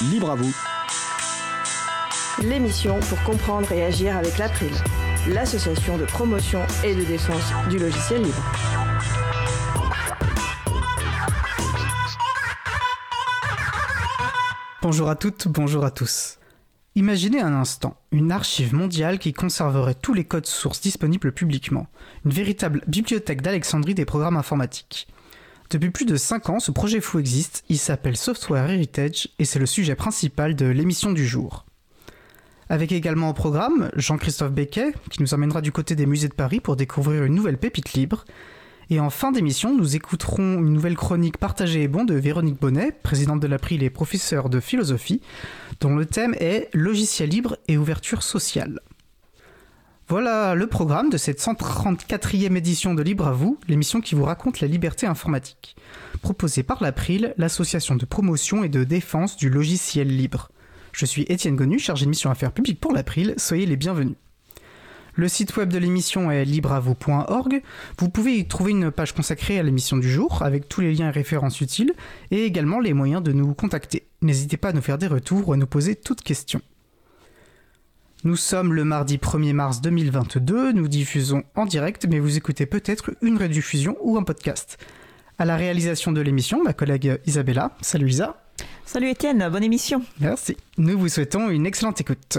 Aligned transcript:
Libre 0.00 0.30
à 0.30 0.36
vous. 0.36 0.54
L'émission 2.40 3.00
pour 3.00 3.20
comprendre 3.24 3.72
et 3.72 3.84
agir 3.84 4.16
avec 4.16 4.38
l'April, 4.38 4.70
l'association 5.28 5.98
de 5.98 6.04
promotion 6.04 6.60
et 6.84 6.94
de 6.94 7.02
défense 7.02 7.52
du 7.68 7.78
logiciel 7.78 8.22
libre. 8.22 8.52
Bonjour 14.82 15.10
à 15.10 15.16
toutes, 15.16 15.48
bonjour 15.48 15.84
à 15.84 15.90
tous. 15.90 16.38
Imaginez 16.94 17.40
un 17.40 17.54
instant 17.54 17.96
une 18.12 18.30
archive 18.30 18.74
mondiale 18.74 19.18
qui 19.18 19.32
conserverait 19.32 19.94
tous 19.94 20.14
les 20.14 20.24
codes 20.24 20.46
sources 20.46 20.80
disponibles 20.80 21.32
publiquement, 21.32 21.88
une 22.24 22.30
véritable 22.30 22.84
bibliothèque 22.86 23.42
d'Alexandrie 23.42 23.96
des 23.96 24.04
programmes 24.04 24.36
informatiques. 24.36 25.08
Depuis 25.70 25.90
plus 25.90 26.06
de 26.06 26.16
5 26.16 26.48
ans, 26.48 26.60
ce 26.60 26.70
projet 26.70 27.02
fou 27.02 27.18
existe, 27.18 27.62
il 27.68 27.76
s'appelle 27.76 28.16
Software 28.16 28.70
Heritage 28.70 29.28
et 29.38 29.44
c'est 29.44 29.58
le 29.58 29.66
sujet 29.66 29.94
principal 29.94 30.56
de 30.56 30.64
l'émission 30.64 31.12
du 31.12 31.26
jour. 31.26 31.66
Avec 32.70 32.90
également 32.90 33.28
au 33.28 33.34
programme 33.34 33.90
Jean-Christophe 33.94 34.52
Becquet, 34.52 34.94
qui 35.10 35.20
nous 35.20 35.34
emmènera 35.34 35.60
du 35.60 35.70
côté 35.70 35.94
des 35.94 36.06
musées 36.06 36.28
de 36.28 36.34
Paris 36.34 36.60
pour 36.60 36.76
découvrir 36.76 37.24
une 37.24 37.34
nouvelle 37.34 37.58
pépite 37.58 37.92
libre. 37.92 38.24
Et 38.88 38.98
en 38.98 39.10
fin 39.10 39.30
d'émission, 39.30 39.76
nous 39.76 39.94
écouterons 39.94 40.54
une 40.54 40.72
nouvelle 40.72 40.96
chronique 40.96 41.36
partagée 41.36 41.82
et 41.82 41.88
bon 41.88 42.04
de 42.04 42.14
Véronique 42.14 42.58
Bonnet, 42.58 42.92
présidente 43.02 43.40
de 43.40 43.46
l'April 43.46 43.82
et 43.82 43.90
professeure 43.90 44.48
de 44.48 44.60
philosophie, 44.60 45.20
dont 45.80 45.94
le 45.94 46.06
thème 46.06 46.34
est 46.40 46.70
Logiciel 46.72 47.28
libre 47.28 47.58
et 47.68 47.76
ouverture 47.76 48.22
sociale. 48.22 48.80
Voilà 50.10 50.54
le 50.54 50.66
programme 50.66 51.10
de 51.10 51.18
cette 51.18 51.38
134e 51.38 52.56
édition 52.56 52.94
de 52.94 53.02
Libre 53.02 53.26
à 53.26 53.32
vous, 53.32 53.58
l'émission 53.68 54.00
qui 54.00 54.14
vous 54.14 54.24
raconte 54.24 54.60
la 54.60 54.66
liberté 54.66 55.06
informatique. 55.06 55.76
Proposée 56.22 56.62
par 56.62 56.82
l'April, 56.82 57.34
l'association 57.36 57.94
de 57.94 58.06
promotion 58.06 58.64
et 58.64 58.70
de 58.70 58.84
défense 58.84 59.36
du 59.36 59.50
logiciel 59.50 60.08
libre. 60.08 60.50
Je 60.92 61.04
suis 61.04 61.26
Étienne 61.28 61.56
Gonu, 61.56 61.78
chargé 61.78 62.06
de 62.06 62.08
mission 62.08 62.30
affaires 62.30 62.52
publiques 62.52 62.80
pour 62.80 62.94
l'April, 62.94 63.34
soyez 63.36 63.66
les 63.66 63.76
bienvenus. 63.76 64.16
Le 65.12 65.28
site 65.28 65.54
web 65.58 65.70
de 65.70 65.78
l'émission 65.78 66.30
est 66.30 66.46
libreavou.org. 66.46 67.60
Vous 67.98 68.08
pouvez 68.08 68.38
y 68.38 68.48
trouver 68.48 68.70
une 68.70 68.90
page 68.90 69.12
consacrée 69.12 69.58
à 69.58 69.62
l'émission 69.62 69.98
du 69.98 70.10
jour, 70.10 70.42
avec 70.42 70.70
tous 70.70 70.80
les 70.80 70.94
liens 70.94 71.08
et 71.08 71.12
références 71.12 71.60
utiles, 71.60 71.92
et 72.30 72.44
également 72.44 72.80
les 72.80 72.94
moyens 72.94 73.22
de 73.22 73.32
nous 73.32 73.52
contacter. 73.52 74.08
N'hésitez 74.22 74.56
pas 74.56 74.70
à 74.70 74.72
nous 74.72 74.80
faire 74.80 74.96
des 74.96 75.06
retours 75.06 75.48
ou 75.48 75.52
à 75.52 75.58
nous 75.58 75.66
poser 75.66 75.96
toutes 75.96 76.22
questions. 76.22 76.62
Nous 78.24 78.34
sommes 78.34 78.74
le 78.74 78.82
mardi 78.82 79.16
1er 79.16 79.52
mars 79.52 79.80
2022, 79.80 80.72
nous 80.72 80.88
diffusons 80.88 81.44
en 81.54 81.66
direct, 81.66 82.04
mais 82.10 82.18
vous 82.18 82.36
écoutez 82.36 82.66
peut-être 82.66 83.12
une 83.22 83.38
rediffusion 83.38 83.96
ou 84.02 84.18
un 84.18 84.24
podcast. 84.24 84.76
À 85.38 85.44
la 85.44 85.56
réalisation 85.56 86.10
de 86.10 86.20
l'émission, 86.20 86.64
ma 86.64 86.72
collègue 86.72 87.20
Isabella. 87.26 87.70
Salut 87.80 88.08
Isa. 88.08 88.42
Salut 88.84 89.08
Étienne, 89.08 89.48
bonne 89.52 89.62
émission. 89.62 90.02
Merci. 90.20 90.56
Nous 90.78 90.98
vous 90.98 91.08
souhaitons 91.08 91.48
une 91.48 91.64
excellente 91.64 92.00
écoute. 92.00 92.38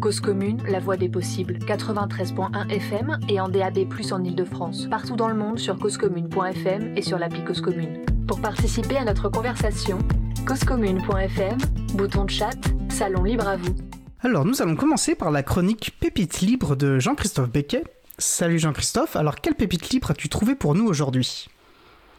Cause 0.00 0.20
commune, 0.20 0.62
la 0.68 0.78
voix 0.78 0.96
des 0.96 1.08
possibles, 1.08 1.58
93.1 1.66 2.70
FM 2.70 3.18
et 3.28 3.40
en 3.40 3.48
DAB+, 3.48 3.88
en 4.12 4.22
Ile-de-France. 4.22 4.86
Partout 4.88 5.16
dans 5.16 5.28
le 5.28 5.34
monde 5.34 5.58
sur 5.58 5.76
causecommune.fm 5.80 6.96
et 6.96 7.02
sur 7.02 7.18
l'appli 7.18 7.44
Cause 7.44 7.60
Commune. 7.60 8.04
Pour 8.28 8.40
participer 8.40 8.96
à 8.96 9.04
notre 9.04 9.28
conversation, 9.30 9.98
causecommune.fm, 10.46 11.58
bouton 11.94 12.24
de 12.24 12.30
chat, 12.30 12.56
salon 12.88 13.24
libre 13.24 13.48
à 13.48 13.56
vous. 13.56 13.87
Alors, 14.20 14.44
nous 14.44 14.60
allons 14.60 14.74
commencer 14.74 15.14
par 15.14 15.30
la 15.30 15.44
chronique 15.44 15.92
Pépite 16.00 16.40
libre 16.40 16.74
de 16.74 16.98
Jean-Christophe 16.98 17.50
Becquet. 17.50 17.84
Salut 18.18 18.58
Jean-Christophe, 18.58 19.14
alors 19.14 19.36
quelle 19.36 19.54
pépite 19.54 19.90
libre 19.90 20.10
as-tu 20.10 20.28
trouvé 20.28 20.56
pour 20.56 20.74
nous 20.74 20.88
aujourd'hui? 20.88 21.46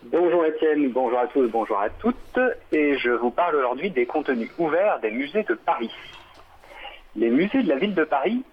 Bonjour 0.03 0.45
Étienne, 0.45 0.89
bonjour 0.91 1.19
à 1.19 1.27
tous, 1.27 1.49
bonjour 1.49 1.77
à 1.77 1.89
toutes, 1.89 2.39
et 2.71 2.97
je 2.99 3.09
vous 3.09 3.31
parle 3.31 3.57
aujourd'hui 3.57 3.91
des 3.91 4.05
contenus 4.05 4.49
ouverts 4.57 5.01
des 5.01 5.11
musées 5.11 5.43
de 5.43 5.55
Paris. 5.55 5.91
Les 7.17 7.29
musées 7.29 7.63
de 7.63 7.67
la 7.67 7.75
ville 7.75 7.95
de 7.95 8.05
Paris 8.05 8.43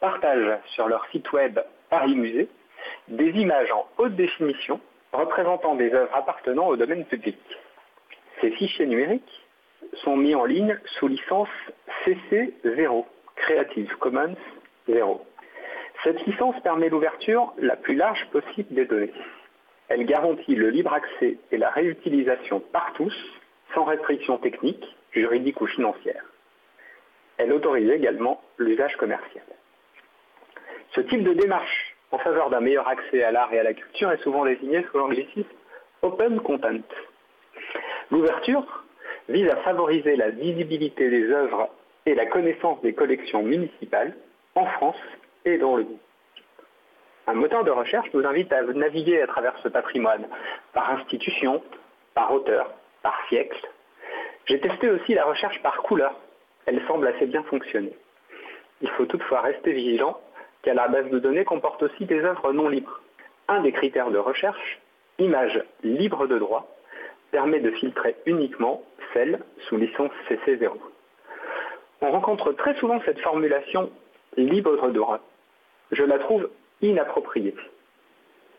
partagent 0.00 0.58
sur 0.74 0.88
leur 0.88 1.06
site 1.12 1.30
web 1.32 1.60
Paris 1.88 2.16
Musée 2.16 2.48
des 3.06 3.30
images 3.30 3.70
en 3.70 3.86
haute 3.98 4.16
définition 4.16 4.80
représentant 5.12 5.76
des 5.76 5.92
œuvres 5.92 6.12
appartenant 6.12 6.66
au 6.66 6.76
domaine 6.76 7.04
public. 7.04 7.38
Ces 8.40 8.50
fichiers 8.50 8.86
numériques 8.86 9.45
sont 10.04 10.16
mis 10.16 10.34
en 10.34 10.44
ligne 10.44 10.78
sous 10.98 11.08
licence 11.08 11.48
CC0, 12.04 13.04
Creative 13.36 13.96
Commons 13.98 14.36
0. 14.88 15.26
Cette 16.04 16.24
licence 16.26 16.60
permet 16.62 16.88
l'ouverture 16.88 17.52
la 17.58 17.76
plus 17.76 17.94
large 17.94 18.24
possible 18.30 18.74
des 18.74 18.84
données. 18.84 19.12
Elle 19.88 20.04
garantit 20.04 20.54
le 20.54 20.70
libre 20.70 20.92
accès 20.92 21.38
et 21.50 21.58
la 21.58 21.70
réutilisation 21.70 22.60
par 22.60 22.92
tous, 22.94 23.14
sans 23.74 23.84
restriction 23.84 24.38
technique, 24.38 24.84
juridique 25.12 25.60
ou 25.60 25.66
financière. 25.66 26.24
Elle 27.38 27.52
autorise 27.52 27.90
également 27.90 28.42
l'usage 28.58 28.96
commercial. 28.96 29.44
Ce 30.94 31.00
type 31.02 31.22
de 31.22 31.34
démarche 31.34 31.96
en 32.10 32.18
faveur 32.18 32.50
d'un 32.50 32.60
meilleur 32.60 32.88
accès 32.88 33.22
à 33.22 33.30
l'art 33.30 33.52
et 33.52 33.58
à 33.58 33.62
la 33.62 33.74
culture 33.74 34.10
est 34.10 34.22
souvent 34.22 34.44
désigné 34.44 34.84
sous 34.90 34.98
l'anglicisme 34.98 35.44
Open 36.02 36.40
Content. 36.40 36.82
L'ouverture 38.10 38.84
vise 39.28 39.48
à 39.48 39.56
favoriser 39.56 40.16
la 40.16 40.30
visibilité 40.30 41.10
des 41.10 41.30
œuvres 41.30 41.68
et 42.04 42.14
la 42.14 42.26
connaissance 42.26 42.80
des 42.82 42.94
collections 42.94 43.42
municipales 43.42 44.14
en 44.54 44.66
France 44.66 45.00
et 45.44 45.58
dans 45.58 45.76
le 45.76 45.84
monde. 45.84 45.98
Un 47.26 47.34
moteur 47.34 47.64
de 47.64 47.70
recherche 47.72 48.08
nous 48.14 48.24
invite 48.24 48.52
à 48.52 48.62
naviguer 48.62 49.20
à 49.20 49.26
travers 49.26 49.58
ce 49.58 49.68
patrimoine, 49.68 50.28
par 50.72 50.90
institution, 50.92 51.60
par 52.14 52.32
auteur, 52.32 52.72
par 53.02 53.18
siècle. 53.28 53.68
J'ai 54.46 54.60
testé 54.60 54.88
aussi 54.88 55.14
la 55.14 55.24
recherche 55.24 55.60
par 55.62 55.82
couleur. 55.82 56.14
Elle 56.66 56.80
semble 56.86 57.08
assez 57.08 57.26
bien 57.26 57.42
fonctionner. 57.44 57.92
Il 58.80 58.88
faut 58.90 59.06
toutefois 59.06 59.40
rester 59.40 59.72
vigilant, 59.72 60.20
car 60.62 60.76
la 60.76 60.86
base 60.86 61.10
de 61.10 61.18
données 61.18 61.44
comporte 61.44 61.82
aussi 61.82 62.04
des 62.04 62.20
œuvres 62.20 62.52
non 62.52 62.68
libres. 62.68 63.00
Un 63.48 63.60
des 63.60 63.72
critères 63.72 64.10
de 64.10 64.18
recherche, 64.18 64.80
image 65.18 65.62
libre 65.82 66.28
de 66.28 66.38
droit, 66.38 66.76
permet 67.32 67.60
de 67.60 67.70
filtrer 67.72 68.16
uniquement 68.24 68.82
celles 69.12 69.40
sous 69.68 69.76
licence 69.76 70.10
CC0. 70.28 70.70
On 72.00 72.10
rencontre 72.10 72.52
très 72.52 72.74
souvent 72.76 73.00
cette 73.04 73.20
formulation 73.20 73.90
libre 74.36 74.76
de 74.88 74.92
droit. 74.92 75.20
Je 75.92 76.02
la 76.02 76.18
trouve 76.18 76.50
inappropriée. 76.82 77.54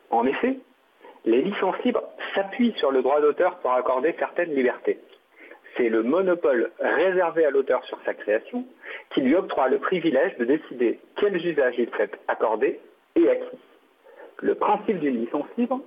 En 0.10 0.26
effet, 0.26 0.58
les 1.26 1.42
licences 1.42 1.78
libres 1.84 2.04
s'appuient 2.34 2.74
sur 2.78 2.92
le 2.92 3.02
droit 3.02 3.22
d'auteur 3.22 3.58
pour 3.60 3.74
accorder 3.74 4.16
certaines 4.18 4.56
libertés. 4.56 4.98
C'est 5.76 5.90
le 5.90 6.02
monopole 6.02 6.72
réservé 6.80 7.46
à 7.46 7.52
l'auteur 7.52 7.84
sur 7.86 8.00
sa 8.06 8.14
création 8.14 8.66
qui 9.12 9.22
lui 9.22 9.36
octroie 9.36 9.68
le 9.68 9.78
privilège 9.78 10.36
de 10.38 10.46
décider 10.46 11.00
quels 11.18 11.36
usages 11.46 11.76
il 11.78 11.90
souhaite 11.90 12.18
accorder 12.28 12.80
et 13.16 13.30
à 13.30 13.36
qui. 13.36 13.58
Le 14.40 14.56
principe 14.56 15.00
d'une 15.00 15.20
licence 15.20 15.48
libre, 15.58 15.82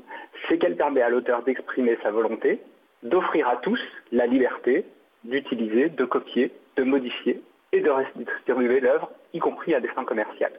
c'est 0.49 0.59
qu'elle 0.59 0.77
permet 0.77 1.03
à 1.03 1.09
l'auteur 1.09 1.43
d'exprimer 1.43 1.97
sa 2.03 2.11
volonté, 2.11 2.61
d'offrir 3.03 3.49
à 3.49 3.57
tous 3.57 3.81
la 4.13 4.27
liberté 4.27 4.85
d'utiliser, 5.25 5.91
de 5.91 6.05
copier, 6.05 6.53
de 6.77 6.83
modifier 6.83 7.43
et 7.73 7.81
de 7.81 7.91
distribuer 8.17 8.81
l'œuvre, 8.81 9.11
y 9.33 9.39
compris 9.39 9.75
à 9.75 9.81
des 9.81 9.89
fins 9.89 10.05
commerciales. 10.05 10.59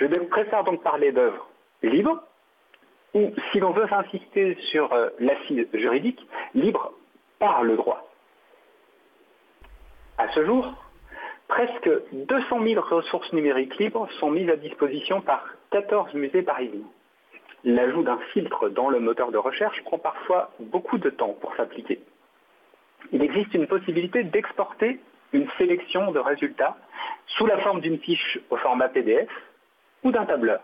Je 0.00 0.06
préfère 0.06 0.64
donc 0.64 0.82
parler 0.82 1.12
d'œuvres 1.12 1.48
libres, 1.82 2.22
ou 3.14 3.32
si 3.52 3.60
l'on 3.60 3.70
veut 3.70 3.86
insister 3.92 4.56
sur 4.72 4.92
euh, 4.92 5.10
l'assise 5.20 5.68
juridique, 5.72 6.26
libre 6.54 6.92
par 7.38 7.62
le 7.62 7.76
droit. 7.76 8.08
À 10.18 10.28
ce 10.32 10.44
jour, 10.44 10.72
presque 11.46 11.90
200 12.12 12.62
000 12.64 12.80
ressources 12.80 13.32
numériques 13.32 13.76
libres 13.78 14.08
sont 14.18 14.30
mises 14.30 14.50
à 14.50 14.56
disposition 14.56 15.20
par 15.20 15.44
14 15.70 16.14
musées 16.14 16.42
parisiens. 16.42 16.86
L'ajout 17.64 18.02
d'un 18.02 18.18
filtre 18.32 18.68
dans 18.68 18.90
le 18.90 19.00
moteur 19.00 19.32
de 19.32 19.38
recherche 19.38 19.82
prend 19.84 19.98
parfois 19.98 20.50
beaucoup 20.60 20.98
de 20.98 21.08
temps 21.08 21.34
pour 21.40 21.56
s'appliquer. 21.56 21.98
Il 23.12 23.22
existe 23.22 23.54
une 23.54 23.66
possibilité 23.66 24.22
d'exporter 24.22 25.00
une 25.32 25.48
sélection 25.56 26.12
de 26.12 26.18
résultats 26.18 26.76
sous 27.26 27.46
la 27.46 27.58
forme 27.58 27.80
d'une 27.80 27.98
fiche 27.98 28.38
au 28.50 28.56
format 28.56 28.88
PDF 28.88 29.28
ou 30.02 30.12
d'un 30.12 30.26
tableur. 30.26 30.60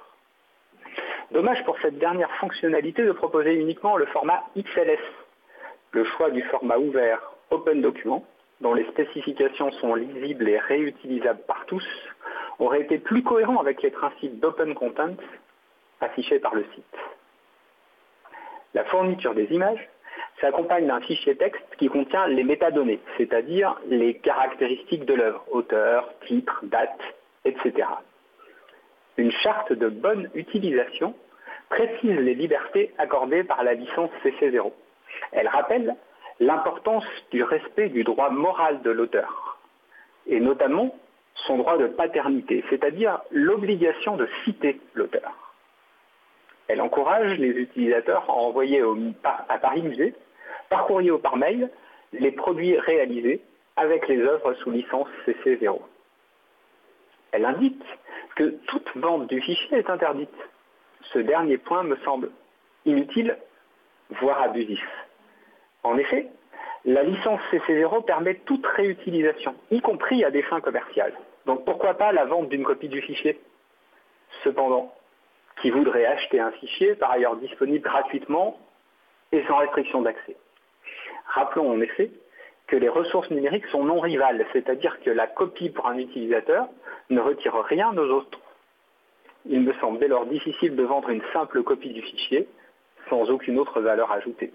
Dommage 1.30 1.64
pour 1.64 1.78
cette 1.80 1.98
dernière 1.98 2.30
fonctionnalité 2.36 3.04
de 3.04 3.12
proposer 3.12 3.54
uniquement 3.54 3.96
le 3.96 4.06
format 4.06 4.44
XLS, 4.56 4.98
le 5.92 6.04
choix 6.04 6.30
du 6.30 6.42
format 6.42 6.78
ouvert 6.78 7.20
Open 7.50 7.80
Document, 7.80 8.24
dont 8.60 8.74
les 8.74 8.84
spécifications 8.88 9.70
sont 9.72 9.94
lisibles 9.94 10.48
et 10.48 10.58
réutilisables 10.58 11.42
par 11.46 11.64
tous, 11.66 11.86
aurait 12.58 12.82
été 12.82 12.98
plus 12.98 13.22
cohérent 13.22 13.58
avec 13.58 13.82
les 13.82 13.90
principes 13.90 14.38
d'Open 14.38 14.74
Content 14.74 15.16
affichés 16.00 16.38
par 16.38 16.54
le 16.54 16.64
site. 16.74 16.96
La 18.74 18.84
fourniture 18.84 19.34
des 19.34 19.52
images 19.52 19.88
s'accompagne 20.40 20.86
d'un 20.86 21.00
fichier 21.00 21.36
texte 21.36 21.64
qui 21.78 21.88
contient 21.88 22.26
les 22.28 22.44
métadonnées, 22.44 23.00
c'est-à-dire 23.16 23.78
les 23.88 24.14
caractéristiques 24.14 25.04
de 25.04 25.14
l'œuvre, 25.14 25.44
auteur, 25.50 26.08
titre, 26.26 26.60
date, 26.64 27.00
etc. 27.44 27.88
Une 29.16 29.32
charte 29.32 29.72
de 29.72 29.88
bonne 29.88 30.30
utilisation 30.34 31.14
précise 31.68 32.18
les 32.18 32.34
libertés 32.34 32.92
accordées 32.98 33.44
par 33.44 33.62
la 33.62 33.74
licence 33.74 34.10
CC0. 34.24 34.72
Elle 35.32 35.48
rappelle 35.48 35.94
l'importance 36.40 37.04
du 37.30 37.42
respect 37.42 37.90
du 37.90 38.02
droit 38.02 38.30
moral 38.30 38.82
de 38.82 38.90
l'auteur, 38.90 39.58
et 40.26 40.40
notamment 40.40 40.94
son 41.46 41.58
droit 41.58 41.76
de 41.76 41.86
paternité, 41.86 42.64
c'est-à-dire 42.70 43.20
l'obligation 43.30 44.16
de 44.16 44.28
citer 44.44 44.80
l'auteur. 44.94 45.49
Elle 46.70 46.80
encourage 46.82 47.36
les 47.36 47.48
utilisateurs 47.48 48.30
à 48.30 48.32
envoyer 48.32 48.80
à 49.24 49.58
Paris 49.58 49.82
Musée, 49.82 50.14
par 50.68 50.86
courrier 50.86 51.10
ou 51.10 51.18
par 51.18 51.36
mail, 51.36 51.68
les 52.12 52.30
produits 52.30 52.78
réalisés 52.78 53.40
avec 53.74 54.06
les 54.06 54.20
œuvres 54.20 54.54
sous 54.54 54.70
licence 54.70 55.08
CC0. 55.26 55.80
Elle 57.32 57.44
indique 57.44 57.82
que 58.36 58.54
toute 58.68 58.88
vente 58.94 59.26
du 59.26 59.40
fichier 59.40 59.78
est 59.78 59.90
interdite. 59.90 60.30
Ce 61.12 61.18
dernier 61.18 61.58
point 61.58 61.82
me 61.82 61.96
semble 62.04 62.30
inutile, 62.84 63.36
voire 64.20 64.40
abusif. 64.40 64.86
En 65.82 65.98
effet, 65.98 66.28
la 66.84 67.02
licence 67.02 67.40
CC0 67.50 68.04
permet 68.04 68.36
toute 68.46 68.64
réutilisation, 68.64 69.56
y 69.72 69.80
compris 69.80 70.22
à 70.24 70.30
des 70.30 70.42
fins 70.42 70.60
commerciales. 70.60 71.14
Donc 71.46 71.64
pourquoi 71.64 71.94
pas 71.94 72.12
la 72.12 72.26
vente 72.26 72.48
d'une 72.48 72.62
copie 72.62 72.88
du 72.88 73.02
fichier? 73.02 73.40
Cependant, 74.44 74.94
qui 75.60 75.70
voudrait 75.70 76.06
acheter 76.06 76.40
un 76.40 76.50
fichier, 76.52 76.94
par 76.94 77.12
ailleurs 77.12 77.36
disponible 77.36 77.84
gratuitement 77.84 78.58
et 79.32 79.44
sans 79.46 79.58
restriction 79.58 80.02
d'accès 80.02 80.36
Rappelons 81.26 81.70
en 81.70 81.80
effet 81.80 82.10
que 82.66 82.76
les 82.76 82.88
ressources 82.88 83.30
numériques 83.30 83.66
sont 83.66 83.84
non 83.84 84.00
rivales, 84.00 84.46
c'est-à-dire 84.52 85.00
que 85.00 85.10
la 85.10 85.26
copie 85.26 85.70
pour 85.70 85.86
un 85.88 85.98
utilisateur 85.98 86.68
ne 87.10 87.20
retire 87.20 87.54
rien 87.64 87.96
aux 87.96 88.10
autres. 88.10 88.38
Il 89.46 89.60
me 89.60 89.72
semble 89.74 89.98
dès 89.98 90.08
lors 90.08 90.26
difficile 90.26 90.76
de 90.76 90.82
vendre 90.82 91.10
une 91.10 91.22
simple 91.32 91.62
copie 91.62 91.92
du 91.92 92.02
fichier 92.02 92.48
sans 93.08 93.30
aucune 93.30 93.58
autre 93.58 93.80
valeur 93.80 94.12
ajoutée. 94.12 94.52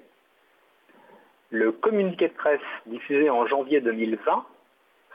Le 1.50 1.72
communiqué 1.72 2.28
de 2.28 2.34
presse 2.34 2.60
diffusé 2.86 3.30
en 3.30 3.46
janvier 3.48 3.82
2020 3.82 4.46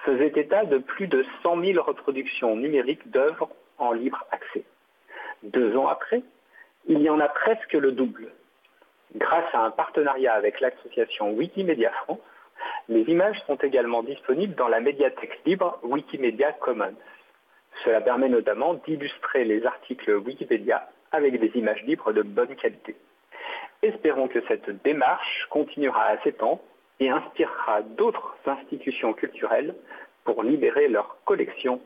faisait 0.04 0.32
état 0.36 0.64
de 0.64 0.78
plus 0.78 1.06
de 1.06 1.24
100 1.42 1.62
000 1.62 1.82
reproductions 1.82 2.56
numériques 2.56 3.10
d'œuvres 3.10 3.50
en 3.78 3.92
libre 3.92 4.24
accès. 4.30 4.64
Deux 5.42 5.76
ans 5.76 5.88
après, 5.88 6.22
il 6.86 7.00
y 7.00 7.10
en 7.10 7.20
a 7.20 7.28
presque 7.28 7.72
le 7.72 7.92
double. 7.92 8.32
Grâce 9.16 9.52
à 9.54 9.64
un 9.64 9.70
partenariat 9.70 10.34
avec 10.34 10.60
l'association 10.60 11.32
Wikimedia 11.32 11.90
France, 12.04 12.20
les 12.88 13.02
images 13.02 13.40
sont 13.46 13.56
également 13.56 14.02
disponibles 14.02 14.54
dans 14.54 14.68
la 14.68 14.80
médiathèque 14.80 15.40
libre 15.46 15.78
Wikimedia 15.82 16.52
Commons. 16.52 16.94
Cela 17.84 18.00
permet 18.00 18.28
notamment 18.28 18.74
d'illustrer 18.74 19.44
les 19.44 19.64
articles 19.64 20.14
Wikipédia 20.16 20.88
avec 21.12 21.38
des 21.40 21.58
images 21.58 21.82
libres 21.84 22.12
de 22.12 22.22
bonne 22.22 22.54
qualité. 22.56 22.96
Espérons 23.82 24.28
que 24.28 24.42
cette 24.46 24.82
démarche 24.82 25.46
continuera 25.48 26.04
à 26.04 26.18
s'étendre 26.18 26.60
et 27.00 27.08
inspirera 27.08 27.82
d'autres 27.82 28.36
institutions 28.46 29.14
culturelles 29.14 29.74
pour 30.24 30.42
libérer 30.42 30.88
leurs 30.88 31.16
collections. 31.24 31.80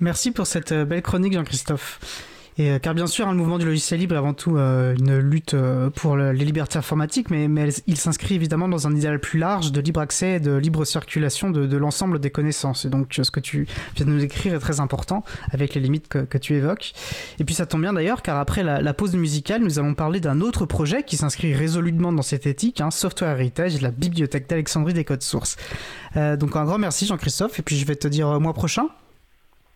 Merci 0.00 0.30
pour 0.30 0.46
cette 0.46 0.72
belle 0.72 1.02
chronique, 1.02 1.34
Jean-Christophe. 1.34 1.98
Et, 2.58 2.70
euh, 2.70 2.78
car 2.78 2.94
bien 2.94 3.06
sûr, 3.06 3.26
hein, 3.28 3.32
le 3.32 3.38
mouvement 3.38 3.58
du 3.58 3.64
logiciel 3.64 4.00
libre 4.00 4.14
est 4.14 4.18
avant 4.18 4.34
tout 4.34 4.56
euh, 4.56 4.94
une 4.98 5.18
lutte 5.18 5.54
euh, 5.54 5.88
pour 5.88 6.16
les 6.16 6.44
libertés 6.44 6.78
informatiques, 6.78 7.30
mais, 7.30 7.48
il 7.86 7.96
s'inscrit 7.96 8.34
évidemment 8.34 8.68
dans 8.68 8.86
un 8.86 8.94
idéal 8.94 9.18
plus 9.18 9.38
large 9.38 9.72
de 9.72 9.80
libre 9.80 10.00
accès 10.00 10.32
et 10.32 10.40
de 10.40 10.52
libre 10.56 10.84
circulation 10.84 11.50
de, 11.50 11.76
l'ensemble 11.76 12.18
des 12.18 12.30
connaissances. 12.30 12.84
Et 12.84 12.90
donc, 12.90 13.18
ce 13.22 13.30
que 13.30 13.40
tu 13.40 13.66
viens 13.96 14.04
de 14.04 14.10
nous 14.10 14.18
décrire 14.18 14.54
est 14.54 14.58
très 14.58 14.80
important, 14.80 15.24
avec 15.50 15.74
les 15.74 15.80
limites 15.80 16.08
que, 16.08 16.38
tu 16.38 16.54
évoques. 16.54 16.92
Et 17.38 17.44
puis, 17.44 17.54
ça 17.54 17.66
tombe 17.66 17.82
bien 17.82 17.92
d'ailleurs, 17.92 18.22
car 18.22 18.38
après 18.38 18.62
la, 18.62 18.94
pause 18.94 19.14
musicale, 19.14 19.62
nous 19.62 19.78
allons 19.78 19.94
parler 19.94 20.20
d'un 20.20 20.40
autre 20.40 20.66
projet 20.66 21.02
qui 21.02 21.16
s'inscrit 21.16 21.54
résolument 21.54 22.12
dans 22.12 22.22
cette 22.22 22.46
éthique, 22.46 22.80
hein, 22.80 22.90
Software 22.90 23.30
Heritage, 23.30 23.80
la 23.80 23.90
bibliothèque 23.90 24.48
d'Alexandrie 24.48 24.94
des 24.94 25.04
codes 25.04 25.22
sources. 25.22 25.56
Euh, 26.16 26.36
donc, 26.36 26.56
un 26.56 26.64
grand 26.64 26.78
merci, 26.78 27.06
Jean-Christophe, 27.06 27.58
et 27.58 27.62
puis 27.62 27.76
je 27.76 27.86
vais 27.86 27.96
te 27.96 28.08
dire 28.08 28.28
au 28.28 28.40
mois 28.40 28.54
prochain. 28.54 28.88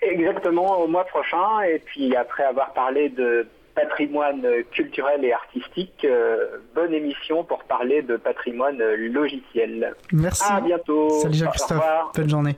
Exactement, 0.05 0.81
au 0.81 0.87
mois 0.87 1.05
prochain. 1.05 1.63
Et 1.63 1.79
puis 1.79 2.15
après 2.17 2.45
avoir 2.45 2.73
parlé 2.73 3.09
de 3.09 3.47
patrimoine 3.75 4.47
culturel 4.71 5.25
et 5.25 5.33
artistique, 5.33 6.05
euh, 6.05 6.59
bonne 6.75 6.95
émission 6.95 7.43
pour 7.45 7.65
parler 7.65 8.03
de 8.03 8.17
patrimoine 8.17 8.79
logiciel. 8.79 9.95
Merci. 10.13 10.45
À 10.49 10.61
bientôt. 10.61 11.11
Salut 11.21 11.35
Jean-Christophe. 11.35 11.85
Bonne 12.15 12.31
journée. 12.31 12.57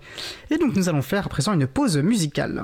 Et 0.51 0.59
donc 0.59 0.77
nous 0.77 0.89
allons 0.89 1.03
faire 1.03 1.27
à 1.27 1.29
présent 1.29 1.55
une 1.55 1.67
pause 1.67 1.97
musicale. 1.99 2.63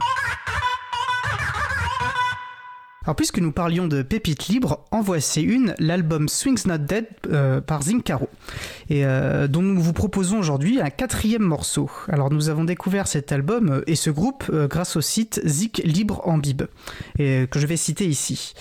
Alors 3.04 3.16
puisque 3.16 3.38
nous 3.38 3.50
parlions 3.50 3.88
de 3.88 4.02
pépites 4.02 4.46
libres, 4.46 4.84
en 4.93 5.00
voici 5.00 5.43
une, 5.43 5.75
l'album 5.81 6.28
Swings 6.28 6.66
Not 6.66 6.78
Dead 6.78 7.06
euh, 7.31 7.60
par 7.60 7.82
Zincaro, 7.82 8.28
et 8.90 9.04
euh, 9.04 9.49
dont 9.49 9.62
nous 9.62 9.81
vous 9.81 9.93
proposons 9.93 10.38
aujourd'hui 10.38 10.81
un 10.81 10.90
quatrième 10.90 11.43
morceau. 11.43 11.90
Alors 12.08 12.31
nous 12.31 12.49
avons 12.49 12.62
découvert 12.62 13.08
cet 13.08 13.32
album 13.32 13.70
euh, 13.70 13.82
et 13.88 13.96
ce 13.96 14.10
groupe 14.10 14.44
euh, 14.50 14.69
grâce 14.69 14.94
au 14.94 15.00
site 15.00 15.40
Zik 15.44 15.82
Libre 15.84 16.22
en 16.28 16.38
Bib, 16.38 16.62
et, 17.19 17.49
que 17.50 17.58
je 17.58 17.66
vais 17.66 17.76
citer 17.76 18.06
ici. 18.06 18.54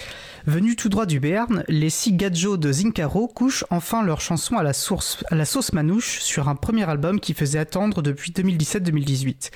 Venus 0.48 0.76
tout 0.76 0.90
droit 0.90 1.06
du 1.06 1.20
Béarn, 1.20 1.64
les 1.68 1.92
six 1.92 2.14
gadjos 2.14 2.58
de 2.58 2.72
Zincaro 2.72 3.28
couchent 3.28 3.64
enfin 3.70 4.04
leur 4.04 4.22
chanson 4.22 4.58
à 4.58 4.64
la, 4.64 4.74
source, 4.74 5.24
à 5.30 5.36
la 5.36 5.46
sauce 5.46 5.72
manouche 5.72 6.20
sur 6.20 6.50
un 6.50 6.56
premier 6.56 6.90
album 6.90 7.20
qui 7.20 7.36
faisait 7.36 7.60
attendre 7.60 8.02
depuis 8.02 8.32
2017-2018 8.32 9.52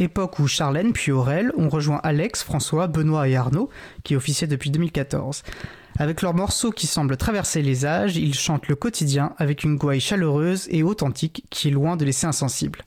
époque 0.00 0.38
où 0.38 0.46
Charlène 0.46 0.92
puis 0.92 1.12
Aurel 1.12 1.52
ont 1.56 1.68
rejoint 1.68 2.00
Alex, 2.02 2.42
François, 2.42 2.86
Benoît 2.86 3.28
et 3.28 3.36
Arnaud, 3.36 3.68
qui 4.04 4.16
officiaient 4.16 4.46
depuis 4.46 4.70
2014. 4.70 5.42
Avec 5.98 6.22
leurs 6.22 6.34
morceaux 6.34 6.70
qui 6.70 6.86
semblent 6.86 7.16
traverser 7.16 7.62
les 7.62 7.84
âges, 7.84 8.16
ils 8.16 8.34
chantent 8.34 8.68
le 8.68 8.76
quotidien 8.76 9.32
avec 9.38 9.64
une 9.64 9.76
gouaille 9.76 10.00
chaleureuse 10.00 10.66
et 10.70 10.82
authentique 10.82 11.44
qui 11.50 11.68
est 11.68 11.72
loin 11.72 11.96
de 11.96 12.04
laisser 12.04 12.26
insensible. 12.26 12.84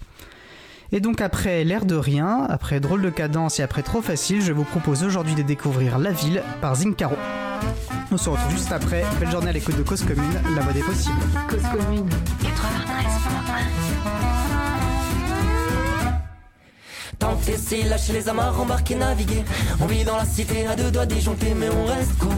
Et 0.91 0.99
donc 0.99 1.21
après 1.21 1.63
l'air 1.63 1.85
de 1.85 1.95
rien, 1.95 2.45
après 2.49 2.79
drôle 2.79 3.01
de 3.01 3.09
cadence 3.09 3.59
et 3.59 3.63
après 3.63 3.81
trop 3.81 4.01
facile, 4.01 4.41
je 4.41 4.53
vous 4.53 4.63
propose 4.63 5.03
aujourd'hui 5.03 5.35
de 5.35 5.41
découvrir 5.41 5.97
La 5.97 6.11
Ville 6.11 6.43
par 6.61 6.75
Zincaro. 6.75 7.15
On 8.11 8.17
se 8.17 8.29
retrouve 8.29 8.51
juste 8.51 8.71
après. 8.71 9.03
Belle 9.19 9.31
journée 9.31 9.49
à 9.49 9.53
l'écoute 9.53 9.77
de 9.77 9.83
Cause 9.83 10.03
Commune, 10.03 10.39
la 10.55 10.61
voix 10.61 10.73
des 10.73 10.81
possibles. 10.81 11.15
Cause 11.49 11.63
Commune 11.71 12.07
93.1 12.41 13.82
Tenter, 17.19 17.57
c'est 17.57 17.83
lâcher 17.83 18.13
les 18.13 18.29
amarres, 18.29 18.59
embarquer, 18.59 18.95
naviguer. 18.95 19.43
On 19.79 19.85
vit 19.85 20.03
dans 20.03 20.17
la 20.17 20.25
cité 20.25 20.67
à 20.67 20.75
deux 20.75 20.91
doigts 20.91 21.05
disjonctés, 21.05 21.53
mais 21.55 21.69
on 21.69 21.85
reste 21.85 22.17
cool. 22.19 22.31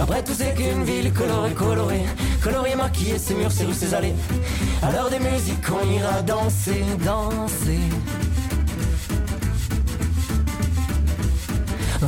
Après 0.00 0.22
tout 0.22 0.32
c'est 0.34 0.54
qu'une 0.54 0.84
ville 0.84 1.12
colorée, 1.12 1.52
colorée 1.54 2.04
Colorée, 2.42 2.74
maquillée, 2.74 3.16
ses 3.18 3.34
murs, 3.34 3.50
ses 3.50 3.64
rues, 3.64 3.72
ses 3.72 3.94
allées 3.94 4.14
À 4.82 4.92
l'heure 4.92 5.08
des 5.08 5.18
musiques 5.18 5.64
on 5.72 5.90
ira 5.90 6.20
danser, 6.20 6.84
danser 7.04 7.78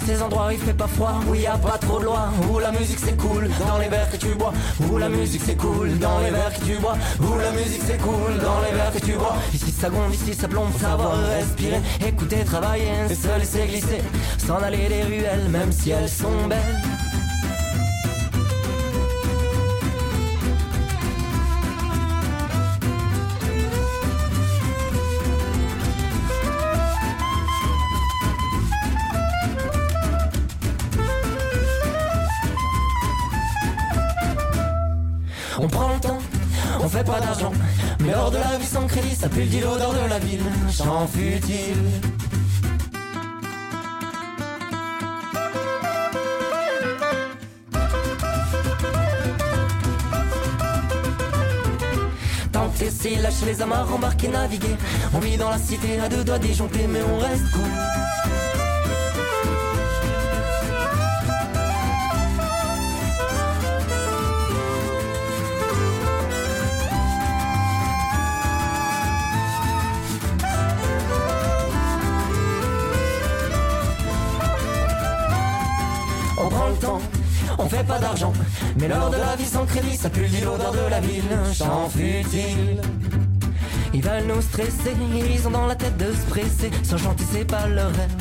ces 0.07 0.23
endroits 0.23 0.53
il 0.53 0.59
fait 0.59 0.73
pas 0.73 0.87
froid, 0.87 1.15
où 1.29 1.35
y 1.35 1.47
a 1.47 1.59
pas 1.59 1.79
trop 1.79 1.99
de 1.99 2.05
loi, 2.05 2.29
où 2.49 2.59
la 2.61 2.71
musique 2.71 2.99
c'est 3.05 3.17
cool, 3.17 3.49
dans 3.67 3.79
les 3.79 3.89
verres 3.89 4.11
que 4.11 4.17
tu 4.17 4.35
bois, 4.35 4.53
où 4.89 4.99
la 4.99 5.09
musique 5.09 5.43
c'est 5.45 5.57
cool, 5.57 5.99
dans 5.99 6.21
les 6.21 6.31
verres 6.31 6.55
que 6.55 6.65
tu 6.65 6.77
bois, 6.77 6.97
où 7.21 7.37
la 7.37 7.51
musique 7.51 7.83
c'est 7.85 7.99
cool, 7.99 8.39
dans 8.41 8.61
les 8.61 8.77
verres 8.77 8.93
que 8.93 9.05
tu 9.05 9.15
bois. 9.15 9.37
Ici 9.53 9.73
ça 9.73 9.91
gronde, 9.91 10.15
ici 10.15 10.35
ça 10.35 10.47
plombe, 10.47 10.73
savoir 10.79 11.19
respirer, 11.19 11.81
écouter, 12.07 12.45
travailler, 12.45 12.93
se 13.09 13.39
laisser 13.39 13.67
glisser, 13.67 14.03
s'en 14.39 14.63
aller 14.63 14.89
des 14.89 15.03
ruelles, 15.03 15.49
même 15.51 15.73
si 15.73 15.91
elles 15.91 16.09
sont 16.09 16.47
belles. 16.49 16.86
Pas 37.05 37.21
d'argent. 37.21 37.53
Mais 38.01 38.15
hors 38.15 38.31
de 38.31 38.39
la 38.39 38.59
vie 38.59 38.67
sans 38.67 38.87
crédit, 38.87 39.15
ça 39.15 39.29
pue 39.29 39.45
le 39.45 39.61
l'odeur 39.61 39.93
de 39.93 40.09
la 40.09 40.19
ville. 40.19 40.41
Chant 40.71 41.07
futile. 41.07 41.77
Tenter, 52.53 52.91
c'est 52.91 53.17
lâcher 53.17 53.47
les 53.47 53.63
amarres, 53.63 53.93
embarquer, 53.95 54.29
naviguer. 54.29 54.77
On 55.15 55.19
vit 55.19 55.37
dans 55.37 55.51
la 55.51 55.59
cité 55.59 56.01
à 56.01 56.09
deux 56.09 56.25
doigts 56.25 56.39
disjonctés, 56.39 56.87
mais 56.89 57.01
on 57.03 57.19
reste 57.19 57.51
cool. 57.53 58.46
Mais 78.79 78.89
l'heure 78.89 79.11
de 79.11 79.17
la 79.17 79.37
vie 79.37 79.45
sans 79.45 79.65
crédit, 79.65 79.97
ça 79.97 80.11
pue 80.11 80.27
l'odeur 80.43 80.73
de 80.73 80.91
la 80.91 81.01
ville. 81.01 81.23
Chant 81.53 81.89
futile. 81.89 82.81
Ils 83.95 84.03
veulent 84.03 84.27
nous 84.27 84.43
stresser, 84.43 84.95
ils 85.35 85.47
ont 85.47 85.51
dans 85.51 85.67
la 85.67 85.75
tête 85.75 85.97
de 85.97 86.13
se 86.13 86.27
presser. 86.29 86.71
Sans 86.83 86.99
chanter, 86.99 87.25
c'est 87.33 87.47
pas 87.47 87.67
leur 87.67 87.89
rêve. 87.89 88.15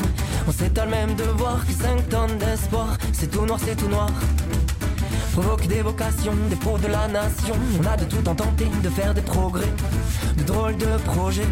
On 0.48 0.52
s'étonne 0.52 0.90
même 0.90 1.16
de 1.16 1.24
voir 1.24 1.66
que 1.66 1.74
5 1.74 2.08
tonnes 2.08 2.38
d'espoir, 2.38 2.98
c'est 3.12 3.30
tout 3.30 3.46
noir, 3.46 3.60
c'est 3.64 3.76
tout 3.76 3.90
noir. 3.90 4.10
Provoque 5.34 5.68
des 5.68 5.82
vocations, 5.82 6.36
des 6.50 6.56
pros 6.56 6.78
de 6.78 6.88
la 6.88 7.08
nation. 7.08 7.56
On 7.82 7.86
a 7.86 7.98
de 7.98 8.06
tout 8.06 8.30
en 8.30 8.36
tenter 8.36 8.68
de 8.84 8.90
faire 8.90 9.14
des 9.14 9.22
progrès, 9.22 9.74
de 10.38 10.44
drôles 10.44 10.78
de 10.78 10.98
projets. 11.04 11.48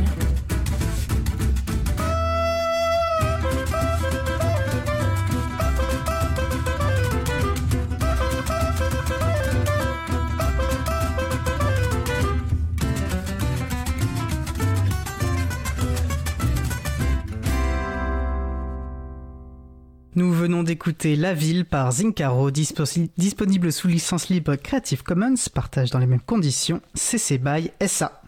Nous 20.16 20.32
venons 20.32 20.62
d'écouter 20.62 21.16
La 21.16 21.34
Ville 21.34 21.66
par 21.66 21.92
Zincaro, 21.92 22.52
disponible 22.52 23.72
sous 23.72 23.88
licence 23.88 24.30
libre 24.30 24.56
Creative 24.56 25.02
Commons, 25.02 25.34
partage 25.52 25.90
dans 25.90 25.98
les 25.98 26.06
mêmes 26.06 26.22
conditions, 26.22 26.82
CC 26.94 27.40
BY 27.40 27.72
SA. 27.88 28.22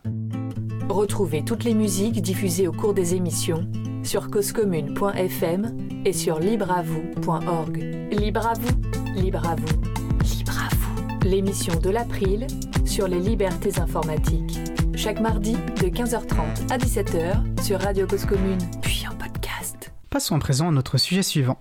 Retrouvez 0.89 1.45
toutes 1.45 1.63
les 1.63 1.75
musiques 1.75 2.23
diffusées 2.23 2.67
au 2.67 2.71
cours 2.71 2.95
des 2.95 3.13
émissions 3.13 3.69
sur 4.03 4.31
causecommune.fm 4.31 5.77
et 6.05 6.13
sur 6.13 6.39
libreavoue.org. 6.39 7.77
Libre 8.11 8.47
à 8.47 8.53
vous, 8.53 9.21
libre 9.21 9.47
à 9.47 9.55
vous, 9.55 9.81
libre 10.23 10.53
à 10.57 10.75
vous. 10.75 11.19
L'émission 11.23 11.79
de 11.79 11.91
l'April 11.91 12.47
sur 12.83 13.07
les 13.07 13.19
libertés 13.19 13.79
informatiques. 13.79 14.57
Chaque 14.95 15.19
mardi 15.19 15.53
de 15.53 15.87
15h30 15.87 16.71
à 16.71 16.79
17h 16.79 17.61
sur 17.63 17.79
Radio 17.79 18.07
Cause 18.07 18.25
Commune, 18.25 18.57
puis 18.81 19.05
en 19.07 19.15
podcast. 19.15 19.91
Passons 20.09 20.35
à 20.35 20.39
présent 20.39 20.69
à 20.69 20.71
notre 20.71 20.97
sujet 20.97 21.21
suivant. 21.21 21.59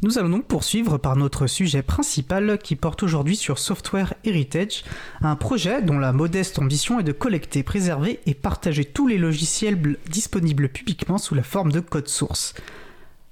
Nous 0.00 0.16
allons 0.16 0.28
donc 0.28 0.46
poursuivre 0.46 0.96
par 0.96 1.16
notre 1.16 1.48
sujet 1.48 1.82
principal 1.82 2.58
qui 2.62 2.76
porte 2.76 3.02
aujourd'hui 3.02 3.34
sur 3.34 3.58
Software 3.58 4.14
Heritage, 4.22 4.84
un 5.22 5.34
projet 5.34 5.82
dont 5.82 5.98
la 5.98 6.12
modeste 6.12 6.60
ambition 6.60 7.00
est 7.00 7.04
de 7.04 7.10
collecter, 7.10 7.64
préserver 7.64 8.20
et 8.24 8.34
partager 8.34 8.84
tous 8.84 9.08
les 9.08 9.18
logiciels 9.18 9.96
disponibles 10.08 10.68
publiquement 10.68 11.18
sous 11.18 11.34
la 11.34 11.42
forme 11.42 11.72
de 11.72 11.80
code 11.80 12.06
source. 12.06 12.54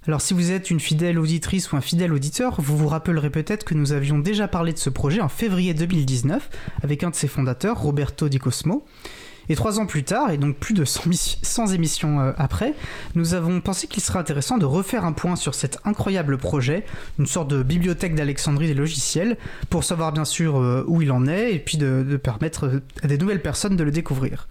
Alors 0.08 0.20
si 0.20 0.34
vous 0.34 0.50
êtes 0.50 0.68
une 0.68 0.80
fidèle 0.80 1.20
auditrice 1.20 1.70
ou 1.70 1.76
un 1.76 1.80
fidèle 1.80 2.12
auditeur, 2.12 2.60
vous 2.60 2.76
vous 2.76 2.88
rappellerez 2.88 3.30
peut-être 3.30 3.64
que 3.64 3.74
nous 3.74 3.92
avions 3.92 4.18
déjà 4.18 4.48
parlé 4.48 4.72
de 4.72 4.78
ce 4.78 4.90
projet 4.90 5.20
en 5.20 5.28
février 5.28 5.72
2019 5.72 6.50
avec 6.82 7.04
un 7.04 7.10
de 7.10 7.14
ses 7.14 7.28
fondateurs, 7.28 7.80
Roberto 7.80 8.28
Di 8.28 8.40
Cosmo. 8.40 8.84
Et 9.48 9.54
trois 9.54 9.78
ans 9.78 9.86
plus 9.86 10.02
tard, 10.02 10.30
et 10.30 10.38
donc 10.38 10.56
plus 10.56 10.74
de 10.74 10.84
100, 10.84 11.66
émissions 11.72 12.20
euh, 12.20 12.32
après, 12.36 12.74
nous 13.14 13.34
avons 13.34 13.60
pensé 13.60 13.86
qu'il 13.86 14.02
serait 14.02 14.18
intéressant 14.18 14.58
de 14.58 14.66
refaire 14.66 15.04
un 15.04 15.12
point 15.12 15.36
sur 15.36 15.54
cet 15.54 15.78
incroyable 15.84 16.36
projet, 16.36 16.84
une 17.18 17.26
sorte 17.26 17.48
de 17.48 17.62
bibliothèque 17.62 18.14
d'Alexandrie 18.14 18.66
des 18.66 18.74
logiciels, 18.74 19.36
pour 19.70 19.84
savoir 19.84 20.12
bien 20.12 20.24
sûr 20.24 20.60
euh, 20.60 20.84
où 20.88 21.02
il 21.02 21.12
en 21.12 21.26
est, 21.26 21.54
et 21.54 21.58
puis 21.58 21.78
de, 21.78 22.16
permettre 22.16 22.66
euh, 22.66 22.82
à 23.02 23.06
des 23.06 23.18
nouvelles 23.18 23.42
personnes 23.42 23.76
de 23.76 23.84
le 23.84 23.90
découvrir. 23.90 24.48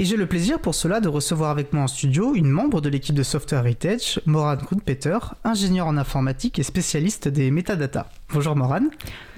Et 0.00 0.04
j'ai 0.04 0.16
le 0.16 0.26
plaisir 0.26 0.58
pour 0.58 0.74
cela 0.74 0.98
de 0.98 1.08
recevoir 1.08 1.50
avec 1.50 1.72
moi 1.72 1.84
en 1.84 1.86
studio 1.86 2.34
une 2.34 2.50
membre 2.50 2.80
de 2.80 2.88
l'équipe 2.88 3.14
de 3.14 3.22
Software 3.22 3.60
Heritage, 3.60 4.20
Moran 4.26 4.56
Grunpeter, 4.56 5.18
ingénieur 5.44 5.86
en 5.86 5.96
informatique 5.96 6.58
et 6.58 6.64
spécialiste 6.64 7.28
des 7.28 7.52
métadatas. 7.52 8.06
Bonjour 8.32 8.56
Moran. 8.56 8.80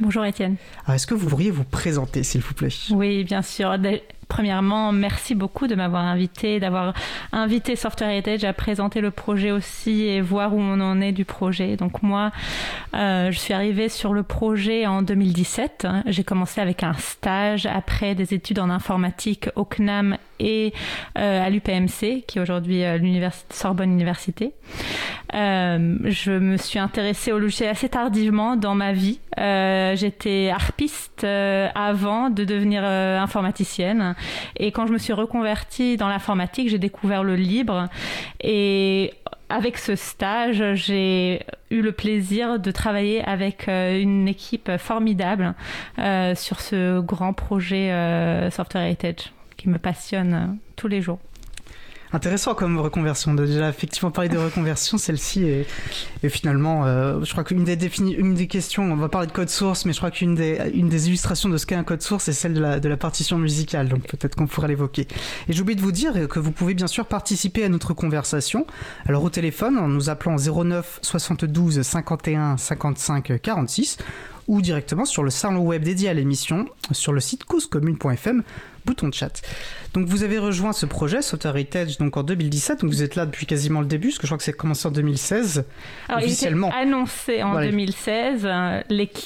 Bonjour 0.00 0.24
Étienne. 0.24 0.56
Alors 0.86 0.94
est-ce 0.94 1.06
que 1.06 1.12
vous 1.12 1.28
pourriez 1.28 1.50
vous 1.50 1.64
présenter 1.64 2.22
s'il 2.22 2.40
vous 2.40 2.54
plaît? 2.54 2.72
Oui, 2.90 3.22
bien 3.24 3.42
sûr. 3.42 3.76
Premièrement, 4.28 4.90
merci 4.90 5.36
beaucoup 5.36 5.68
de 5.68 5.76
m'avoir 5.76 6.04
invité, 6.04 6.58
d'avoir 6.58 6.94
invité 7.32 7.76
Software 7.76 8.10
Heritage 8.10 8.42
à 8.42 8.52
présenter 8.52 9.00
le 9.00 9.12
projet 9.12 9.52
aussi 9.52 10.02
et 10.02 10.20
voir 10.20 10.52
où 10.52 10.58
on 10.60 10.80
en 10.80 11.00
est 11.00 11.12
du 11.12 11.24
projet. 11.24 11.76
Donc 11.76 12.02
moi, 12.02 12.32
euh, 12.94 13.30
je 13.30 13.38
suis 13.38 13.54
arrivée 13.54 13.88
sur 13.88 14.12
le 14.12 14.24
projet 14.24 14.86
en 14.86 15.02
2017. 15.02 15.86
J'ai 16.06 16.24
commencé 16.24 16.60
avec 16.60 16.82
un 16.82 16.94
stage 16.94 17.66
après 17.66 18.16
des 18.16 18.34
études 18.34 18.58
en 18.58 18.68
informatique 18.68 19.48
au 19.54 19.64
CNAM 19.64 20.16
et 20.40 20.74
euh, 21.18 21.46
à 21.46 21.48
l'UPMC, 21.48 22.24
qui 22.26 22.38
est 22.38 22.40
aujourd'hui 22.40 22.84
euh, 22.84 22.98
l'université 22.98 23.54
Sorbonne 23.54 23.92
Université. 23.92 24.52
je 25.32 26.38
me 26.38 26.56
suis 26.56 26.78
intéressée 26.80 27.30
au 27.30 27.38
logiciel 27.38 27.70
assez 27.70 27.88
tardivement 27.88 28.56
dans 28.56 28.74
ma 28.74 28.92
vie. 28.92 29.20
J'étais 29.36 30.50
harpiste 30.50 31.24
avant 31.24 32.30
de 32.30 32.44
devenir 32.44 32.84
informaticienne. 32.84 34.15
Et 34.56 34.72
quand 34.72 34.86
je 34.86 34.92
me 34.92 34.98
suis 34.98 35.12
reconvertie 35.12 35.96
dans 35.96 36.08
l'informatique, 36.08 36.68
j'ai 36.68 36.78
découvert 36.78 37.22
le 37.22 37.36
libre. 37.36 37.88
Et 38.40 39.12
avec 39.48 39.78
ce 39.78 39.94
stage, 39.94 40.62
j'ai 40.74 41.44
eu 41.70 41.80
le 41.80 41.92
plaisir 41.92 42.58
de 42.58 42.70
travailler 42.70 43.22
avec 43.24 43.68
euh, 43.68 44.00
une 44.00 44.28
équipe 44.28 44.76
formidable 44.76 45.54
euh, 45.98 46.34
sur 46.34 46.60
ce 46.60 47.00
grand 47.00 47.32
projet 47.32 47.92
euh, 47.92 48.50
Software 48.50 48.84
Heritage 48.84 49.32
qui 49.56 49.68
me 49.68 49.78
passionne 49.78 50.58
tous 50.76 50.88
les 50.88 51.00
jours. 51.00 51.18
Intéressant 52.16 52.54
comme 52.54 52.78
reconversion. 52.78 53.34
Déjà 53.34 53.68
effectivement 53.68 54.10
parler 54.10 54.30
de 54.30 54.38
reconversion, 54.38 54.96
celle-ci 54.96 55.44
est, 55.44 55.66
et 56.22 56.30
finalement, 56.30 56.86
euh, 56.86 57.22
je 57.22 57.30
crois 57.30 57.44
qu'une 57.44 57.62
des 57.62 58.46
questions, 58.46 58.84
on 58.90 58.96
va 58.96 59.10
parler 59.10 59.26
de 59.26 59.32
code 59.32 59.50
source, 59.50 59.84
mais 59.84 59.92
je 59.92 59.98
crois 59.98 60.10
qu'une 60.10 60.34
des, 60.34 61.08
illustrations 61.08 61.50
de 61.50 61.58
ce 61.58 61.66
qu'est 61.66 61.74
un 61.74 61.84
code 61.84 62.00
source, 62.00 62.24
c'est 62.24 62.32
celle 62.32 62.54
de 62.54 62.88
la, 62.88 62.96
partition 62.96 63.36
musicale. 63.36 63.90
Donc 63.90 64.06
peut-être 64.06 64.34
qu'on 64.34 64.46
pourrait 64.46 64.68
l'évoquer. 64.68 65.06
Et 65.46 65.52
j'ai 65.52 65.60
oublié 65.60 65.76
de 65.76 65.82
vous 65.82 65.92
dire 65.92 66.26
que 66.26 66.38
vous 66.38 66.52
pouvez 66.52 66.72
bien 66.72 66.86
sûr 66.86 67.04
participer 67.04 67.64
à 67.64 67.68
notre 67.68 67.92
conversation. 67.92 68.66
Alors 69.06 69.22
au 69.22 69.28
téléphone, 69.28 69.76
en 69.76 69.86
nous 69.86 70.08
appelant 70.08 70.36
09 70.36 71.00
72 71.02 71.82
51 71.82 72.56
55 72.56 73.42
46 73.42 73.98
ou 74.48 74.62
directement 74.62 75.04
sur 75.04 75.22
le 75.22 75.28
salon 75.30 75.60
web 75.60 75.82
dédié 75.82 76.08
à 76.08 76.14
l'émission 76.14 76.66
sur 76.92 77.12
le 77.12 77.20
site 77.20 77.44
causecommune.fm 77.44 78.42
bouton 78.86 79.08
de 79.08 79.14
chat. 79.14 79.42
Donc 79.92 80.06
vous 80.06 80.22
avez 80.22 80.38
rejoint 80.38 80.72
ce 80.72 80.86
projet 80.86 81.20
Software 81.20 81.54
Heritage 81.54 81.98
donc 81.98 82.16
en 82.16 82.22
2017, 82.22 82.80
donc 82.80 82.90
vous 82.90 83.02
êtes 83.02 83.16
là 83.16 83.26
depuis 83.26 83.44
quasiment 83.44 83.80
le 83.80 83.86
début, 83.86 84.08
parce 84.08 84.18
que 84.18 84.26
je 84.26 84.28
crois 84.28 84.38
que 84.38 84.44
c'est 84.44 84.52
commencé 84.52 84.88
en 84.88 84.92
2016 84.92 85.64
alors, 86.08 86.22
officiellement. 86.22 86.70
Il 86.72 86.88
annoncé 86.88 87.42
en 87.42 87.60
2016. 87.60 88.46
Euh, 88.46 88.82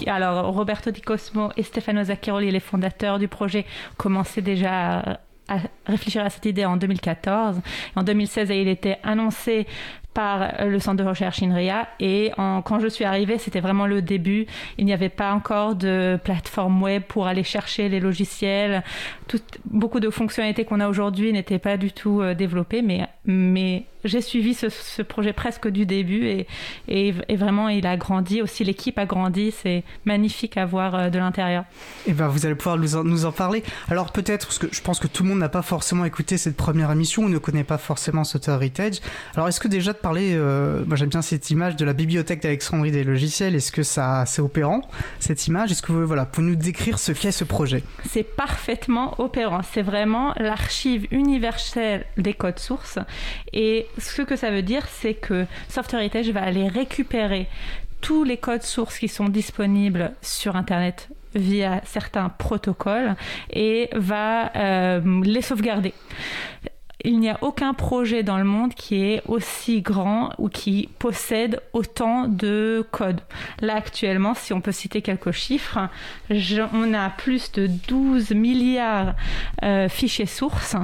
alors 0.07 0.53
Roberto 0.53 0.91
Di 0.91 1.01
Cosmo 1.01 1.51
et 1.57 1.63
Stefano 1.63 2.03
Zaccheroli, 2.03 2.51
les 2.51 2.61
fondateurs 2.61 3.19
du 3.19 3.29
projet, 3.29 3.67
commençaient 3.97 4.43
déjà 4.43 5.21
à 5.51 5.59
réfléchir 5.87 6.25
à 6.25 6.31
cette 6.31 6.47
idée 6.47 6.65
en 6.65 6.77
2014. 6.77 7.61
En 7.97 8.03
2016, 8.03 8.51
il 8.51 8.69
était 8.69 8.99
annoncé 9.03 9.67
par 10.15 10.65
le 10.65 10.79
centre 10.81 11.03
de 11.03 11.09
recherche 11.09 11.43
INRIA. 11.43 11.89
Et 12.01 12.33
quand 12.37 12.81
je 12.81 12.89
suis 12.89 13.05
arrivée, 13.05 13.39
c'était 13.39 13.61
vraiment 13.61 13.87
le 13.87 14.03
début. 14.03 14.47
Il 14.79 14.85
n'y 14.85 14.93
avait 14.93 15.09
pas 15.09 15.33
encore 15.33 15.75
de 15.77 16.19
plateforme 16.23 16.83
web 16.83 17.03
pour 17.03 17.27
aller 17.27 17.45
chercher 17.45 17.89
les 17.89 18.01
logiciels. 18.01 18.83
beaucoup 19.65 20.01
de 20.01 20.11
fonctionnalités 20.11 20.65
qu'on 20.65 20.81
a 20.81 20.89
aujourd'hui 20.89 21.33
n'étaient 21.33 21.59
pas 21.59 21.77
du 21.77 21.93
tout 21.93 22.21
euh, 22.21 22.35
développées, 22.35 22.83
mais, 22.83 23.87
j'ai 24.03 24.23
suivi 24.23 24.55
ce, 24.55 25.03
projet 25.03 25.35
presque 25.35 25.69
du 25.69 25.85
début 25.85 26.47
et, 26.89 27.13
vraiment 27.37 27.69
il 27.69 27.87
a 27.87 27.97
grandi. 27.97 28.41
Aussi 28.41 28.65
l'équipe 28.65 28.99
a 28.99 29.05
grandi. 29.05 29.51
C'est 29.51 29.85
magnifique 30.07 30.57
à 30.57 30.65
voir 30.65 30.95
euh, 30.95 31.11
de 31.11 31.19
l'intérieur. 31.19 31.65
Et 32.07 32.11
eh 32.11 32.13
ben 32.13 32.29
vous 32.29 32.47
allez 32.47 32.55
pouvoir 32.55 32.79
nous 32.79 33.25
en 33.27 33.33
parler. 33.33 33.63
Alors 33.91 34.11
peut-être 34.11 34.47
parce 34.47 34.59
que 34.59 34.69
je 34.73 34.81
pense 34.81 34.99
que 34.99 35.07
tout 35.07 35.23
le 35.23 35.29
monde 35.29 35.40
n'a 35.41 35.49
pas 35.49 35.63
forcément 35.63 36.05
écouté 36.05 36.39
cette 36.39 36.57
première 36.57 36.91
émission 36.93 37.25
ou 37.25 37.29
ne 37.29 37.39
connaît 37.39 37.65
pas 37.65 37.79
forcément 37.79 38.25
ce 38.25 38.39
Heritage. 38.49 39.01
Alors 39.35 39.49
est-ce 39.49 39.61
que 39.61 39.69
déjà 39.69 39.93
de 39.93 39.99
parler, 39.99 40.35
euh, 40.35 40.85
moi 40.87 40.97
j'aime 40.97 41.09
bien 41.09 41.23
cette 41.23 41.51
image 41.51 41.77
de 41.77 41.85
la 41.85 41.93
bibliothèque 41.93 42.43
d'Alexandrie 42.43 42.91
des 42.91 43.05
logiciels. 43.05 43.55
Est-ce 43.55 43.73
que 43.73 43.83
ça 43.83 44.25
c'est 44.27 44.43
opérant 44.43 44.83
cette 45.19 45.47
image? 45.47 45.73
Est-ce 45.73 45.83
que 45.83 45.93
vous 45.93 46.07
voilà 46.07 46.27
pour 46.27 46.43
nous 46.43 46.57
décrire 46.57 46.99
ce 46.99 47.13
qu'est 47.13 47.33
ce 47.33 47.45
projet? 47.45 47.83
C'est 48.09 48.23
parfaitement 48.23 49.21
opérant. 49.21 49.61
C'est 49.73 49.83
vraiment 49.83 50.33
l'archive 50.39 51.07
universelle 51.11 52.07
des 52.17 52.35
codes 52.35 52.59
sources 52.59 52.99
et 53.53 53.87
ce 53.99 54.23
que 54.23 54.37
ça 54.37 54.51
veut 54.51 54.63
dire, 54.63 54.87
c'est 55.01 55.15
que 55.15 55.47
Software 55.69 56.01
Heritage 56.01 56.31
va 56.31 56.43
aller 56.43 56.69
récupérer 56.69 57.49
tous 58.01 58.25
les 58.25 58.37
codes 58.37 58.63
sources 58.63 58.99
qui 58.99 59.09
sont 59.09 59.29
disponibles 59.29 60.13
sur 60.23 60.57
Internet 60.57 61.09
via 61.35 61.81
certains 61.85 62.29
protocoles 62.29 63.15
et 63.53 63.91
va 63.95 64.55
euh, 64.57 65.23
les 65.25 65.43
sauvegarder. 65.43 65.95
Il 67.05 67.19
n'y 67.19 67.29
a 67.29 67.39
aucun 67.43 67.75
projet 67.75 68.23
dans 68.23 68.39
le 68.39 68.45
monde 68.45 68.75
qui 68.75 69.03
est 69.03 69.23
aussi 69.27 69.81
grand 69.81 70.31
ou 70.39 70.49
qui 70.49 70.89
possède 70.99 71.61
autant 71.73 72.29
de 72.29 72.87
codes. 72.91 73.21
Là, 73.61 73.77
actuellement, 73.77 74.35
si 74.35 74.53
on 74.53 74.61
peut 74.61 74.73
citer 74.73 75.03
quelques 75.03 75.33
chiffres, 75.33 75.79
on 76.31 76.95
a 76.95 77.11
plus 77.11 77.53
de 77.53 77.67
12 77.67 78.33
milliards 78.33 79.15
euh, 79.63 79.89
fichiers 79.89 80.27
sources 80.27 80.77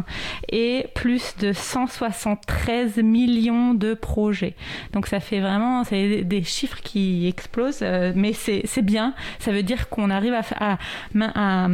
et 0.51 0.87
plus 0.95 1.37
de 1.39 1.53
173 1.53 2.99
millions 2.99 3.75
de 3.75 3.95
projets. 3.95 4.55
Donc 4.93 5.07
ça 5.07 5.21
fait 5.21 5.41
vraiment 5.41 5.83
des 5.83 6.43
chiffres 6.45 6.81
qui 6.83 7.27
explosent, 7.27 7.81
euh, 7.83 8.13
mais 8.15 8.33
c'est 8.33 8.83
bien. 8.83 9.15
Ça 9.39 9.53
veut 9.53 9.63
dire 9.63 9.89
qu'on 9.89 10.11
arrive 10.11 10.35
à, 10.35 10.43
à, 10.59 10.79
à 11.35 11.69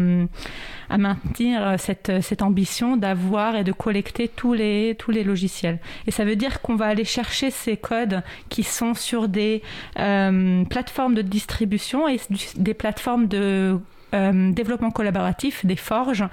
maintenir 0.90 1.76
cette, 1.78 2.22
cette 2.22 2.42
ambition 2.42 2.96
d'avoir 2.96 3.56
et 3.56 3.64
de 3.64 3.72
collecter 3.72 4.28
tous 4.28 4.54
les, 4.54 4.96
logiciels. 5.24 5.78
Et 6.06 6.10
ça 6.10 6.24
veut 6.24 6.36
dire 6.36 6.60
qu'on 6.60 6.76
va 6.76 6.86
aller 6.86 7.04
chercher 7.04 7.50
ces 7.50 7.76
codes 7.76 8.22
qui 8.48 8.62
sont 8.62 8.94
sur 8.94 9.28
des 9.28 9.62
euh, 9.98 10.64
plateformes 10.64 11.14
de 11.14 11.22
distribution 11.22 12.08
et 12.08 12.20
des 12.56 12.74
plateformes 12.74 13.26
de 13.28 13.78
euh, 14.14 14.52
développement 14.52 14.90
collaboratif, 14.90 15.64
des 15.64 15.76
forges 15.76 16.24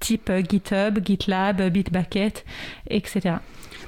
type 0.00 0.32
GitHub, 0.48 0.98
GitLab, 1.04 1.68
Bitbucket, 1.68 2.44
etc. 2.88 3.36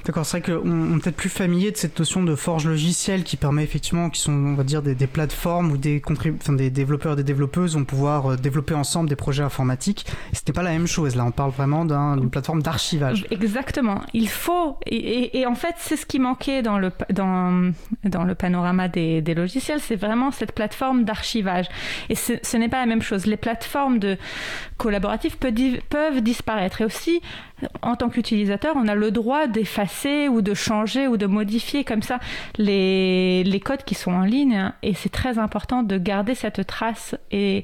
D'accord, 0.05 0.25
c'est 0.25 0.39
vrai 0.39 0.53
qu'on 0.53 0.97
est 0.97 1.01
peut-être 1.01 1.15
plus 1.15 1.29
familier 1.29 1.71
de 1.71 1.77
cette 1.77 1.97
notion 1.97 2.23
de 2.23 2.35
forge 2.35 2.67
logicielle 2.67 3.23
qui 3.23 3.37
permet 3.37 3.63
effectivement, 3.63 4.09
qui 4.09 4.19
sont, 4.19 4.33
on 4.33 4.53
va 4.53 4.63
dire, 4.63 4.81
des, 4.81 4.95
plateformes 5.07 5.71
où 5.71 5.77
des, 5.77 6.01
enfin, 6.09 6.53
des 6.53 6.69
développeurs 6.69 7.13
et 7.13 7.15
des 7.15 7.23
développeuses 7.23 7.75
vont 7.75 7.85
pouvoir 7.85 8.33
euh, 8.33 8.35
développer 8.35 8.73
ensemble 8.73 9.07
des 9.07 9.15
projets 9.15 9.43
informatiques. 9.43 10.05
Et 10.33 10.35
c'était 10.35 10.51
pas 10.51 10.63
la 10.63 10.71
même 10.71 10.87
chose. 10.87 11.15
Là, 11.15 11.23
on 11.23 11.31
parle 11.31 11.51
vraiment 11.51 11.85
d'une 11.85 12.29
plateforme 12.29 12.61
d'archivage. 12.61 13.25
Exactement. 13.31 14.01
Il 14.13 14.27
faut, 14.27 14.77
et, 14.85 15.45
en 15.45 15.55
fait, 15.55 15.75
c'est 15.77 15.95
ce 15.95 16.05
qui 16.05 16.19
manquait 16.19 16.61
dans 16.61 16.79
le, 16.79 16.91
dans, 17.09 17.71
le 18.03 18.35
panorama 18.35 18.89
des 18.89 19.21
logiciels, 19.33 19.79
c'est 19.79 19.95
vraiment 19.95 20.31
cette 20.31 20.51
plateforme 20.51 21.05
d'archivage. 21.05 21.67
Et 22.09 22.15
ce 22.15 22.57
n'est 22.57 22.69
pas 22.69 22.79
la 22.79 22.87
même 22.87 23.01
chose. 23.01 23.25
Les 23.25 23.37
plateformes 23.37 23.99
de 23.99 24.17
collaboratives 24.83 25.37
peuvent, 25.37 26.21
disparaître. 26.21 26.81
Et 26.81 26.85
aussi, 26.85 27.21
en 27.81 27.95
tant 27.95 28.09
qu'utilisateur, 28.09 28.75
on 28.75 28.87
a 28.89 28.95
le 28.95 29.11
droit 29.11 29.47
d'effacer 29.47 30.27
ou 30.27 30.41
de 30.41 30.53
changer 30.53 31.07
ou 31.07 31.15
de 31.15 31.25
modifier 31.25 31.85
comme 31.85 32.01
ça 32.01 32.19
les, 32.57 33.61
codes 33.63 33.83
qui 33.83 33.95
sont 33.95 34.11
en 34.11 34.25
ligne. 34.25 34.73
Et 34.83 34.93
c'est 34.93 35.11
très 35.11 35.39
important 35.39 35.83
de 35.83 35.97
garder 35.97 36.35
cette 36.35 36.67
trace 36.67 37.15
et 37.31 37.63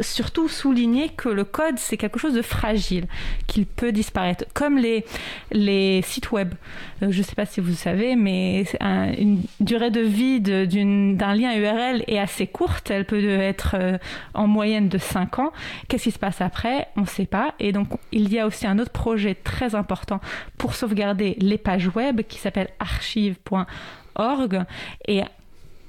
surtout 0.00 0.48
souligner 0.48 1.08
que 1.08 1.28
le 1.28 1.44
code, 1.44 1.78
c'est 1.78 1.96
quelque 1.96 2.18
chose 2.18 2.34
de 2.34 2.42
fragile, 2.42 3.06
qu'il 3.46 3.64
peut 3.66 3.92
disparaître. 3.92 4.44
Comme 4.54 4.76
les, 4.76 5.04
les 5.50 6.02
sites 6.02 6.30
web. 6.30 6.54
Euh, 7.02 7.10
je 7.10 7.18
ne 7.18 7.22
sais 7.22 7.34
pas 7.34 7.46
si 7.46 7.60
vous 7.60 7.72
savez, 7.72 8.16
mais 8.16 8.64
une 8.80 9.42
durée 9.60 9.90
de 9.90 10.00
vie 10.00 10.40
d'un 10.40 11.34
lien 11.34 11.56
URL 11.56 12.04
est 12.06 12.18
assez 12.18 12.46
courte. 12.46 12.90
Elle 12.90 13.06
peut 13.06 13.24
être 13.24 13.76
euh, 13.78 13.98
en 14.34 14.46
moyenne 14.46 14.88
de 14.88 14.98
5 14.98 15.38
ans. 15.38 15.52
Qu'est-ce 15.88 16.04
qui 16.04 16.10
se 16.10 16.18
passe 16.18 16.40
après? 16.40 16.88
On 16.96 17.02
ne 17.02 17.06
sait 17.06 17.26
pas. 17.26 17.54
Et 17.58 17.72
donc, 17.72 17.88
il 18.12 18.32
y 18.32 18.38
a 18.38 18.46
aussi 18.46 18.66
un 18.66 18.78
autre 18.78 18.92
projet 18.92 19.34
très 19.34 19.74
important 19.74 20.20
pour 20.58 20.74
sauvegarder 20.74 21.36
les 21.38 21.58
pages 21.58 21.88
web 21.94 22.22
qui 22.22 22.38
s'appelle 22.38 22.68
archive.org. 22.78 24.64
Et 25.06 25.22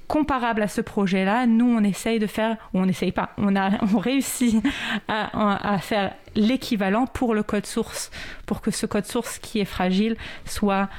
comparable 0.10 0.64
à 0.64 0.68
ce 0.68 0.82
projet-là, 0.82 1.46
nous, 1.46 1.68
on 1.68 1.84
essaye 1.84 2.20
de 2.20 2.28
faire, 2.28 2.58
ou 2.74 2.80
on 2.80 2.86
n'essaye 2.86 3.14
pas, 3.14 3.30
on, 3.38 3.56
a, 3.56 3.72
on 3.94 4.00
réussit 4.00 4.62
à, 5.08 5.74
à 5.74 5.78
faire 5.78 6.14
l'équivalent 6.36 7.06
pour 7.06 7.34
le 7.34 7.44
code 7.44 7.66
source, 7.66 8.12
pour 8.46 8.60
que 8.62 8.72
ce 8.72 8.86
code 8.86 9.06
source 9.06 9.40
qui 9.40 9.60
est 9.60 9.66
fragile 9.66 10.18
soit 10.46 10.90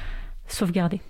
sauvegardé 0.46 1.00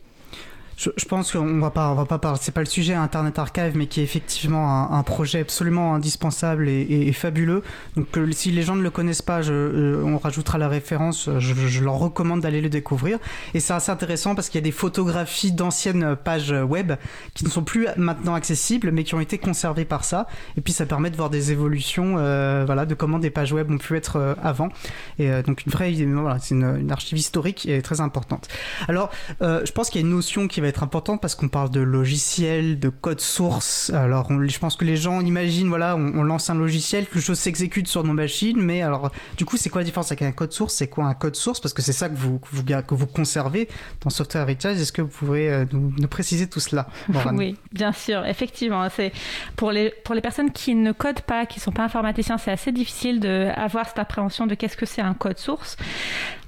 je, 0.81 1.05
pense 1.05 1.33
qu'on 1.33 1.59
va 1.59 1.71
pas, 1.71 1.91
on 1.91 1.95
va 1.95 2.07
pas 2.07 2.19
parler. 2.19 2.39
C'est 2.41 2.55
pas 2.55 2.61
le 2.61 2.67
sujet 2.67 2.95
Internet 2.95 3.39
Archive, 3.39 3.73
mais 3.75 3.87
qui 3.87 4.01
est 4.01 4.03
effectivement 4.03 4.91
un, 4.93 5.03
projet 5.03 5.41
absolument 5.41 5.95
indispensable 5.95 6.69
et, 6.69 7.13
fabuleux. 7.13 7.63
Donc, 7.97 8.07
si 8.33 8.51
les 8.51 8.63
gens 8.63 8.77
ne 8.77 8.83
le 8.83 8.91
connaissent 8.91 9.21
pas, 9.21 9.43
je, 9.43 9.53
euh, 9.53 10.03
on 10.05 10.17
rajoutera 10.17 10.57
la 10.57 10.69
référence. 10.69 11.29
Je, 11.39 11.85
leur 11.85 11.99
recommande 11.99 12.41
d'aller 12.41 12.63
le 12.63 12.71
découvrir. 12.71 13.19
Et 13.53 13.61
c'est 13.61 13.75
assez 13.75 13.91
intéressant 13.91 14.35
parce 14.35 14.49
qu'il 14.49 14.59
y 14.59 14.63
a 14.63 14.65
des 14.65 14.73
photographies 14.73 15.53
d'anciennes 15.53 16.17
pages 16.17 16.53
web 16.53 16.93
qui 17.35 17.45
ne 17.45 17.51
sont 17.51 17.63
plus 17.63 17.87
maintenant 17.97 18.35
accessibles, 18.35 18.91
mais 18.91 19.05
qui 19.05 19.15
ont 19.15 19.21
été 19.21 19.37
conservées 19.37 19.85
par 19.85 20.05
ça. 20.05 20.27
Et 20.57 20.63
puis, 20.63 20.73
ça 20.73 20.87
permet 20.87 21.11
de 21.11 21.17
voir 21.17 21.29
des 21.29 21.53
évolutions, 21.53 22.17
euh, 22.17 22.65
voilà, 22.65 22.87
de 22.87 22.95
comment 22.95 23.19
des 23.19 23.31
pages 23.31 23.53
web 23.53 23.71
ont 23.71 23.79
pu 23.79 23.97
être 23.97 24.17
euh, 24.17 24.35
avant. 24.43 24.71
Et 25.19 25.31
donc, 25.43 25.67
une 25.67 25.73
vraie, 25.73 25.93
voilà, 25.93 26.39
c'est 26.39 26.55
une, 26.55 26.79
une, 26.81 26.91
archive 26.91 27.19
historique 27.19 27.67
et 27.67 27.83
très 27.83 28.01
importante. 28.01 28.49
Alors, 28.89 29.11
je 29.41 29.73
pense 29.73 29.91
qu'il 29.91 30.01
y 30.01 30.05
a 30.05 30.07
une 30.07 30.15
notion 30.15 30.49
qui 30.49 30.61
va 30.61 30.70
être 30.71 30.83
importante 30.83 31.21
parce 31.21 31.35
qu'on 31.35 31.49
parle 31.49 31.71
de 31.71 31.81
logiciel, 31.81 32.79
de 32.79 32.89
code 32.89 33.21
source. 33.21 33.91
Alors, 33.91 34.29
je 34.31 34.59
pense 34.59 34.77
que 34.77 34.85
les 34.85 34.97
gens 34.97 35.21
imaginent, 35.21 35.69
voilà, 35.69 35.97
on, 35.97 36.23
lance 36.23 36.51
un 36.51 36.55
logiciel, 36.55 37.07
quelque 37.07 37.21
chose 37.21 37.39
s'exécute 37.39 37.89
sur 37.89 38.05
nos 38.05 38.13
machines, 38.13 38.61
mais 38.61 38.83
alors, 38.83 39.11
du 39.37 39.45
coup, 39.45 39.57
c'est 39.57 39.69
quoi 39.69 39.83
la 39.83 39.85
différence 39.85 40.11
avec 40.11 40.23
un 40.23 40.33
code 40.33 40.53
source? 40.53 40.75
C'est 40.75 40.89
quoi 40.89 41.05
un 41.05 41.15
code 41.15 41.37
source? 41.37 41.61
Parce 41.61 41.75
que 41.75 41.83
c'est 41.83 41.93
ça 41.93 42.09
que 42.09 42.17
vous, 42.17 42.39
que 42.39 42.95
vous, 42.95 43.07
conservez 43.07 43.69
dans 44.03 44.11
Software 44.11 44.45
Heritage. 44.45 44.81
Est-ce 44.81 44.93
que 44.93 45.03
vous 45.03 45.09
pouvez 45.09 45.51
euh, 45.51 45.65
nous, 45.73 46.09
préciser 46.09 46.49
tout 46.49 46.61
cela? 46.61 46.89
Oui, 47.33 47.57
bien 47.73 47.93
sûr, 47.93 48.25
effectivement. 48.25 48.87
C'est 48.95 49.13
pour 49.57 49.73
les 49.73 49.91
pour 50.05 50.15
les 50.15 50.21
personnes 50.21 50.51
qui 50.53 50.75
ne 50.75 50.93
codent 50.93 51.21
pas, 51.21 51.47
qui 51.47 51.61
sont 51.61 51.73
pas 51.73 51.85
informaticiens, 51.85 52.39
c'est 52.39 52.51
assez 52.51 52.73
difficile 52.73 53.21
d'avoir 53.21 53.89
cette 53.89 53.99
appréhension 53.99 54.47
de 54.47 54.55
qu'est-ce 54.55 54.77
que 54.77 54.87
c'est 54.87 55.03
un 55.03 55.15
code 55.15 55.39
source. 55.39 55.77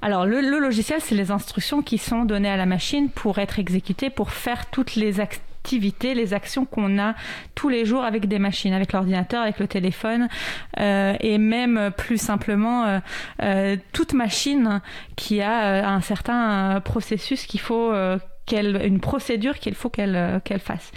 Alors, 0.03 0.25
le, 0.25 0.41
logiciel, 0.59 0.99
c'est 0.99 1.15
les 1.15 1.31
instructions 1.31 1.81
qui 1.81 1.97
sont 1.97 2.25
données 2.25 2.49
à 2.49 2.57
la 2.57 2.65
machine 2.65 3.09
pour 3.09 3.39
être 3.39 3.57
exécutées, 3.57 4.09
pour 4.09 4.31
faire 4.31 4.65
toutes 4.69 4.95
les 4.95 5.21
activités, 5.21 6.13
les 6.13 6.33
actions 6.33 6.65
qu'on 6.65 6.99
a 6.99 7.15
tous 7.55 7.69
les 7.69 7.85
jours 7.85 8.03
avec 8.03 8.27
des 8.27 8.37
machines, 8.37 8.73
avec 8.73 8.91
l'ordinateur, 8.91 9.43
avec 9.43 9.59
le 9.59 9.67
téléphone, 9.67 10.27
euh, 10.81 11.15
et 11.21 11.37
même 11.37 11.89
plus 11.95 12.17
simplement 12.17 12.83
euh, 12.83 12.99
euh, 13.43 13.77
toute 13.93 14.11
machine 14.11 14.81
qui 15.15 15.39
a 15.39 15.87
un 15.89 16.01
certain 16.01 16.81
processus 16.83 17.45
qu'il 17.45 17.61
faut, 17.61 17.93
qu'elle, 18.45 18.85
une 18.85 18.99
procédure 18.99 19.57
qu'il 19.57 19.73
faut 19.73 19.89
qu'elle 19.89 20.41
qu'elle 20.43 20.59
fasse. 20.59 20.91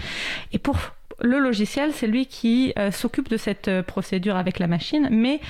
Et 0.50 0.58
pour 0.58 0.78
le 1.20 1.38
logiciel, 1.38 1.92
c'est 1.92 2.08
lui 2.08 2.26
qui 2.26 2.74
s'occupe 2.90 3.28
de 3.28 3.36
cette 3.36 3.70
procédure 3.82 4.34
avec 4.34 4.58
la 4.58 4.66
machine, 4.66 5.06
mais 5.12 5.40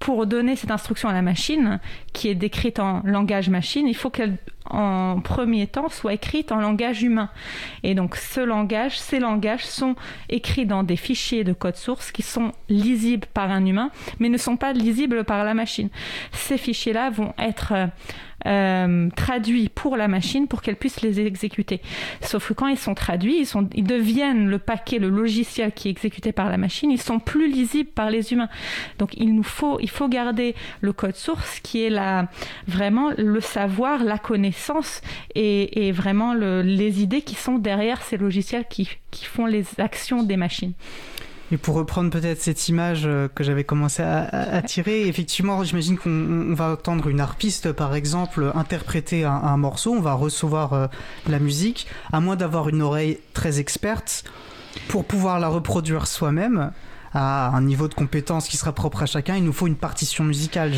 pour 0.00 0.26
donner 0.26 0.56
cette 0.56 0.70
instruction 0.70 1.10
à 1.10 1.12
la 1.12 1.22
machine, 1.22 1.78
qui 2.14 2.28
est 2.28 2.34
décrite 2.34 2.80
en 2.80 3.02
langage 3.04 3.50
machine, 3.50 3.86
il 3.86 3.94
faut 3.94 4.08
qu'elle, 4.08 4.38
en 4.64 5.20
premier 5.20 5.66
temps, 5.66 5.90
soit 5.90 6.14
écrite 6.14 6.52
en 6.52 6.60
langage 6.60 7.02
humain. 7.02 7.28
Et 7.82 7.94
donc, 7.94 8.16
ce 8.16 8.40
langage, 8.40 8.98
ces 8.98 9.20
langages 9.20 9.66
sont 9.66 9.96
écrits 10.30 10.64
dans 10.64 10.82
des 10.84 10.96
fichiers 10.96 11.44
de 11.44 11.52
code 11.52 11.76
source 11.76 12.12
qui 12.12 12.22
sont 12.22 12.52
lisibles 12.70 13.28
par 13.34 13.50
un 13.50 13.64
humain, 13.66 13.90
mais 14.18 14.30
ne 14.30 14.38
sont 14.38 14.56
pas 14.56 14.72
lisibles 14.72 15.22
par 15.24 15.44
la 15.44 15.52
machine. 15.52 15.90
Ces 16.32 16.56
fichiers-là 16.56 17.10
vont 17.10 17.34
être 17.38 17.90
euh, 18.46 19.08
traduits 19.16 19.68
pour 19.68 19.96
la 19.96 20.08
machine 20.08 20.46
pour 20.48 20.62
qu'elle 20.62 20.76
puisse 20.76 21.02
les 21.02 21.20
exécuter. 21.20 21.80
Sauf 22.20 22.48
que 22.48 22.54
quand 22.54 22.66
ils 22.68 22.78
sont 22.78 22.94
traduits, 22.94 23.38
ils, 23.40 23.46
sont, 23.46 23.68
ils 23.74 23.84
deviennent 23.84 24.48
le 24.48 24.58
paquet, 24.58 24.98
le 24.98 25.08
logiciel 25.08 25.72
qui 25.72 25.88
est 25.88 25.90
exécuté 25.90 26.32
par 26.32 26.48
la 26.48 26.56
machine, 26.56 26.90
ils 26.90 27.00
sont 27.00 27.18
plus 27.18 27.50
lisibles 27.50 27.90
par 27.90 28.10
les 28.10 28.32
humains. 28.32 28.48
Donc 28.98 29.14
il 29.16 29.34
nous 29.34 29.42
faut, 29.42 29.78
il 29.80 29.90
faut 29.90 30.08
garder 30.08 30.54
le 30.80 30.92
code 30.92 31.16
source 31.16 31.60
qui 31.60 31.82
est 31.82 31.90
la, 31.90 32.28
vraiment 32.66 33.10
le 33.16 33.40
savoir, 33.40 34.04
la 34.04 34.18
connaissance 34.18 35.02
et, 35.34 35.86
et 35.86 35.92
vraiment 35.92 36.34
le, 36.34 36.62
les 36.62 37.02
idées 37.02 37.22
qui 37.22 37.34
sont 37.34 37.58
derrière 37.58 38.02
ces 38.02 38.16
logiciels 38.16 38.66
qui, 38.68 38.88
qui 39.10 39.24
font 39.24 39.46
les 39.46 39.64
actions 39.78 40.22
des 40.22 40.36
machines. 40.36 40.72
Et 41.52 41.56
pour 41.56 41.74
reprendre 41.74 42.10
peut-être 42.10 42.40
cette 42.40 42.68
image 42.68 43.02
euh, 43.04 43.28
que 43.28 43.42
j'avais 43.42 43.64
commencé 43.64 44.02
à, 44.02 44.62
tirer, 44.62 45.08
effectivement, 45.08 45.64
j'imagine 45.64 45.98
qu'on 45.98 46.54
va 46.54 46.72
entendre 46.72 47.08
une 47.08 47.20
harpiste, 47.20 47.72
par 47.72 47.94
exemple, 47.94 48.52
interpréter 48.54 49.24
un, 49.24 49.56
morceau, 49.56 49.92
on 49.92 50.00
va 50.00 50.14
recevoir 50.14 50.72
euh, 50.72 50.86
la 51.28 51.40
musique, 51.40 51.86
à 52.12 52.20
moins 52.20 52.36
d'avoir 52.36 52.68
une 52.68 52.82
oreille 52.82 53.18
très 53.34 53.58
experte, 53.58 54.24
pour 54.88 55.04
pouvoir 55.04 55.40
la 55.40 55.48
reproduire 55.48 56.06
soi-même 56.06 56.70
à 57.12 57.48
un 57.48 57.62
niveau 57.62 57.88
de 57.88 57.94
compétence 57.94 58.48
qui 58.48 58.56
sera 58.56 58.72
propre 58.72 59.02
à 59.02 59.06
chacun, 59.06 59.36
il 59.36 59.44
nous 59.44 59.52
faut 59.52 59.66
une 59.66 59.76
partition 59.76 60.22
musicale. 60.24 60.72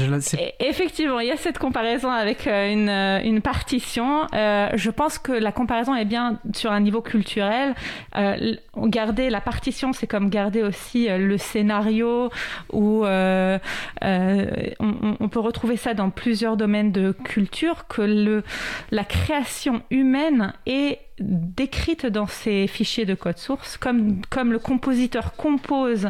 Effectivement, 0.61 1.21
il 1.21 1.29
y 1.29 1.31
a 1.31 1.37
cette 1.37 1.59
comparaison 1.59 2.11
avec 2.11 2.47
euh, 2.47 2.73
une, 2.73 2.89
euh, 2.89 3.21
une 3.23 3.43
partition. 3.43 4.27
Euh, 4.35 4.71
je 4.75 4.91
pense 4.91 5.19
que 5.19 5.33
la 5.33 5.53
comparaison 5.53 5.95
est 5.95 6.05
bien 6.05 6.39
sur 6.55 6.73
un 6.73 6.81
niveau 6.81 7.03
culturel. 7.03 7.75
Garder 8.77 9.31
la 9.31 9.41
partition, 9.41 9.93
c'est 9.93 10.07
comme 10.07 10.31
garder 10.31 10.63
aussi 10.63 11.09
le 11.09 11.37
scénario, 11.39 12.31
ou 12.73 13.05
on, 13.05 13.61
peut 15.31 15.41
retrouver 15.41 15.77
ça 15.77 15.95
dans 15.95 16.11
plusieurs 16.11 16.57
domaines 16.57 16.93
de 16.93 17.13
culture, 17.13 17.87
que 17.89 18.43
la 18.91 19.05
création 19.05 19.83
humaine 19.91 20.53
est 20.67 20.99
décrite 21.19 22.07
dans 22.07 22.27
ces 22.27 22.67
fichiers 22.67 23.05
de 23.05 23.15
code 23.15 23.39
source, 23.39 23.77
comme, 23.77 24.23
le 24.53 24.59
compositeur 24.59 25.35
compose 25.35 26.09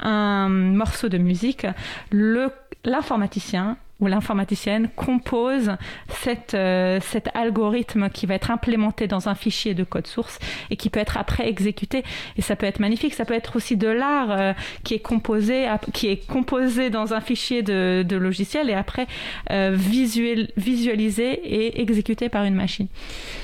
un 0.00 0.48
morceau 0.48 1.08
de 1.08 1.18
musique, 1.18 1.66
l'informaticien 2.12 3.76
ou 4.04 4.06
l'informaticienne 4.06 4.88
compose 4.96 5.72
cette, 6.08 6.54
euh, 6.54 7.00
cet 7.02 7.28
algorithme 7.34 8.10
qui 8.10 8.26
va 8.26 8.34
être 8.34 8.50
implémenté 8.50 9.06
dans 9.06 9.28
un 9.28 9.34
fichier 9.34 9.74
de 9.74 9.82
code 9.84 10.06
source 10.06 10.38
et 10.70 10.76
qui 10.76 10.90
peut 10.90 11.00
être 11.00 11.16
après 11.16 11.48
exécuté. 11.48 12.04
Et 12.36 12.42
ça 12.42 12.54
peut 12.56 12.66
être 12.66 12.80
magnifique. 12.80 13.14
Ça 13.14 13.24
peut 13.24 13.34
être 13.34 13.56
aussi 13.56 13.76
de 13.76 13.88
l'art 13.88 14.30
euh, 14.30 14.52
qui 14.84 14.94
est 14.94 15.00
composé, 15.00 15.66
qui 15.92 16.08
est 16.08 16.26
composé 16.26 16.90
dans 16.90 17.14
un 17.14 17.20
fichier 17.20 17.62
de, 17.62 18.04
logiciel 18.14 18.70
et 18.70 18.74
après 18.74 19.08
euh, 19.50 19.76
visualisé 19.76 21.32
et 21.32 21.80
exécuté 21.80 22.28
par 22.28 22.44
une 22.44 22.54
machine. 22.54 22.86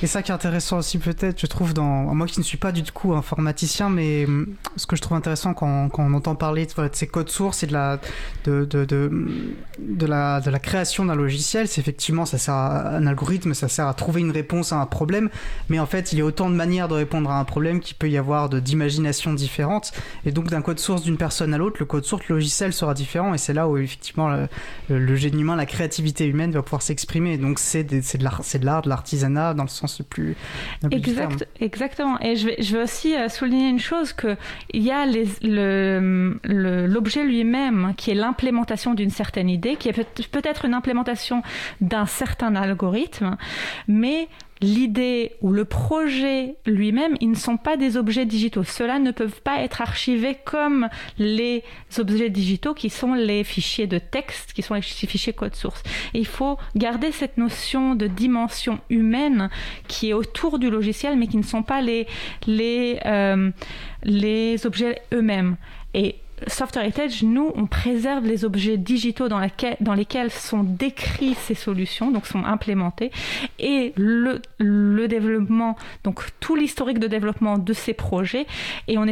Et 0.02 0.06
ça 0.06 0.22
qui 0.22 0.30
est 0.30 0.34
intéressant 0.34 0.78
aussi 0.78 0.98
peut-être, 0.98 1.40
je 1.40 1.46
trouve, 1.46 1.74
dans 1.74 2.14
moi 2.14 2.26
qui 2.26 2.38
ne 2.38 2.44
suis 2.44 2.56
pas 2.56 2.70
du 2.70 2.82
tout 2.84 3.14
informaticien, 3.14 3.88
mais 3.88 4.26
ce 4.76 4.86
que 4.86 4.94
je 4.94 5.02
trouve 5.02 5.16
intéressant 5.16 5.54
quand, 5.54 5.90
on 5.98 6.14
entend 6.14 6.34
parler 6.34 6.66
de, 6.66 6.72
ces 6.92 7.06
codes 7.06 7.30
sources 7.30 7.62
et 7.62 7.66
de 7.66 7.72
la, 10.06 10.40
la 10.50 10.58
création 10.58 11.04
d'un 11.04 11.14
logiciel, 11.14 11.68
c'est 11.68 11.80
effectivement 11.80 12.26
ça 12.26 12.38
sert 12.38 12.54
à 12.54 12.96
un 12.96 13.06
algorithme, 13.06 13.54
ça 13.54 13.68
sert 13.68 13.86
à 13.86 13.94
trouver 13.94 14.20
une 14.20 14.30
réponse 14.30 14.72
à 14.72 14.76
un 14.76 14.86
problème, 14.86 15.30
mais 15.68 15.78
en 15.78 15.86
fait 15.86 16.12
il 16.12 16.18
y 16.18 16.22
a 16.22 16.24
autant 16.24 16.50
de 16.50 16.54
manières 16.54 16.88
de 16.88 16.94
répondre 16.94 17.30
à 17.30 17.38
un 17.38 17.44
problème 17.44 17.80
qu'il 17.80 17.96
peut 17.96 18.10
y 18.10 18.18
avoir 18.18 18.48
d'imagination 18.48 19.32
différentes, 19.34 19.92
et 20.24 20.32
donc 20.32 20.48
d'un 20.48 20.62
code 20.62 20.78
source 20.78 21.02
d'une 21.02 21.16
personne 21.16 21.54
à 21.54 21.58
l'autre, 21.58 21.76
le 21.80 21.86
code 21.86 22.04
source 22.04 22.28
logiciel 22.28 22.72
sera 22.72 22.94
différent, 22.94 23.34
et 23.34 23.38
c'est 23.38 23.52
là 23.54 23.68
où 23.68 23.76
effectivement 23.76 24.28
le, 24.28 24.48
le, 24.88 25.16
génie 25.16 25.42
humain, 25.42 25.56
la 25.56 25.66
créativité 25.66 26.26
humaine 26.26 26.52
va 26.52 26.62
pouvoir 26.62 26.82
s'exprimer. 26.82 27.38
Donc 27.38 27.58
c'est 27.58 27.84
de 27.84 28.24
l'art, 28.24 28.42
de 28.42 28.64
l'art, 28.64 28.82
de 28.82 28.88
l'artisanat 28.88 29.54
dans 29.54 29.64
le 29.64 29.68
sens 29.68 29.98
le 29.98 30.04
plus 30.04 30.36
exact, 30.90 31.46
Exactement. 31.60 32.20
Et 32.20 32.36
je 32.36 32.46
vais, 32.46 32.56
je 32.60 32.76
vais 32.76 32.82
aussi 32.82 33.14
euh, 33.14 33.28
souligner 33.28 33.68
une 33.68 33.78
chose 33.78 34.12
que 34.12 34.36
il 34.72 34.82
y 34.82 34.90
a 34.90 35.06
l'objet 36.44 37.24
lui-même 37.24 37.94
qui 37.96 38.10
est 38.10 38.14
l'implémentation 38.14 38.94
d'une 38.94 39.10
certaine 39.10 39.48
idée, 39.48 39.76
qui 39.76 39.88
est 39.88 39.92
peut-être 40.30 40.64
une 40.64 40.74
implémentation 40.74 41.42
d'un 41.80 42.06
certain 42.06 42.54
algorithme, 42.56 43.36
mais 43.88 44.28
l'idée 44.60 45.32
ou 45.40 45.52
le 45.52 45.64
projet 45.64 46.56
lui-même, 46.66 47.16
ils 47.20 47.30
ne 47.30 47.36
sont 47.36 47.56
pas 47.56 47.76
des 47.76 47.96
objets 47.96 48.26
digitaux. 48.26 48.64
Ceux-là 48.64 48.98
ne 48.98 49.10
peuvent 49.10 49.40
pas 49.40 49.60
être 49.60 49.80
archivés 49.80 50.36
comme 50.44 50.88
les 51.18 51.64
objets 51.98 52.28
digitaux 52.28 52.74
qui 52.74 52.90
sont 52.90 53.14
les 53.14 53.42
fichiers 53.44 53.86
de 53.86 53.98
texte, 53.98 54.52
qui 54.52 54.62
sont 54.62 54.74
les 54.74 54.82
fichiers 54.82 55.32
code 55.32 55.54
source. 55.54 55.82
Il 56.12 56.26
faut 56.26 56.58
garder 56.76 57.12
cette 57.12 57.38
notion 57.38 57.94
de 57.94 58.06
dimension 58.06 58.80
humaine 58.90 59.48
qui 59.88 60.10
est 60.10 60.14
autour 60.14 60.58
du 60.58 60.70
logiciel, 60.70 61.16
mais 61.16 61.26
qui 61.26 61.38
ne 61.38 61.42
sont 61.42 61.62
pas 61.62 61.80
les, 61.80 62.06
les, 62.46 63.00
euh, 63.06 63.50
les 64.02 64.66
objets 64.66 65.00
eux-mêmes. 65.12 65.56
Et 65.94 66.19
Software 66.46 66.84
Heritage, 66.84 67.22
nous, 67.22 67.52
on 67.54 67.66
préserve 67.66 68.26
les 68.26 68.44
objets 68.44 68.76
digitaux 68.76 69.28
dans, 69.28 69.40
lesquels 69.40 70.30
sont 70.30 70.62
décrits 70.62 71.34
ces 71.34 71.54
solutions, 71.54 72.10
donc 72.10 72.26
sont 72.26 72.44
implémentés, 72.44 73.10
et 73.58 73.92
le, 73.96 74.40
développement, 75.06 75.76
donc 76.04 76.22
tout 76.40 76.56
l'historique 76.56 76.98
de 76.98 77.06
développement 77.06 77.58
de 77.58 77.72
ces 77.72 77.94
projets, 77.94 78.46
et 78.88 78.96
on, 78.98 79.06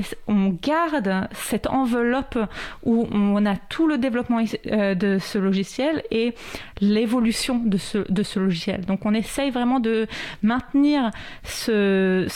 garde 0.62 1.28
cette 1.32 1.66
enveloppe 1.66 2.38
où 2.84 3.06
on 3.12 3.44
a 3.46 3.56
tout 3.56 3.86
le 3.86 3.98
développement 3.98 4.42
euh, 4.66 4.94
de 4.94 5.18
ce 5.18 5.38
logiciel 5.38 6.02
et 6.10 6.34
l'évolution 6.80 7.60
de 7.64 7.76
ce 7.78 8.38
logiciel. 8.38 8.84
Donc 8.84 9.04
on 9.04 9.14
essaye 9.14 9.50
vraiment 9.50 9.80
de 9.80 10.06
maintenir 10.42 11.10
ce, 11.44 12.26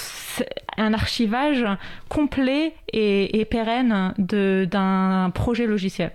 un 0.76 0.94
archivage 0.94 1.64
complet 2.08 2.74
et, 2.92 3.40
et 3.40 3.44
pérenne 3.44 4.14
d'un 4.18 5.24
un 5.24 5.30
projet 5.30 5.66
logiciel. 5.66 6.12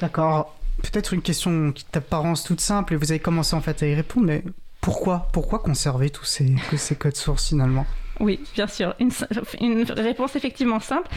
D'accord. 0.00 0.56
Peut-être 0.82 1.14
une 1.14 1.22
question 1.22 1.72
qui 1.72 1.84
t'apparence 1.84 2.44
toute 2.44 2.60
simple 2.60 2.94
et 2.94 2.96
vous 2.96 3.10
avez 3.10 3.20
commencé 3.20 3.54
en 3.54 3.60
fait 3.60 3.82
à 3.82 3.86
y 3.86 3.94
répondre, 3.94 4.26
mais 4.26 4.42
pourquoi, 4.80 5.28
pourquoi 5.32 5.60
conserver 5.60 6.10
tous 6.10 6.24
ces, 6.24 6.54
ces 6.76 6.94
codes 6.94 7.16
sources 7.16 7.48
finalement? 7.48 7.86
Oui, 8.20 8.40
bien 8.54 8.66
sûr. 8.66 8.94
Une, 9.00 9.10
une, 9.60 9.84
réponse 9.90 10.36
effectivement 10.36 10.80
simple. 10.80 11.08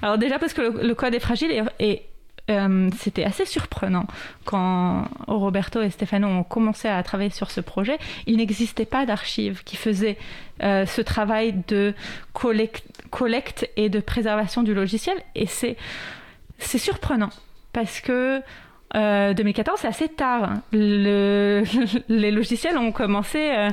Alors 0.00 0.16
déjà 0.16 0.38
parce 0.38 0.52
que 0.52 0.62
le, 0.62 0.94
code 0.94 1.14
est 1.14 1.20
fragile 1.20 1.50
et, 1.78 2.02
euh, 2.48 2.90
c'était 2.98 3.24
assez 3.24 3.44
surprenant 3.44 4.06
quand 4.44 5.08
Roberto 5.26 5.82
et 5.82 5.90
Stefano 5.90 6.28
ont 6.28 6.44
commencé 6.44 6.86
à 6.88 7.02
travailler 7.02 7.30
sur 7.30 7.50
ce 7.50 7.60
projet. 7.60 7.98
Il 8.26 8.36
n'existait 8.36 8.84
pas 8.84 9.04
d'archives 9.04 9.64
qui 9.64 9.76
faisaient 9.76 10.16
euh, 10.62 10.86
ce 10.86 11.00
travail 11.00 11.54
de 11.66 11.94
collecte 12.32 13.68
et 13.76 13.88
de 13.88 14.00
préservation 14.00 14.62
du 14.62 14.74
logiciel. 14.74 15.16
Et 15.34 15.46
c'est 15.46 15.76
c'est 16.58 16.78
surprenant 16.78 17.30
parce 17.72 18.00
que 18.00 18.40
2014, 18.94 19.74
euh, 19.74 19.82
c'est 19.82 19.88
assez 19.88 20.08
tard. 20.08 20.54
Le, 20.72 21.64
les 22.08 22.30
logiciels 22.30 22.78
ont 22.78 22.92
commencé 22.92 23.38
euh, 23.38 23.68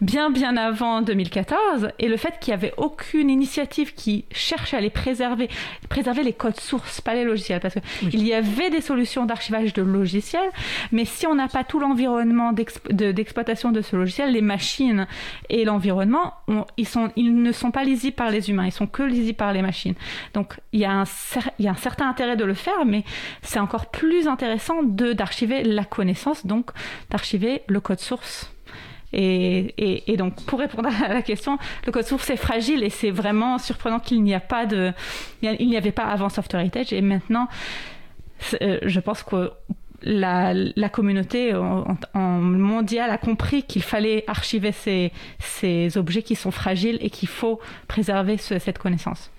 bien 0.00 0.30
bien 0.30 0.56
avant 0.56 1.00
2014 1.00 1.90
et 1.98 2.08
le 2.08 2.16
fait 2.16 2.34
qu'il 2.40 2.52
n'y 2.52 2.58
avait 2.58 2.74
aucune 2.76 3.30
initiative 3.30 3.94
qui 3.94 4.26
cherche 4.30 4.74
à 4.74 4.80
les 4.80 4.90
préserver, 4.90 5.48
préserver 5.88 6.22
les 6.22 6.34
codes 6.34 6.60
sources, 6.60 7.00
pas 7.00 7.14
les 7.14 7.24
logiciels, 7.24 7.60
parce 7.60 7.76
qu'il 8.10 8.26
y 8.26 8.34
avait 8.34 8.70
des 8.70 8.80
solutions 8.80 9.24
d'archivage 9.24 9.72
de 9.72 9.82
logiciels, 9.82 10.50
mais 10.92 11.04
si 11.04 11.26
on 11.26 11.34
n'a 11.34 11.48
pas 11.48 11.64
tout 11.64 11.80
l'environnement 11.80 12.52
d'exploitation 12.52 13.72
de, 13.72 13.80
ce 13.80 13.96
logiciel, 13.96 14.32
les 14.32 14.42
machines 14.42 15.06
et 15.48 15.64
l'environnement, 15.64 16.34
ils, 16.76 16.86
sont, 16.86 17.10
ils 17.16 17.42
ne 17.42 17.52
sont 17.52 17.70
pas 17.70 17.84
lisibles 17.84 18.16
par 18.16 18.30
les 18.30 18.50
humains, 18.50 18.66
ils 18.66 18.72
sont 18.72 18.86
que 18.86 19.02
lisibles 19.02 19.36
par 19.36 19.52
les 19.52 19.62
machines. 19.62 19.94
Donc 20.34 20.58
il 20.72 20.80
y, 20.80 20.84
a 20.84 20.92
un, 20.92 21.04
il 21.58 21.64
y 21.64 21.68
a 21.68 21.72
un 21.72 21.76
certain 21.76 22.08
intérêt 22.08 22.36
de 22.36 22.44
le 22.44 22.54
faire, 22.54 22.84
mais 22.84 23.04
c'est 23.42 23.58
encore 23.58 23.86
plus 23.86 24.28
intéressant 24.28 24.57
d'archiver 24.82 25.62
la 25.62 25.84
connaissance, 25.84 26.46
donc 26.46 26.70
d'archiver 27.10 27.62
le 27.66 27.80
code 27.80 28.00
source. 28.00 28.52
Et, 29.12 30.12
et, 30.12 30.16
donc, 30.18 30.34
pour 30.44 30.58
répondre 30.58 30.90
à 31.02 31.14
la 31.14 31.22
question, 31.22 31.58
le 31.86 31.92
code 31.92 32.04
source 32.04 32.28
est 32.28 32.36
fragile 32.36 32.82
et 32.84 32.90
c'est 32.90 33.10
vraiment 33.10 33.58
surprenant 33.58 34.00
qu'il 34.00 34.22
n'y 34.22 34.34
a 34.34 34.40
pas 34.40 34.66
de, 34.66 34.92
il 35.40 35.68
n'y 35.68 35.78
avait 35.78 35.92
pas 35.92 36.04
avant 36.04 36.28
Software 36.28 36.60
Heritage 36.60 36.92
et 36.92 37.00
maintenant, 37.00 37.48
euh, 38.60 38.78
je 38.82 39.00
pense 39.00 39.22
que 39.22 39.50
la, 40.02 40.52
la 40.54 40.88
communauté 40.88 41.52
mondiale 42.14 43.10
a 43.10 43.18
compris 43.18 43.62
qu'il 43.64 43.82
fallait 43.82 44.24
archiver 44.26 44.72
ces, 44.72 45.12
ces 45.38 45.96
objets 45.96 46.22
qui 46.22 46.36
sont 46.36 46.50
fragiles 46.50 46.98
et 47.00 47.10
qu'il 47.10 47.28
faut 47.28 47.60
préserver 47.88 48.36
cette 48.36 48.78
connaissance. 48.78 49.30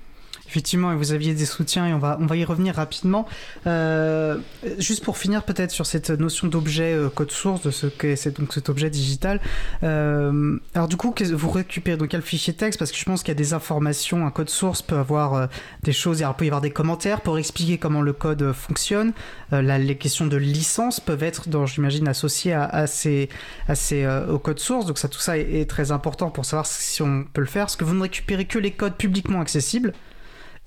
Effectivement, 0.49 0.95
vous 0.95 1.11
aviez 1.11 1.35
des 1.35 1.45
soutiens 1.45 1.85
et 1.85 1.93
on 1.93 1.99
va, 1.99 2.17
on 2.19 2.25
va 2.25 2.35
y 2.35 2.43
revenir 2.43 2.73
rapidement. 2.73 3.27
Euh, 3.67 4.37
juste 4.79 5.03
pour 5.03 5.19
finir 5.19 5.43
peut-être 5.43 5.69
sur 5.69 5.85
cette 5.85 6.09
notion 6.09 6.47
d'objet 6.47 6.91
euh, 6.91 7.07
code 7.09 7.29
source, 7.29 7.61
de 7.61 7.69
ce 7.69 7.85
qu'est 7.85 8.27
donc 8.39 8.51
cet 8.51 8.67
objet 8.67 8.89
digital. 8.89 9.41
Euh, 9.83 10.57
alors 10.73 10.87
du 10.87 10.97
coup, 10.97 11.13
vous 11.33 11.51
récupérez 11.51 11.97
donc 11.97 12.09
quel 12.09 12.23
fichier 12.23 12.53
texte? 12.53 12.79
Parce 12.79 12.91
que 12.91 12.97
je 12.97 13.05
pense 13.05 13.21
qu'il 13.21 13.29
y 13.29 13.31
a 13.31 13.35
des 13.35 13.53
informations, 13.53 14.25
un 14.25 14.31
code 14.31 14.49
source 14.49 14.81
peut 14.81 14.97
avoir 14.97 15.49
des 15.83 15.93
choses, 15.93 16.21
il 16.21 16.27
peut 16.35 16.45
y 16.45 16.47
avoir 16.47 16.61
des 16.61 16.71
commentaires 16.71 17.21
pour 17.21 17.37
expliquer 17.37 17.77
comment 17.77 18.01
le 18.01 18.13
code 18.13 18.51
fonctionne. 18.51 19.13
les 19.51 19.97
questions 19.97 20.25
de 20.25 20.37
licence 20.37 20.99
peuvent 20.99 21.21
être, 21.21 21.45
j'imagine, 21.67 22.07
associées 22.07 22.53
à, 22.53 22.87
ces, 22.87 23.29
à 23.67 23.75
ces, 23.75 24.07
au 24.27 24.39
code 24.39 24.59
source. 24.59 24.87
Donc 24.87 24.97
ça, 24.97 25.09
tout 25.09 25.19
ça 25.19 25.37
est, 25.37 25.61
est 25.61 25.69
très 25.69 25.91
important 25.91 26.31
pour 26.31 26.45
savoir 26.45 26.65
si 26.65 27.03
on 27.03 27.23
peut 27.23 27.41
le 27.41 27.47
faire. 27.47 27.65
Parce 27.65 27.75
que 27.75 27.83
vous 27.83 27.93
ne 27.93 28.01
récupérez 28.01 28.45
que 28.45 28.57
les 28.57 28.71
codes 28.71 28.95
publiquement 28.95 29.41
accessibles 29.41 29.93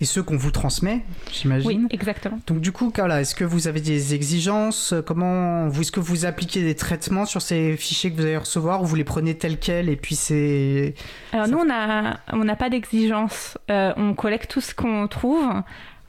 et 0.00 0.04
ceux 0.04 0.22
qu'on 0.22 0.36
vous 0.36 0.50
transmet, 0.50 1.02
j'imagine. 1.30 1.68
Oui, 1.68 1.86
exactement. 1.90 2.40
Donc 2.46 2.60
du 2.60 2.72
coup, 2.72 2.90
Carla, 2.90 3.20
est-ce 3.20 3.34
que 3.34 3.44
vous 3.44 3.68
avez 3.68 3.80
des 3.80 4.14
exigences? 4.14 4.94
Comment 5.06 5.68
est-ce 5.70 5.92
que 5.92 6.00
vous 6.00 6.24
appliquez 6.24 6.62
des 6.62 6.74
traitements 6.74 7.24
sur 7.24 7.40
ces 7.40 7.76
fichiers 7.76 8.10
que 8.10 8.16
vous 8.16 8.26
allez 8.26 8.36
recevoir 8.36 8.82
ou 8.82 8.86
vous 8.86 8.96
les 8.96 9.04
prenez 9.04 9.36
tels 9.36 9.58
quels 9.58 9.88
et 9.88 9.96
puis 9.96 10.16
c'est 10.16 10.94
Alors 11.32 11.48
nous, 11.48 11.58
on 11.58 11.64
n'a 11.64 12.20
on 12.32 12.44
n'a 12.44 12.56
pas 12.56 12.68
d'exigence. 12.68 13.58
Euh, 13.70 13.92
on 13.96 14.14
collecte 14.14 14.50
tout 14.50 14.60
ce 14.60 14.74
qu'on 14.74 15.06
trouve. 15.08 15.48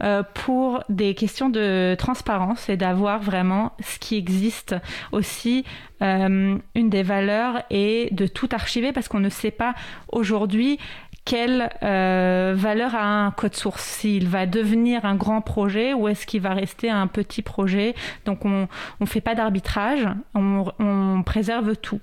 Euh, 0.03 0.21
pour 0.33 0.83
des 0.89 1.13
questions 1.13 1.49
de 1.49 1.95
transparence 1.97 2.67
et 2.67 2.75
d'avoir 2.75 3.21
vraiment 3.21 3.71
ce 3.79 3.99
qui 3.99 4.17
existe 4.17 4.75
aussi. 5.13 5.63
Euh, 6.01 6.57
une 6.75 6.89
des 6.89 7.03
valeurs 7.03 7.63
est 7.69 8.13
de 8.13 8.27
tout 8.27 8.49
archiver 8.51 8.91
parce 8.91 9.07
qu'on 9.07 9.21
ne 9.21 9.29
sait 9.29 9.51
pas 9.51 9.75
aujourd'hui 10.11 10.77
quelle 11.25 11.69
euh, 11.83 12.53
valeur 12.55 12.95
a 12.95 13.25
un 13.25 13.31
code 13.31 13.55
source? 13.55 13.81
S'il 13.83 14.27
va 14.27 14.45
devenir 14.45 15.05
un 15.05 15.15
grand 15.15 15.41
projet 15.41 15.93
ou 15.93 16.07
est-ce 16.09 16.25
qu'il 16.25 16.41
va 16.41 16.53
rester 16.53 16.89
un 16.89 17.07
petit 17.07 17.41
projet? 17.41 17.95
Donc 18.25 18.43
on 18.45 18.67
ne 18.99 19.05
fait 19.05 19.21
pas 19.21 19.33
d'arbitrage, 19.33 20.07
on, 20.35 20.65
on, 20.79 21.23
préserve 21.23 21.77
tout. 21.77 22.01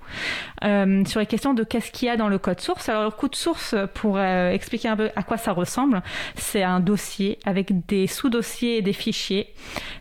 Euh, 0.65 1.05
sur 1.05 1.21
les 1.21 1.27
questions 1.27 1.53
de 1.53 1.65
qu'est-ce 1.65 1.91
qu'il 1.91 2.09
y 2.09 2.11
a 2.11 2.17
dans 2.17 2.29
le 2.29 2.39
code 2.39 2.61
source, 2.61 2.89
alors 2.89 3.05
le 3.05 3.11
code 3.11 3.35
source, 3.35 3.75
pour 3.95 4.17
euh, 4.17 4.51
expliquer 4.53 4.89
un 4.89 4.97
peu 4.97 5.11
à 5.15 5.23
quoi 5.23 5.37
ça 5.37 5.53
ressemble, 5.53 6.03
c'est 6.37 6.63
un 6.63 6.81
dossier 6.81 7.39
avec 7.45 7.87
des 7.87 8.07
sous-dossiers 8.07 8.79
et 8.79 8.83
des 8.83 8.95
fichiers. 8.95 9.53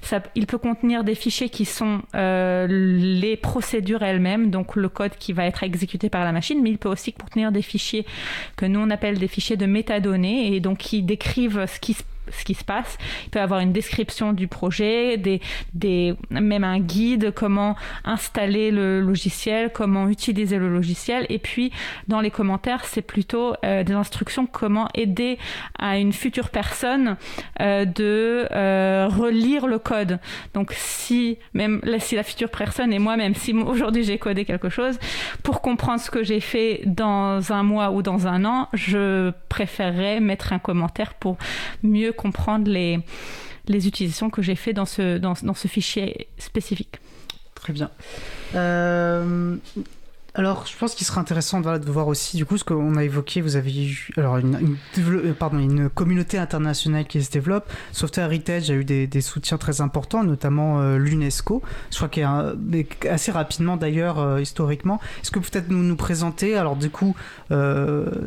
Ça, 0.02 0.22
il 0.36 0.48
peut 0.48 0.58
contenir 0.58 1.04
des 1.04 1.16
fichiers 1.16 1.50
qui 1.50 1.66
sont 1.66 2.02
les 2.14 3.38
procédures 3.38 4.04
elles-mêmes, 4.04 4.50
donc 4.50 4.76
le 4.76 4.88
code 4.88 5.16
qui 5.18 5.34
va 5.34 5.46
être 5.46 5.64
exécuté 5.64 6.10
par 6.10 6.24
la 6.24 6.32
machine, 6.32 6.62
mais 6.62 6.70
il 6.70 6.78
peut 6.78 6.90
aussi 6.90 7.12
contenir 7.12 7.52
des 7.52 7.62
fichiers 7.62 8.06
que 8.56 8.66
nous 8.66 8.80
on 8.80 8.90
appelle 8.90 9.09
des 9.18 9.28
fichiers 9.28 9.58
de 9.58 9.66
métadonnées 9.66 10.56
et 10.56 10.60
donc 10.60 10.78
qui 10.80 11.02
décrivent 11.02 11.66
ce 11.66 11.80
qui 11.80 11.96
ce 12.32 12.44
qui 12.44 12.54
se 12.54 12.64
passe. 12.64 12.98
Il 13.26 13.30
peut 13.30 13.42
avoir 13.42 13.60
une 13.60 13.72
description 13.72 14.34
du 14.34 14.48
projet, 14.48 15.18
des, 15.18 15.42
des, 15.74 16.16
même 16.30 16.64
un 16.64 16.80
guide, 16.80 17.34
comment 17.34 17.76
installer 18.06 18.72
le 18.72 19.02
logiciel, 19.02 19.72
comment 19.74 20.08
utiliser 20.08 20.58
le 20.58 20.70
logiciel. 20.70 21.26
Et 21.30 21.40
puis, 21.40 21.72
dans 22.08 22.22
les 22.22 22.32
commentaires, 22.32 22.86
c'est 22.86 23.02
plutôt 23.02 23.54
euh, 23.64 23.84
des 23.84 23.94
instructions 23.94 24.46
comment 24.46 24.88
aider 24.94 25.38
à 25.78 25.98
une 25.98 26.14
future 26.14 26.50
personne 26.50 27.18
euh, 27.62 27.86
de 27.86 28.48
euh, 28.52 29.08
relire 29.10 29.68
le 29.68 29.80
code. 29.80 30.20
Donc, 30.54 30.74
si 30.76 31.38
même 31.54 31.82
si 32.00 32.16
la 32.16 32.24
future 32.24 32.50
personne 32.50 32.94
et 32.94 33.00
moi-même, 33.00 33.36
si 33.36 33.54
aujourd'hui 33.54 34.04
j'ai 34.04 34.18
codé 34.18 34.46
quelque 34.46 34.70
chose, 34.70 35.00
pour 35.44 35.62
comprendre 35.62 36.00
ce 36.00 36.12
que 36.12 36.24
j'ai 36.24 36.40
fait 36.40 36.82
dans 36.86 37.52
un 37.52 37.64
mois 37.64 37.92
ou 37.92 38.02
dans 38.02 38.28
un 38.28 38.46
an, 38.46 38.70
je 38.74 39.32
préférerais 39.50 40.20
mettre 40.20 40.54
un 40.54 40.60
commentaire 40.60 41.14
pour 41.14 41.38
mieux 41.84 42.12
comprendre 42.20 42.70
les, 42.70 43.00
utilisations 43.88 44.30
que 44.30 44.42
j'ai 44.42 44.56
fait 44.56 44.74
dans 44.74 44.86
ce, 44.86 45.18
dans, 45.18 45.34
dans 45.42 45.54
ce 45.54 45.68
fichier 45.68 46.28
spécifique. 46.38 46.96
Très 47.56 47.72
bien. 47.72 47.90
Euh, 48.56 49.56
alors, 50.36 50.66
je 50.68 50.78
pense 50.78 50.94
qu'il 50.94 51.08
serait 51.08 51.20
intéressant 51.20 51.60
de 51.60 51.92
voir 51.92 52.08
aussi, 52.08 52.38
du 52.38 52.46
coup, 52.46 52.58
ce 52.58 52.64
qu'on 52.64 52.96
a 52.98 53.04
évoqué. 53.04 53.42
Vous 53.42 53.56
avez 53.56 53.88
eu 53.88 54.10
alors 54.16 54.38
une, 54.38 54.78
euh, 54.98 55.34
pardon, 55.34 55.58
une 55.58 55.90
communauté 55.90 56.38
internationale 56.38 57.06
qui 57.06 57.24
se 57.24 57.32
développe. 57.32 57.72
Software 57.92 58.28
Heritage 58.28 58.70
a 58.70 58.74
eu 58.74 58.86
des, 58.86 59.08
des 59.08 59.22
soutiens 59.22 59.58
très 59.58 59.82
importants, 59.82 60.24
notamment 60.24 60.82
euh, 60.82 60.98
l'UNESCO. 60.98 61.64
Je 61.92 61.96
crois 61.96 62.10
qu'il 62.10 62.22
y 62.22 62.26
a 62.26 62.54
assez 63.10 63.32
rapidement, 63.32 63.76
d'ailleurs, 63.76 64.20
euh, 64.20 64.40
historiquement. 64.40 65.00
Est-ce 65.22 65.32
que 65.32 65.40
peut-être 65.40 65.70
nous 65.70 65.84
nous 65.84 65.96
présenter 65.96 66.56
Alors, 66.56 66.76
du 66.76 66.90
coup, 66.90 67.16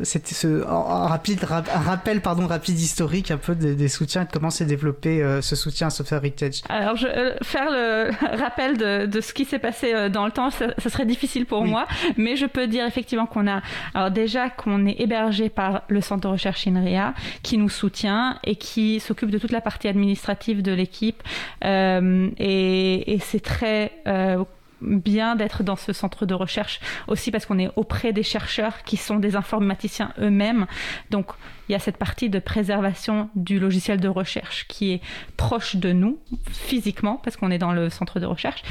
c'était 0.03 0.35
ce 0.35 0.67
un 0.67 1.07
rapide 1.07 1.45
un 1.49 1.79
rappel, 1.79 2.21
pardon, 2.21 2.47
rapide 2.47 2.79
historique 2.79 3.31
un 3.31 3.37
peu 3.37 3.55
des, 3.55 3.87
soutiens 3.87 4.23
et 4.23 4.25
de 4.25 4.31
comment 4.31 4.49
s'est 4.49 4.65
développé 4.65 5.39
ce 5.41 5.55
soutien 5.55 5.87
à 5.87 5.89
Software 5.89 6.19
Heritage? 6.19 6.61
Alors, 6.69 6.95
je, 6.95 7.07
faire 7.43 7.69
le 7.71 8.11
rappel 8.37 8.77
de, 8.77 9.05
de 9.05 9.21
ce 9.21 9.33
qui 9.33 9.45
s'est 9.45 9.59
passé 9.59 10.09
dans 10.09 10.25
le 10.25 10.31
temps, 10.31 10.49
ça, 10.49 10.67
serait 10.77 11.05
difficile 11.05 11.45
pour 11.45 11.65
moi. 11.65 11.85
Mais 12.17 12.35
je 12.35 12.45
peux 12.45 12.67
dire 12.67 12.85
effectivement 12.85 13.25
qu'on 13.25 13.47
a, 13.47 14.09
déjà 14.09 14.47
est 14.47 15.01
hébergé 15.01 15.49
par 15.49 15.83
le 15.87 16.01
centre 16.01 16.21
de 16.21 16.27
recherche 16.27 16.67
INRIA 16.67 17.13
qui 17.41 17.57
nous 17.57 17.69
soutient 17.69 18.39
et 18.43 18.55
qui 18.55 18.99
s'occupe 18.99 19.29
de 19.29 19.37
toute 19.37 19.51
la 19.51 19.61
partie 19.61 19.87
administrative 19.87 20.61
de 20.61 20.71
l'équipe. 20.71 21.21
Euh, 21.63 22.29
et, 22.37 23.13
et 23.13 23.19
c'est 23.19 23.39
très 23.39 23.91
euh, 24.07 24.43
bien 24.81 25.35
d'être 25.35 25.63
dans 25.63 25.75
ce 25.75 25.93
centre 25.93 26.25
de 26.25 26.33
recherche 26.33 26.79
aussi 27.07 27.31
parce 27.31 27.45
qu'on 27.45 27.59
est 27.59 27.69
auprès 27.75 28.13
des 28.13 28.23
chercheurs 28.23 28.83
qui 28.83 28.97
sont 28.97 29.17
des 29.17 29.35
informaticiens 29.35 30.11
eux-mêmes. 30.19 30.65
Donc 31.09 31.27
il 31.69 31.71
y 31.71 31.75
a 31.75 31.79
cette 31.79 31.97
partie 31.97 32.29
de 32.29 32.39
préservation 32.39 33.29
du 33.35 33.59
logiciel 33.59 33.99
de 33.99 34.07
recherche 34.07 34.65
qui 34.67 34.93
est 34.93 35.01
proche 35.37 35.75
de 35.75 35.91
nous 35.91 36.19
physiquement 36.51 37.19
parce 37.23 37.37
qu'on 37.37 37.51
est 37.51 37.57
dans 37.57 37.71
le 37.71 37.89
centre 37.89 38.19
de 38.19 38.25
recherche. 38.25 38.63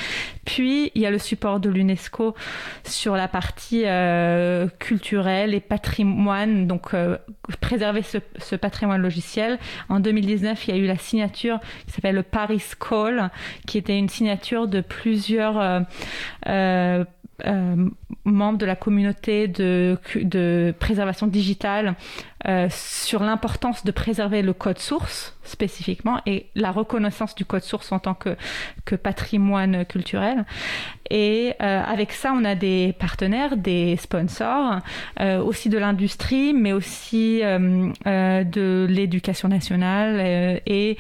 Puis 0.45 0.93
il 0.95 1.03
y 1.03 1.07
a 1.07 1.11
le 1.11 1.19
support 1.19 1.61
de 1.61 1.71
l'UNESCO 1.71 2.35
sur 2.85 3.17
la 3.17 3.29
partie 3.29 3.83
euh, 3.87 4.69
culturelle 4.79 5.55
et 5.55 5.61
patrimoine, 5.61 6.67
donc 6.67 6.95
euh, 6.95 7.17
préserver 7.61 8.03
ce, 8.03 8.57
patrimoine 8.57 9.01
logiciel. 9.01 9.59
En 9.89 10.01
2019, 10.01 10.69
il 10.69 10.75
y 10.75 10.79
a 10.79 10.81
eu 10.81 10.87
la 10.87 10.99
signature 10.99 11.59
qui 11.87 11.93
s'appelle 11.93 12.17
le 12.17 12.23
Paris 12.23 12.63
Call, 12.79 13.31
qui 13.67 13.79
était 13.79 13.99
une 13.99 14.09
signature 14.09 14.69
de 14.69 14.81
plusieurs 14.81 15.85
euh, 16.47 17.05
euh, 17.47 17.89
membres 18.25 18.59
de 18.59 18.67
la 18.67 18.77
communauté 18.77 19.49
de, 19.49 19.99
préservation 20.79 21.27
digitale 21.27 21.97
euh, 22.47 22.69
sur 22.71 23.23
l'importance 23.23 23.85
de 23.85 23.91
préserver 23.91 24.43
le 24.43 24.53
code 24.53 24.79
source 24.79 25.37
spécifiquement 25.43 26.21
et 26.25 26.47
la 26.55 26.71
reconnaissance 26.71 27.35
du 27.35 27.45
code 27.45 27.63
source 27.63 27.91
en 27.91 27.99
tant 27.99 28.15
que, 28.15 28.37
patrimoine 28.95 29.85
culturel. 29.85 30.45
Et 31.11 31.55
euh, 31.61 31.83
avec 31.83 32.13
ça, 32.13 32.33
on 32.35 32.45
a 32.45 32.55
des 32.55 32.95
partenaires, 32.99 33.57
des 33.57 33.97
sponsors, 33.97 34.79
aussi 35.21 35.69
de 35.69 35.79
l'industrie, 35.79 36.55
mais 36.55 36.73
aussi 36.73 37.41
de 37.43 38.87
l'éducation 38.89 39.49
nationale 39.49 40.61
et 40.67 40.97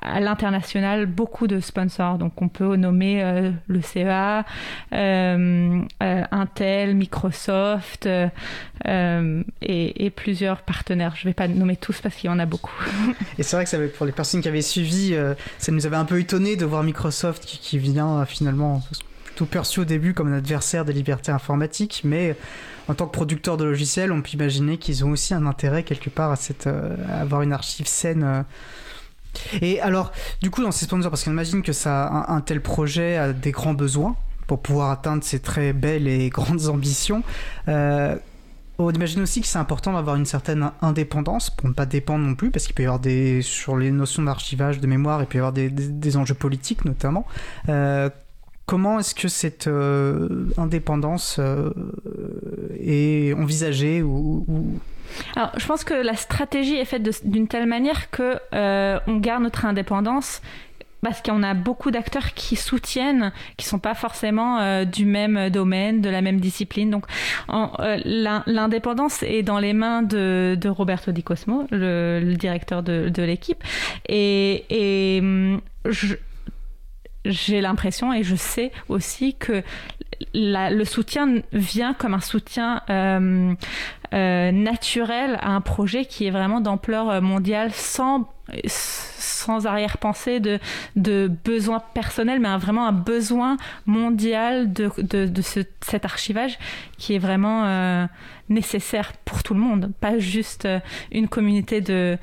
à 0.00 0.20
l'international 0.20 1.06
beaucoup 1.06 1.46
de 1.46 1.60
sponsors. 1.60 2.18
Donc 2.18 2.40
on 2.40 2.48
peut 2.48 2.76
nommer 2.76 3.22
euh, 3.22 3.50
le 3.66 3.82
CEA, 3.82 4.44
euh, 4.92 5.82
euh, 6.02 6.22
Intel, 6.30 6.94
Microsoft 6.94 8.08
et, 8.86 10.12
plusieurs 10.14 10.62
partenaires. 10.62 11.14
Je 11.16 11.26
ne 11.26 11.30
vais 11.30 11.34
pas 11.34 11.48
nommer 11.48 11.76
tous 11.76 12.00
parce 12.00 12.14
qu'il 12.14 12.30
y 12.30 12.32
en 12.32 12.38
a 12.38 12.46
beaucoup. 12.46 12.72
et 13.38 13.42
c'est 13.42 13.56
vrai 13.56 13.64
que 13.64 13.96
pour 13.96 14.06
les 14.06 14.12
personnes 14.12 14.40
qui 14.40 14.48
avaient 14.48 14.62
suivi, 14.62 15.14
ça 15.58 15.72
nous 15.72 15.86
avait 15.86 15.96
un 15.96 16.04
peu 16.04 16.18
étonné 16.18 16.56
de 16.56 16.64
voir 16.64 16.82
Microsoft 16.82 17.44
qui, 17.44 17.76
vient 17.78 18.24
finalement 18.24 18.82
tout 19.34 19.44
perçu 19.44 19.80
au 19.80 19.84
début 19.84 20.14
comme 20.14 20.32
un 20.32 20.38
adversaire 20.38 20.86
des 20.86 20.94
libertés 20.94 21.30
informatiques, 21.30 22.00
mais 22.04 22.36
en 22.88 22.94
tant 22.94 23.06
que 23.06 23.12
producteur 23.12 23.58
de 23.58 23.64
logiciels, 23.64 24.12
on 24.12 24.22
peut 24.22 24.30
imaginer 24.32 24.78
qu'ils 24.78 25.04
ont 25.04 25.10
aussi 25.10 25.34
un 25.34 25.44
intérêt 25.44 25.82
quelque 25.82 26.08
part 26.08 26.30
à, 26.30 26.36
cette, 26.36 26.66
à 26.66 27.20
avoir 27.20 27.42
une 27.42 27.52
archive 27.52 27.86
saine 27.86 28.44
et 29.60 29.80
alors, 29.80 30.12
du 30.42 30.50
coup, 30.50 30.62
dans 30.62 30.72
ces 30.72 30.84
sponsors, 30.86 31.10
parce 31.10 31.24
qu'on 31.24 31.32
imagine 31.32 31.62
que 31.62 31.72
ça, 31.72 32.26
un, 32.28 32.40
tel 32.40 32.60
projet 32.60 33.16
a 33.16 33.32
des 33.32 33.52
grands 33.52 33.74
besoins 33.74 34.16
pour 34.46 34.60
pouvoir 34.60 34.90
atteindre 34.90 35.24
ses 35.24 35.40
très 35.40 35.72
belles 35.72 36.06
et 36.06 36.28
grandes 36.28 36.68
ambitions. 36.68 37.22
Euh, 37.68 38.16
on 38.78 38.90
imagine 38.90 39.22
aussi 39.22 39.40
que 39.40 39.46
c'est 39.46 39.58
important 39.58 39.94
d'avoir 39.94 40.16
une 40.16 40.26
certaine 40.26 40.70
indépendance 40.82 41.48
pour 41.50 41.68
ne 41.68 41.74
pas 41.74 41.86
dépendre 41.86 42.26
non 42.26 42.34
plus, 42.34 42.50
parce 42.50 42.66
qu'il 42.66 42.74
peut 42.74 42.82
y 42.82 42.86
avoir 42.86 43.00
des 43.00 43.40
sur 43.42 43.76
les 43.76 43.90
notions 43.90 44.22
d'archivage, 44.22 44.80
de 44.80 44.86
mémoire, 44.86 45.22
il 45.22 45.26
peut 45.26 45.38
y 45.38 45.40
avoir 45.40 45.52
des, 45.52 46.16
enjeux 46.16 46.34
politiques 46.34 46.84
notamment. 46.84 47.26
Euh, 47.68 48.10
comment 48.66 48.98
est-ce 48.98 49.14
que 49.14 49.28
cette 49.28 49.68
euh, 49.68 50.48
indépendance 50.58 51.40
est 52.78 53.32
envisagée 53.32 54.02
ou, 54.02 54.44
alors, 55.34 55.52
je 55.56 55.66
pense 55.66 55.84
que 55.84 55.94
la 55.94 56.16
stratégie 56.16 56.76
est 56.76 56.84
faite 56.84 57.02
d'une 57.24 57.48
telle 57.48 57.66
manière 57.66 58.10
que 58.10 58.38
euh, 58.54 58.98
on 59.06 59.16
garde 59.16 59.42
notre 59.42 59.64
indépendance 59.64 60.40
parce 61.02 61.22
qu'on 61.22 61.42
a 61.42 61.54
beaucoup 61.54 61.90
d'acteurs 61.90 62.34
qui 62.34 62.56
soutiennent, 62.56 63.32
qui 63.56 63.66
sont 63.66 63.78
pas 63.78 63.94
forcément 63.94 64.58
euh, 64.58 64.84
du 64.84 65.04
même 65.04 65.50
domaine, 65.50 66.00
de 66.00 66.08
la 66.08 66.20
même 66.20 66.40
discipline. 66.40 66.90
Donc, 66.90 67.04
euh, 67.50 68.40
l'indépendance 68.46 69.22
est 69.22 69.42
dans 69.42 69.58
les 69.58 69.72
mains 69.72 70.02
de, 70.02 70.58
Roberto 70.66 71.12
Di 71.12 71.22
Cosmo, 71.22 71.66
le, 71.70 72.34
directeur 72.34 72.82
de, 72.82 73.22
l'équipe, 73.22 73.62
et, 74.08 75.18
hum, 75.22 75.60
j'ai 77.30 77.60
l'impression 77.60 78.12
et 78.12 78.22
je 78.22 78.36
sais 78.36 78.72
aussi 78.88 79.34
que 79.34 79.62
le 80.34 80.84
soutien 80.84 81.42
vient 81.52 81.94
comme 81.94 82.14
un 82.14 82.20
soutien 82.20 82.82
euh, 82.90 83.54
euh, 84.16 84.50
naturel 84.50 85.38
à 85.40 85.50
un 85.50 85.60
projet 85.60 86.06
qui 86.06 86.26
est 86.26 86.30
vraiment 86.30 86.60
d'ampleur 86.60 87.10
euh, 87.10 87.20
mondiale 87.20 87.72
sans 87.72 88.32
sans 89.18 89.66
arrière-pensée 89.66 90.38
de, 90.38 90.60
de 90.94 91.28
besoin 91.44 91.80
personnel, 91.80 92.38
mais 92.38 92.56
vraiment 92.58 92.86
un 92.86 92.92
besoin 92.92 93.56
mondial 93.86 94.72
de, 94.72 94.88
de, 94.98 95.26
de 95.26 95.42
ce, 95.42 95.60
cet 95.84 96.04
archivage 96.04 96.56
qui 96.96 97.14
est 97.14 97.18
vraiment 97.18 97.64
euh, 97.64 98.06
nécessaire 98.48 99.14
pour 99.24 99.42
tout 99.42 99.52
le 99.52 99.58
monde, 99.58 99.90
pas 100.00 100.20
juste 100.20 100.68
une 101.10 101.26
communauté 101.26 101.80
de, 101.80 102.18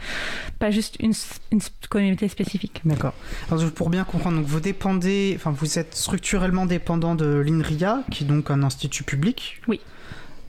pas 0.60 0.72
juste 0.72 0.96
une, 1.02 1.12
une 1.52 1.60
communauté 1.90 2.30
spécifique. 2.30 2.80
D'accord. 2.86 3.14
Alors 3.52 3.70
pour 3.72 3.90
bien 3.90 4.06
comprendre, 4.06 4.38
donc 4.38 4.46
vous 4.46 4.62
dépendez, 4.62 5.34
enfin 5.36 5.52
vous 5.52 5.78
êtes 5.78 5.94
structurellement 5.94 6.66
dépendant 6.66 7.16
de 7.16 7.26
l'INRIA, 7.26 8.04
qui 8.12 8.24
est 8.24 8.28
donc 8.28 8.50
un 8.50 8.64
institut 8.64 9.04
public. 9.04 9.62
Oui 9.68 9.82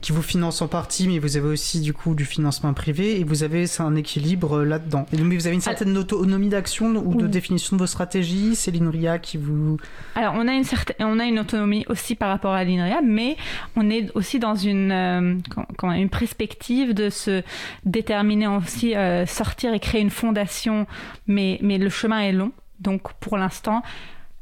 qui 0.05 0.11
vous 0.11 0.21
finance 0.21 0.61
en 0.61 0.67
partie, 0.67 1.07
mais 1.07 1.17
vous 1.17 1.35
avez 1.35 1.47
aussi 1.47 1.81
du 1.81 1.91
coup 1.91 2.13
du 2.13 2.25
financement 2.25 2.71
privé 2.75 3.19
et 3.19 3.23
vous 3.23 3.41
avez 3.41 3.65
un 3.79 3.95
équilibre 3.95 4.59
euh, 4.59 4.63
là-dedans. 4.63 5.07
Et 5.11 5.17
mais 5.17 5.35
vous 5.35 5.47
avez 5.47 5.55
une 5.55 5.61
certaine 5.61 5.97
autonomie 5.97 6.49
d'action 6.49 6.95
ou 6.95 7.15
de 7.15 7.25
définition 7.25 7.75
de 7.75 7.81
vos 7.81 7.87
stratégies? 7.87 8.55
C'est 8.55 8.69
l'INRIA 8.69 9.17
qui 9.17 9.37
vous. 9.37 9.77
Alors 10.13 10.35
on 10.37 10.47
a 10.47 10.53
une 10.53 10.63
certaine, 10.63 10.95
on 10.99 11.19
a 11.19 11.25
une 11.25 11.39
autonomie 11.39 11.85
aussi 11.89 12.13
par 12.13 12.29
rapport 12.29 12.53
à 12.53 12.63
l'INRIA, 12.63 13.01
mais 13.01 13.35
on 13.75 13.89
est 13.89 14.11
aussi 14.13 14.37
dans 14.37 14.53
une 14.53 14.91
euh, 14.91 15.37
une 15.81 16.09
perspective 16.09 16.93
de 16.93 17.09
se 17.09 17.41
déterminer 17.83 18.45
aussi 18.45 18.95
euh, 18.95 19.25
sortir 19.25 19.73
et 19.73 19.79
créer 19.79 20.01
une 20.01 20.11
fondation, 20.11 20.85
mais 21.25 21.57
mais 21.63 21.79
le 21.79 21.89
chemin 21.89 22.19
est 22.19 22.31
long. 22.31 22.51
Donc 22.79 23.11
pour 23.13 23.37
l'instant, 23.37 23.81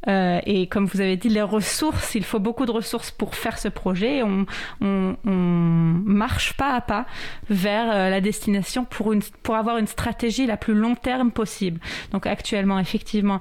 Euh, 0.08 0.40
et 0.46 0.68
comme 0.68 0.86
vous 0.86 1.02
avez 1.02 1.18
dit, 1.18 1.30
les 1.30 1.42
ressources, 1.42 2.16
il 2.16 2.24
faut 2.24 2.40
beaucoup 2.40 2.66
de 2.66 2.72
ressources 2.72 3.12
pour 3.12 3.36
faire 3.36 3.58
ce 3.58 3.68
projet. 3.68 4.24
On, 4.24 4.46
on, 4.82 5.16
marche 6.06 6.54
pas 6.54 6.76
à 6.76 6.82
pas 6.82 7.06
vers 7.50 7.92
euh, 7.92 8.10
la 8.10 8.22
destination 8.22 8.86
pour, 8.86 9.14
une, 9.14 9.22
pour 9.44 9.56
avoir 9.56 9.78
une 9.78 9.88
stratégie 9.88 10.46
la 10.46 10.58
plus 10.58 10.74
long 10.74 10.96
terme 10.96 11.32
possible. 11.32 11.80
Donc 12.12 12.28
actuellement, 12.28 12.80
effectivement, 12.80 13.40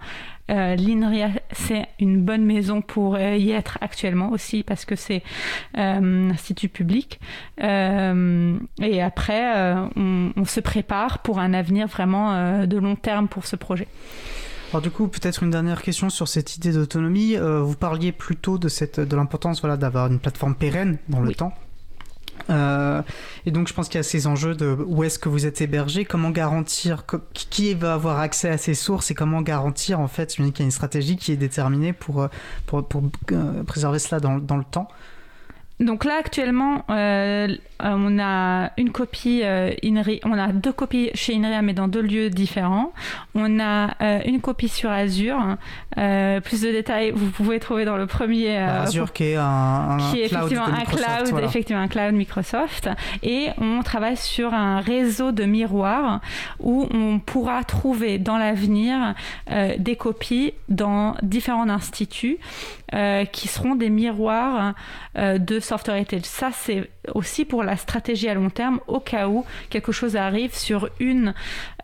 euh, 0.51 0.75
L'INRIA, 0.75 1.31
c'est 1.53 1.87
une 2.01 2.21
bonne 2.21 2.45
maison 2.45 2.83
pour 2.83 3.15
euh, 3.15 3.37
y 3.37 3.53
être 3.53 3.79
actuellement 3.81 4.31
aussi 4.31 4.65
parce 4.65 4.85
que 4.85 4.97
c'est 4.97 5.23
un 5.75 6.31
institut 6.31 6.69
public. 6.69 7.21
et 7.59 9.03
après, 9.03 9.75
on, 9.97 10.33
on, 10.37 10.45
se 10.45 10.61
prépare 10.61 11.21
pour 11.21 11.39
un 11.39 11.55
avenir 11.55 11.87
vraiment 11.87 12.67
de 12.67 12.77
long 12.77 12.97
terme 12.97 13.29
pour 13.29 13.47
ce 13.47 13.57
projet. 13.57 13.87
Alors 14.73 14.81
du 14.81 14.91
coup, 14.91 15.07
peut-être 15.07 15.43
une 15.43 15.51
dernière 15.51 15.83
question 15.83 16.09
sur 16.09 16.29
cette 16.29 16.57
idée 16.57 16.73
d'autonomie. 16.73 17.37
Euh, 17.37 17.61
vous 17.61 17.77
parliez 17.77 18.11
plutôt 18.11 18.57
de, 18.57 18.69
cette, 18.69 19.01
de 19.01 19.17
l'importance 19.17 19.61
voilà, 19.61 19.77
d'avoir 19.77 20.07
une 20.07 20.19
plateforme 20.19 20.55
pérenne 20.55 20.97
dans 21.11 21.21
le 21.21 21.35
temps. 21.35 21.53
Euh, 22.49 23.03
et 23.45 23.51
donc 23.51 23.69
je 23.69 23.75
pense 23.75 23.89
qu'il 23.89 23.99
y 23.99 24.01
a 24.01 24.03
ces 24.03 24.27
enjeux 24.27 24.55
de 24.55 24.75
où 24.87 25.05
est-ce 25.05 25.19
que 25.19 25.29
vous 25.29 25.45
êtes 25.45 25.61
hébergé, 25.61 26.07
comment 26.07 26.31
garantir 26.31 27.05
qui 27.35 27.75
va 27.75 27.93
avoir 27.93 28.19
accès 28.19 28.49
à 28.49 28.57
ces 28.57 28.73
sources 28.73 29.11
et 29.11 29.15
comment 29.15 29.43
garantir 29.43 30.01
en 30.01 30.09
fait 30.09 30.31
qu'il 30.35 30.47
y 30.47 30.63
a 30.63 30.65
une 30.65 30.71
stratégie 30.71 31.19
qui 31.19 31.33
est 31.33 31.37
déterminée 31.37 31.93
pour, 31.93 32.27
pour, 32.65 32.89
pour 32.89 33.03
préserver 33.67 33.99
cela 33.99 34.21
dans, 34.21 34.39
dans 34.39 34.57
le 34.57 34.65
temps. 34.65 34.89
Donc 35.83 36.05
là 36.05 36.15
actuellement, 36.19 36.85
euh, 36.91 37.49
on 37.81 38.19
a 38.21 38.71
une 38.77 38.93
copie 38.93 39.41
euh, 39.43 39.73
INRI, 39.83 40.21
on 40.25 40.39
a 40.39 40.53
deux 40.53 40.73
copies 40.73 41.11
chez 41.15 41.35
INRIA 41.35 41.61
mais 41.63 41.75
dans 41.75 41.89
deux 41.89 42.01
lieux 42.01 42.31
différents. 42.31 42.93
On 43.35 43.59
a 43.59 43.97
euh, 44.01 44.21
une 44.25 44.41
copie 44.41 44.69
sur 44.69 44.91
Azure. 44.91 45.57
plus 45.97 46.63
de 46.63 46.71
détails, 46.71 47.11
vous 47.11 47.31
pouvez 47.31 47.59
trouver 47.59 47.85
dans 47.85 47.97
le 47.97 48.07
premier. 48.07 48.57
Azure 48.57 49.13
qui 49.13 49.25
est 49.25 49.37
un, 49.37 49.99
qui 50.11 50.21
est 50.21 50.27
effectivement 50.27 50.67
un 50.67 50.85
cloud, 50.85 51.43
effectivement 51.43 51.83
un 51.83 51.89
cloud 51.89 52.15
Microsoft. 52.15 52.89
Et 53.25 53.49
on 53.59 53.83
travaille 53.83 54.17
sur 54.17 54.55
un 54.55 54.81
réseau 54.81 55.33
de 55.33 55.45
miroirs 55.45 56.21
où 56.61 56.87
on 56.95 57.19
pourra 57.19 57.65
trouver 57.65 58.19
dans 58.19 58.39
l'avenir 58.39 59.15
des 59.79 59.97
copies 59.97 60.55
dans 60.69 61.17
différents 61.23 61.69
instituts 61.69 62.39
qui 63.33 63.49
seront 63.49 63.75
des 63.75 63.91
miroirs 63.91 64.75
de 65.17 65.61
software 65.61 65.97
heritage. 65.97 66.25
Ça, 66.25 66.51
c'est 66.53 66.91
aussi 67.15 67.45
pour 67.45 67.63
la 67.63 67.77
stratégie 67.77 68.29
à 68.29 68.35
long 68.35 68.51
terme, 68.51 68.81
au 68.87 69.01
cas 69.01 69.29
où 69.29 69.45
quelque 69.71 69.93
chose 69.93 70.17
arrive 70.17 70.55
sur 70.55 70.89
une, 71.01 71.35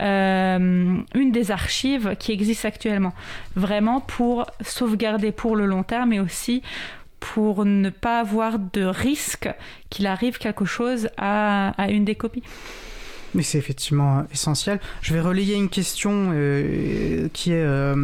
euh, 0.00 0.96
une 1.14 1.32
des 1.32 1.50
archives 1.50 2.16
qui 2.18 2.32
existent 2.32 2.68
actuellement. 2.68 3.12
Vraiment 3.56 4.00
pour 4.00 4.46
sauvegarder 4.60 5.32
pour 5.32 5.56
le 5.56 5.66
long 5.66 5.82
terme, 5.82 6.10
mais 6.10 6.20
aussi 6.20 6.62
pour 7.20 7.64
ne 7.64 7.90
pas 7.90 8.20
avoir 8.20 8.58
de 8.58 8.84
risque 8.84 9.48
qu'il 9.90 10.06
arrive 10.06 10.38
quelque 10.38 10.64
chose 10.64 11.08
à, 11.16 11.70
à 11.70 11.90
une 11.90 12.04
des 12.04 12.14
copies. 12.14 12.44
Mais 13.34 13.42
c'est 13.42 13.58
effectivement 13.58 14.24
essentiel. 14.32 14.80
Je 15.02 15.12
vais 15.12 15.20
relayer 15.20 15.54
une 15.54 15.68
question 15.68 16.30
euh, 16.32 17.28
qui 17.32 17.52
est 17.52 17.62
euh, 17.62 17.96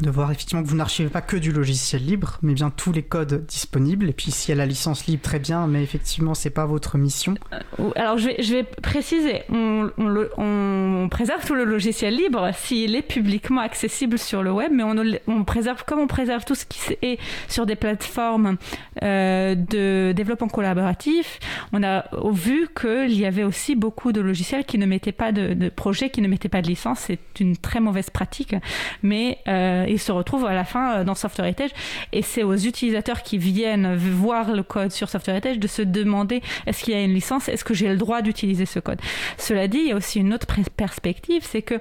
de 0.00 0.10
voir 0.10 0.30
effectivement 0.30 0.62
que 0.62 0.68
vous 0.68 0.76
n'archivez 0.76 1.08
pas 1.08 1.22
que 1.22 1.36
du 1.36 1.52
logiciel 1.52 2.04
libre, 2.04 2.38
mais 2.42 2.54
bien 2.54 2.70
tous 2.70 2.92
les 2.92 3.02
codes 3.02 3.46
disponibles. 3.46 4.08
Et 4.08 4.12
puis 4.12 4.30
s'il 4.30 4.54
y 4.54 4.58
a 4.58 4.58
la 4.58 4.66
licence 4.66 5.06
libre, 5.06 5.22
très 5.22 5.38
bien, 5.38 5.66
mais 5.66 5.82
effectivement, 5.82 6.34
c'est 6.34 6.50
pas 6.50 6.66
votre 6.66 6.98
mission. 6.98 7.34
Euh, 7.52 7.90
alors 7.96 8.18
je 8.18 8.26
vais, 8.26 8.42
je 8.42 8.54
vais 8.54 8.62
préciser, 8.62 9.42
on, 9.50 9.90
on, 9.98 11.08
préserve 11.10 11.44
tout 11.46 11.54
le 11.54 11.64
logiciel 11.64 12.16
libre 12.16 12.50
s'il 12.54 12.94
est 12.94 13.02
publiquement 13.02 13.60
accessible 13.60 14.18
sur 14.18 14.42
le 14.42 14.52
web, 14.52 14.70
mais 14.72 14.82
on, 14.82 14.96
on, 15.26 15.44
préserve 15.44 15.84
comme 15.84 16.00
on 16.00 16.06
préserve 16.06 16.44
tout 16.44 16.54
ce 16.54 16.66
qui 16.66 16.96
est 17.02 17.18
sur 17.48 17.64
des 17.64 17.76
plateformes 17.76 18.56
euh, 19.02 19.54
de 19.54 20.12
développement 20.12 20.48
collaboratif. 20.48 21.38
On 21.72 21.82
a 21.82 22.04
vu 22.32 22.68
qu'il 22.78 23.18
y 23.18 23.24
avait 23.24 23.44
aussi 23.44 23.76
beaucoup 23.76 24.12
de 24.12 24.20
logiciels 24.20 24.64
qui 24.64 24.78
ne 24.78 24.86
mettaient 24.86 25.12
pas 25.12 25.32
de, 25.32 25.54
de 25.54 25.68
projets, 25.68 26.10
qui 26.10 26.20
ne 26.20 26.28
mettaient 26.28 26.48
pas 26.48 26.62
de 26.62 26.68
licence. 26.68 27.00
C'est 27.00 27.40
une 27.40 27.56
très 27.56 27.80
mauvaise 27.80 28.10
pratique, 28.10 28.54
mais 29.02 29.38
euh, 29.48 29.85
ils 29.86 29.98
se 29.98 30.12
retrouvent 30.12 30.46
à 30.46 30.54
la 30.54 30.64
fin 30.64 30.96
euh, 30.98 31.04
dans 31.04 31.14
Software 31.14 31.46
Heritage 31.46 31.70
et 32.12 32.22
c'est 32.22 32.42
aux 32.42 32.56
utilisateurs 32.56 33.22
qui 33.22 33.38
viennent 33.38 33.96
voir 33.96 34.52
le 34.52 34.62
code 34.62 34.92
sur 34.92 35.08
Software 35.08 35.36
Heritage 35.36 35.58
de 35.58 35.66
se 35.66 35.82
demander 35.82 36.42
est-ce 36.66 36.84
qu'il 36.84 36.94
y 36.94 36.96
a 36.96 37.02
une 37.02 37.14
licence, 37.14 37.48
est-ce 37.48 37.64
que 37.64 37.74
j'ai 37.74 37.88
le 37.88 37.96
droit 37.96 38.22
d'utiliser 38.22 38.66
ce 38.66 38.78
code? 38.78 39.00
Cela 39.38 39.68
dit, 39.68 39.78
il 39.78 39.88
y 39.88 39.92
a 39.92 39.96
aussi 39.96 40.20
une 40.20 40.34
autre 40.34 40.46
perspective, 40.76 41.42
c'est 41.44 41.62
que 41.62 41.80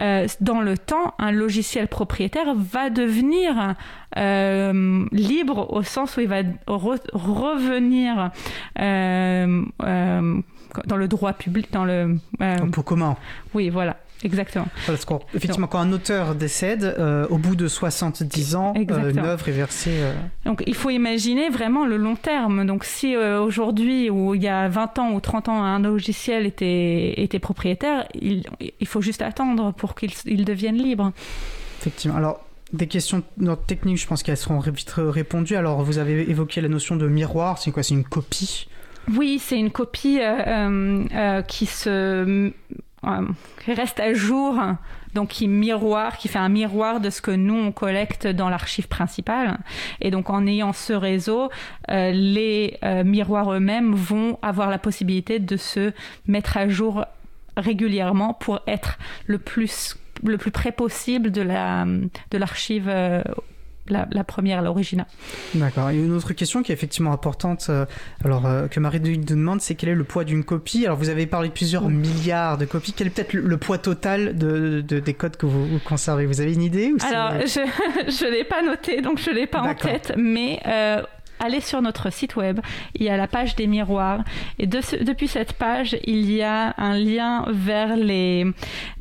euh, 0.00 0.26
dans 0.40 0.60
le 0.60 0.76
temps, 0.78 1.14
un 1.18 1.32
logiciel 1.32 1.88
propriétaire 1.88 2.54
va 2.54 2.90
devenir 2.90 3.74
euh, 4.16 5.04
libre 5.12 5.72
au 5.72 5.82
sens 5.82 6.16
où 6.16 6.20
il 6.20 6.28
va 6.28 6.42
revenir 6.66 8.30
dans 10.86 10.96
le 10.96 11.08
droit 11.08 11.32
public, 11.32 11.72
dans 11.72 11.84
le... 11.84 12.16
pour 12.72 12.84
commun. 12.84 13.16
Oui, 13.54 13.70
voilà. 13.70 13.96
Exactement. 14.22 14.68
Parce 14.86 15.04
qu'effectivement, 15.04 15.66
quand 15.66 15.78
un 15.78 15.92
auteur 15.92 16.34
décède, 16.34 16.84
euh, 16.98 17.26
au 17.28 17.38
bout 17.38 17.56
de 17.56 17.68
70 17.68 18.54
ans, 18.54 18.74
euh, 18.76 19.10
une 19.10 19.18
œuvre 19.18 19.48
est 19.48 19.52
versée. 19.52 19.94
Euh, 19.94 20.12
Donc 20.44 20.62
il 20.66 20.74
faut 20.74 20.90
imaginer 20.90 21.48
vraiment 21.48 21.86
le 21.86 21.96
long 21.96 22.16
terme. 22.16 22.66
Donc 22.66 22.84
si 22.84 23.16
aujourd'hui, 23.16 24.10
ou 24.10 24.34
il 24.34 24.42
y 24.42 24.48
a 24.48 24.68
20 24.68 24.98
ans 24.98 25.12
ou 25.12 25.20
30 25.20 25.48
ans, 25.48 25.62
un 25.62 25.80
logiciel 25.80 26.46
était, 26.46 27.14
était 27.20 27.38
propriétaire, 27.38 28.06
il, 28.14 28.44
il 28.60 28.86
faut 28.86 29.00
juste 29.00 29.22
attendre 29.22 29.72
pour 29.72 29.94
qu'il 29.94 30.44
devienne 30.44 30.76
libre. 30.76 31.12
Effectivement. 31.80 32.16
Alors, 32.16 32.40
des 32.72 32.86
questions 32.86 33.22
techniques, 33.66 33.98
je 33.98 34.06
pense 34.06 34.22
qu'elles 34.22 34.36
seront 34.36 34.60
vite 34.60 34.94
répondues. 34.96 35.56
Alors, 35.56 35.82
vous 35.82 35.98
avez 35.98 36.30
évoqué 36.30 36.60
la 36.60 36.68
notion 36.68 36.96
de 36.96 37.08
miroir. 37.08 37.58
C'est 37.58 37.70
quoi? 37.70 37.82
C'est 37.82 37.94
une 37.94 38.04
copie? 38.04 38.68
Oui, 39.16 39.40
c'est 39.42 39.58
une 39.58 39.70
copie 39.70 40.20
qui 41.48 41.66
se 41.66 42.52
euh, 43.04 43.26
qui 43.64 43.72
reste 43.72 43.98
à 43.98 44.12
jour, 44.12 44.58
donc 45.14 45.28
qui 45.28 45.48
miroir, 45.48 46.18
qui 46.18 46.28
fait 46.28 46.38
un 46.38 46.50
miroir 46.50 47.00
de 47.00 47.08
ce 47.08 47.22
que 47.22 47.30
nous 47.30 47.54
on 47.54 47.72
collecte 47.72 48.26
dans 48.26 48.48
l'archive 48.48 48.88
principale. 48.88 49.58
Et 50.00 50.10
donc 50.10 50.28
en 50.28 50.46
ayant 50.46 50.72
ce 50.72 50.92
réseau, 50.92 51.48
euh, 51.90 52.10
les 52.10 52.78
euh, 52.84 53.02
miroirs 53.02 53.52
eux-mêmes 53.52 53.94
vont 53.94 54.38
avoir 54.42 54.68
la 54.68 54.78
possibilité 54.78 55.38
de 55.38 55.56
se 55.56 55.92
mettre 56.26 56.56
à 56.56 56.68
jour 56.68 57.04
régulièrement 57.56 58.34
pour 58.34 58.60
être 58.66 58.98
le 59.26 59.38
plus 59.38 59.96
le 60.22 60.36
plus 60.36 60.50
près 60.50 60.70
possible 60.70 61.30
de 61.30 61.40
la 61.40 61.86
de 61.86 62.38
l'archive 62.38 62.90
la, 63.88 64.24
première, 64.24 64.62
l'original. 64.62 65.06
D'accord. 65.54 65.90
Et 65.90 65.96
une 65.96 66.12
autre 66.12 66.32
question 66.32 66.62
qui 66.62 66.72
est 66.72 66.74
effectivement 66.74 67.12
importante, 67.12 67.66
euh, 67.68 67.86
alors 68.24 68.46
euh, 68.46 68.68
que 68.68 68.80
Marie 68.80 69.00
nous 69.00 69.16
demande, 69.16 69.60
c'est 69.60 69.74
quel 69.74 69.90
est 69.90 69.94
le 69.94 70.04
poids 70.04 70.24
d'une 70.24 70.44
copie? 70.44 70.84
Alors 70.86 70.98
vous 70.98 71.08
avez 71.08 71.26
parlé 71.26 71.48
de 71.48 71.54
plusieurs 71.54 71.88
milliards 71.88 72.58
de 72.58 72.64
copies. 72.64 72.92
Quel 72.92 73.08
est 73.08 73.10
peut-être 73.10 73.32
le, 73.32 73.56
poids 73.56 73.78
total 73.78 74.36
de, 74.36 74.80
des 74.80 75.14
codes 75.14 75.36
que 75.36 75.46
vous, 75.46 75.78
conservez? 75.84 76.26
Vous 76.26 76.40
avez 76.40 76.54
une 76.54 76.62
idée 76.62 76.92
Alors 77.08 77.32
je 77.46 78.24
ne 78.24 78.30
l'ai 78.30 78.44
pas 78.44 78.62
noté, 78.62 79.00
donc 79.00 79.18
je 79.18 79.30
l'ai 79.30 79.46
pas 79.46 79.62
en 79.62 79.74
tête, 79.74 80.12
mais 80.16 80.60
euh, 80.66 81.02
allez 81.40 81.60
sur 81.60 81.82
notre 81.82 82.10
site 82.10 82.36
web, 82.36 82.60
il 82.94 83.02
y 83.02 83.08
a 83.08 83.16
la 83.16 83.26
page 83.26 83.56
des 83.56 83.66
miroirs. 83.66 84.22
Et 84.58 84.66
depuis 84.66 85.26
cette 85.26 85.54
page, 85.54 85.96
il 86.04 86.30
y 86.30 86.42
a 86.42 86.74
un 86.78 86.96
lien 86.96 87.46
vers 87.48 87.96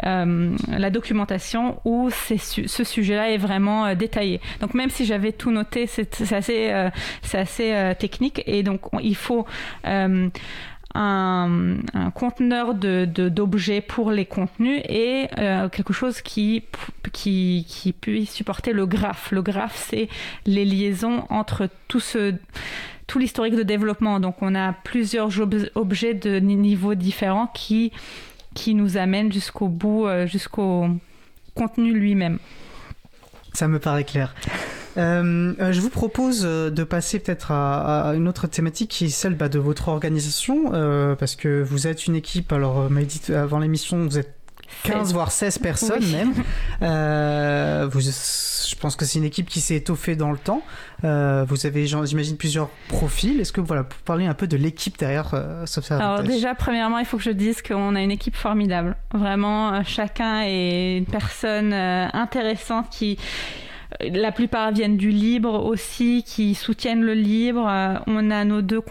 euh, 0.06 0.56
la 0.68 0.90
documentation 0.90 1.80
où 1.86 2.10
ce 2.10 2.84
sujet-là 2.84 3.32
est 3.32 3.38
vraiment 3.38 3.86
euh, 3.86 3.96
détaillé. 3.96 4.42
Donc 4.62 4.74
même 4.74 4.90
si 4.90 5.06
j'avais 5.06 5.32
tout 5.32 5.52
noté, 5.52 5.86
c'est 5.86 6.32
assez, 6.32 6.72
euh, 6.72 6.90
assez 7.34 7.94
technique. 8.00 8.42
Et 8.46 8.64
donc 8.64 8.82
il 9.02 9.16
faut 9.16 9.46
un, 10.96 11.78
conteneur 12.16 12.74
d'objets 12.74 13.82
de, 13.82 13.86
pour 13.86 14.12
les 14.12 14.26
contenus 14.26 14.82
et 14.88 15.28
euh, 15.38 15.70
quelque 15.70 15.94
chose 15.94 16.22
qui, 16.22 16.64
qui, 17.14 17.66
qui 17.68 17.94
puisse 17.94 18.32
supporter 18.32 18.74
le 18.74 18.86
graphe. 18.86 19.32
Le 19.32 19.42
graphe, 19.42 19.86
c'est 19.90 20.10
les 20.46 20.66
liaisons 20.66 21.26
entre 21.30 21.70
tout 21.88 22.00
ce 22.00 22.34
tout 23.08 23.18
l'historique 23.18 23.56
de 23.56 23.64
développement. 23.64 24.20
Donc 24.20 24.36
on 24.42 24.54
a 24.54 24.72
plusieurs 24.72 25.32
objets 25.76 26.14
de 26.14 26.40
niveaux 26.40 26.94
différents 26.94 27.48
qui, 27.48 27.92
qui 28.54 28.76
nous 28.76 28.98
amènent 28.98 29.32
jusqu'au 29.32 29.68
bout, 29.68 30.06
euh, 30.06 30.28
jusqu'au 30.28 30.88
contenu 31.56 31.92
lui-même. 31.94 32.38
Ça 33.54 33.68
me 33.68 33.80
paraît 33.80 34.04
clair. 34.04 34.36
Euh, 34.98 35.54
euh, 35.60 35.72
je 35.72 35.82
vous 35.82 35.90
propose 35.90 36.44
euh, 36.46 36.70
de 36.70 36.84
passer 36.84 37.20
peut-être 37.20 37.52
à, 37.52 38.14
une 38.16 38.28
autre 38.28 38.48
thématique 38.48 38.90
qui 38.90 39.06
est 39.06 39.10
celle 39.10 39.36
bah, 39.36 39.50
de 39.50 39.60
votre 39.60 39.88
organisation, 39.90 40.72
parce 41.18 41.36
que 41.36 41.62
vous 41.62 41.88
êtes 41.88 42.08
une 42.08 42.16
équipe, 42.16 42.52
alors 42.52 42.90
m'a 42.90 43.04
dit 43.04 43.22
avant 43.34 43.60
l'émission, 43.60 44.06
vous 44.06 44.18
êtes 44.18 44.36
15 44.84 45.14
voire 45.14 45.32
16 45.32 45.58
personnes 45.60 46.06
même. 46.12 46.32
vous, 47.90 48.02
je 48.02 48.76
pense 48.76 48.96
que 48.96 49.04
c'est 49.04 49.18
une 49.18 49.26
équipe 49.26 49.50
qui 49.50 49.62
s'est 49.62 49.76
étoffée 49.76 50.16
dans 50.16 50.32
le 50.32 50.38
temps. 50.38 50.62
vous 51.02 51.66
avez, 51.66 51.88
j'imagine, 51.88 52.38
plusieurs 52.38 52.70
profils. 52.88 53.40
Est-ce 53.40 53.52
que 53.52 53.62
voilà, 53.62 53.84
pour 53.84 54.00
parler 54.00 54.26
un 54.26 54.34
peu 54.34 54.48
de 54.48 54.58
l'équipe 54.58 54.98
derrière 54.98 55.32
euh, 55.34 55.66
Alors 55.90 56.24
déjà, 56.24 56.56
premièrement, 56.56 57.00
il 57.00 57.06
faut 57.06 57.18
que 57.18 57.24
je 57.24 57.32
dise 57.32 57.62
qu'on 57.62 57.96
a 57.96 58.02
une 58.02 58.12
équipe 58.12 58.36
formidable. 58.36 58.96
Vraiment, 59.14 59.84
chacun 59.84 60.44
est 60.44 60.98
une 60.98 61.06
personne 61.06 61.74
intéressante 61.74 62.90
qui 62.92 63.18
la 64.00 64.32
plupart 64.32 64.72
viennent 64.72 64.98
du 64.98 65.10
libre 65.10 65.66
aussi, 65.66 66.24
qui 66.24 66.56
soutiennent 66.56 67.04
le 67.04 67.14
libre. 67.14 67.64
on 68.08 68.32
a 68.32 68.46
nos 68.46 68.62
deux 68.62 68.82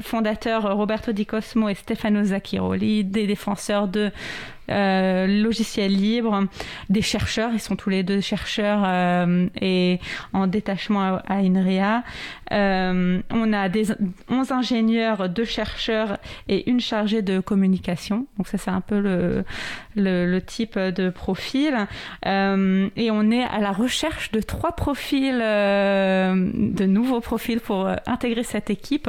fondateurs, 0.00 0.76
Roberto 0.76 1.12
Di 1.12 1.26
Cosmo 1.26 1.68
et 1.68 1.74
Stefano 1.74 2.24
Zacchiroli, 2.24 3.04
des 3.04 3.26
défenseurs 3.26 3.88
de 3.88 4.10
euh, 4.70 5.26
logiciels 5.26 5.94
libres, 5.94 6.44
des 6.90 7.02
chercheurs, 7.02 7.50
ils 7.52 7.60
sont 7.60 7.76
tous 7.76 7.90
les 7.90 8.02
deux 8.02 8.20
chercheurs 8.20 8.82
euh, 8.84 9.46
et 9.60 10.00
en 10.32 10.46
détachement 10.46 11.20
à, 11.26 11.36
INRIA. 11.36 12.02
Euh, 12.52 13.20
on 13.30 13.52
a 13.52 13.68
des 13.68 13.88
11 14.28 14.52
ingénieurs, 14.52 15.28
deux 15.28 15.44
chercheurs 15.44 16.18
et 16.48 16.68
une 16.70 16.80
chargée 16.80 17.22
de 17.22 17.40
communication. 17.40 18.26
Donc 18.36 18.48
ça 18.48 18.58
c'est 18.58 18.70
un 18.70 18.80
peu 18.80 18.98
le, 19.94 20.40
type 20.46 20.78
de 20.78 21.10
profil. 21.10 21.74
et 22.24 23.10
on 23.10 23.30
est 23.30 23.44
à 23.44 23.58
la 23.58 23.72
recherche 23.72 24.30
de 24.32 24.40
trois 24.40 24.72
profils, 24.72 25.38
de 25.38 26.86
nouveaux 26.86 27.20
profils 27.20 27.60
pour 27.60 27.88
intégrer 28.06 28.42
cette 28.42 28.70
équipe. 28.70 29.08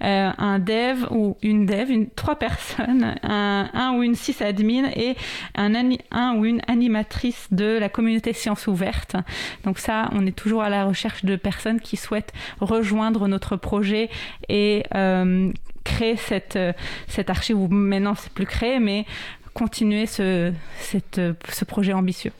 un 0.00 0.58
dev 0.58 1.06
ou 1.10 1.36
une 1.42 1.66
dev, 1.66 1.90
une, 1.90 2.08
trois 2.10 2.36
personnes, 2.36 3.14
un, 3.22 3.68
un 3.74 3.92
ou 3.96 4.02
une 4.02 4.14
sysadmin 4.14 4.84
et 4.98 5.16
un, 5.54 6.34
ou 6.36 6.44
une 6.44 6.60
animatrice 6.66 7.48
de 7.50 7.78
la 7.78 7.88
communauté 7.88 8.32
sciences 8.32 8.66
ouvertes. 8.66 9.16
Donc 9.64 9.78
ça, 9.78 10.10
on 10.12 10.26
est 10.26 10.36
toujours 10.36 10.62
à 10.62 10.68
la 10.68 10.84
recherche 10.84 11.24
de 11.24 11.36
personnes 11.36 11.80
qui 11.80 11.96
souhaitent 11.96 12.32
rejoindre 12.60 13.28
notre 13.28 13.56
projet 13.56 14.10
et 14.48 14.84
euh, 14.94 15.50
créer 15.84 16.16
cette, 16.16 16.58
cette 17.06 17.30
archive, 17.30 17.58
ou 17.58 17.68
maintenant 17.68 18.14
c'est 18.14 18.32
plus 18.32 18.46
créé, 18.46 18.78
mais 18.78 19.06
continuer 19.54 20.06
ce, 20.06 20.52
ce 20.80 21.64
projet 21.64 21.92
ambitieux. 21.92 22.32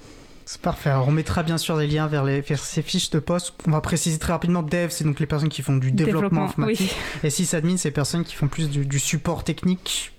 C'est 0.50 0.62
parfait. 0.62 0.88
Alors, 0.88 1.06
on 1.06 1.10
mettra 1.10 1.42
bien 1.42 1.58
sûr 1.58 1.76
des 1.76 1.86
liens 1.86 2.06
vers, 2.06 2.24
les, 2.24 2.42
ces 2.42 2.80
fiches 2.80 3.10
de 3.10 3.18
poste. 3.18 3.52
On 3.66 3.70
va 3.70 3.82
préciser 3.82 4.18
très 4.18 4.32
rapidement. 4.32 4.62
Dev, 4.62 4.88
c'est 4.88 5.04
donc 5.04 5.20
les 5.20 5.26
personnes 5.26 5.50
qui 5.50 5.60
font 5.60 5.76
du 5.76 5.92
développement, 5.92 6.44
informatique. 6.44 6.96
Et 7.22 7.28
sysadmin, 7.28 7.76
c'est 7.76 7.90
les 7.90 7.94
personnes 7.94 8.24
qui 8.24 8.34
font 8.34 8.48
plus 8.48 8.70
du, 8.70 8.98
support 8.98 9.44
technique. 9.44 10.14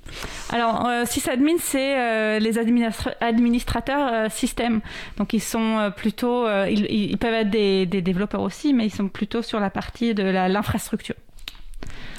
Alors, 0.52 0.86
euh, 0.86 1.06
sysadmin, 1.08 1.56
c'est 1.60 1.98
euh, 1.98 2.38
les 2.38 2.60
administrateurs 2.60 4.14
euh, 4.14 4.30
système. 4.30 4.82
Donc, 5.18 5.34
ils 5.34 5.42
sont 5.42 5.92
plutôt. 5.98 6.48
Ils, 6.48 7.18
peuvent 7.18 7.34
être 7.34 7.50
des, 7.50 7.88
des, 7.88 8.04
développeurs 8.04 8.42
aussi, 8.42 8.72
mais 8.76 8.86
ils 8.86 8.94
sont 8.94 9.08
plutôt 9.08 9.42
sur 9.42 9.60
la 9.60 9.72
partie 9.72 10.14
de 10.14 10.22
l'infrastructure. 10.22 11.16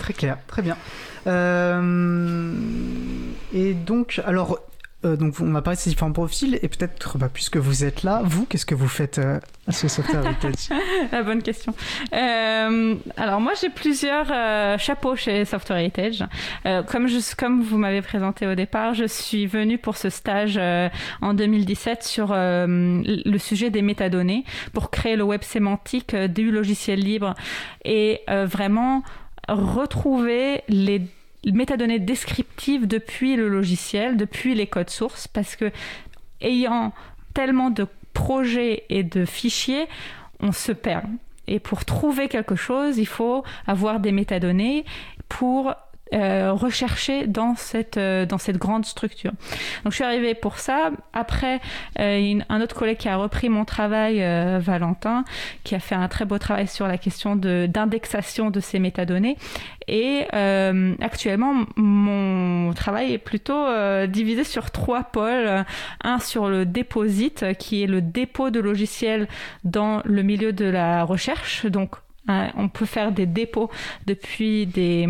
Très 0.01 0.15
clair, 0.15 0.37
très 0.49 0.63
bien. 0.63 0.77
et 3.55 3.75
donc, 3.75 4.21
alors, 4.27 4.59
euh, 5.05 5.17
donc 5.17 5.41
on 5.41 5.51
va 5.51 5.63
parler 5.63 5.77
de 5.77 5.81
ces 5.81 5.91
différents 5.91 6.13
profils 6.13 6.59
et 6.61 6.69
peut-être 6.69 7.17
bah, 7.17 7.31
puisque 7.33 7.57
vous 7.57 7.85
êtes 7.85 8.03
là, 8.03 8.21
vous, 8.23 8.45
qu'est-ce 8.45 8.67
que 8.67 8.75
vous 8.75 8.89
faites 8.89 9.19
euh, 9.19 9.41
à 9.67 9.73
ce 9.73 9.89
Software 9.89 10.27
Heritage 10.27 10.69
La 11.13 11.23
bonne 11.23 11.43
question. 11.43 11.75
Euh, 12.13 12.95
alors 13.17 13.41
moi 13.41 13.53
j'ai 13.59 13.71
plusieurs 13.71 14.27
chapeaux 14.79 15.17
chez 15.17 15.47
Software 15.47 15.79
Heritage. 15.79 16.25
comme, 16.87 17.09
comme 17.39 17.63
vous 17.63 17.79
m'avez 17.79 18.03
présenté 18.03 18.47
au 18.47 18.55
départ, 18.55 18.93
je 18.93 19.07
suis 19.07 19.47
venue 19.47 19.79
pour 19.79 19.97
ce 19.97 20.11
stage 20.11 20.61
en 21.23 21.35
2017 21.35 22.03
sur 22.03 22.35
le 22.35 23.39
sujet 23.39 23.71
des 23.71 23.83
métadonnées 23.83 24.45
pour 24.75 24.91
créer 24.91 25.17
le 25.17 25.25
web 25.25 25.43
sémantique 25.43 26.15
du 26.15 26.51
logiciel 26.51 27.01
libre 27.01 27.35
et 27.85 28.21
vraiment 28.29 29.03
retrouver 29.49 30.63
les 30.69 31.03
métadonnées 31.45 31.99
descriptives 31.99 32.87
depuis 32.87 33.37
le 33.37 33.49
logiciel, 33.49 34.17
depuis 34.17 34.55
les 34.55 34.67
codes 34.67 34.91
sources, 34.91 35.29
parce 35.29 35.57
que 35.57 35.71
ayant 36.41 36.93
tellement 37.35 37.71
de 37.71 37.87
projets 38.13 38.85
et 38.89 39.03
de 39.03 39.25
fichiers, 39.25 39.87
on 40.41 40.53
se 40.53 40.73
perd. 40.73 41.07
Et 41.47 41.59
pour 41.59 41.85
trouver 41.85 42.29
quelque 42.29 42.55
chose, 42.55 42.99
il 42.99 43.07
faut 43.07 43.45
avoir 43.67 44.01
des 44.01 44.13
métadonnées 44.13 44.85
pour 45.29 45.75
euh, 46.13 46.53
rechercher 46.53 47.29
dans 47.29 47.55
cette, 47.55 47.97
euh, 47.97 48.27
dans 48.27 48.39
cette 48.39 48.57
grande 48.57 48.85
structure. 48.85 49.31
Donc 49.85 49.93
je 49.93 49.95
suis 49.95 50.05
arrivée 50.05 50.35
pour 50.35 50.59
ça. 50.59 50.91
Après, 51.13 51.61
euh, 52.01 52.41
un 52.49 52.61
autre 52.61 52.75
collègue 52.75 52.99
qui 52.99 53.09
a 53.09 53.17
repris 53.17 53.49
mon 53.49 53.65
travail, 53.65 54.19
Valentin, 54.61 55.25
qui 55.63 55.77
a 55.77 55.79
fait 55.79 55.95
un 55.95 56.09
très 56.09 56.25
beau 56.25 56.39
travail 56.39 56.67
sur 56.67 56.89
la 56.89 56.99
question 56.99 57.37
d'indexation 57.37 58.51
de, 58.51 58.59
ces 58.59 58.81
métadonnées. 58.81 59.37
Et 59.87 60.27
actuellement, 61.01 61.55
mon 61.77 62.73
travail 62.73 63.13
est 63.13 63.19
plutôt 63.19 63.67
divisé 64.07 64.45
sur 64.45 64.71
trois 64.71 65.05
pôles. 65.05 65.65
Un 66.03 66.19
sur 66.19 66.49
le 66.49 66.67
déposit, 66.67 67.57
qui 67.59 67.83
est 67.83 67.87
le 67.87 68.01
dépôt 68.01 68.51
de 68.51 68.61
logiciels 68.61 69.29
dans 69.65 70.03
le 70.05 70.23
milieu 70.23 70.53
de 70.53 70.65
la 70.67 71.05
recherche. 71.05 71.67
Donc 71.67 71.97
Hein, 72.31 72.53
on 72.57 72.69
peut 72.69 72.87
faire 72.87 73.11
des 73.11 73.27
dépôts 73.27 73.71
depuis 74.07 74.67
des 74.67 75.09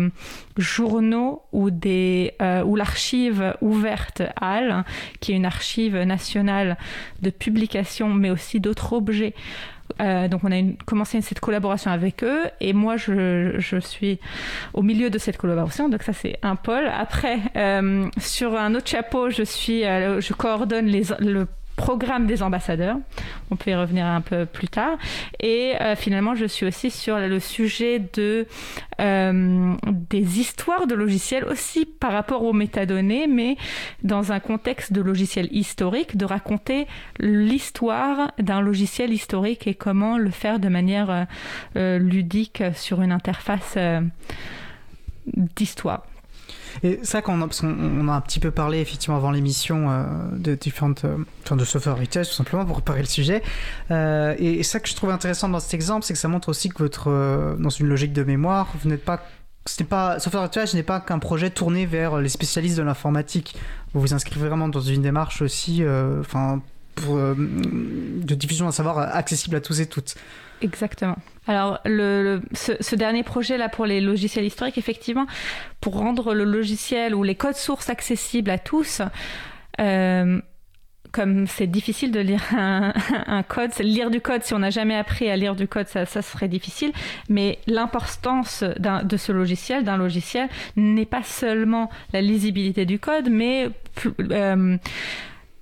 journaux 0.57 1.43
ou, 1.51 1.69
des, 1.69 2.33
euh, 2.41 2.63
ou 2.63 2.75
l'archive 2.75 3.55
ouverte 3.61 4.23
HAL, 4.39 4.83
qui 5.19 5.33
est 5.33 5.35
une 5.35 5.45
archive 5.45 5.95
nationale 5.97 6.77
de 7.21 7.29
publication, 7.29 8.09
mais 8.09 8.31
aussi 8.31 8.59
d'autres 8.59 8.93
objets. 8.93 9.35
Euh, 9.99 10.29
donc 10.29 10.41
on 10.43 10.51
a 10.51 10.61
commencé 10.85 11.21
cette 11.21 11.41
collaboration 11.41 11.91
avec 11.91 12.23
eux 12.23 12.43
et 12.61 12.71
moi 12.71 12.95
je, 12.95 13.79
suis 13.81 14.19
au 14.73 14.83
milieu 14.83 15.09
de 15.09 15.17
cette 15.17 15.35
collaboration 15.35 15.89
donc 15.89 16.03
ça 16.03 16.13
c'est 16.13 16.37
un 16.43 16.55
pôle 16.55 16.87
après 16.87 17.39
euh, 17.57 18.07
sur 18.17 18.55
un 18.55 18.73
autre 18.73 18.87
chapeau 18.87 19.29
je 19.29 19.43
suis 19.43 19.81
je 19.81 20.33
coordonne 20.33 20.85
les, 20.85 21.03
le 21.19 21.45
programme 21.75 22.27
des 22.27 22.43
ambassadeurs. 22.43 22.97
On 23.49 23.55
peut 23.55 23.71
y 23.71 23.75
revenir 23.75 24.05
un 24.05 24.21
peu 24.21 24.45
plus 24.45 24.67
tard. 24.67 24.97
Et 25.39 25.73
euh, 25.81 25.95
finalement, 25.95 26.35
je 26.35 26.45
suis 26.45 26.65
aussi 26.65 26.91
sur 26.91 27.17
le 27.17 27.39
sujet 27.39 27.99
de, 28.13 28.47
euh, 28.99 29.73
des 30.09 30.39
histoires 30.39 30.87
de 30.87 30.95
logiciels, 30.95 31.45
aussi 31.45 31.85
par 31.85 32.11
rapport 32.11 32.43
aux 32.43 32.53
métadonnées, 32.53 33.27
mais 33.27 33.57
dans 34.03 34.31
un 34.31 34.39
contexte 34.39 34.93
de 34.93 35.01
logiciel 35.01 35.47
historique, 35.51 36.17
de 36.17 36.25
raconter 36.25 36.87
l'histoire 37.19 38.31
d'un 38.37 38.61
logiciel 38.61 39.11
historique 39.11 39.67
et 39.67 39.73
comment 39.73 40.17
le 40.17 40.31
faire 40.31 40.59
de 40.59 40.69
manière 40.69 41.27
euh, 41.75 41.97
ludique 41.97 42.63
sur 42.75 43.01
une 43.01 43.11
interface 43.11 43.77
d'histoire. 45.27 46.03
Et 46.83 46.99
ça, 47.03 47.21
qu'on 47.21 47.41
a, 47.41 47.47
qu'on 47.47 48.07
a 48.07 48.13
un 48.13 48.21
petit 48.21 48.39
peu 48.39 48.51
parlé 48.51 48.79
effectivement 48.79 49.17
avant 49.17 49.31
l'émission 49.31 49.89
euh, 49.89 50.03
de 50.33 50.55
différentes, 50.55 51.05
euh, 51.05 51.17
enfin 51.43 51.55
de 51.55 51.65
software 51.65 51.97
heritage 51.97 52.29
tout 52.29 52.35
simplement 52.35 52.65
pour 52.65 52.81
préparer 52.81 53.01
le 53.01 53.07
sujet. 53.07 53.41
Euh, 53.91 54.35
et, 54.37 54.63
ça 54.63 54.79
que 54.79 54.87
je 54.87 54.95
trouve 54.95 55.09
intéressant 55.09 55.49
dans 55.49 55.59
cet 55.59 55.73
exemple, 55.73 56.05
c'est 56.05 56.13
que 56.13 56.19
ça 56.19 56.27
montre 56.27 56.49
aussi 56.49 56.69
que 56.69 56.77
votre, 56.83 57.55
dans 57.59 57.69
une 57.69 57.87
logique 57.87 58.13
de 58.13 58.23
mémoire, 58.23 58.67
vous 58.81 58.89
n'êtes 58.89 59.03
pas 59.03 59.21
ce 59.67 59.83
pas 59.83 60.19
Software 60.19 60.43
Heritage 60.43 60.73
n'est 60.73 60.81
pas 60.81 60.99
qu'un 60.99 61.19
projet 61.19 61.51
tourné 61.51 61.85
vers 61.85 62.17
les 62.17 62.29
spécialistes 62.29 62.77
de 62.77 62.81
l'informatique. 62.81 63.55
Vous 63.93 64.01
vous 64.01 64.13
inscrivez 64.13 64.47
vraiment 64.47 64.67
dans 64.67 64.81
une 64.81 65.03
démarche 65.03 65.43
aussi, 65.43 65.83
enfin, 66.19 66.61
de 66.97 68.33
diffusion 68.33 68.65
d'un 68.65 68.71
savoir 68.71 68.97
accessible 68.97 69.55
à 69.55 69.61
tous 69.61 69.79
et 69.79 69.85
toutes. 69.85 70.15
Exactement. 70.61 71.17
Alors, 71.47 71.79
ce, 71.83 72.95
dernier 72.95 73.23
projet 73.23 73.57
là 73.57 73.67
pour 73.67 73.85
les 73.85 73.99
logiciels 73.99 74.45
historiques, 74.45 74.77
effectivement, 74.77 75.25
pour 75.79 75.97
rendre 75.97 76.33
le 76.33 76.43
logiciel 76.43 77.15
ou 77.15 77.23
les 77.23 77.35
codes 77.35 77.55
sources 77.55 77.89
accessibles 77.89 78.51
à 78.51 78.59
tous, 78.59 79.01
euh, 79.79 80.39
comme 81.11 81.47
c'est 81.47 81.67
difficile 81.67 82.11
de 82.11 82.19
lire 82.19 82.43
un, 82.55 82.93
code, 83.47 83.71
lire 83.79 84.11
du 84.11 84.21
code, 84.21 84.43
si 84.43 84.53
on 84.53 84.59
n'a 84.59 84.69
jamais 84.69 84.95
appris 84.95 85.29
à 85.29 85.35
lire 85.35 85.55
du 85.55 85.67
code, 85.67 85.87
ça, 85.87 86.05
serait 86.05 86.47
difficile. 86.47 86.91
Mais 87.27 87.59
l'importance 87.67 88.63
de 88.63 89.17
ce 89.17 89.31
logiciel, 89.31 89.83
d'un 89.83 89.97
logiciel, 89.97 90.47
n'est 90.75 91.05
pas 91.05 91.23
seulement 91.23 91.89
la 92.13 92.21
lisibilité 92.21 92.85
du 92.85 92.99
code, 92.99 93.29
mais 93.29 93.69
euh, 94.31 94.77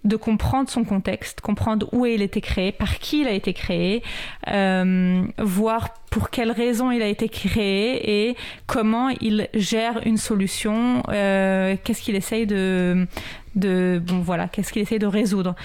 de 0.03 0.15
comprendre 0.15 0.69
son 0.69 0.83
contexte, 0.83 1.41
comprendre 1.41 1.89
où 1.91 2.05
il 2.05 2.21
a 2.21 2.25
été 2.25 2.41
créé, 2.41 2.71
par 2.71 2.99
qui 2.99 3.21
il 3.21 3.27
a 3.27 3.31
été 3.31 3.53
créé, 3.53 4.03
euh, 4.47 5.23
voir 5.37 5.93
pour 6.09 6.29
quelles 6.29 6.51
raisons 6.51 6.91
il 6.91 7.01
a 7.01 7.07
été 7.07 7.29
créé 7.29 8.27
et 8.29 8.35
comment 8.65 9.09
il 9.21 9.47
gère 9.53 10.01
une 10.05 10.17
solution, 10.17 11.03
euh, 11.09 11.75
qu'est-ce 11.83 12.01
qu'il 12.01 12.15
essaye 12.15 12.47
de, 12.47 13.07
bon 13.55 14.19
voilà 14.21 14.47
qu'est-ce 14.47 14.71
qu'il 14.71 14.81
essaie 14.81 14.99
de 14.99 15.07
résoudre. 15.07 15.55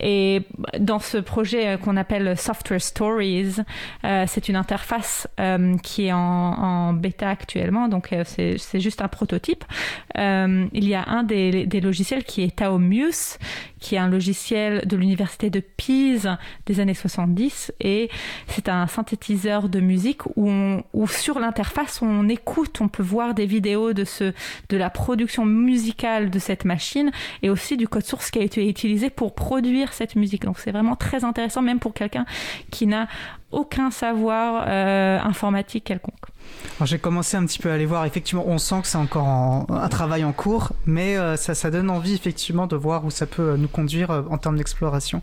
Et 0.00 0.42
dans 0.78 0.98
ce 0.98 1.18
projet 1.18 1.68
euh, 1.68 1.76
qu'on 1.76 1.96
appelle 1.96 2.36
Software 2.36 2.80
Stories 2.80 3.56
euh, 4.04 4.24
c'est 4.26 4.48
une 4.48 4.56
interface 4.56 5.28
qui 5.82 6.06
est 6.06 6.12
en, 6.12 6.92
bêta 6.92 7.30
actuellement 7.30 7.88
donc 7.88 8.14
c'est 8.24 8.80
juste 8.80 9.00
un 9.02 9.08
prototype. 9.08 9.64
Il 10.16 10.88
y 10.88 10.94
a 10.94 11.04
un 11.08 11.22
des, 11.22 11.66
des, 11.66 11.80
logiciels 11.80 12.24
qui 12.24 12.42
est 12.42 12.56
Taomuse 12.56 13.38
qui 13.80 13.94
est 13.94 13.98
un 13.98 14.08
logiciel 14.08 14.86
de 14.86 14.96
l'université 14.96 15.50
de 15.50 15.60
Pise 15.60 16.28
des 16.66 16.80
années 16.80 16.94
70 16.94 17.72
et 17.80 18.10
c'est 18.48 18.68
un 18.68 18.86
synthétiseur 18.86 19.68
de 19.68 19.80
musique 19.86 20.22
où, 20.36 21.06
sur 21.06 21.38
l'interface 21.38 22.02
on 22.02 22.28
écoute, 22.28 22.80
on 22.80 22.88
peut 22.88 23.02
voir 23.02 23.34
des 23.34 23.46
vidéos 23.46 23.92
de 23.92 24.04
de 24.68 24.76
la 24.76 24.90
production 24.90 25.44
musicale 25.44 26.30
de 26.30 26.38
cette 26.38 26.64
machine 26.64 27.10
et 27.42 27.50
aussi 27.50 27.76
du 27.76 27.88
code 27.88 28.04
source 28.04 28.30
qui 28.30 28.38
a 28.38 28.42
été 28.42 28.68
utilisé 28.68 29.10
pour 29.10 29.34
produire 29.34 29.92
cette 29.92 30.16
musique. 30.16 30.44
Donc 30.44 30.58
c'est 30.58 30.72
vraiment 30.72 30.96
très 30.96 31.24
intéressant 31.24 31.62
même 31.62 31.78
pour 31.78 31.94
quelqu'un 31.94 32.26
qui 32.70 32.86
n'a 32.86 33.08
aucun 33.56 33.90
savoir 33.90 34.64
euh, 34.68 35.18
informatique 35.18 35.84
quelconque. 35.84 36.14
J'ai 36.84 36.98
commencé 36.98 37.36
un 37.36 37.44
petit 37.44 37.58
peu 37.58 37.70
à 37.70 37.74
aller 37.74 37.86
voir, 37.86 38.04
effectivement 38.04 38.44
on 38.46 38.58
sent 38.58 38.82
que 38.82 38.86
c'est 38.86 38.98
encore 38.98 39.66
un 39.68 39.88
travail 39.88 40.24
en 40.24 40.32
cours, 40.32 40.72
mais 40.84 41.16
euh, 41.16 41.36
ça, 41.36 41.54
ça 41.54 41.70
donne 41.70 41.90
envie 41.90 42.14
effectivement 42.14 42.66
de 42.66 42.76
voir 42.76 43.04
où 43.04 43.10
ça 43.10 43.26
peut 43.26 43.56
nous 43.56 43.66
conduire 43.66 44.10
euh, 44.10 44.22
en 44.30 44.36
termes 44.36 44.56
d'exploration. 44.56 45.22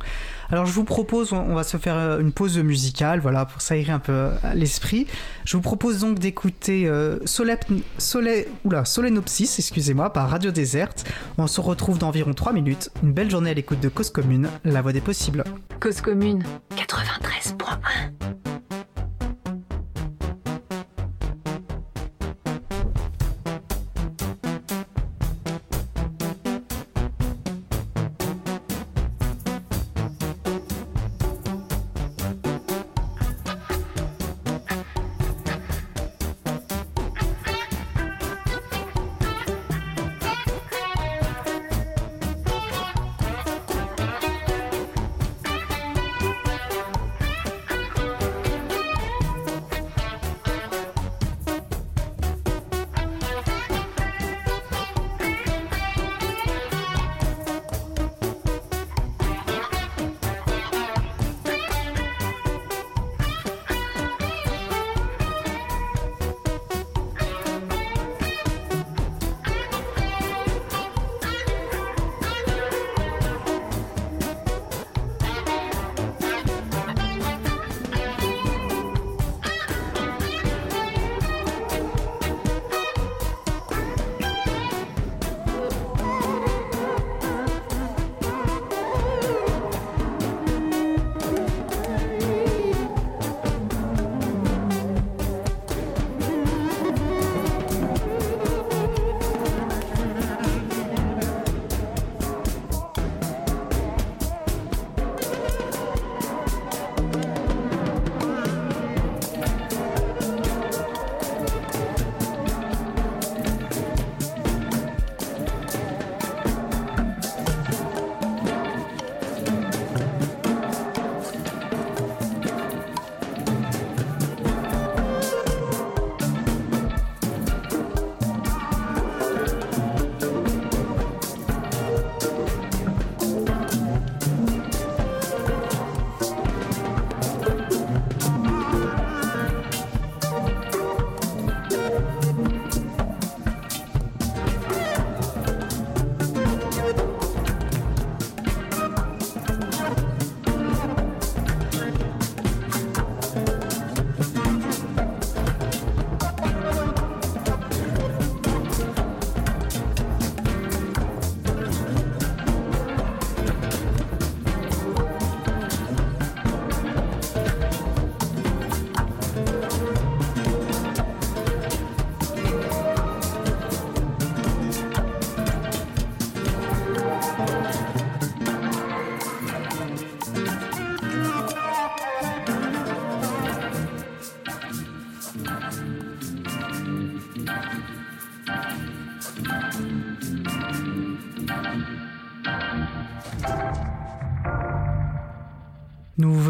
Alors 0.49 0.65
je 0.65 0.73
vous 0.73 0.83
propose, 0.83 1.31
on 1.31 1.53
va 1.53 1.63
se 1.63 1.77
faire 1.77 2.19
une 2.19 2.31
pause 2.31 2.57
musicale, 2.57 3.19
voilà, 3.19 3.45
pour 3.45 3.61
s'aérer 3.61 3.91
un 3.91 3.99
peu 3.99 4.29
l'esprit. 4.55 5.07
Je 5.45 5.55
vous 5.55 5.61
propose 5.61 5.99
donc 5.99 6.19
d'écouter 6.19 6.91
Solenopsis, 7.25 9.55
excusez-moi, 9.57 10.11
par 10.11 10.29
Radio 10.29 10.51
Déserte. 10.51 11.05
On 11.37 11.47
se 11.47 11.61
retrouve 11.61 11.97
dans 11.97 12.09
environ 12.09 12.33
3 12.33 12.53
minutes. 12.53 12.91
Une 13.01 13.13
belle 13.13 13.31
journée 13.31 13.49
à 13.49 13.53
l'écoute 13.53 13.79
de 13.79 13.89
Cause 13.89 14.11
Commune, 14.11 14.49
la 14.63 14.81
voix 14.81 14.93
des 14.93 15.01
possibles. 15.01 15.43
Cause 15.79 16.01
Commune 16.01 16.43
93.1 16.75 18.22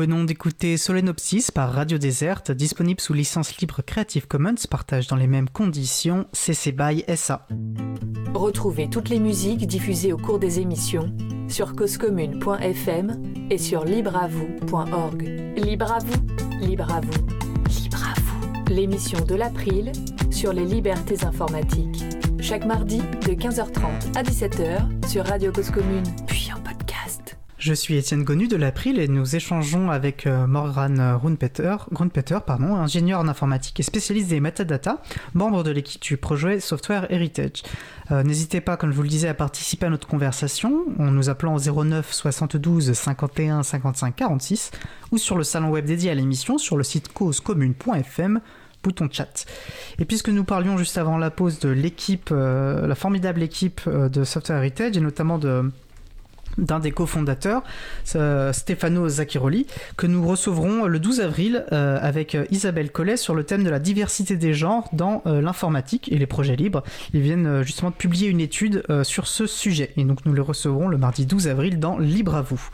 venons 0.03 0.25
d'écouter 0.25 0.75
Solenopsis 0.75 1.49
par 1.49 1.71
Radio 1.71 1.97
Déserte, 1.97 2.51
disponible 2.51 2.99
sous 2.99 3.13
licence 3.13 3.57
libre 3.59 3.81
Creative 3.81 4.27
Commons, 4.27 4.55
partage 4.69 5.07
dans 5.07 5.15
les 5.15 5.27
mêmes 5.27 5.47
conditions, 5.47 6.27
CC 6.33 6.73
BY 6.73 7.05
SA. 7.15 7.47
Retrouvez 8.33 8.89
toutes 8.89 9.07
les 9.07 9.19
musiques 9.19 9.65
diffusées 9.65 10.11
au 10.11 10.17
cours 10.17 10.39
des 10.39 10.59
émissions 10.59 11.15
sur 11.47 11.73
causecommune.fm 11.73 13.21
et 13.49 13.57
sur 13.57 13.85
libreavoue.org. 13.85 15.21
Libre 15.55 15.93
à 15.93 15.99
vous, 15.99 16.57
libre 16.59 16.99
vous, 17.01 17.71
libre 17.81 18.13
vous. 18.17 18.73
L'émission 18.73 19.21
de 19.21 19.35
l'April 19.35 19.93
sur 20.31 20.51
les 20.51 20.65
libertés 20.65 21.23
informatiques. 21.23 22.03
Chaque 22.41 22.65
mardi 22.65 22.97
de 22.97 23.31
15h30 23.31 24.17
à 24.17 24.23
17h 24.23 25.07
sur 25.07 25.25
Radio 25.25 25.53
Cause 25.53 25.71
Commune. 25.71 26.03
Je 27.63 27.73
suis 27.73 27.95
Étienne 27.95 28.25
Gonu 28.25 28.49
de 28.49 28.57
l'April 28.57 28.99
et 28.99 29.07
nous 29.07 29.37
échangeons 29.37 29.89
avec 29.89 30.27
euh, 30.27 30.47
Morgan 30.47 31.17
Grunpeter, 31.17 32.41
pardon, 32.45 32.75
ingénieur 32.75 33.21
en 33.21 33.29
informatique 33.29 33.79
et 33.79 33.83
spécialiste 33.83 34.27
des 34.27 34.41
metadata, 34.41 35.01
membre 35.33 35.63
de 35.63 35.71
l'équipe 35.71 36.01
du 36.01 36.17
projet 36.17 36.59
Software 36.59 37.09
Heritage. 37.09 37.63
Euh, 38.11 38.21
N'hésitez 38.21 38.59
pas, 38.59 38.75
comme 38.75 38.91
je 38.91 38.97
vous 38.97 39.03
le 39.03 39.07
disais, 39.07 39.29
à 39.29 39.33
participer 39.33 39.85
à 39.85 39.89
notre 39.89 40.09
conversation 40.09 40.83
en 40.99 41.09
nous 41.09 41.29
appelant 41.29 41.55
au 41.55 41.85
09 41.85 42.11
72 42.11 42.91
51 42.91 43.63
55 43.63 44.13
46 44.13 44.71
ou 45.13 45.17
sur 45.17 45.37
le 45.37 45.45
salon 45.45 45.69
web 45.69 45.85
dédié 45.85 46.11
à 46.11 46.15
l'émission 46.15 46.57
sur 46.57 46.75
le 46.75 46.83
site 46.83 47.13
causecommune.fm 47.13 48.41
bouton 48.83 49.07
chat. 49.09 49.45
Et 49.99 50.03
puisque 50.03 50.27
nous 50.27 50.43
parlions 50.43 50.77
juste 50.77 50.97
avant 50.97 51.17
la 51.17 51.31
pause 51.31 51.59
de 51.59 51.69
l'équipe, 51.69 52.27
euh, 52.33 52.87
la 52.87 52.95
formidable 52.95 53.41
équipe 53.41 53.87
de 53.87 54.25
Software 54.25 54.57
Heritage 54.57 54.97
et 54.97 54.99
notamment 54.99 55.37
de 55.37 55.71
d'un 56.57 56.79
des 56.79 56.91
cofondateurs, 56.91 57.63
euh, 58.15 58.53
Stefano 58.53 59.07
Zacchiroli, 59.07 59.67
que 59.97 60.07
nous 60.07 60.27
recevrons 60.27 60.85
le 60.85 60.99
12 60.99 61.21
avril 61.21 61.65
euh, 61.71 61.97
avec 62.01 62.37
Isabelle 62.51 62.91
Collet 62.91 63.17
sur 63.17 63.35
le 63.35 63.43
thème 63.43 63.63
de 63.63 63.69
la 63.69 63.79
diversité 63.79 64.35
des 64.37 64.53
genres 64.53 64.89
dans 64.93 65.21
euh, 65.25 65.41
l'informatique 65.41 66.11
et 66.11 66.17
les 66.17 66.25
projets 66.25 66.55
libres. 66.55 66.83
Ils 67.13 67.21
viennent 67.21 67.47
euh, 67.47 67.63
justement 67.63 67.91
de 67.91 67.95
publier 67.95 68.27
une 68.27 68.39
étude 68.39 68.83
euh, 68.89 69.03
sur 69.03 69.27
ce 69.27 69.47
sujet 69.47 69.91
et 69.97 70.03
donc 70.03 70.25
nous 70.25 70.33
le 70.33 70.41
recevrons 70.41 70.87
le 70.87 70.97
mardi 70.97 71.25
12 71.25 71.47
avril 71.47 71.79
dans 71.79 71.97
Libre 71.97 72.35
à 72.35 72.41
vous. 72.41 72.69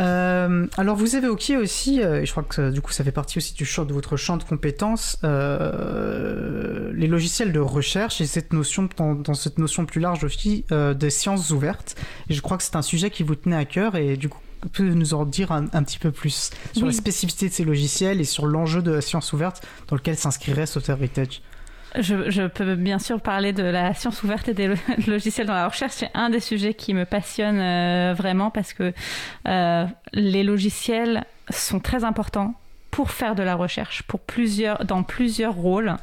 Euh, 0.00 0.66
alors 0.78 0.96
vous 0.96 1.16
évoquiez 1.16 1.56
aussi, 1.56 2.02
euh, 2.02 2.22
et 2.22 2.26
je 2.26 2.30
crois 2.30 2.42
que 2.42 2.70
du 2.70 2.80
coup 2.80 2.90
ça 2.90 3.04
fait 3.04 3.12
partie 3.12 3.38
aussi 3.38 3.52
du 3.54 3.66
champ 3.66 3.84
de 3.84 3.92
votre 3.92 4.16
champ 4.16 4.38
de 4.38 4.44
compétences, 4.44 5.18
euh, 5.24 6.90
les 6.94 7.06
logiciels 7.06 7.52
de 7.52 7.60
recherche 7.60 8.20
et 8.20 8.26
cette 8.26 8.52
notion 8.52 8.88
dans, 8.96 9.34
cette 9.34 9.58
notion 9.58 9.84
plus 9.84 10.00
large 10.00 10.24
aussi 10.24 10.64
des 10.70 11.10
sciences 11.10 11.50
ouvertes. 11.50 11.96
Et 12.28 12.34
je 12.34 12.40
crois 12.40 12.56
que 12.56 12.62
c'est 12.62 12.76
un 12.76 12.82
sujet 12.82 13.10
qui 13.10 13.22
vous 13.22 13.34
tenait 13.34 13.56
à 13.56 13.64
cœur 13.64 13.96
et 13.96 14.16
du 14.16 14.28
coup 14.28 14.40
peut 14.72 14.88
nous 14.88 15.14
en 15.14 15.24
dire 15.24 15.52
un, 15.52 15.82
petit 15.82 15.98
peu 15.98 16.10
plus 16.10 16.50
sur 16.74 16.86
la 16.86 16.92
spécificité 16.92 17.48
de 17.48 17.54
ces 17.54 17.64
logiciels 17.64 18.20
et 18.20 18.24
sur 18.24 18.46
l'enjeu 18.46 18.82
de 18.82 18.90
la 18.90 19.00
science 19.00 19.32
ouverte 19.32 19.66
dans 19.88 19.96
lequel 19.96 20.16
s'inscrirait 20.16 20.66
Software 20.66 20.98
Heritage? 20.98 21.40
Je, 21.98 22.46
peux 22.46 22.76
bien 22.76 22.98
sûr 22.98 23.20
parler 23.20 23.52
de 23.52 23.62
la 23.62 23.94
science 23.94 24.22
ouverte 24.22 24.48
et 24.48 24.54
des 24.54 24.74
logiciels 25.06 25.46
dans 25.46 25.54
la 25.54 25.68
recherche. 25.68 25.94
C'est 25.94 26.10
un 26.14 26.30
des 26.30 26.40
sujets 26.40 26.74
qui 26.74 26.94
me 26.94 27.04
passionne 27.04 27.58
euh, 27.58 28.14
vraiment 28.14 28.50
parce 28.50 28.72
que 28.72 28.92
euh, 29.48 29.86
les 30.12 30.42
logiciels 30.42 31.24
sont 31.50 31.80
très 31.80 32.04
importants 32.04 32.54
pour 32.90 33.10
faire 33.10 33.34
de 33.34 33.42
la 33.42 33.54
recherche, 33.54 34.02
pour 34.02 34.20
plusieurs, 34.20 34.84
dans 34.84 35.02
plusieurs 35.02 35.54
rôles, 35.54 35.96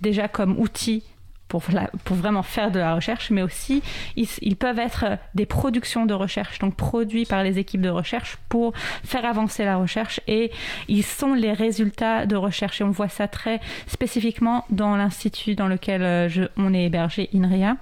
déjà 0.00 0.28
comme 0.28 0.58
outils 0.58 1.02
pour, 1.48 1.62
vraiment 2.10 2.42
faire 2.42 2.70
de 2.70 2.78
la 2.78 2.94
recherche, 2.94 3.30
mais 3.30 3.42
aussi 3.42 3.82
ils, 4.16 4.56
peuvent 4.56 4.78
être 4.78 5.18
des 5.34 5.46
productions 5.46 6.04
de 6.04 6.14
recherche, 6.14 6.58
donc 6.58 6.74
produits 6.76 7.24
par 7.24 7.42
les 7.42 7.58
équipes 7.58 7.80
de 7.80 7.88
recherche 7.88 8.36
pour 8.48 8.72
faire 8.76 9.24
avancer 9.24 9.64
la 9.64 9.76
recherche. 9.76 10.20
Et 10.26 10.50
ils 10.88 11.02
sont 11.02 11.34
les 11.34 11.52
résultats 11.52 12.26
de 12.26 12.36
recherche. 12.36 12.80
Et 12.80 12.84
on 12.84 12.90
voit 12.90 13.08
ça 13.08 13.28
très 13.28 13.60
spécifiquement 13.86 14.64
dans 14.70 14.96
l'institut 14.96 15.54
dans 15.54 15.68
lequel 15.68 16.02
euh, 16.02 16.48
on 16.56 16.74
est 16.74 16.84
hébergé, 16.84 17.30
INRIA. 17.34 17.76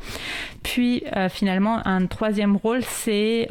Puis 0.62 1.02
euh, 1.16 1.28
finalement, 1.28 1.86
un 1.86 2.06
troisième 2.06 2.56
rôle, 2.56 2.82
c'est 2.82 3.48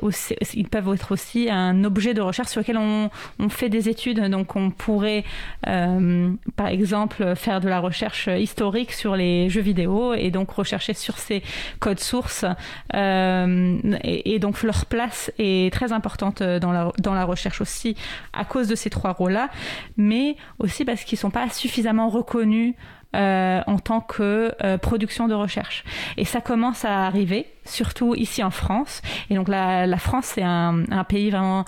ils 0.54 0.68
peuvent 0.70 0.94
être 0.94 1.12
aussi 1.12 1.50
un 1.50 1.84
objet 1.84 2.14
de 2.14 2.22
recherche 2.22 2.50
sur 2.50 2.62
lequel 2.62 2.78
on, 2.78 3.10
on 3.40 3.50
fait 3.50 3.70
des 3.70 3.90
études, 3.90 4.20
donc 4.30 4.56
on 4.56 4.72
pourrait 4.72 5.24
euh, 5.68 6.32
par 6.56 6.68
exemple 6.68 7.36
faire 7.36 7.60
de 7.60 7.68
la 7.68 7.80
recherche 7.80 8.28
historique 8.28 8.92
sur 8.92 9.16
les 9.16 9.50
jeux 9.50 9.62
vidéo 9.62 10.05
et 10.14 10.32
donc 10.32 10.52
rechercher 10.52 10.94
sur 10.94 11.18
ces 11.18 11.44
codes 11.80 12.00
sources. 12.00 12.46
Euh, 12.94 13.78
et, 14.04 14.40
donc 14.40 14.62
leur 14.64 14.86
place 14.86 15.32
est 15.40 15.72
très 15.74 15.94
importante 15.94 16.44
dans 16.44 16.72
la, 16.72 16.92
dans 17.00 17.14
la 17.14 17.26
recherche 17.26 17.62
aussi 17.62 17.96
à 18.34 18.46
cause 18.46 18.68
de 18.68 18.76
ces 18.76 18.90
trois 18.90 19.14
rôles-là, 19.14 19.50
mais 19.98 20.36
aussi 20.60 20.86
parce 20.86 21.04
qu'ils 21.04 21.18
ne 21.18 21.22
sont 21.22 21.32
pas 21.32 21.50
suffisamment 21.50 22.10
reconnus 22.10 22.76
euh, 23.16 23.62
en 23.66 23.80
tant 23.80 24.02
que 24.02 24.52
euh, 24.64 24.78
production 24.78 25.30
de 25.30 25.34
recherche. 25.34 25.86
Et 26.18 26.26
ça 26.26 26.42
commence 26.42 26.84
à 26.84 27.06
arriver, 27.06 27.46
surtout 27.64 28.14
ici 28.14 28.44
en 28.44 28.52
France. 28.52 29.02
Et 29.30 29.36
donc 29.36 29.48
la, 29.48 29.98
France, 29.98 30.26
c'est 30.36 30.44
un, 30.44 30.84
pays 31.08 31.30
vraiment 31.30 31.64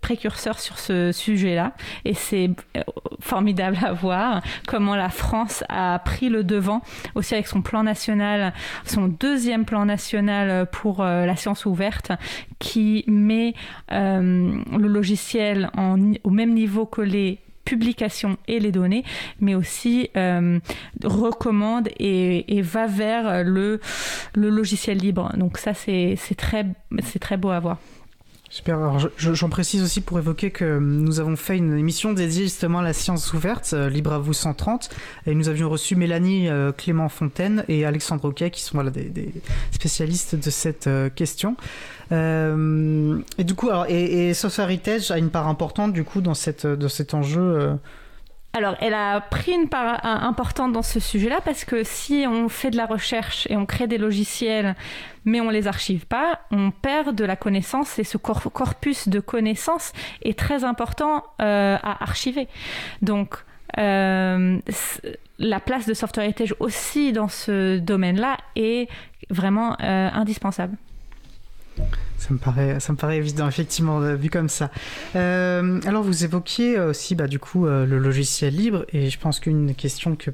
précurseur 0.00 0.60
sur 0.60 0.78
ce 0.78 1.10
sujet-là. 1.10 1.72
Et 2.04 2.14
c'est 2.14 2.50
euh, 2.76 2.82
formidable 3.18 3.78
à 3.84 3.92
voir 3.92 4.42
comment 4.68 4.94
la 4.94 5.08
France 5.08 5.64
a 5.68 5.98
pris 5.98 6.28
le 6.28 6.44
devant 6.44 6.82
aussi 7.16 7.34
avec 7.34 7.48
son 7.48 7.62
plan 7.62 7.82
national, 7.82 8.52
son 8.84 9.08
deuxième 9.08 9.64
plan 9.64 9.86
national 9.86 10.66
pour 10.70 11.02
la 11.02 11.34
science 11.36 11.66
ouverte, 11.66 12.12
qui 12.60 13.04
met 13.08 13.54
le 13.90 14.86
logiciel 14.86 15.70
au 16.22 16.30
même 16.30 16.54
niveau 16.54 16.86
que 16.86 17.00
les 17.00 17.40
publication 17.66 18.38
et 18.48 18.58
les 18.58 18.72
données, 18.72 19.04
mais 19.40 19.54
aussi 19.54 20.08
euh, 20.16 20.58
recommande 21.04 21.90
et, 21.98 22.62
va 22.62 22.86
vers 22.86 23.44
le, 23.44 23.80
logiciel 24.34 24.96
libre. 24.96 25.30
Donc 25.36 25.58
ça, 25.58 25.74
c'est 25.74 26.16
très, 26.38 26.64
très 27.20 27.36
beau 27.36 27.50
à 27.50 27.60
voir. 27.60 27.78
Super. 28.56 28.78
Alors, 28.78 29.10
j'en 29.18 29.50
précise 29.50 29.82
aussi 29.82 30.00
pour 30.00 30.18
évoquer 30.18 30.50
que 30.50 30.78
nous 30.78 31.20
avons 31.20 31.36
fait 31.36 31.58
une 31.58 31.76
émission 31.76 32.14
dédiée 32.14 32.44
justement 32.44 32.78
à 32.78 32.82
la 32.82 32.94
science 32.94 33.34
ouverte, 33.34 33.72
euh, 33.74 33.90
Libre 33.90 34.14
à 34.14 34.18
vous 34.18 34.32
130, 34.32 34.88
et 35.26 35.34
nous 35.34 35.50
avions 35.50 35.68
reçu 35.68 35.94
Mélanie 35.94 36.48
euh, 36.48 36.72
Clément 36.72 37.10
Fontaine 37.10 37.66
et 37.68 37.84
Alexandre 37.84 38.24
Oquet, 38.24 38.50
qui 38.50 38.62
sont 38.62 38.72
voilà, 38.72 38.88
des, 38.88 39.30
spécialistes 39.72 40.36
de 40.36 40.48
cette 40.48 40.88
question. 41.14 41.58
Euh, 42.12 43.18
et 43.36 43.44
du 43.44 43.54
coup, 43.54 43.68
alors, 43.68 43.84
et, 43.90 44.30
et 44.30 44.32
Heritage 44.58 45.10
a 45.10 45.18
une 45.18 45.28
part 45.28 45.48
importante 45.48 45.92
du 45.92 46.04
coup 46.04 46.22
dans, 46.22 46.32
cette, 46.32 46.66
dans 46.66 46.88
cet 46.88 47.12
enjeu. 47.12 47.76
Alors, 48.56 48.74
elle 48.80 48.94
a 48.94 49.20
pris 49.20 49.52
une 49.52 49.68
part 49.68 50.00
importante 50.02 50.72
dans 50.72 50.80
ce 50.80 50.98
sujet-là 50.98 51.42
parce 51.44 51.66
que 51.66 51.84
si 51.84 52.24
on 52.26 52.48
fait 52.48 52.70
de 52.70 52.78
la 52.78 52.86
recherche 52.86 53.46
et 53.50 53.56
on 53.58 53.66
crée 53.66 53.86
des 53.86 53.98
logiciels, 53.98 54.74
mais 55.26 55.42
on 55.42 55.50
les 55.50 55.66
archive 55.66 56.06
pas, 56.06 56.40
on 56.50 56.70
perd 56.70 57.14
de 57.14 57.26
la 57.26 57.36
connaissance 57.36 57.98
et 57.98 58.04
ce 58.04 58.16
corpus 58.16 59.08
de 59.08 59.20
connaissances 59.20 59.92
est 60.22 60.38
très 60.38 60.64
important 60.64 61.22
euh, 61.42 61.76
à 61.82 62.02
archiver. 62.02 62.48
Donc, 63.02 63.34
euh, 63.76 64.58
la 65.38 65.60
place 65.60 65.86
de 65.86 65.92
Software 65.92 66.24
Heritage 66.24 66.54
aussi 66.58 67.12
dans 67.12 67.28
ce 67.28 67.76
domaine-là 67.76 68.38
est 68.56 68.88
vraiment 69.28 69.76
euh, 69.82 70.08
indispensable. 70.14 70.78
Ça 72.18 72.32
me 72.32 72.38
paraît, 72.38 72.80
ça 72.80 72.92
me 72.92 72.96
paraît 72.96 73.18
évident, 73.18 73.46
effectivement, 73.46 74.00
vu 74.14 74.30
comme 74.30 74.48
ça. 74.48 74.70
Euh, 75.14 75.80
alors, 75.86 76.02
vous 76.02 76.24
évoquiez 76.24 76.78
aussi, 76.78 77.14
bah, 77.14 77.26
du 77.26 77.38
coup, 77.38 77.66
euh, 77.66 77.84
le 77.84 77.98
logiciel 77.98 78.54
libre, 78.54 78.86
et 78.92 79.10
je 79.10 79.18
pense 79.18 79.38
qu'une 79.38 79.74
question 79.74 80.16
qui 80.16 80.30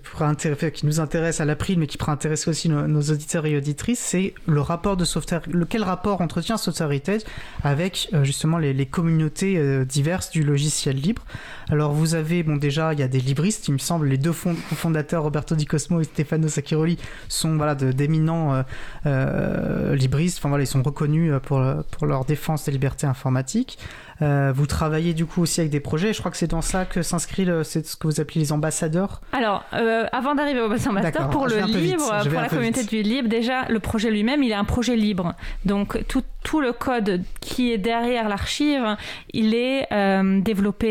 nous 0.85 1.01
intéresse 1.01 1.41
à 1.41 1.45
l'April, 1.45 1.78
mais 1.78 1.87
qui 1.87 1.99
pourra 1.99 2.12
intéresser 2.12 2.49
aussi 2.49 2.68
nos, 2.68 3.03
auditeurs 3.03 3.47
et 3.47 3.57
auditrices, 3.57 3.99
c'est 3.99 4.35
le 4.47 4.61
rapport 4.61 4.97
de 4.97 5.05
software, 5.05 5.43
lequel 5.51 5.83
rapport 5.83 6.20
entretient 6.20 6.57
Software 6.57 6.91
Heritage 6.91 7.22
avec 7.64 8.09
euh, 8.14 8.24
justement 8.24 8.59
les, 8.59 8.87
communautés 8.87 9.85
diverses 9.87 10.30
du 10.30 10.43
logiciel 10.43 10.97
libre? 10.97 11.22
Alors, 11.70 11.93
vous 11.93 12.14
avez, 12.14 12.43
bon, 12.43 12.57
déjà, 12.57 12.93
il 12.93 13.01
y 13.01 13.03
a 13.03 13.09
des 13.09 13.20
libristes, 13.20 13.68
il 13.68 13.72
me 13.72 13.78
semble, 13.78 14.07
les 14.07 14.18
deux 14.18 14.33
fondateurs, 14.33 15.22
Roberto 15.22 15.55
Di 15.55 15.66
Cosmo 15.66 16.01
et 16.01 16.05
Stefano 16.05 16.49
Sacchiroli, 16.49 16.99
sont 17.28 17.57
voilà 17.57 17.74
d'éminents 17.74 18.62
libristes. 19.05 20.39
Enfin 20.39 20.49
voilà, 20.49 20.64
ils 20.64 20.68
sont 20.68 20.83
reconnus 20.83 21.33
pour 21.43 21.61
pour 21.91 22.07
leur 22.07 22.25
défense 22.25 22.64
des 22.64 22.73
libertés 22.73 23.07
informatiques. 23.07 23.79
Euh, 24.23 24.53
vous 24.55 24.66
travaillez 24.66 25.14
du 25.14 25.27
coup 25.27 25.43
aussi 25.43 25.61
avec 25.61 25.73
des 25.73 25.81
projets. 25.81 26.12
Je 26.12 26.20
crois 26.20 26.31
que 26.31 26.37
c'est 26.37 26.51
dans 26.51 26.62
ça 26.62 26.85
que 26.85 27.03
s'inscrit 27.03 27.47
c'est 27.64 27.85
ce 27.85 27.97
que 27.97 28.07
vous 28.07 28.20
appelez 28.20 28.41
les 28.41 28.53
ambassadeurs. 28.53 29.20
Alors, 29.33 29.64
euh, 29.75 30.07
avant 30.12 30.35
d'arriver 30.35 30.61
aux 30.61 30.89
ambassadeurs, 30.89 31.31
pour 31.31 31.47
le 31.47 31.61
libre, 31.62 32.23
pour 32.29 32.41
la 32.41 32.49
communauté 32.49 32.85
du 32.85 33.03
libre, 33.03 33.29
déjà 33.29 33.66
le 33.68 33.81
projet 33.81 34.11
lui-même, 34.11 34.43
il 34.43 34.53
est 34.53 34.55
un 34.55 34.64
projet 34.64 34.95
libre. 34.95 35.35
Donc 35.64 36.07
tout, 36.07 36.23
tout 36.45 36.61
le 36.61 36.73
code 36.73 37.23
qui 37.41 37.73
est 37.73 37.79
derrière 37.79 38.29
l'archive, 38.29 38.97
il 39.33 39.55
est 39.55 39.93
euh, 39.93 40.41
développé 40.41 40.83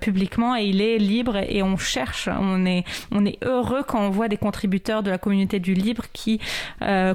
publiquement 0.00 0.56
et 0.56 0.64
il 0.64 0.82
est 0.82 0.98
libre 0.98 1.36
et 1.36 1.62
on 1.62 1.76
cherche, 1.76 2.28
on 2.40 2.66
est, 2.66 2.84
on 3.12 3.24
est 3.24 3.38
heureux 3.44 3.82
quand 3.86 4.00
on 4.00 4.10
voit 4.10 4.28
des 4.28 4.36
contributeurs 4.36 5.02
de 5.02 5.10
la 5.10 5.18
communauté 5.18 5.58
du 5.58 5.74
libre 5.74 6.04
qui 6.12 6.40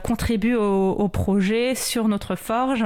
contribuent 0.04 0.56
au, 0.56 0.91
au, 0.91 1.08
projet 1.10 1.76
sur 1.76 2.08
notre 2.08 2.36
forge 2.36 2.86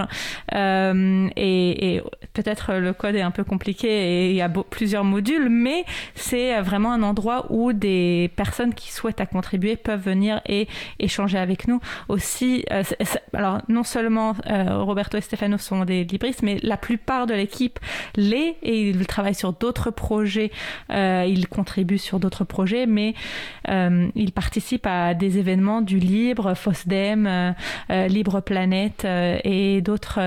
et, 0.53 1.95
et 1.95 2.01
peut-être 2.33 2.56
le 2.69 2.93
code 2.93 3.15
est 3.15 3.21
un 3.21 3.31
peu 3.31 3.43
compliqué 3.43 3.87
et 3.87 4.29
il 4.31 4.35
y 4.35 4.41
a 4.41 4.49
plusieurs 4.49 5.03
modules, 5.03 5.49
mais 5.49 5.85
c'est 6.15 6.59
vraiment 6.61 6.91
un 6.91 7.03
endroit 7.03 7.45
où 7.49 7.73
des 7.73 8.31
personnes 8.35 8.73
qui 8.73 8.91
souhaitent 8.91 9.19
contribuer 9.25 9.75
peuvent 9.75 10.01
venir 10.01 10.41
et 10.47 10.67
échanger 10.99 11.37
avec 11.37 11.67
nous. 11.67 11.79
Aussi, 12.09 12.65
euh, 12.71 12.83
alors 13.33 13.61
non 13.67 13.83
seulement 13.83 14.35
euh, 14.49 14.81
Roberto 14.83 15.17
et 15.17 15.21
Stefano 15.21 15.57
sont 15.57 15.85
des 15.85 16.03
libristes, 16.03 16.41
mais 16.43 16.59
la 16.63 16.77
plupart 16.77 17.27
de 17.27 17.33
l'équipe 17.33 17.79
l'est 18.15 18.57
et 18.61 18.89
ils 18.89 19.07
travaillent 19.07 19.35
sur 19.35 19.53
d'autres 19.53 19.91
projets, 19.91 20.51
euh, 20.91 21.25
ils 21.27 21.47
contribuent 21.47 21.97
sur 21.97 22.19
d'autres 22.19 22.43
projets, 22.43 22.85
mais 22.85 23.13
ils 23.67 24.31
participent 24.33 24.87
à 24.87 25.13
des 25.13 25.37
événements 25.37 25.81
du 25.81 25.99
Libre, 25.99 26.53
FOSDEM, 26.53 27.53
Libre 27.89 28.41
Planète 28.41 29.05
et 29.05 29.81
d'autres 29.81 30.19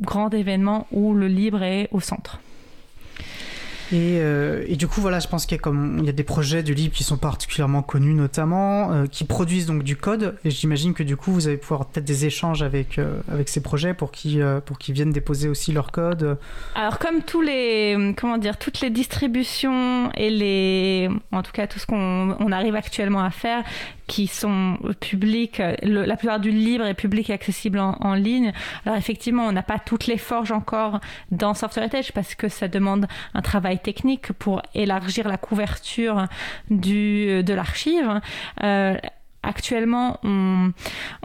grand 0.00 0.32
événement 0.32 0.86
où 0.90 1.14
le 1.14 1.28
libre 1.28 1.62
est 1.62 1.88
au 1.92 2.00
centre. 2.00 2.40
Et, 3.92 4.18
euh, 4.18 4.64
et, 4.66 4.74
du 4.74 4.88
coup, 4.88 5.00
voilà, 5.00 5.20
je 5.20 5.28
pense 5.28 5.46
qu'il 5.46 5.56
y 5.56 5.60
a 5.60 5.62
comme 5.62 5.98
il 6.00 6.06
y 6.06 6.08
a 6.08 6.12
des 6.12 6.24
projets 6.24 6.64
du 6.64 6.74
libre 6.74 6.92
qui 6.92 7.04
sont 7.04 7.18
particulièrement 7.18 7.82
connus, 7.82 8.14
notamment, 8.14 8.92
euh, 8.92 9.06
qui 9.06 9.22
produisent 9.24 9.66
donc 9.66 9.84
du 9.84 9.94
code. 9.94 10.36
Et 10.44 10.50
j'imagine 10.50 10.92
que 10.92 11.04
du 11.04 11.16
coup, 11.16 11.30
vous 11.30 11.46
allez 11.46 11.56
pouvoir 11.56 11.86
peut-être 11.86 12.04
des 12.04 12.26
échanges 12.26 12.62
avec 12.62 12.98
euh, 12.98 13.20
avec 13.30 13.48
ces 13.48 13.62
projets 13.62 13.94
pour 13.94 14.10
qu'ils 14.10 14.44
pour 14.64 14.78
qu'ils 14.78 14.94
viennent 14.94 15.12
déposer 15.12 15.48
aussi 15.48 15.70
leur 15.70 15.92
code. 15.92 16.36
Alors, 16.74 16.98
comme 16.98 17.22
tous 17.22 17.42
les 17.42 18.14
comment 18.16 18.38
dire, 18.38 18.58
toutes 18.58 18.80
les 18.80 18.90
distributions 18.90 20.10
et 20.16 20.30
les, 20.30 21.08
en 21.30 21.42
tout 21.42 21.52
cas 21.52 21.68
tout 21.68 21.78
ce 21.78 21.86
qu'on 21.86 22.36
on 22.40 22.52
arrive 22.52 22.74
actuellement 22.74 23.22
à 23.22 23.30
faire, 23.30 23.62
qui 24.06 24.26
sont 24.26 24.78
publics, 25.00 25.60
la 25.82 26.16
plupart 26.16 26.40
du 26.40 26.50
libre 26.50 26.84
est 26.84 26.94
public 26.94 27.30
et 27.30 27.32
accessible 27.32 27.78
en, 27.78 28.14
ligne. 28.14 28.52
Alors 28.84 28.96
effectivement, 28.96 29.46
on 29.46 29.52
n'a 29.52 29.62
pas 29.62 29.78
toutes 29.78 30.06
les 30.06 30.18
forges 30.18 30.52
encore 30.52 31.00
dans 31.30 31.54
Software 31.54 31.84
Heritage 31.84 32.12
parce 32.12 32.34
que 32.34 32.48
ça 32.48 32.68
demande 32.68 33.06
un 33.34 33.42
travail 33.42 33.78
technique 33.78 34.32
pour 34.32 34.62
élargir 34.74 35.28
la 35.28 35.36
couverture 35.36 36.26
du, 36.70 37.42
de 37.42 37.54
l'archive. 37.54 38.20
Euh, 38.62 38.96
actuellement, 39.46 40.18
on, 40.22 40.72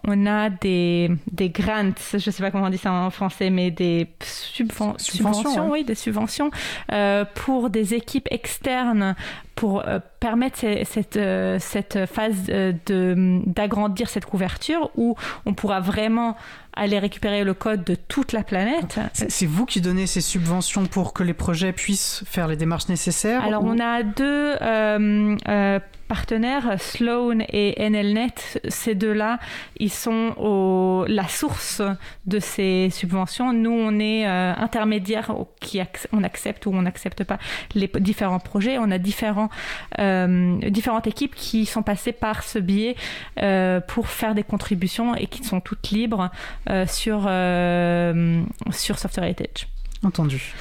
on 0.07 0.25
a 0.25 0.49
des, 0.49 1.11
des 1.31 1.49
grants, 1.49 1.91
je 2.11 2.17
ne 2.17 2.19
sais 2.19 2.43
pas 2.43 2.51
comment 2.51 2.65
on 2.65 2.69
dit 2.69 2.77
ça 2.77 2.91
en 2.91 3.09
français, 3.09 3.49
mais 3.49 3.71
des 3.71 4.07
subventions, 4.21 5.69
oui, 5.69 5.83
des 5.83 5.95
subventions 5.95 6.51
euh, 6.91 7.25
pour 7.35 7.69
des 7.69 7.93
équipes 7.93 8.27
externes 8.31 9.15
pour 9.61 9.87
euh, 9.87 9.99
permettre 10.19 10.57
cette, 10.85 11.17
euh, 11.17 11.57
cette 11.59 12.07
phase 12.07 12.45
de, 12.47 13.43
d'agrandir 13.45 14.09
cette 14.09 14.25
couverture 14.25 14.89
où 14.95 15.15
on 15.45 15.53
pourra 15.53 15.79
vraiment 15.79 16.35
aller 16.73 16.97
récupérer 16.97 17.43
le 17.43 17.53
code 17.53 17.83
de 17.83 17.93
toute 17.93 18.31
la 18.31 18.43
planète. 18.43 18.99
C'est 19.13 19.45
vous 19.45 19.67
qui 19.67 19.79
donnez 19.79 20.07
ces 20.07 20.21
subventions 20.21 20.87
pour 20.87 21.13
que 21.13 21.21
les 21.21 21.35
projets 21.35 21.73
puissent 21.73 22.23
faire 22.25 22.47
les 22.47 22.55
démarches 22.55 22.89
nécessaires 22.89 23.43
Alors 23.43 23.63
on 23.63 23.77
a 23.77 24.01
deux 24.01 24.55
partenaires, 26.11 26.75
Sloan 26.77 27.39
et 27.47 27.89
NLNet, 27.89 28.59
ces 28.67 28.95
deux-là, 28.95 29.39
ils 29.77 29.89
sont 29.89 30.33
au, 30.37 31.05
la 31.07 31.25
source 31.29 31.81
de 32.25 32.39
ces 32.39 32.89
subventions. 32.91 33.53
Nous, 33.53 33.71
on 33.71 33.97
est 33.97 34.27
euh, 34.27 34.53
intermédiaire, 34.57 35.33
qui 35.61 35.79
on 36.11 36.25
accepte 36.25 36.65
ou 36.65 36.71
on 36.73 36.81
n'accepte 36.81 37.23
pas 37.23 37.37
les 37.75 37.89
différents 38.01 38.41
projets. 38.41 38.77
On 38.77 38.91
a 38.91 38.97
différents, 38.97 39.49
euh, 39.99 40.57
différentes 40.69 41.07
équipes 41.07 41.35
qui 41.35 41.65
sont 41.65 41.83
passées 41.83 42.11
par 42.11 42.43
ce 42.43 42.59
biais 42.59 42.95
euh, 43.41 43.79
pour 43.81 44.07
faire 44.07 44.35
des 44.35 44.43
contributions 44.43 45.15
et 45.15 45.27
qui 45.27 45.43
sont 45.43 45.61
toutes 45.61 45.89
libres 45.91 46.29
sur, 46.87 47.29
sur 48.71 48.99
Software 48.99 49.25
Heritage. 49.25 49.67
Entendu. 50.03 50.53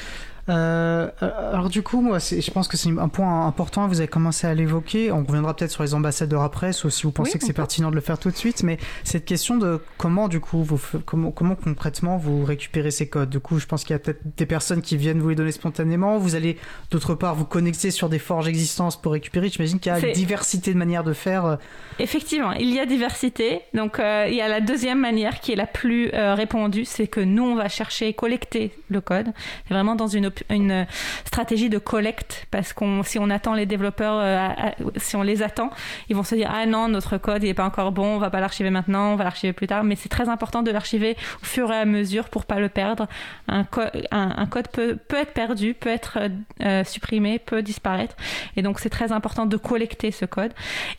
Euh, 0.51 1.09
alors 1.53 1.69
du 1.69 1.83
coup, 1.83 2.01
moi, 2.01 2.19
je 2.19 2.51
pense 2.51 2.69
que 2.69 2.77
c'est 2.77 2.91
un 2.91 3.09
point 3.09 3.47
important. 3.47 3.87
Vous 3.87 4.01
avez 4.01 4.09
commencé 4.09 4.47
à 4.47 4.55
l'évoquer. 4.55 5.13
On 5.13 5.25
reviendra 5.25 5.55
peut-être 5.55 5.71
sur 5.71 5.83
les 5.83 5.95
ambassadeurs 5.95 6.43
après, 6.43 6.73
sauf 6.73 6.93
si 6.93 7.05
vous 7.05 7.13
pensez 7.13 7.39
que 7.39 7.45
c'est 7.45 7.53
pertinent 7.53 7.91
de 7.91 7.95
le 7.95 8.01
faire 8.01 8.19
tout 8.19 8.31
de 8.31 8.37
suite. 8.37 8.63
Mais 8.63 8.79
cette 9.05 9.25
question 9.25 9.57
de 9.57 9.81
comment, 9.97 10.29
du 10.29 10.41
coup, 10.41 10.63
vous, 10.63 10.81
comment, 11.07 11.31
comment 11.31 11.55
concrètement 11.55 12.17
vous 12.17 12.45
récupérez 12.45 12.91
ces 12.91 13.09
codes? 13.09 13.31
Du 13.31 13.41
coup, 13.41 13.59
je 13.59 13.67
pense 13.67 13.85
qu'il 13.85 13.95
y 13.95 13.97
a 13.97 13.99
peut-être 13.99 14.21
des 14.37 14.47
personnes 14.47 14.83
qui 14.83 14.97
viennent 14.97 15.21
vous 15.21 15.29
les 15.29 15.35
donner 15.37 15.53
spontanément. 15.53 16.19
Vous 16.19 16.35
allez 16.35 16.59
d'autre 16.91 17.15
part 17.15 17.35
vous 17.35 17.45
connecter 17.45 17.91
sur 17.91 18.09
des 18.09 18.19
forges 18.19 18.49
existances 18.49 19.01
pour 19.01 19.13
récupérer. 19.13 19.49
J'imagine 19.49 19.79
qu'il 19.79 19.93
y 19.93 19.95
a 19.95 19.99
une 19.99 20.13
diversité 20.13 20.73
de 20.73 20.79
manières 20.79 21.05
de 21.05 21.13
faire. 21.13 21.59
Effectivement, 21.99 22.53
il 22.53 22.75
y 22.75 22.81
a 22.81 22.87
diversité. 22.87 23.63
Donc, 23.75 23.99
euh, 23.99 24.27
il 24.29 24.35
y 24.35 24.41
a 24.41 24.49
la 24.49 24.61
deuxième 24.61 24.99
manière 24.99 25.41
qui 25.41 25.53
est 25.53 25.57
la 25.57 25.67
plus 25.67 26.11
euh, 26.13 26.35
répandue, 26.35 26.85
c'est 26.85 27.07
que 27.07 27.21
nous, 27.21 27.45
on 27.45 27.55
va 27.55 27.69
chercher 27.69 28.09
et 28.09 28.15
collecter 28.15 28.73
le 28.89 29.01
code. 29.01 29.29
C'est 29.69 29.75
vraiment 29.75 29.95
dans 29.95 30.09
une 30.09 30.31
une 30.49 30.87
stratégie 31.25 31.69
de 31.69 31.79
collecte 31.79 32.47
parce 32.51 32.73
qu'on 32.73 33.03
si 33.03 33.19
on 33.19 33.31
attend 33.31 33.55
les 33.55 33.67
développeurs, 33.67 34.19
euh, 34.21 34.49
si 34.97 35.17
on 35.17 35.23
les 35.23 35.43
attend, 35.43 35.71
ils 36.09 36.17
vont 36.17 36.23
se 36.23 36.35
dire 36.35 36.51
ah 36.53 36.67
non 36.67 36.89
notre 36.89 37.19
code 37.19 37.43
il 37.43 37.49
est 37.49 37.55
pas 37.55 37.65
encore 37.65 37.93
bon, 37.93 38.17
on 38.17 38.19
va 38.19 38.31
pas 38.31 38.41
l'archiver 38.41 38.71
maintenant, 38.71 39.13
on 39.13 39.17
va 39.17 39.25
l'archiver 39.25 39.53
plus 39.53 39.67
tard. 39.67 39.85
Mais 39.85 39.97
c'est 39.97 40.09
très 40.09 40.29
important 40.29 40.63
de 40.63 40.71
l'archiver 40.71 41.17
au 41.43 41.47
fur 41.47 41.73
et 41.73 41.77
à 41.77 41.85
mesure 41.85 42.29
pour 42.29 42.45
pas 42.45 42.61
le 42.61 42.69
perdre. 42.69 43.07
Un, 43.49 43.67
un, 44.11 44.47
code 44.47 44.69
peut, 44.69 44.97
peut 44.97 45.17
être 45.17 45.33
perdu, 45.33 45.75
peut 45.75 45.91
être 45.91 46.19
euh, 46.63 46.85
supprimé, 46.85 47.39
peut 47.39 47.63
disparaître. 47.63 48.17
Et 48.57 48.63
donc 48.63 48.81
c'est 48.81 48.91
très 48.91 49.13
important 49.13 49.47
de 49.47 49.57
collecter 49.57 50.11
ce 50.11 50.25
code. 50.25 50.53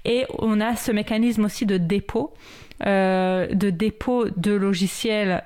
Et 0.05 0.25
on 0.39 0.61
a 0.61 0.75
ce 0.75 0.91
mécanisme 0.91 1.45
aussi 1.45 1.65
de 1.65 1.77
dépôt. 1.77 2.33
Euh, 2.87 3.47
de 3.53 3.69
dépôt 3.69 4.25
de 4.35 4.53
logiciels, 4.53 5.43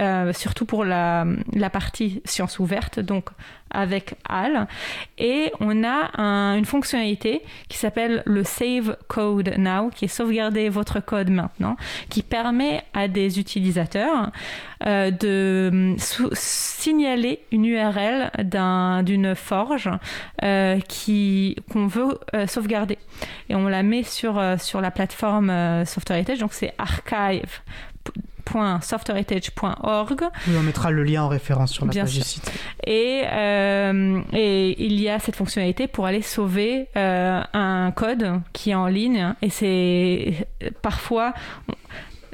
euh, 0.00 0.32
surtout 0.32 0.66
pour 0.66 0.84
la, 0.84 1.24
la, 1.52 1.70
partie 1.70 2.22
sciences 2.24 2.58
ouvertes, 2.58 2.98
donc 2.98 3.26
avec 3.72 4.14
HAL. 4.28 4.66
Et 5.18 5.52
on 5.60 5.84
a 5.84 6.56
une 6.56 6.64
fonctionnalité 6.64 7.42
qui 7.68 7.78
s'appelle 7.78 8.22
le 8.26 8.44
Save 8.44 8.96
Code 9.08 9.54
Now, 9.58 9.90
qui 9.90 10.06
est 10.06 10.08
sauvegarder 10.08 10.68
votre 10.68 11.00
code 11.00 11.30
maintenant, 11.30 11.76
qui 12.08 12.22
permet 12.22 12.82
à 12.94 13.08
des 13.08 13.38
utilisateurs 13.38 14.30
euh, 14.86 15.10
de 15.10 15.94
signaler 16.32 17.40
une 17.52 17.64
URL 17.64 18.30
d'une 19.04 19.34
forge 19.34 19.90
euh, 20.42 20.78
qu'on 21.72 21.86
veut 21.86 22.18
euh, 22.34 22.46
sauvegarder. 22.46 22.98
Et 23.48 23.54
on 23.54 23.68
la 23.68 23.82
met 23.82 24.02
sur, 24.02 24.42
sur 24.58 24.80
la 24.80 24.90
plateforme 24.90 25.84
Software 25.84 26.18
Heritage, 26.18 26.38
donc 26.38 26.52
c'est 26.52 26.74
archive 26.78 27.60
www.softheritage.org. 28.52 30.22
On 30.48 30.62
mettra 30.62 30.90
le 30.90 31.04
lien 31.04 31.22
en 31.24 31.28
référence 31.28 31.72
sur 31.72 31.86
la 31.86 31.92
page 31.92 32.14
du 32.14 32.20
site. 32.20 32.50
Et, 32.86 33.22
euh, 33.30 34.20
et 34.32 34.84
il 34.84 35.00
y 35.00 35.08
a 35.08 35.18
cette 35.18 35.36
fonctionnalité 35.36 35.86
pour 35.86 36.06
aller 36.06 36.22
sauver 36.22 36.88
euh, 36.96 37.42
un 37.52 37.90
code 37.92 38.40
qui 38.52 38.70
est 38.70 38.74
en 38.74 38.86
ligne. 38.86 39.34
Et 39.42 39.50
c'est 39.50 40.46
parfois 40.82 41.34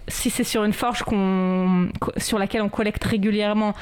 si 0.09 0.31
c'est 0.31 0.45
sur 0.45 0.65
une 0.65 0.73
forge 0.73 1.05
sur 2.17 2.39
laquelle 2.39 2.63
on 2.63 2.69
collecte 2.69 3.05
régulièrement, 3.05 3.75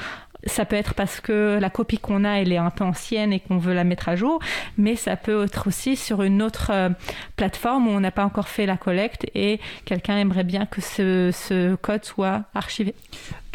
ça 0.47 0.65
peut 0.65 0.75
être 0.75 0.93
parce 0.93 1.19
que 1.19 1.57
la 1.59 1.69
copie 1.69 1.97
qu'on 1.97 2.23
a, 2.23 2.41
elle 2.41 2.51
est 2.51 2.57
un 2.57 2.69
peu 2.69 2.83
ancienne 2.83 3.33
et 3.33 3.39
qu'on 3.39 3.57
veut 3.57 3.73
la 3.73 3.83
mettre 3.83 4.09
à 4.09 4.15
jour, 4.15 4.39
mais 4.77 4.95
ça 4.95 5.15
peut 5.15 5.43
être 5.43 5.67
aussi 5.67 5.95
sur 5.95 6.23
une 6.23 6.41
autre 6.41 6.71
euh, 6.71 6.89
plateforme 7.35 7.87
où 7.87 7.91
on 7.91 7.99
n'a 7.99 8.11
pas 8.11 8.25
encore 8.25 8.47
fait 8.47 8.65
la 8.65 8.77
collecte 8.77 9.25
et 9.35 9.59
quelqu'un 9.85 10.17
aimerait 10.17 10.43
bien 10.43 10.65
que 10.65 10.81
ce, 10.81 11.31
ce 11.33 11.75
code 11.75 12.05
soit 12.05 12.43
archivé. 12.53 12.95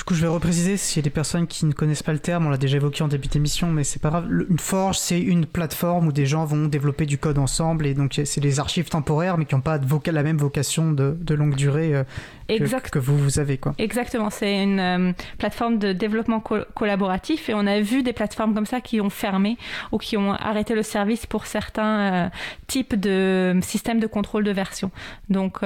Du 0.03 0.05
coup, 0.05 0.15
je 0.15 0.23
vais 0.23 0.27
repréciser 0.27 0.77
s'il 0.77 0.97
y 0.97 0.99
a 0.99 1.05
des 1.05 1.11
personnes 1.11 1.47
qui 1.47 1.65
ne 1.65 1.73
connaissent 1.73 2.03
pas 2.03 2.13
le 2.13 2.19
terme, 2.19 2.45
on 2.45 2.51
l'a 2.51 2.57
déjà 2.57 2.77
évoqué 2.77 3.05
en 3.05 3.07
début 3.07 3.29
d'émission, 3.29 3.71
mais 3.71 3.85
c'est 3.85 4.03
pas 4.03 4.11
grave. 4.11 4.29
Une 4.51 4.59
forge, 4.59 4.99
c'est 4.99 5.21
une 5.21 5.47
plateforme 5.47 6.09
où 6.09 6.13
des 6.13 6.27
gens 6.27 6.45
vont 6.45 6.67
développer 6.67 7.07
du 7.07 7.19
code 7.19 7.39
ensemble 7.39 7.87
et 7.87 7.95
donc 7.95 8.21
c'est 8.25 8.41
des 8.41 8.59
archives 8.59 8.89
temporaires 8.89 9.39
mais 9.39 9.45
qui 9.45 9.55
n'ont 9.55 9.61
pas 9.61 9.79
la 9.79 10.23
même 10.25 10.39
vocation 10.39 10.91
de, 10.91 11.35
longue 11.35 11.55
durée 11.55 11.95
euh, 11.95 12.03
que, 12.49 12.99
vous, 12.99 13.17
vous 13.17 13.39
avez. 13.39 13.59
Quoi. 13.59 13.75
Exactement, 13.79 14.29
c'est 14.31 14.61
une 14.61 14.81
euh, 14.81 15.13
plateforme 15.39 15.79
de 15.79 15.93
développement 15.93 16.41
collaboratif 16.41 17.49
et 17.49 17.55
on 17.55 17.65
a 17.69 17.79
vu 17.79 18.03
des 18.03 18.13
plateformes 18.13 18.55
comme 18.55 18.67
ça 18.67 18.81
qui 18.81 19.01
ont 19.01 19.09
fermé 19.09 19.57
ou 19.93 19.99
qui 19.99 20.17
ont 20.17 20.33
arrêté 20.33 20.75
le 20.75 20.83
service 20.83 21.27
pour 21.27 21.47
certains 21.47 22.01
euh, 22.01 22.29
types 22.67 22.99
de 22.99 23.57
systèmes 23.63 24.01
de 24.01 24.09
contrôle 24.09 24.43
de 24.43 24.51
version. 24.51 24.91
Donc, 25.29 25.61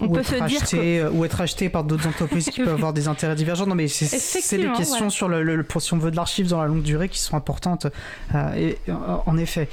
on 0.00 0.06
ou 0.06 0.12
peut 0.12 0.22
se 0.22 0.36
dire 0.46 0.62
que... 0.64 1.10
ou 1.10 1.24
être 1.24 1.40
acheté 1.40 1.68
par 1.68 1.84
d'autres 1.84 2.06
entreprises 2.06 2.50
qui 2.50 2.60
peuvent 2.64 2.74
avoir 2.74 2.92
des 2.92 3.08
intérêts 3.08 3.34
divergents. 3.34 3.66
Non, 3.66 3.74
mais 3.74 3.88
c'est 3.88 4.56
des 4.56 4.72
questions 4.72 5.10
sur 5.10 5.28
le, 5.28 5.62
pour 5.62 5.82
si 5.82 5.92
on 5.94 5.98
veut 5.98 6.10
de 6.10 6.16
l'archive 6.16 6.48
dans 6.48 6.60
la 6.60 6.68
longue 6.68 6.82
durée 6.82 7.08
qui 7.08 7.18
sont 7.18 7.36
importantes. 7.36 7.86
Euh, 8.34 8.54
et, 8.54 8.78
en 9.26 9.36
effet. 9.36 9.68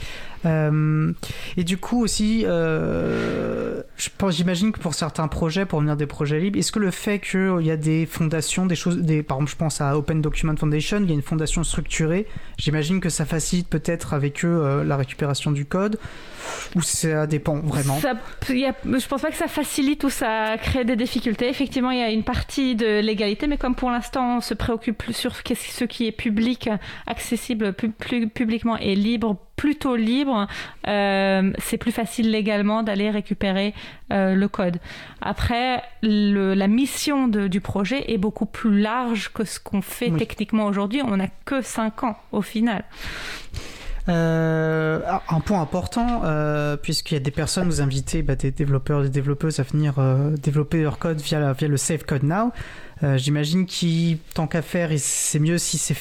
Euh, 0.45 1.11
et 1.57 1.65
du 1.65 1.77
coup 1.77 2.01
aussi, 2.01 2.43
euh, 2.45 3.83
j'imagine 4.29 4.71
que 4.71 4.79
pour 4.79 4.93
certains 4.93 5.27
projets, 5.27 5.65
pour 5.65 5.81
venir 5.81 5.97
des 5.97 6.05
projets 6.05 6.39
libres, 6.39 6.57
est-ce 6.57 6.71
que 6.71 6.79
le 6.79 6.91
fait 6.91 7.19
qu'il 7.19 7.61
y 7.61 7.71
a 7.71 7.77
des 7.77 8.05
fondations, 8.05 8.65
des 8.65 8.75
choses, 8.75 8.97
des, 8.97 9.21
par 9.21 9.37
exemple, 9.37 9.51
je 9.51 9.57
pense 9.57 9.81
à 9.81 9.97
Open 9.97 10.21
Document 10.21 10.55
Foundation, 10.55 10.99
il 11.01 11.09
y 11.09 11.11
a 11.11 11.15
une 11.15 11.21
fondation 11.21 11.63
structurée, 11.63 12.25
j'imagine 12.57 13.01
que 13.01 13.09
ça 13.09 13.25
facilite 13.25 13.67
peut-être 13.67 14.13
avec 14.13 14.45
eux 14.45 14.83
la 14.83 14.95
récupération 14.95 15.51
du 15.51 15.65
code. 15.65 15.99
Ou 16.75 16.81
ça 16.81 17.27
dépend 17.27 17.55
vraiment 17.55 17.99
ça, 17.99 18.13
y 18.49 18.65
a, 18.65 18.75
Je 18.83 19.07
pense 19.07 19.21
pas 19.21 19.31
que 19.31 19.37
ça 19.37 19.47
facilite 19.47 20.03
ou 20.03 20.09
ça 20.09 20.57
crée 20.61 20.85
des 20.85 20.95
difficultés. 20.95 21.49
Effectivement, 21.49 21.91
il 21.91 21.99
y 21.99 22.03
a 22.03 22.09
une 22.09 22.23
partie 22.23 22.75
de 22.75 22.99
l'égalité, 22.99 23.47
mais 23.47 23.57
comme 23.57 23.75
pour 23.75 23.89
l'instant 23.89 24.37
on 24.37 24.41
se 24.41 24.53
préoccupe 24.53 24.97
plus 24.97 25.13
sur 25.13 25.35
ce 25.35 25.83
qui 25.85 26.07
est 26.07 26.11
public, 26.11 26.69
accessible 27.07 27.73
plus, 27.73 27.91
publiquement 28.29 28.77
et 28.77 28.95
libre, 28.95 29.37
plutôt 29.55 29.97
libre, 29.97 30.47
euh, 30.87 31.51
c'est 31.57 31.77
plus 31.77 31.91
facile 31.91 32.31
légalement 32.31 32.81
d'aller 32.81 33.09
récupérer 33.09 33.73
euh, 34.13 34.33
le 34.33 34.47
code. 34.47 34.77
Après, 35.21 35.83
le, 36.01 36.53
la 36.53 36.67
mission 36.67 37.27
de, 37.27 37.47
du 37.47 37.59
projet 37.59 38.09
est 38.09 38.17
beaucoup 38.17 38.45
plus 38.45 38.79
large 38.79 39.33
que 39.33 39.43
ce 39.43 39.59
qu'on 39.59 39.81
fait 39.81 40.11
techniquement 40.11 40.65
aujourd'hui. 40.65 41.01
On 41.03 41.17
n'a 41.17 41.27
que 41.43 41.61
5 41.61 42.03
ans 42.05 42.17
au 42.31 42.41
final. 42.41 42.85
Euh, 44.09 45.01
un 45.29 45.39
point 45.39 45.61
important, 45.61 46.21
euh, 46.23 46.75
puisqu'il 46.77 47.13
y 47.13 47.17
a 47.17 47.19
des 47.19 47.31
personnes, 47.31 47.65
vous 47.65 47.81
invitez 47.81 48.23
bah, 48.23 48.35
des 48.35 48.51
développeurs, 48.51 49.03
des 49.03 49.09
développeuses 49.09 49.59
à 49.59 49.63
venir 49.63 49.99
euh, 49.99 50.35
développer 50.35 50.81
leur 50.81 50.97
code 50.97 51.21
via, 51.21 51.53
via 51.53 51.67
le 51.67 51.77
Save 51.77 52.03
Code 52.05 52.23
Now. 52.23 52.51
J'imagine 53.15 53.65
qu'il, 53.65 54.17
tant 54.33 54.45
qu'à 54.45 54.61
faire, 54.61 54.89
c'est 54.97 55.39
mieux 55.39 55.57
si 55.57 55.77
c'est 55.77 55.95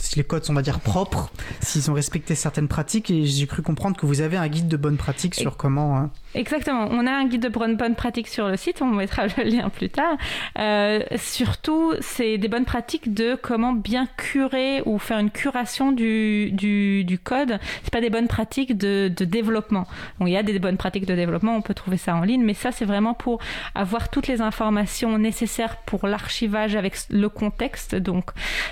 si 0.00 0.16
les 0.16 0.24
codes 0.24 0.44
sont, 0.44 0.52
on 0.52 0.56
va 0.56 0.62
dire, 0.62 0.80
propres, 0.80 1.30
s'ils 1.60 1.90
ont 1.90 1.94
respecté 1.94 2.34
certaines 2.34 2.68
pratiques. 2.68 3.10
Et 3.10 3.24
j'ai 3.24 3.46
cru 3.46 3.62
comprendre 3.62 3.96
que 3.96 4.06
vous 4.06 4.20
avez 4.20 4.36
un 4.36 4.48
guide 4.48 4.68
de 4.68 4.76
bonnes 4.76 4.96
pratiques 4.96 5.34
sur 5.34 5.56
comment. 5.56 5.96
Hein. 5.96 6.10
Exactement. 6.34 6.88
On 6.90 7.06
a 7.06 7.12
un 7.12 7.26
guide 7.26 7.42
de 7.42 7.48
bonnes, 7.48 7.76
pratiques 7.94 8.28
sur 8.28 8.48
le 8.48 8.56
site. 8.56 8.82
On 8.82 8.86
mettra 8.86 9.26
le 9.26 9.42
lien 9.44 9.68
plus 9.70 9.88
tard. 9.88 10.16
Euh, 10.58 11.00
surtout, 11.16 11.92
c'est 12.00 12.38
des 12.38 12.48
bonnes 12.48 12.64
pratiques 12.64 13.14
de 13.14 13.36
comment 13.40 13.72
bien 13.72 14.06
curer 14.16 14.82
ou 14.84 14.98
faire 14.98 15.18
une 15.18 15.30
curation 15.30 15.92
du, 15.92 16.50
du, 16.52 17.04
du 17.04 17.18
code. 17.18 17.58
C'est 17.82 17.92
pas 17.92 18.00
des 18.00 18.10
bonnes 18.10 18.28
pratiques 18.28 18.76
de, 18.76 19.10
de 19.14 19.24
développement. 19.24 19.86
Bon, 20.18 20.26
il 20.26 20.32
y 20.32 20.36
a 20.36 20.42
des 20.42 20.58
bonnes 20.58 20.76
pratiques 20.76 21.06
de 21.06 21.14
développement. 21.14 21.56
On 21.56 21.62
peut 21.62 21.74
trouver 21.74 21.96
ça 21.96 22.14
en 22.14 22.22
ligne, 22.22 22.42
mais 22.42 22.54
ça, 22.54 22.72
c'est 22.72 22.84
vraiment 22.84 23.14
pour 23.14 23.40
avoir 23.74 24.08
toutes 24.08 24.28
les 24.28 24.40
informations 24.40 25.18
nécessaires 25.18 25.76
pour 25.78 26.06
l'archivage 26.06 26.76
avec 26.76 26.96
le 27.10 27.28
contexte. 27.28 27.94
Donc, 27.94 28.30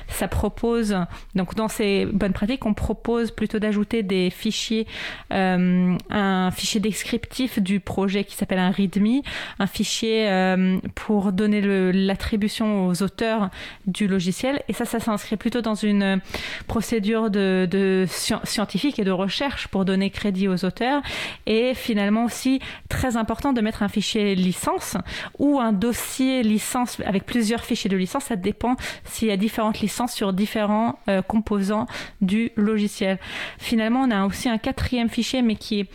ça 0.08 0.28
propose 0.28 0.96
Donc 1.34 1.54
dans 1.54 1.68
ces 1.68 2.06
bonnes 2.06 2.32
pratiques, 2.32 2.66
on 2.66 2.74
propose 2.74 3.30
plutôt 3.30 3.58
d'ajouter 3.58 4.02
des 4.02 4.30
fichiers, 4.30 4.86
euh, 5.32 5.96
un 6.10 6.50
fichier 6.50 6.80
descriptif 6.80 7.58
du 7.58 7.80
projet 7.80 8.24
qui 8.24 8.34
s'appelle 8.36 8.58
un 8.58 8.70
README, 8.70 9.22
un 9.58 9.66
fichier 9.66 10.28
euh, 10.28 10.78
pour 10.94 11.32
donner 11.32 11.60
l'attribution 11.92 12.86
aux 12.86 13.02
auteurs 13.02 13.50
du 13.86 14.06
logiciel. 14.06 14.62
Et 14.68 14.72
ça, 14.72 14.84
ça 14.84 15.00
s'inscrit 15.00 15.36
plutôt 15.36 15.60
dans 15.60 15.74
une 15.74 16.20
procédure 16.66 17.30
de, 17.30 17.68
de 17.70 18.06
scientifique 18.08 18.98
et 18.98 19.04
de 19.04 19.10
recherche 19.10 19.68
pour 19.68 19.84
donner 19.84 20.10
crédit 20.10 20.48
aux 20.48 20.64
auteurs. 20.64 21.02
Et 21.46 21.74
finalement 21.74 22.24
aussi 22.24 22.60
très 22.88 23.16
important 23.16 23.52
de 23.52 23.60
mettre 23.60 23.82
un 23.82 23.88
fichier 23.88 24.34
licence 24.34 24.96
ou 25.38 25.60
un 25.60 25.72
dossier 25.72 26.42
licence 26.42 27.00
avec 27.04 27.24
plusieurs 27.24 27.64
fichiers 27.64 27.90
de 27.90 27.96
licence. 27.96 28.24
Ça 28.24 28.36
dépend 28.36 28.76
s'il 29.04 29.28
y 29.28 29.30
a 29.30 29.36
différentes 29.36 29.80
licences 29.80 30.12
sur 30.12 30.32
différents 30.32 30.98
euh, 31.08 31.22
composants 31.22 31.86
du 32.20 32.50
logiciel. 32.56 33.18
Finalement, 33.58 34.02
on 34.02 34.10
a 34.10 34.26
aussi 34.26 34.48
un 34.48 34.58
quatrième 34.58 35.08
fichier, 35.08 35.42
mais 35.42 35.56
qui 35.56 35.80
est 35.80 35.88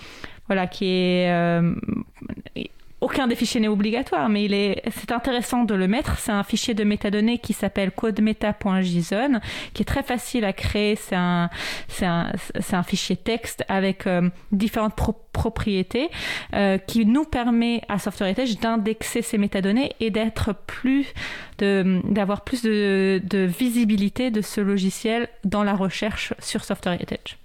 voilà, 0.47 0.67
qui 0.67 0.85
est 0.85 1.31
euh, 1.31 1.73
aucun 3.01 3.27
des 3.27 3.35
fichiers 3.35 3.59
n'est 3.59 3.67
obligatoire, 3.67 4.29
mais 4.29 4.45
il 4.45 4.53
est, 4.53 4.83
c'est 4.91 5.11
intéressant 5.11 5.63
de 5.63 5.73
le 5.73 5.87
mettre. 5.87 6.19
C'est 6.19 6.31
un 6.31 6.43
fichier 6.43 6.75
de 6.75 6.83
métadonnées 6.83 7.39
qui 7.39 7.53
s'appelle 7.53 7.91
codemeta.json, 7.91 9.39
qui 9.73 9.81
est 9.81 9.85
très 9.85 10.03
facile 10.03 10.45
à 10.45 10.53
créer. 10.53 10.95
C'est 10.95 11.15
un, 11.15 11.49
c'est 11.87 12.05
un, 12.05 12.31
c'est 12.59 12.75
un 12.75 12.83
fichier 12.83 13.17
texte 13.17 13.65
avec 13.67 14.05
euh, 14.05 14.29
différentes 14.51 14.95
propriétés 15.33 16.09
euh, 16.53 16.77
qui 16.77 17.05
nous 17.07 17.25
permet 17.25 17.81
à 17.89 17.97
Software 17.97 18.29
Heritage 18.29 18.59
d'indexer 18.59 19.23
ces 19.23 19.39
métadonnées 19.39 19.93
et 19.99 20.11
d'être 20.11 20.53
plus, 20.53 21.07
de, 21.57 22.01
d'avoir 22.05 22.43
plus 22.43 22.61
de, 22.61 23.19
de 23.23 23.39
visibilité 23.39 24.29
de 24.29 24.41
ce 24.41 24.61
logiciel 24.61 25.27
dans 25.43 25.63
la 25.63 25.73
recherche 25.73 26.33
sur 26.39 26.63
Software 26.63 26.93
Heritage. 26.93 27.40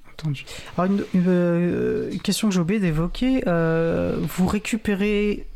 Alors 0.76 0.90
une, 0.90 1.04
euh, 1.16 2.10
question 2.22 2.48
que 2.48 2.54
j'ai 2.54 2.60
oublié 2.60 2.80
d'évoquer, 2.80 3.42
euh, 3.46 4.16
vous 4.20 4.46
récupérez, 4.46 5.46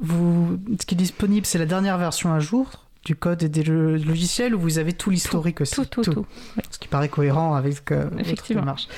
vous, 0.00 0.58
ce 0.78 0.86
qui 0.86 0.94
est 0.94 0.98
disponible, 0.98 1.46
c'est 1.46 1.58
la 1.58 1.66
dernière 1.66 1.98
version 1.98 2.32
à 2.32 2.40
jour 2.40 2.70
du 3.04 3.16
code 3.16 3.42
et 3.42 3.48
des 3.48 3.62
logiciels 3.64 4.54
ou 4.54 4.60
vous 4.60 4.78
avez 4.78 4.92
tout 4.92 5.10
l'historique 5.10 5.62
aussi 5.62 5.74
Tout, 5.74 5.84
tout, 5.86 6.02
tout. 6.02 6.26
Ce 6.70 6.78
qui 6.78 6.88
paraît 6.88 7.08
cohérent 7.08 7.54
avec 7.54 7.74
ce 7.74 7.80
que 7.80 8.10
Effectivement. 8.18 8.64
marche. 8.64 8.88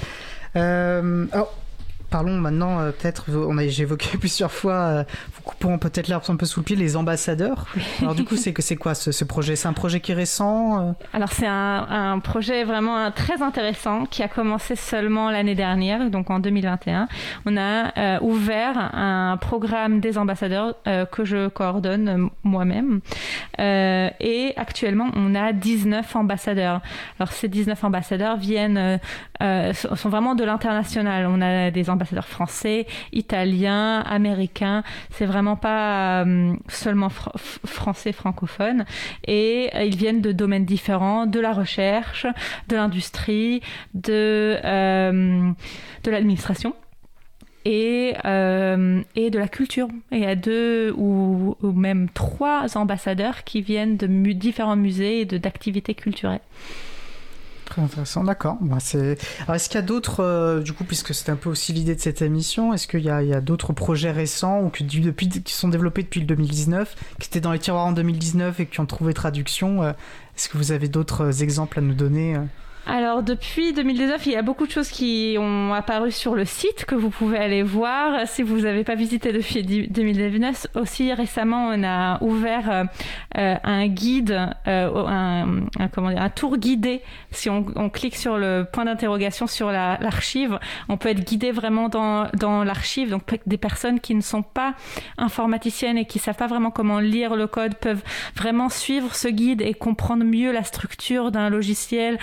Euh, 0.56 1.26
alors, 1.32 1.54
parlons 2.12 2.38
maintenant, 2.38 2.78
euh, 2.78 2.90
peut-être, 2.92 3.24
on 3.34 3.58
a, 3.58 3.66
j'ai 3.66 3.82
évoqué 3.82 4.16
plusieurs 4.18 4.52
fois, 4.52 4.74
euh, 4.74 5.04
vous 5.34 5.42
couperons 5.42 5.78
peut-être 5.78 6.06
l'herbe 6.06 6.22
un 6.28 6.36
peu 6.36 6.46
sous 6.46 6.60
le 6.60 6.64
pied, 6.64 6.76
les 6.76 6.94
ambassadeurs. 6.96 7.66
Alors 8.00 8.14
du 8.14 8.24
coup, 8.24 8.36
c'est 8.36 8.52
que 8.52 8.62
c'est 8.62 8.76
quoi 8.76 8.94
ce, 8.94 9.24
projet? 9.24 9.56
C'est 9.56 9.66
un 9.66 9.72
projet 9.72 10.00
qui 10.00 10.12
est 10.12 10.14
récent 10.14 10.78
euh? 10.78 10.92
Alors 11.14 11.32
c'est 11.32 11.46
un, 11.46 12.20
projet 12.22 12.64
vraiment 12.64 13.10
très 13.10 13.40
intéressant 13.40 14.04
qui 14.04 14.22
a 14.22 14.28
commencé 14.28 14.76
seulement 14.76 15.30
l'année 15.30 15.54
dernière, 15.54 16.10
donc 16.10 16.30
en 16.30 16.38
2021. 16.38 17.08
On 17.46 17.56
a 17.56 18.20
ouvert 18.20 18.94
un 18.94 19.38
programme 19.38 20.00
des 20.00 20.18
ambassadeurs 20.18 20.74
que 21.10 21.24
je 21.24 21.48
coordonne 21.48 22.28
moi-même. 22.42 23.00
et 23.58 24.52
actuellement, 24.56 25.08
on 25.16 25.34
a 25.34 25.52
19 25.52 26.14
ambassadeurs. 26.16 26.82
Alors 27.18 27.32
ces 27.32 27.48
19 27.48 27.82
ambassadeurs 27.82 28.36
viennent, 28.36 29.00
sont 29.40 30.08
vraiment 30.08 30.34
de 30.34 30.44
l'international. 30.44 31.26
On 31.26 31.40
a 31.40 31.70
des 31.70 31.88
ambassadeurs 31.88 32.01
ambassadeurs 32.02 32.28
français, 32.28 32.86
italiens, 33.12 34.00
américains. 34.00 34.82
C'est 35.10 35.26
vraiment 35.26 35.56
pas 35.56 36.24
euh, 36.24 36.54
seulement 36.68 37.08
français 37.08 38.12
francophone. 38.12 38.84
Et 39.26 39.70
euh, 39.74 39.84
ils 39.84 39.96
viennent 39.96 40.20
de 40.20 40.32
domaines 40.32 40.64
différents, 40.64 41.26
de 41.26 41.40
la 41.40 41.52
recherche, 41.52 42.26
de 42.68 42.76
l'industrie, 42.76 43.62
de, 43.94 44.58
euh, 44.64 45.50
de 46.04 46.10
l'administration. 46.10 46.74
Et, 47.64 48.14
et, 48.16 49.30
de 49.30 49.38
la 49.38 49.46
culture. 49.46 49.86
Il 50.10 50.18
y 50.18 50.26
a 50.26 50.34
deux 50.34 50.92
ou 50.96 51.54
même 51.62 52.08
trois 52.08 52.76
ambassadeurs 52.76 53.44
qui 53.44 53.62
viennent 53.62 53.96
de 53.96 54.08
différents 54.32 54.74
musées 54.74 55.20
et 55.20 55.24
d'activités 55.26 55.94
culturelles. 55.94 56.40
Très 57.72 57.80
intéressant, 57.80 58.22
d'accord. 58.22 58.58
Bah, 58.60 58.76
c'est... 58.80 59.16
Alors, 59.44 59.54
est-ce 59.54 59.70
qu'il 59.70 59.76
y 59.76 59.82
a 59.82 59.86
d'autres, 59.86 60.20
euh, 60.20 60.60
du 60.60 60.74
coup, 60.74 60.84
puisque 60.84 61.14
c'était 61.14 61.32
un 61.32 61.36
peu 61.36 61.48
aussi 61.48 61.72
l'idée 61.72 61.94
de 61.94 62.00
cette 62.02 62.20
émission, 62.20 62.74
est-ce 62.74 62.86
qu'il 62.86 63.00
y 63.00 63.08
a, 63.08 63.22
il 63.22 63.30
y 63.30 63.32
a 63.32 63.40
d'autres 63.40 63.72
projets 63.72 64.10
récents 64.10 64.60
ou 64.60 64.68
que, 64.68 64.84
depuis, 64.84 65.30
qui 65.30 65.54
sont 65.54 65.68
développés 65.68 66.02
depuis 66.02 66.20
le 66.20 66.26
2019, 66.26 66.94
qui 67.18 67.28
étaient 67.28 67.40
dans 67.40 67.50
les 67.50 67.58
tiroirs 67.58 67.86
en 67.86 67.92
2019 67.92 68.60
et 68.60 68.66
qui 68.66 68.78
ont 68.80 68.84
trouvé 68.84 69.14
traduction 69.14 69.82
euh, 69.82 69.92
Est-ce 70.36 70.50
que 70.50 70.58
vous 70.58 70.72
avez 70.72 70.88
d'autres 70.88 71.42
exemples 71.42 71.78
à 71.78 71.82
nous 71.82 71.94
donner 71.94 72.36
euh? 72.36 72.40
Alors 72.84 73.22
depuis 73.22 73.72
2019, 73.72 74.26
il 74.26 74.32
y 74.32 74.36
a 74.36 74.42
beaucoup 74.42 74.66
de 74.66 74.72
choses 74.72 74.88
qui 74.88 75.36
ont 75.38 75.72
apparu 75.72 76.10
sur 76.10 76.34
le 76.34 76.44
site 76.44 76.84
que 76.84 76.96
vous 76.96 77.10
pouvez 77.10 77.38
aller 77.38 77.62
voir 77.62 78.26
si 78.26 78.42
vous 78.42 78.62
n'avez 78.62 78.82
pas 78.82 78.96
visité 78.96 79.32
depuis 79.32 79.62
2019. 79.62 80.66
Aussi 80.74 81.12
récemment, 81.12 81.68
on 81.68 81.84
a 81.84 82.20
ouvert 82.24 82.86
euh, 83.38 83.54
un 83.62 83.86
guide, 83.86 84.36
euh, 84.66 85.06
un, 85.06 86.28
tour 86.30 86.56
guidé. 86.56 87.02
Si 87.30 87.48
on, 87.48 87.62
clique 87.88 88.16
sur 88.16 88.36
le 88.36 88.66
point 88.70 88.84
d'interrogation 88.84 89.46
sur 89.46 89.70
l'archive, 89.70 90.58
on 90.88 90.96
peut 90.96 91.10
être 91.10 91.24
guidé 91.24 91.52
vraiment 91.52 91.88
dans, 91.88 92.64
l'archive. 92.64 93.10
Donc 93.10 93.22
des 93.46 93.58
personnes 93.58 94.00
qui 94.00 94.16
ne 94.16 94.22
sont 94.22 94.42
pas 94.42 94.74
informaticiennes 95.18 95.98
et 95.98 96.04
qui 96.04 96.18
savent 96.18 96.36
pas 96.36 96.48
vraiment 96.48 96.72
comment 96.72 96.98
lire 96.98 97.36
le 97.36 97.46
code 97.46 97.76
peuvent 97.76 98.02
vraiment 98.34 98.68
suivre 98.68 99.14
ce 99.14 99.28
guide 99.28 99.62
et 99.62 99.72
comprendre 99.72 100.24
mieux 100.24 100.50
la 100.50 100.64
structure 100.64 101.30
d'un 101.30 101.48
logiciel 101.48 102.18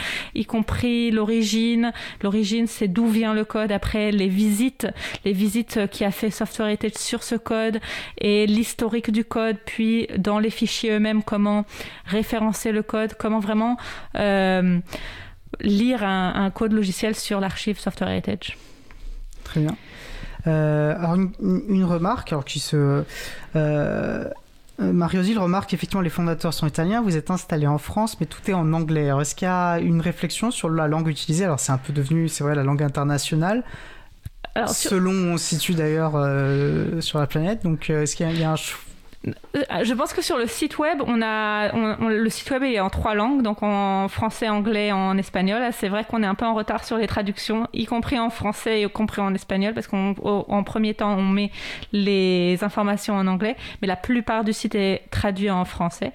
compris 0.50 1.12
l'origine. 1.12 1.94
L'origine, 2.22 2.68
c'est 2.68 2.90
d'où 2.90 3.08
vient 3.08 3.34
le 3.34 3.46
code. 3.46 3.72
Après, 3.72 4.12
les 4.12 4.28
visites, 4.28 4.88
les 5.24 5.32
visites 5.32 5.88
qui 5.92 6.04
a 6.04 6.12
fait 6.12 6.32
Software 6.32 6.68
Heritage 6.68 6.96
sur 6.96 7.24
ce 7.24 7.36
code 7.36 7.80
et 8.18 8.48
l'historique 8.48 9.12
du 9.12 9.24
code, 9.24 9.58
puis 9.66 10.08
dans 10.18 10.40
les 10.40 10.50
fichiers 10.50 10.92
eux-mêmes, 10.92 11.24
comment 11.24 11.66
référencer 12.06 12.72
le 12.72 12.84
code, 12.84 13.14
comment 13.14 13.40
vraiment 13.40 13.78
euh, 14.16 14.80
lire 15.62 16.04
un, 16.04 16.50
code 16.52 16.74
logiciel 16.74 17.16
sur 17.16 17.40
l'archive 17.40 17.80
Software 17.80 18.10
Heritage. 18.10 18.58
Très 19.44 19.62
bien. 19.62 19.76
Euh, 20.48 20.96
alors 20.98 21.16
une, 21.16 21.84
remarque 21.84 22.32
alors 22.32 22.46
qui 22.46 22.60
se 22.60 23.04
euh, 23.56 24.30
euh, 24.82 24.94
Mario 24.94 25.24
Zil 25.24 25.40
remarque 25.40 25.74
effectivement 25.74 26.02
les 26.02 26.10
fondateurs 26.10 26.54
sont 26.54 26.68
italiens, 26.68 27.02
vous 27.02 27.18
êtes 27.18 27.32
installé 27.32 27.68
en 27.68 27.78
France, 27.78 28.20
mais 28.20 28.26
tout 28.26 28.42
est 28.50 28.54
en 28.54 28.74
anglais. 28.74 29.10
est-ce 29.22 29.36
qu'il 29.36 29.48
y 29.48 29.52
a 29.52 29.80
une 29.80 30.02
réflexion 30.02 30.52
sur 30.52 30.70
la 30.70 30.88
langue 30.88 31.08
utilisée? 31.08 31.46
Alors 31.46 31.60
c'est 31.60 31.72
un 31.72 31.78
peu 31.78 31.94
devenu, 31.94 32.30
c'est 32.30 32.44
vrai, 32.44 32.56
la 32.56 32.64
langue 32.64 32.84
internationale. 32.84 33.64
Selon 34.68 35.12
où 35.12 35.34
on 35.34 35.38
se 35.38 35.56
situe 35.56 35.74
d'ailleurs 35.74 36.14
euh, 36.16 37.02
sur 37.02 37.20
la 37.20 37.28
planète, 37.28 37.64
donc 37.64 37.90
euh, 37.90 38.04
est-ce 38.04 38.16
qu'il 38.16 38.30
y, 38.40 38.44
a 38.44 38.52
un 38.52 38.54
euh, 38.54 38.58
je 39.24 39.94
pense 39.94 40.14
que 40.14 40.22
sur 40.22 40.38
le 40.38 40.48
site 40.48 40.78
web, 40.80 41.02
on 41.06 41.22
a 41.22 41.72
le 42.08 42.30
site 42.30 42.50
web 42.52 42.64
est 42.64 42.80
en 42.80 42.90
trois 42.90 43.16
langues, 43.16 43.42
donc 43.42 43.64
en 43.64 44.08
français, 44.08 44.48
anglais, 44.48 44.94
en 44.94 45.18
espagnol. 45.18 45.62
C'est 45.74 45.90
vrai 45.90 46.06
qu'on 46.06 46.24
est 46.24 46.28
un 46.28 46.36
peu 46.36 46.46
en 46.46 46.54
retard 46.54 46.86
sur 46.86 46.98
les 46.98 47.08
traductions, 47.08 47.68
y 47.74 47.86
compris 47.86 48.18
en 48.18 48.30
français 48.30 48.80
et 48.80 48.86
y 48.86 48.90
compris 48.90 49.22
en 49.22 49.34
espagnol, 49.34 49.74
parce 49.74 49.88
qu'en 49.88 50.64
premier 50.64 50.94
temps, 50.94 51.16
on 51.18 51.24
met 51.24 51.52
les 51.92 52.64
informations 52.64 53.16
en 53.16 53.28
anglais, 53.28 53.58
mais 53.82 53.88
la 53.90 53.98
plupart 53.98 54.46
du 54.46 54.54
site 54.54 54.76
est 54.76 55.04
traduit 55.12 55.50
en 55.50 55.66
français. 55.66 56.14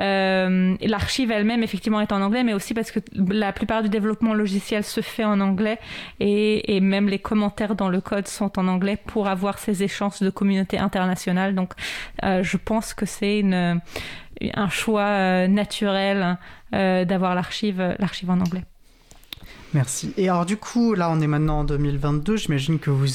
Euh, 0.00 0.74
L'archive 0.82 1.30
elle-même, 1.30 1.62
effectivement, 1.62 2.00
est 2.00 2.10
en 2.10 2.20
anglais, 2.20 2.42
mais 2.42 2.54
aussi 2.54 2.74
parce 2.74 2.90
que 2.90 2.98
la 3.28 3.52
plupart 3.52 3.82
du 3.82 3.88
développement 3.88 4.34
logiciel 4.34 4.82
se 4.82 5.02
fait 5.02 5.24
en 5.24 5.40
anglais 5.40 5.78
et, 6.18 6.76
et 6.76 6.80
même 6.80 7.08
les 7.08 7.20
commentaires 7.20 7.76
dans 7.76 7.88
le 7.88 8.00
code 8.00 8.26
sont 8.26 8.58
en 8.58 8.66
anglais 8.66 8.98
pour 9.06 9.28
avoir 9.28 9.58
ces 9.58 9.84
échanges 9.84 10.18
de 10.20 10.30
communauté 10.30 10.78
internationale. 10.78 11.54
Donc, 11.54 11.74
euh, 12.24 12.39
je 12.42 12.56
pense 12.56 12.94
que 12.94 13.06
c'est 13.06 13.42
un 14.54 14.68
choix 14.68 15.06
euh, 15.06 15.48
naturel 15.48 16.38
euh, 16.74 17.04
d'avoir 17.04 17.34
l'archive, 17.34 17.96
l'archive 17.98 18.30
en 18.30 18.40
anglais. 18.40 18.64
Merci. 19.74 20.12
Et 20.16 20.28
alors 20.28 20.46
du 20.46 20.56
coup, 20.56 20.94
là 20.94 21.10
on 21.10 21.20
est 21.20 21.26
maintenant 21.26 21.60
en 21.60 21.64
2022, 21.64 22.36
j'imagine 22.36 22.78
que 22.78 22.90
vous 22.90 23.06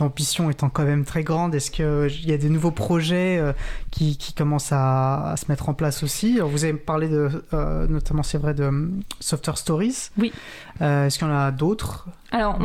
l'ambition 0.00 0.50
étant 0.50 0.70
quand 0.70 0.82
même 0.82 1.04
très 1.04 1.22
grande, 1.22 1.54
est-ce 1.54 1.70
qu'il 1.70 2.28
y 2.28 2.32
a 2.32 2.36
des 2.36 2.48
nouveaux 2.48 2.72
projets 2.72 3.38
euh, 3.38 3.52
qui, 3.92 4.18
commencent 4.36 4.72
à, 4.72 5.36
se 5.36 5.44
mettre 5.48 5.68
en 5.68 5.74
place 5.74 6.02
aussi? 6.02 6.40
Vous 6.40 6.64
avez 6.64 6.72
parlé 6.74 7.08
de, 7.08 7.30
notamment 7.88 8.24
c'est 8.24 8.38
vrai, 8.38 8.54
de 8.54 8.90
Software 9.20 9.56
Stories. 9.56 10.10
Oui. 10.18 10.32
Est-ce 10.80 11.18
qu'il 11.18 11.28
y 11.28 11.30
en 11.30 11.34
a 11.34 11.50
d'autres 11.50 12.06
Alors, 12.32 12.58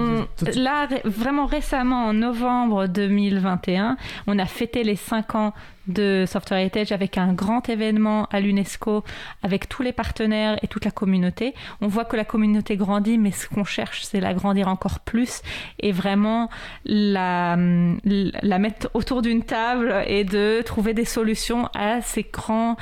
là, 0.55 0.87
vraiment 1.05 1.45
récemment, 1.45 2.07
en 2.07 2.13
novembre 2.13 2.87
2021, 2.87 3.97
on 4.27 4.39
a 4.39 4.45
fêté 4.45 4.83
les 4.83 4.95
5 4.95 5.35
ans 5.35 5.53
de 5.89 6.25
Software 6.27 6.59
Heritage 6.59 6.91
avec 6.91 7.17
un 7.17 7.33
grand 7.33 7.67
événement 7.67 8.27
à 8.31 8.39
l'UNESCO 8.39 9.03
avec 9.43 9.67
tous 9.67 9.81
les 9.81 9.91
partenaires 9.91 10.57
et 10.61 10.67
toute 10.67 10.85
la 10.85 10.91
communauté. 10.91 11.53
On 11.81 11.87
voit 11.87 12.05
que 12.05 12.15
la 12.15 12.25
communauté 12.25 12.77
grandit, 12.77 13.17
mais 13.17 13.31
ce 13.31 13.47
qu'on 13.47 13.63
cherche, 13.63 14.03
c'est 14.03 14.19
la 14.19 14.33
grandir 14.33 14.67
encore 14.67 14.99
plus 14.99 15.41
et 15.79 15.91
vraiment 15.91 16.49
la, 16.85 17.57
la 18.05 18.59
mettre 18.59 18.89
autour 18.93 19.21
d'une 19.21 19.43
table 19.43 20.03
et 20.07 20.23
de 20.23 20.61
trouver 20.61 20.93
des 20.93 21.05
solutions 21.05 21.69
à 21.73 22.01
ces 22.01 22.23
grandes 22.23 22.77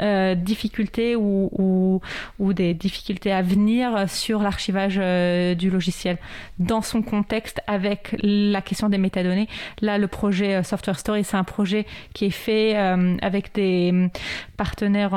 euh, 0.00 0.34
difficultés 0.34 1.16
ou, 1.16 1.48
ou, 1.52 2.00
ou, 2.38 2.52
des 2.52 2.74
difficultés 2.74 3.32
à 3.32 3.42
venir 3.42 4.08
sur 4.08 4.42
euh, 4.76 5.54
du 5.54 5.70
logiciel 5.70 6.18
dans 6.58 6.82
son 6.82 7.02
contexte 7.02 7.60
avec 7.66 8.16
la 8.22 8.60
question 8.62 8.88
des 8.88 8.98
métadonnées. 8.98 9.48
Là, 9.80 9.98
le 9.98 10.06
projet 10.06 10.56
euh, 10.56 10.62
Software 10.62 10.98
Story, 10.98 11.24
c'est 11.24 11.36
un 11.36 11.44
projet 11.44 11.86
qui 12.14 12.26
est 12.26 12.30
fait 12.30 12.76
euh, 12.76 13.16
avec 13.22 13.54
des 13.54 13.90
hum, 13.90 14.10
partenaires 14.56 15.12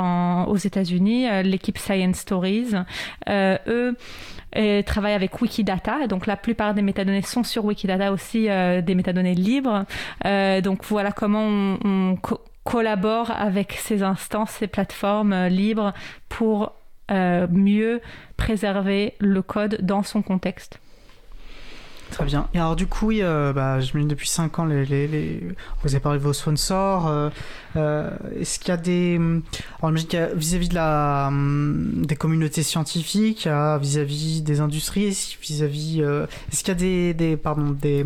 aux 0.48 0.58
États-Unis, 0.58 1.28
l'équipe 1.44 1.78
Science 1.78 2.18
Stories. 2.18 2.72
Eux 3.30 3.96
travaillent 4.86 5.14
avec 5.14 5.42
Wikidata. 5.42 6.08
Donc 6.08 6.28
la 6.28 6.38
plupart 6.38 6.74
des 6.74 6.82
métadonnées 6.82 7.22
sont 7.22 7.44
sur 7.44 7.66
Wikidata 7.66 8.12
aussi, 8.12 8.44
des 8.48 8.96
métadonnées 8.96 9.36
libres. 9.36 9.86
donc 10.64 10.86
voilà 10.86 11.12
comment 11.12 11.46
on, 11.84 12.16
collabore 12.64 13.32
avec 13.32 13.74
ces 13.74 14.04
instances, 14.04 14.52
ces 14.52 14.68
plateformes 14.68 15.48
libres 15.48 15.94
pour 16.30 16.72
mieux 17.10 18.02
préserver 18.38 19.14
le 19.20 19.42
code 19.42 19.80
dans 19.82 20.04
son 20.04 20.22
contexte. 20.22 20.80
Très 22.14 22.26
bien. 22.26 22.48
Et 22.54 22.60
alors 22.60 22.76
du 22.76 22.86
coup, 22.86 23.08
oui, 23.08 23.20
euh, 23.24 23.54
bah, 23.54 23.80
depuis 23.80 24.30
5 24.30 24.60
ans, 24.60 24.66
les, 24.66 25.42
vous 25.82 25.96
avez 25.96 26.00
parlé 26.00 26.20
de 26.20 26.24
vos 26.24 26.34
sponsors. 26.34 27.08
Euh, 27.08 27.30
euh, 27.76 28.12
est-ce 28.40 28.60
qu'il 28.60 28.68
y 28.68 28.72
a 28.72 28.78
des... 28.78 29.20
vis-à-vis 30.36 30.70
de 30.70 30.76
la, 30.76 31.26
hum, 31.30 32.06
des 32.06 32.16
communautés 32.16 32.62
scientifiques, 32.62 33.48
vis-à-vis 33.48 34.44
des 34.44 34.60
industries, 34.62 35.38
vis-à-vis... 35.42 36.02
est-ce 36.02 36.60
qu'il 36.64 36.68
y 36.68 36.72
a 36.72 36.76
des, 36.76 37.14
des, 37.16 37.36
pardon, 37.36 37.72
des, 37.72 38.06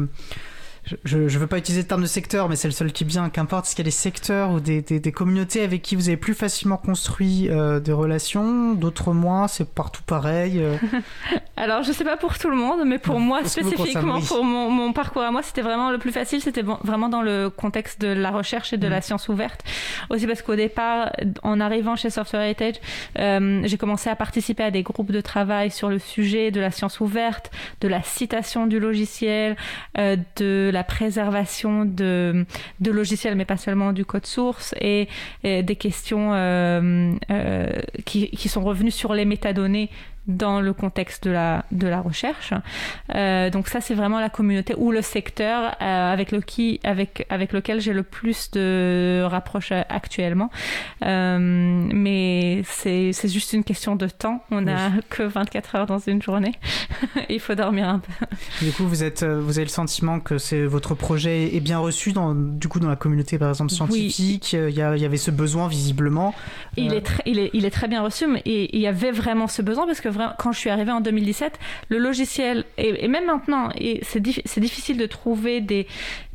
je 1.03 1.17
ne 1.17 1.27
veux 1.27 1.47
pas 1.47 1.57
utiliser 1.57 1.81
le 1.81 1.87
terme 1.87 2.01
de 2.01 2.07
secteur, 2.07 2.49
mais 2.49 2.55
c'est 2.55 2.67
le 2.67 2.73
seul 2.73 2.91
qui 2.91 3.03
est 3.03 3.07
bien, 3.07 3.29
qu'importe, 3.29 3.65
est-ce 3.65 3.75
qu'il 3.75 3.83
y 3.83 3.87
a 3.87 3.89
des 3.89 3.91
secteurs 3.91 4.51
ou 4.51 4.59
des, 4.59 4.81
des, 4.81 5.11
communautés 5.11 5.63
avec 5.63 5.81
qui 5.81 5.95
vous 5.95 6.07
avez 6.09 6.17
plus 6.17 6.33
facilement 6.33 6.77
construit 6.77 7.49
euh, 7.49 7.79
des 7.79 7.91
relations, 7.91 8.73
d'autres 8.73 9.13
moins, 9.13 9.47
c'est 9.47 9.73
partout 9.73 10.03
pareil 10.03 10.59
euh 10.59 10.75
Alors, 11.57 11.81
je 11.83 11.91
sais 11.91 12.03
pas 12.03 12.17
pour 12.17 12.37
tout 12.37 12.49
le 12.49 12.55
monde, 12.55 12.81
mais 12.85 12.99
pour 12.99 13.19
moi 13.19 13.43
spécifiquement, 13.43 14.21
pour 14.21 14.43
mon, 14.43 14.69
mon, 14.69 14.93
parcours 14.93 15.23
à 15.23 15.31
moi, 15.31 15.41
c'était 15.41 15.63
vraiment 15.63 15.91
le 15.91 15.97
plus 15.97 16.11
facile, 16.11 16.39
c'était 16.39 16.61
vraiment 16.61 17.09
dans 17.09 17.23
le 17.23 17.49
contexte 17.49 17.99
de 17.99 18.07
la 18.07 18.29
recherche 18.29 18.73
et 18.73 18.77
de 18.77 18.87
la 18.87 18.99
mm. 18.99 19.01
science 19.01 19.29
ouverte. 19.29 19.63
Aussi 20.09 20.27
parce 20.27 20.41
qu'au 20.41 20.55
départ, 20.55 21.11
en 21.41 21.59
arrivant 21.59 21.95
chez 21.95 22.09
Software 22.09 22.43
Heritage, 22.43 22.75
euh, 23.17 23.61
j'ai 23.65 23.77
commencé 23.77 24.09
à 24.09 24.15
participer 24.15 24.63
à 24.63 24.71
des 24.71 24.83
groupes 24.83 25.11
de 25.11 25.21
travail 25.21 25.71
sur 25.71 25.89
le 25.89 25.97
sujet 25.97 26.51
de 26.51 26.61
la 26.61 26.69
science 26.69 26.99
ouverte, 26.99 27.49
de 27.81 27.87
la 27.87 28.03
citation 28.03 28.67
du 28.67 28.79
logiciel, 28.79 29.55
de 29.95 30.69
la 30.71 30.76
la 30.77 30.83
préservation 30.83 31.85
de, 31.85 32.45
logiciels, 32.85 33.35
mais 33.35 33.45
pas 33.45 33.57
seulement 33.57 33.93
du 33.93 34.05
code 34.05 34.27
source, 34.27 34.75
et, 34.79 35.07
des 35.43 35.75
questions 35.75 36.33
euh, 36.33 37.13
euh, 37.31 37.71
qui, 38.05 38.29
qui, 38.29 38.47
sont 38.47 38.63
revenues 38.63 38.91
sur 38.91 39.15
les 39.15 39.25
métadonnées 39.25 39.89
dans 40.27 40.59
le 40.59 40.73
contexte 40.73 41.23
de 41.23 41.31
la, 41.31 41.65
de 41.71 41.87
la 41.87 42.01
recherche. 42.01 42.53
Euh, 43.15 43.49
donc 43.49 43.69
ça, 43.69 43.79
c'est 43.79 43.93
vraiment 43.93 44.19
la 44.19 44.29
communauté 44.29 44.73
ou 44.77 44.91
le 44.91 45.01
secteur 45.01 45.75
euh, 45.81 46.13
avec, 46.13 46.31
le 46.31 46.41
qui, 46.41 46.79
avec, 46.83 47.25
avec 47.29 47.53
lequel 47.53 47.79
j'ai 47.79 47.93
le 47.93 48.03
plus 48.03 48.51
de 48.51 49.25
actuellement. 49.89 50.49
Euh, 51.05 51.37
mais 51.39 52.61
c'est 52.65 53.13
juste 53.27 53.53
une 53.53 53.63
question 53.63 53.95
de 53.95 54.07
temps. 54.07 54.43
On 54.51 54.61
n'a 54.61 54.91
que 55.09 55.23
24 55.23 55.75
heures 55.75 55.85
dans 55.85 55.99
une 55.99 56.21
journée. 56.21 56.53
Il 57.29 57.39
faut 57.39 57.55
dormir 57.55 57.87
un 57.87 57.99
peu. 57.99 58.25
Du 58.61 58.71
coup, 58.71 58.85
vous, 58.85 59.03
êtes, 59.03 59.23
vous 59.23 59.57
avez 59.57 59.65
le 59.65 59.71
sentiment 59.71 60.19
que 60.19 60.65
votre 60.65 60.93
projet 60.93 61.55
est 61.55 61.61
bien 61.61 61.79
reçu 61.79 62.11
dans, 62.11 62.35
du 62.35 62.67
coup, 62.67 62.79
dans 62.79 62.89
la 62.89 62.95
communauté, 62.95 63.37
par 63.37 63.49
exemple, 63.49 63.71
scientifique. 63.71 64.53
Il, 64.53 64.69
y 64.71 64.81
a, 64.81 64.95
il 64.95 65.01
y 65.01 65.05
avait 65.05 65.17
ce 65.17 65.31
besoin, 65.31 65.67
visiblement. 65.67 66.35
Il, 66.75 66.93
est, 66.93 67.01
très, 67.01 67.23
il, 67.25 67.39
est, 67.39 67.49
il 67.53 67.65
est 67.65 67.71
très 67.71 67.87
bien 67.87 68.01
reçu, 68.01 68.27
mais 68.27 68.41
il 68.45 68.79
y 68.79 68.87
avait 68.87 69.11
vraiment 69.11 69.47
ce 69.47 69.61
besoin 69.61 69.85
parce 69.85 70.01
que 70.01 70.09
quand 70.37 70.51
je 70.51 70.59
suis 70.59 70.69
arrivée 70.69 70.91
en 70.91 71.01
2017, 71.01 71.59
le 71.89 71.97
logiciel, 71.97 72.65
et, 72.77 73.07
même 73.07 73.25
maintenant, 73.25 73.69
c'est 74.01 74.19
difficile 74.59 74.97
de 74.97 75.05
trouver 75.05 75.61
des, 75.61 75.87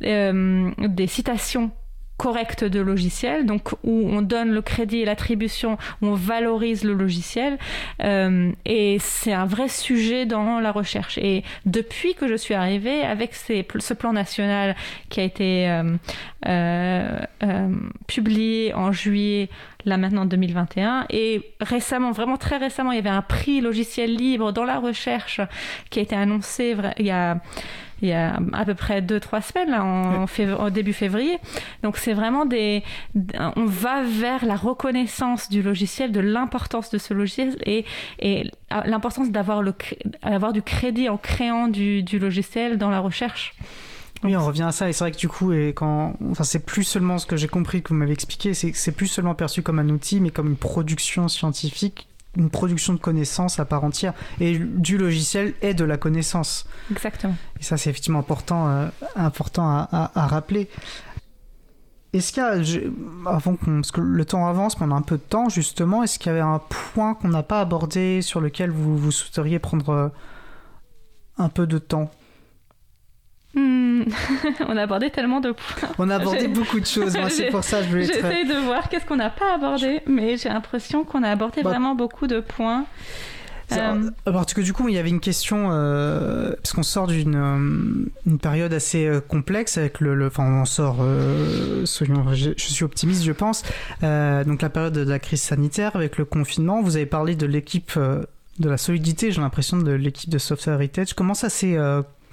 euh, 0.03 0.71
des 0.77 1.07
citations 1.07 1.71
correctes 2.17 2.63
de 2.63 2.79
logiciel, 2.79 3.45
donc 3.45 3.73
où 3.83 4.07
on 4.09 4.21
donne 4.21 4.51
le 4.51 4.61
crédit 4.61 4.99
et 4.99 5.05
l'attribution, 5.05 5.77
où 6.01 6.07
on 6.07 6.13
valorise 6.13 6.83
le 6.83 6.93
logiciel. 6.93 7.57
Euh, 8.03 8.51
et 8.65 8.97
c'est 8.99 9.33
un 9.33 9.45
vrai 9.45 9.67
sujet 9.67 10.25
dans 10.25 10.59
la 10.59 10.71
recherche. 10.71 11.17
Et 11.17 11.43
depuis 11.65 12.13
que 12.13 12.27
je 12.27 12.35
suis 12.35 12.53
arrivée, 12.53 13.01
avec 13.01 13.33
ce 13.33 13.93
plan 13.93 14.13
national 14.13 14.75
qui 15.09 15.19
a 15.19 15.23
été 15.23 15.81
euh, 16.47 17.69
publié 18.07 18.73
en 18.73 18.91
juillet 18.91 19.49
là 19.85 19.97
maintenant 19.97 20.23
en 20.23 20.25
2021. 20.25 21.05
Et 21.09 21.53
récemment, 21.59 22.11
vraiment 22.11 22.37
très 22.37 22.57
récemment, 22.57 22.91
il 22.91 22.95
y 22.95 22.99
avait 22.99 23.09
un 23.09 23.21
prix 23.21 23.61
logiciel 23.61 24.15
libre 24.15 24.51
dans 24.51 24.63
la 24.63 24.79
recherche 24.79 25.41
qui 25.89 25.99
a 25.99 26.01
été 26.01 26.15
annoncé 26.15 26.75
il 26.97 27.05
y 27.05 27.11
a 27.11 27.37
il 28.03 28.09
y 28.09 28.13
a 28.13 28.37
à 28.51 28.65
peu 28.65 28.75
près 28.75 29.01
deux 29.01 29.19
trois 29.19 29.41
semaines 29.41 29.71
là, 29.71 29.83
en, 29.83 30.69
début 30.69 30.93
février. 30.93 31.39
Donc 31.83 31.97
c'est 31.97 32.13
vraiment 32.13 32.45
des, 32.45 32.83
on 33.55 33.65
va 33.65 34.03
vers 34.03 34.45
la 34.45 34.55
reconnaissance 34.55 35.49
du 35.49 35.61
logiciel, 35.61 36.11
de 36.11 36.19
l'importance 36.19 36.89
de 36.91 36.97
ce 36.97 37.13
logiciel 37.13 37.55
et, 37.65 37.85
et 38.19 38.51
l'importance 38.85 39.31
d'avoir 39.31 39.61
le 39.61 39.73
du 40.53 40.61
crédit 40.61 41.07
en 41.07 41.17
créant 41.17 41.67
du, 41.69 42.03
du 42.03 42.19
logiciel 42.19 42.77
dans 42.77 42.89
la 42.89 42.99
recherche. 42.99 43.55
Oui, 44.23 44.35
on 44.35 44.45
revient 44.45 44.63
à 44.63 44.71
ça. 44.71 44.89
Et 44.89 44.93
c'est 44.93 45.03
vrai 45.03 45.11
que 45.11 45.17
du 45.17 45.27
coup, 45.27 45.51
et 45.51 45.73
quand, 45.73 46.15
enfin, 46.29 46.43
c'est 46.43 46.65
plus 46.65 46.83
seulement 46.83 47.17
ce 47.17 47.25
que 47.25 47.35
j'ai 47.35 47.47
compris 47.47 47.81
que 47.81 47.89
vous 47.89 47.95
m'avez 47.95 48.13
expliqué, 48.13 48.53
c'est 48.53 48.73
c'est 48.73 48.91
plus 48.91 49.07
seulement 49.07 49.35
perçu 49.35 49.61
comme 49.61 49.79
un 49.79 49.89
outil, 49.89 50.21
mais 50.21 50.29
comme 50.29 50.47
une 50.47 50.55
production 50.55 51.27
scientifique, 51.27 52.07
une 52.35 52.49
production 52.49 52.93
de 52.93 52.99
connaissances 52.99 53.59
à 53.59 53.65
part 53.65 53.83
entière. 53.83 54.13
Et 54.39 54.57
du 54.57 54.97
logiciel 54.97 55.53
est 55.61 55.73
de 55.73 55.85
la 55.85 55.97
connaissance. 55.97 56.65
Exactement. 56.91 57.35
Et 57.59 57.63
ça, 57.63 57.77
c'est 57.77 57.89
effectivement 57.89 58.19
important, 58.19 58.69
euh, 58.69 58.87
important 59.15 59.67
à, 59.67 60.11
à, 60.15 60.27
rappeler. 60.27 60.69
Est-ce 62.13 62.31
qu'il 62.31 62.43
y 62.43 62.45
a, 62.45 63.29
avant 63.29 63.55
qu'on, 63.55 63.81
parce 63.81 63.91
que 63.91 64.01
le 64.01 64.25
temps 64.25 64.47
avance, 64.47 64.79
mais 64.79 64.87
on 64.87 64.91
a 64.91 64.95
un 64.95 65.01
peu 65.01 65.17
de 65.17 65.23
temps 65.23 65.49
justement, 65.49 66.03
est-ce 66.03 66.19
qu'il 66.19 66.27
y 66.27 66.29
avait 66.29 66.41
un 66.41 66.61
point 66.93 67.15
qu'on 67.15 67.29
n'a 67.29 67.43
pas 67.43 67.59
abordé 67.59 68.21
sur 68.21 68.39
lequel 68.39 68.69
vous, 68.69 68.97
vous 68.97 69.11
souhaiteriez 69.11 69.57
prendre 69.57 69.89
euh, 69.89 70.09
un 71.37 71.49
peu 71.49 71.65
de 71.65 71.79
temps? 71.79 72.11
Hmm. 73.55 74.03
on 74.67 74.77
a 74.77 74.81
abordé 74.81 75.11
tellement 75.11 75.39
de 75.39 75.51
points. 75.51 75.89
On 75.99 76.09
a 76.09 76.15
abordé 76.15 76.47
beaucoup 76.49 76.79
de 76.79 76.85
choses, 76.85 77.15
moi 77.15 77.29
c'est 77.29 77.49
pour 77.49 77.63
ça 77.63 77.79
que 77.79 77.83
je 77.85 77.89
voulais 77.89 78.05
J'essaie 78.05 78.45
de 78.45 78.65
voir 78.65 78.89
qu'est-ce 78.89 79.05
qu'on 79.05 79.17
n'a 79.17 79.29
pas 79.29 79.53
abordé, 79.53 80.01
mais 80.07 80.37
j'ai 80.37 80.49
l'impression 80.49 81.03
qu'on 81.03 81.23
a 81.23 81.29
abordé 81.29 81.61
bah, 81.61 81.69
vraiment 81.69 81.95
beaucoup 81.95 82.27
de 82.27 82.39
points. 82.39 82.85
Euh... 83.71 84.09
Parce 84.25 84.53
que 84.53 84.61
du 84.61 84.73
coup, 84.73 84.89
il 84.89 84.95
y 84.95 84.97
avait 84.97 85.09
une 85.09 85.19
question, 85.19 85.69
euh, 85.71 86.51
parce 86.51 86.73
qu'on 86.73 86.83
sort 86.83 87.07
d'une 87.07 87.35
euh, 87.35 88.09
une 88.25 88.39
période 88.39 88.73
assez 88.73 89.05
euh, 89.05 89.19
complexe 89.21 89.77
avec 89.77 89.99
le, 89.99 90.27
enfin 90.27 90.61
on 90.61 90.65
sort, 90.65 90.97
soyons, 91.85 92.33
je, 92.33 92.51
je, 92.55 92.63
suis 92.63 92.83
optimiste, 92.83 93.23
je 93.23 93.31
pense. 93.31 93.63
donc 94.01 94.61
la 94.61 94.69
période 94.69 94.93
de 94.93 95.09
la 95.09 95.19
crise 95.19 95.41
sanitaire 95.41 95.95
avec 95.95 96.17
le 96.17 96.25
confinement, 96.25 96.81
vous 96.81 96.95
avez 96.95 97.05
parlé 97.05 97.35
de 97.35 97.45
l'équipe, 97.45 97.97
de 97.97 98.69
la 98.69 98.77
solidité, 98.77 99.31
j'ai 99.31 99.41
l'impression 99.41 99.77
de 99.77 99.91
l'équipe 99.91 100.29
de 100.29 100.37
Software 100.37 100.75
Heritage. 100.75 101.13
Comment 101.13 101.33
ça 101.33 101.49
s'est 101.49 101.77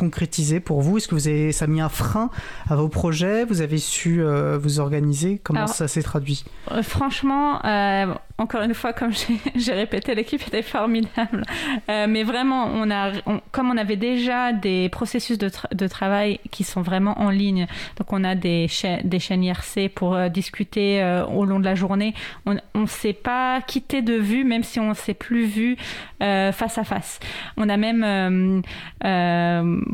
concrétisé 0.00 0.60
pour 0.60 0.80
vous 0.80 0.96
Est-ce 0.96 1.06
que 1.08 1.14
vous 1.14 1.28
avez, 1.28 1.52
ça 1.52 1.66
a 1.66 1.68
mis 1.68 1.80
un 1.80 1.88
frein 1.90 2.30
à 2.68 2.74
vos 2.74 2.88
projets? 2.88 3.44
Vous 3.44 3.60
avez 3.60 3.78
su 3.78 4.22
euh, 4.22 4.58
vous 4.58 4.80
organiser? 4.80 5.38
Comment 5.44 5.66
ça 5.66 5.86
s'est 5.88 6.02
traduit? 6.02 6.44
euh, 6.72 6.82
Franchement, 6.82 7.64
euh, 7.64 8.14
encore 8.40 8.62
une 8.62 8.74
fois, 8.74 8.92
comme 8.92 9.12
j'ai 9.54 9.72
répété, 9.72 10.14
l'équipe 10.14 10.42
était 10.46 10.62
formidable. 10.62 11.44
mais 11.88 12.22
vraiment, 12.22 12.66
on 12.72 12.90
a, 12.90 13.12
comme 13.52 13.70
on 13.70 13.76
avait 13.76 13.96
déjà 13.96 14.52
des 14.52 14.88
processus 14.88 15.38
de, 15.38 15.86
travail 15.88 16.40
qui 16.50 16.64
sont 16.64 16.82
vraiment 16.82 17.20
en 17.20 17.30
ligne, 17.30 17.66
donc 17.96 18.12
on 18.12 18.24
a 18.24 18.34
des, 18.34 18.68
chaînes, 18.68 19.44
IRC 19.44 19.90
pour 19.94 20.18
discuter 20.30 21.02
au 21.32 21.44
long 21.44 21.60
de 21.60 21.64
la 21.64 21.74
journée, 21.74 22.14
on 22.46 22.56
ne 22.74 22.86
s'est 22.86 23.12
pas 23.12 23.60
quitté 23.60 24.02
de 24.02 24.14
vue, 24.14 24.44
même 24.44 24.62
si 24.62 24.80
on 24.80 24.90
ne 24.90 24.94
s'est 24.94 25.14
plus 25.14 25.44
vu 25.44 25.76
face 26.20 26.78
à 26.78 26.84
face. 26.84 27.20
On 27.56 27.68
a 27.68 27.76
même 27.76 28.62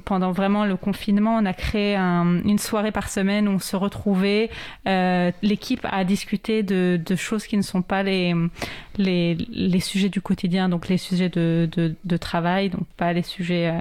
pendant 0.04 0.32
vraiment 0.32 0.64
le 0.64 0.76
confinement, 0.76 1.36
on 1.36 1.46
a 1.46 1.52
créé 1.52 1.96
une 1.96 2.58
soirée 2.58 2.92
par 2.92 3.08
semaine 3.08 3.48
où 3.48 3.52
on 3.52 3.58
se 3.58 3.76
retrouvait. 3.76 4.50
Euh, 4.86 5.30
l'équipe 5.42 5.86
a 5.90 6.04
discuté 6.04 6.62
de, 6.62 7.00
choses 7.16 7.46
qui 7.46 7.56
ne 7.56 7.62
sont 7.62 7.82
pas 7.82 8.02
les, 8.02 8.34
les, 8.98 9.80
sujets 9.80 10.08
du 10.08 10.20
quotidien, 10.20 10.68
donc 10.68 10.88
les 10.88 10.98
sujets 10.98 11.28
de, 11.28 12.16
travail, 12.18 12.70
donc 12.70 12.86
pas 12.96 13.12
les 13.12 13.22
sujets. 13.22 13.68
Euh, 13.68 13.80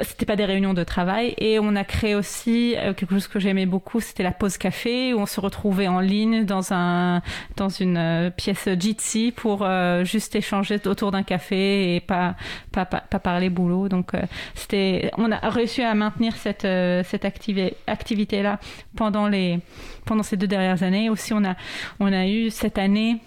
c'était 0.00 0.24
pas 0.24 0.36
des 0.36 0.46
réunions 0.46 0.72
de 0.72 0.84
travail 0.84 1.34
et 1.36 1.58
on 1.58 1.76
a 1.76 1.84
créé 1.84 2.14
aussi 2.14 2.74
euh, 2.76 2.94
quelque 2.94 3.10
chose 3.10 3.28
que 3.28 3.38
j'aimais 3.38 3.66
beaucoup 3.66 4.00
c'était 4.00 4.22
la 4.22 4.32
pause 4.32 4.56
café 4.56 5.12
où 5.12 5.18
on 5.18 5.26
se 5.26 5.38
retrouvait 5.38 5.86
en 5.86 6.00
ligne 6.00 6.44
dans 6.44 6.72
un 6.72 7.20
dans 7.56 7.68
une 7.68 7.98
euh, 7.98 8.30
pièce 8.30 8.68
Jitsi 8.78 9.32
pour 9.36 9.62
euh, 9.62 10.02
juste 10.04 10.34
échanger 10.34 10.80
autour 10.86 11.10
d'un 11.10 11.22
café 11.22 11.96
et 11.96 12.00
pas 12.00 12.36
pas, 12.72 12.86
pas, 12.86 13.00
parler 13.18 13.50
boulot 13.50 13.88
donc 13.88 14.12
c'était 14.54 15.10
on 15.18 15.30
a 15.30 15.36
réussi 15.50 15.82
à 15.82 15.94
maintenir 15.94 16.36
cette 16.36 16.66
cette 17.06 17.24
activité 17.24 18.42
là 18.42 18.58
pendant 18.96 19.28
les 19.28 19.60
pendant 20.06 20.22
ces 20.22 20.38
deux 20.38 20.46
dernières 20.46 20.82
années 20.82 21.10
aussi 21.10 21.34
on 21.34 21.44
a 21.44 21.54
on 22.00 22.12
a 22.12 22.26
eu 22.26 22.50
cette 22.50 22.78
année 22.78 23.18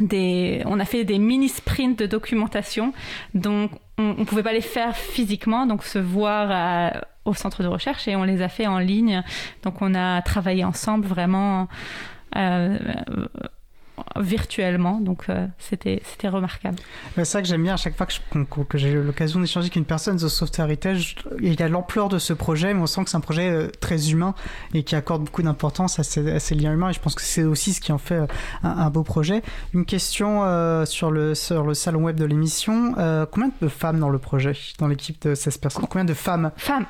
des, 0.00 0.62
on 0.66 0.78
a 0.80 0.84
fait 0.84 1.04
des 1.04 1.18
mini 1.18 1.48
sprints 1.48 1.98
de 1.98 2.06
documentation, 2.06 2.92
donc 3.34 3.70
on 3.98 4.14
ne 4.14 4.24
pouvait 4.24 4.42
pas 4.42 4.52
les 4.52 4.60
faire 4.60 4.96
physiquement, 4.96 5.66
donc 5.66 5.82
se 5.82 5.98
voir 5.98 7.02
au 7.24 7.34
centre 7.34 7.62
de 7.62 7.68
recherche, 7.68 8.06
et 8.08 8.16
on 8.16 8.24
les 8.24 8.42
a 8.42 8.48
fait 8.48 8.66
en 8.66 8.78
ligne. 8.78 9.22
Donc 9.62 9.80
on 9.80 9.94
a 9.94 10.22
travaillé 10.22 10.64
ensemble 10.64 11.06
vraiment 11.06 11.68
euh, 12.36 12.78
virtuellement. 14.16 15.00
Donc 15.00 15.24
euh, 15.28 15.46
c'était 15.58 16.02
c'était 16.04 16.28
remarquable. 16.28 16.76
C'est 17.14 17.24
ça 17.24 17.42
que 17.42 17.48
j'aime 17.48 17.62
bien 17.62 17.74
à 17.74 17.76
chaque 17.76 17.96
fois 17.96 18.06
que, 18.06 18.62
que, 18.62 18.78
j'ai 18.78 18.94
l'occasion 18.94 19.40
d'échanger 19.40 19.66
avec 19.66 19.76
une 19.76 19.84
personne 19.84 20.16
de 20.16 20.28
Software 20.28 20.66
Heritage. 20.66 21.16
Il 21.40 21.58
y 21.58 21.62
a 21.62 21.68
l'ampleur 21.68 22.08
de 22.08 22.18
ce 22.18 22.32
projet, 22.32 22.74
mais 22.74 22.80
on 22.80 22.86
sent 22.86 23.04
que 23.04 23.10
c'est 23.10 23.16
un 23.16 23.20
projet 23.20 23.50
euh, 23.50 23.68
très 23.80 24.10
humain 24.10 24.34
et 24.74 24.82
qui 24.82 24.94
accorde 24.96 25.24
beaucoup 25.24 25.42
d'importance 25.42 25.98
à 25.98 26.02
ces, 26.02 26.54
liens 26.54 26.72
humains. 26.72 26.90
Et 26.90 26.92
je 26.92 27.00
pense 27.00 27.14
que 27.14 27.22
c'est 27.22 27.44
aussi 27.44 27.72
ce 27.72 27.80
qui 27.80 27.92
en 27.92 27.98
fait 27.98 28.14
euh, 28.14 28.26
un, 28.62 28.90
beau 28.90 29.02
projet. 29.02 29.42
Une 29.74 29.84
question 29.84 30.26
sur, 30.86 31.10
le, 31.10 31.34
sur 31.34 31.64
le 31.64 31.74
salon 31.74 32.04
web 32.04 32.16
de 32.16 32.24
l'émission. 32.24 32.94
combien 33.30 33.50
de 33.60 33.68
femmes 33.68 33.98
dans 33.98 34.08
le 34.08 34.18
projet, 34.18 34.52
dans 34.78 34.88
l'équipe 34.88 35.20
de 35.22 35.34
16 35.34 35.58
personnes? 35.58 35.86
Combien 35.88 36.04
de 36.04 36.14
femmes? 36.14 36.50
Femmes 36.56 36.86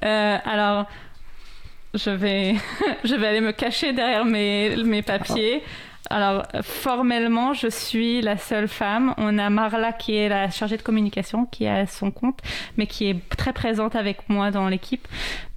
ah 0.00 0.40
Alors 0.44 0.86
je 1.94 2.10
vais, 2.10 2.54
je 3.04 3.14
vais 3.14 3.26
aller 3.26 3.40
me 3.40 3.52
cacher 3.52 3.92
derrière 3.92 4.24
mes, 4.24 4.76
mes 4.84 5.02
papiers. 5.02 5.62
Alors, 6.10 6.42
formellement, 6.62 7.54
je 7.54 7.68
suis 7.68 8.20
la 8.20 8.36
seule 8.36 8.68
femme. 8.68 9.14
On 9.16 9.38
a 9.38 9.48
Marla 9.50 9.92
qui 9.92 10.16
est 10.16 10.28
la 10.28 10.50
chargée 10.50 10.76
de 10.76 10.82
communication, 10.82 11.46
qui 11.46 11.66
a 11.66 11.86
son 11.86 12.10
compte, 12.10 12.40
mais 12.76 12.86
qui 12.86 13.08
est 13.08 13.28
très 13.36 13.52
présente 13.52 13.96
avec 13.96 14.28
moi 14.28 14.50
dans 14.50 14.68
l'équipe. 14.68 15.06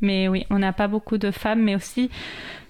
Mais 0.01 0.27
oui, 0.27 0.45
on 0.49 0.59
n'a 0.59 0.71
pas 0.71 0.87
beaucoup 0.87 1.17
de 1.17 1.31
femmes, 1.31 1.61
mais 1.61 1.75
aussi, 1.75 2.09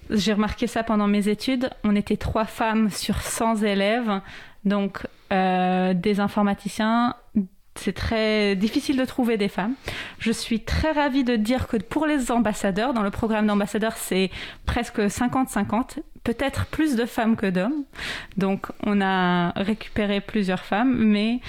j'ai 0.09 0.33
remarqué 0.33 0.67
ça 0.67 0.83
pendant 0.83 1.07
mes 1.07 1.27
études, 1.27 1.69
on 1.83 1.95
était 1.95 2.17
trois 2.17 2.45
femmes 2.45 2.89
sur 2.89 3.21
100 3.21 3.63
élèves. 3.63 4.21
Donc, 4.63 5.05
euh, 5.31 5.93
des 5.93 6.19
informaticiens, 6.19 7.15
c'est 7.75 7.93
très 7.93 8.55
difficile 8.55 8.97
de 8.97 9.05
trouver 9.05 9.37
des 9.37 9.49
femmes. 9.49 9.73
Je 10.19 10.31
suis 10.31 10.61
très 10.61 10.91
ravie 10.91 11.23
de 11.23 11.35
dire 11.35 11.67
que 11.67 11.77
pour 11.77 12.05
les 12.05 12.31
ambassadeurs, 12.31 12.93
dans 12.93 13.03
le 13.03 13.11
programme 13.11 13.47
d'ambassadeurs, 13.47 13.97
c'est 13.97 14.31
presque 14.65 14.99
50-50, 14.99 15.99
peut-être 16.23 16.65
plus 16.65 16.95
de 16.95 17.05
femmes 17.05 17.35
que 17.35 17.47
d'hommes. 17.47 17.83
Donc 18.37 18.67
on 18.83 19.01
a 19.01 19.51
récupéré 19.51 20.21
plusieurs 20.21 20.65
femmes, 20.65 20.95
mais 20.97 21.39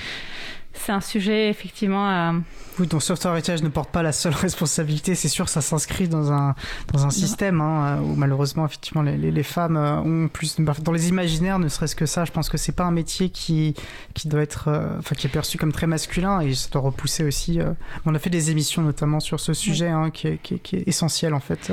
c'est 0.79 0.93
un 0.93 1.01
sujet 1.01 1.49
effectivement 1.49 2.07
à... 2.09 2.35
Oui, 2.79 2.87
donc 2.87 3.03
Software 3.03 3.33
Heritage 3.33 3.63
ne 3.63 3.69
porte 3.69 3.91
pas 3.91 4.03
la 4.03 4.13
seule 4.13 4.35
responsabilité, 4.41 5.15
c'est 5.15 5.29
sûr, 5.29 5.49
ça 5.49 5.61
s'inscrit 5.63 6.09
dans 6.09 6.31
un, 6.33 6.55
dans 6.93 7.07
un 7.07 7.11
système 7.11 7.61
hein, 7.61 8.01
où 8.03 8.15
malheureusement, 8.17 8.67
effectivement, 8.67 9.03
les, 9.03 9.17
les, 9.17 9.43
femmes 9.43 9.77
euh, 9.77 9.97
ont 10.01 10.29
plus... 10.29 10.57
Dans 10.61 10.93
les 10.93 11.09
imaginaires, 11.09 11.59
ne 11.59 11.69
serait-ce 11.69 11.97
que 11.97 12.05
ça, 12.05 12.25
je 12.25 12.33
pense 12.33 12.51
que 12.51 12.59
c'est 12.59 12.73
pas 12.73 12.85
un 12.85 12.91
métier 12.91 13.31
qui, 13.31 13.75
qui 14.15 14.29
doit 14.29 14.43
être... 14.43 14.69
Euh, 14.69 14.99
enfin, 14.99 15.15
qui 15.15 15.27
est 15.27 15.31
perçu 15.31 15.57
comme 15.57 15.73
très 15.73 15.87
masculin 15.87 16.41
et 16.41 16.55
ça 16.55 16.69
doit 16.71 16.83
repousser 16.83 17.25
aussi... 17.25 17.61
Euh, 17.61 17.73
on 18.05 18.15
a 18.15 18.19
fait 18.19 18.31
des 18.31 18.51
émissions 18.51 18.83
notamment 18.83 19.21
sur 19.21 19.41
ce 19.41 19.55
sujet 19.55 19.89
hein, 19.89 20.11
qui, 20.11 20.29
est, 20.29 20.39
qui, 20.39 20.59
qui, 20.59 20.77
est, 20.77 20.89
essentiel 20.89 21.33
en 21.33 21.41
fait. 21.41 21.73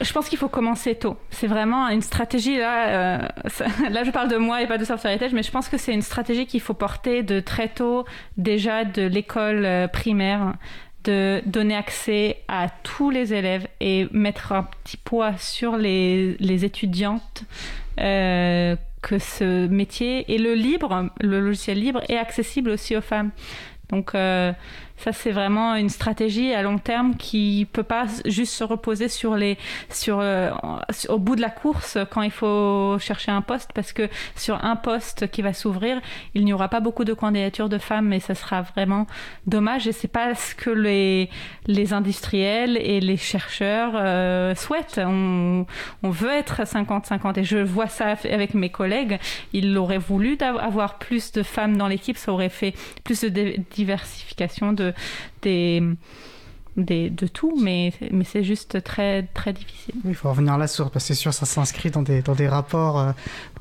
Je 0.00 0.12
pense 0.12 0.28
qu'il 0.28 0.38
faut 0.38 0.48
commencer 0.48 0.94
tôt. 0.94 1.16
C'est 1.30 1.46
vraiment 1.46 1.88
une 1.88 2.02
stratégie, 2.02 2.58
là, 2.58 3.18
là 3.90 4.04
je 4.04 4.10
parle 4.10 4.28
de 4.28 4.36
moi 4.36 4.62
et 4.62 4.66
pas 4.66 4.78
de 4.78 4.84
Software 4.84 5.12
Heritage, 5.12 5.32
mais 5.32 5.42
je 5.42 5.50
pense 5.50 5.68
que 5.68 5.78
c'est 5.78 5.94
une 5.94 6.02
stratégie 6.02 6.46
qu'il 6.46 6.60
faut 6.60 6.74
porter 6.74 7.22
de 7.22 7.40
très 7.40 7.68
tôt 7.68 8.04
déjà 8.42 8.84
de 8.84 9.02
l'école 9.02 9.64
euh, 9.64 9.88
primaire 9.88 10.54
de 11.04 11.42
donner 11.46 11.74
accès 11.74 12.38
à 12.48 12.68
tous 12.68 13.10
les 13.10 13.34
élèves 13.34 13.66
et 13.80 14.06
mettre 14.12 14.52
un 14.52 14.62
petit 14.62 14.96
poids 14.96 15.36
sur 15.36 15.76
les, 15.76 16.36
les 16.38 16.64
étudiantes 16.64 17.44
euh, 17.98 18.76
que 19.02 19.18
ce 19.18 19.66
métier 19.66 20.32
et 20.32 20.38
le 20.38 20.54
libre, 20.54 21.10
le 21.20 21.40
logiciel 21.40 21.80
libre 21.80 22.02
est 22.08 22.16
accessible 22.16 22.70
aussi 22.70 22.96
aux 22.96 23.00
femmes. 23.00 23.30
Donc 23.88 24.14
euh, 24.14 24.52
ça, 25.02 25.12
c'est 25.12 25.32
vraiment 25.32 25.74
une 25.74 25.88
stratégie 25.88 26.54
à 26.54 26.62
long 26.62 26.78
terme 26.78 27.16
qui 27.16 27.66
peut 27.72 27.82
pas 27.82 28.04
juste 28.24 28.52
se 28.52 28.62
reposer 28.62 29.08
sur 29.08 29.34
les, 29.34 29.58
sur, 29.90 30.20
euh, 30.20 30.50
au 31.08 31.18
bout 31.18 31.34
de 31.34 31.40
la 31.40 31.50
course 31.50 31.98
quand 32.10 32.22
il 32.22 32.30
faut 32.30 32.98
chercher 33.00 33.32
un 33.32 33.42
poste, 33.42 33.72
parce 33.74 33.92
que 33.92 34.08
sur 34.36 34.64
un 34.64 34.76
poste 34.76 35.28
qui 35.28 35.42
va 35.42 35.54
s'ouvrir, 35.54 36.00
il 36.34 36.44
n'y 36.44 36.52
aura 36.52 36.68
pas 36.68 36.78
beaucoup 36.78 37.04
de 37.04 37.14
candidatures 37.14 37.68
de 37.68 37.78
femmes, 37.78 38.06
mais 38.06 38.20
ça 38.20 38.36
sera 38.36 38.62
vraiment 38.62 39.08
dommage. 39.46 39.88
Et 39.88 39.92
c'est 39.92 40.06
pas 40.06 40.36
ce 40.36 40.54
que 40.54 40.70
les, 40.70 41.28
les 41.66 41.92
industriels 41.92 42.76
et 42.76 43.00
les 43.00 43.16
chercheurs 43.16 43.94
euh, 43.96 44.54
souhaitent. 44.54 45.00
On, 45.04 45.66
on 46.04 46.10
veut 46.10 46.30
être 46.30 46.62
50-50, 46.62 47.40
et 47.40 47.44
je 47.44 47.58
vois 47.58 47.88
ça 47.88 48.14
avec 48.30 48.54
mes 48.54 48.70
collègues. 48.70 49.18
Ils 49.52 49.76
auraient 49.76 49.98
voulu 49.98 50.38
avoir 50.40 50.98
plus 50.98 51.32
de 51.32 51.42
femmes 51.42 51.76
dans 51.76 51.88
l'équipe, 51.88 52.16
ça 52.16 52.32
aurait 52.32 52.48
fait 52.48 52.74
plus 53.02 53.22
de 53.22 53.56
diversification 53.72 54.72
de 54.72 54.91
de 56.76 57.26
tout, 57.26 57.58
mais, 57.60 57.92
mais 58.10 58.24
c'est 58.24 58.44
juste 58.44 58.82
très, 58.82 59.24
très 59.34 59.52
difficile. 59.52 59.94
il 60.04 60.14
faut 60.14 60.30
revenir 60.30 60.56
là 60.56 60.66
sur, 60.66 60.90
parce 60.90 61.04
que 61.04 61.14
c'est 61.14 61.20
sûr, 61.20 61.34
ça 61.34 61.46
s'inscrit 61.46 61.90
dans 61.90 62.02
des, 62.02 62.22
dans 62.22 62.34
des 62.34 62.48
rapports, 62.48 62.98
euh, 62.98 63.12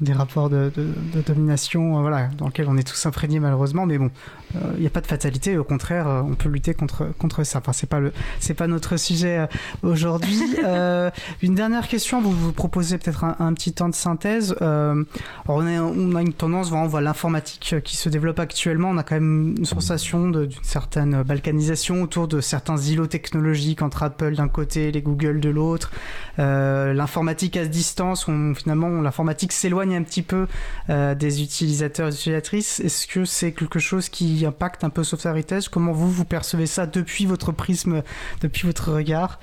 des 0.01 0.13
rapports 0.13 0.49
de, 0.49 0.71
de, 0.75 1.21
domination, 1.21 1.97
euh, 1.97 2.01
voilà, 2.01 2.29
dans 2.37 2.47
lesquels 2.47 2.67
on 2.67 2.77
est 2.77 2.87
tous 2.87 3.05
imprégnés 3.05 3.39
malheureusement, 3.39 3.85
mais 3.85 3.97
bon, 3.97 4.09
il 4.53 4.57
euh, 4.57 4.79
n'y 4.79 4.87
a 4.87 4.89
pas 4.89 5.01
de 5.01 5.07
fatalité, 5.07 5.57
au 5.57 5.63
contraire, 5.63 6.23
on 6.27 6.33
peut 6.33 6.49
lutter 6.49 6.73
contre, 6.73 7.07
contre 7.17 7.43
ça. 7.43 7.59
Enfin, 7.59 7.73
c'est 7.73 7.87
pas 7.87 7.99
le, 7.99 8.11
c'est 8.39 8.53
pas 8.53 8.67
notre 8.67 8.97
sujet 8.97 9.47
aujourd'hui. 9.83 10.41
une 11.41 11.55
dernière 11.55 11.87
question, 11.87 12.21
vous 12.21 12.31
vous 12.31 12.51
proposez 12.51 12.97
peut-être 12.97 13.23
un, 13.23 13.53
petit 13.53 13.73
temps 13.73 13.89
de 13.89 13.95
synthèse. 13.95 14.55
alors 14.59 15.05
on, 15.47 15.67
a, 15.67 15.81
on 15.81 16.15
a 16.15 16.21
une 16.21 16.33
tendance, 16.33 16.71
on 16.71 16.87
voit 16.87 17.01
l'informatique 17.01 17.75
qui 17.83 17.95
se 17.95 18.09
développe 18.09 18.39
actuellement, 18.39 18.89
on 18.89 18.97
a 18.97 19.03
quand 19.03 19.15
même 19.15 19.55
une 19.57 19.65
sensation 19.65 20.29
d'une 20.29 20.49
certaine 20.63 21.23
balkanisation 21.23 22.01
autour 22.01 22.27
de 22.27 22.41
certains 22.41 22.77
îlots 22.77 23.07
technologique 23.07 23.81
entre 23.81 24.03
Apple 24.03 24.35
d'un 24.35 24.47
côté, 24.47 24.91
les 24.91 25.01
Google 25.01 25.39
de 25.39 25.49
l'autre, 25.49 25.91
euh, 26.39 26.93
l'informatique 26.93 27.57
à 27.57 27.65
distance, 27.65 28.27
on, 28.27 28.53
finalement 28.55 29.01
l'informatique 29.01 29.51
s'éloigne 29.51 29.90
un 29.95 30.03
petit 30.03 30.21
peu 30.21 30.47
euh, 30.89 31.15
des 31.15 31.41
utilisateurs 31.41 32.07
et 32.07 32.11
utilisatrices. 32.11 32.79
Est-ce 32.79 33.07
que 33.07 33.25
c'est 33.25 33.51
quelque 33.51 33.79
chose 33.79 34.09
qui 34.09 34.45
impacte 34.45 34.83
un 34.83 34.89
peu 34.89 35.03
Software 35.03 35.33
Heritage? 35.33 35.69
Comment 35.69 35.91
vous, 35.91 36.09
vous 36.09 36.25
percevez 36.25 36.67
ça 36.67 36.85
depuis 36.85 37.25
votre 37.25 37.51
prisme, 37.51 38.03
depuis 38.41 38.67
votre 38.67 38.91
regard? 38.91 39.39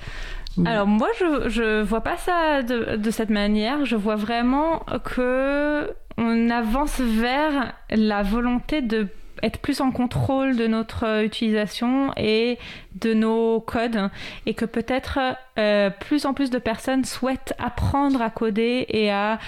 Alors 0.65 0.87
moi, 0.87 1.07
je, 1.19 1.49
je 1.49 1.81
vois 1.83 2.01
pas 2.01 2.17
ça 2.17 2.63
de, 2.63 2.97
de 2.97 3.11
cette 3.11 3.29
manière. 3.29 3.85
Je 3.85 3.95
vois 3.95 4.15
vraiment 4.15 4.79
que 5.05 5.93
on 6.17 6.49
avance 6.49 6.99
vers 6.99 7.73
la 7.89 8.23
volonté 8.23 8.81
de 8.81 9.07
être 9.43 9.59
plus 9.59 9.81
en 9.81 9.91
contrôle 9.91 10.55
de 10.55 10.67
notre 10.67 11.05
euh, 11.05 11.23
utilisation 11.23 12.11
et 12.17 12.57
de 12.95 13.13
nos 13.13 13.59
codes 13.61 14.09
et 14.45 14.53
que 14.53 14.65
peut-être 14.65 15.19
euh, 15.57 15.89
plus 15.89 16.25
en 16.25 16.33
plus 16.33 16.49
de 16.49 16.57
personnes 16.57 17.05
souhaitent 17.05 17.53
apprendre 17.57 18.21
à 18.21 18.29
coder 18.29 18.85
et 18.89 19.11
à, 19.11 19.39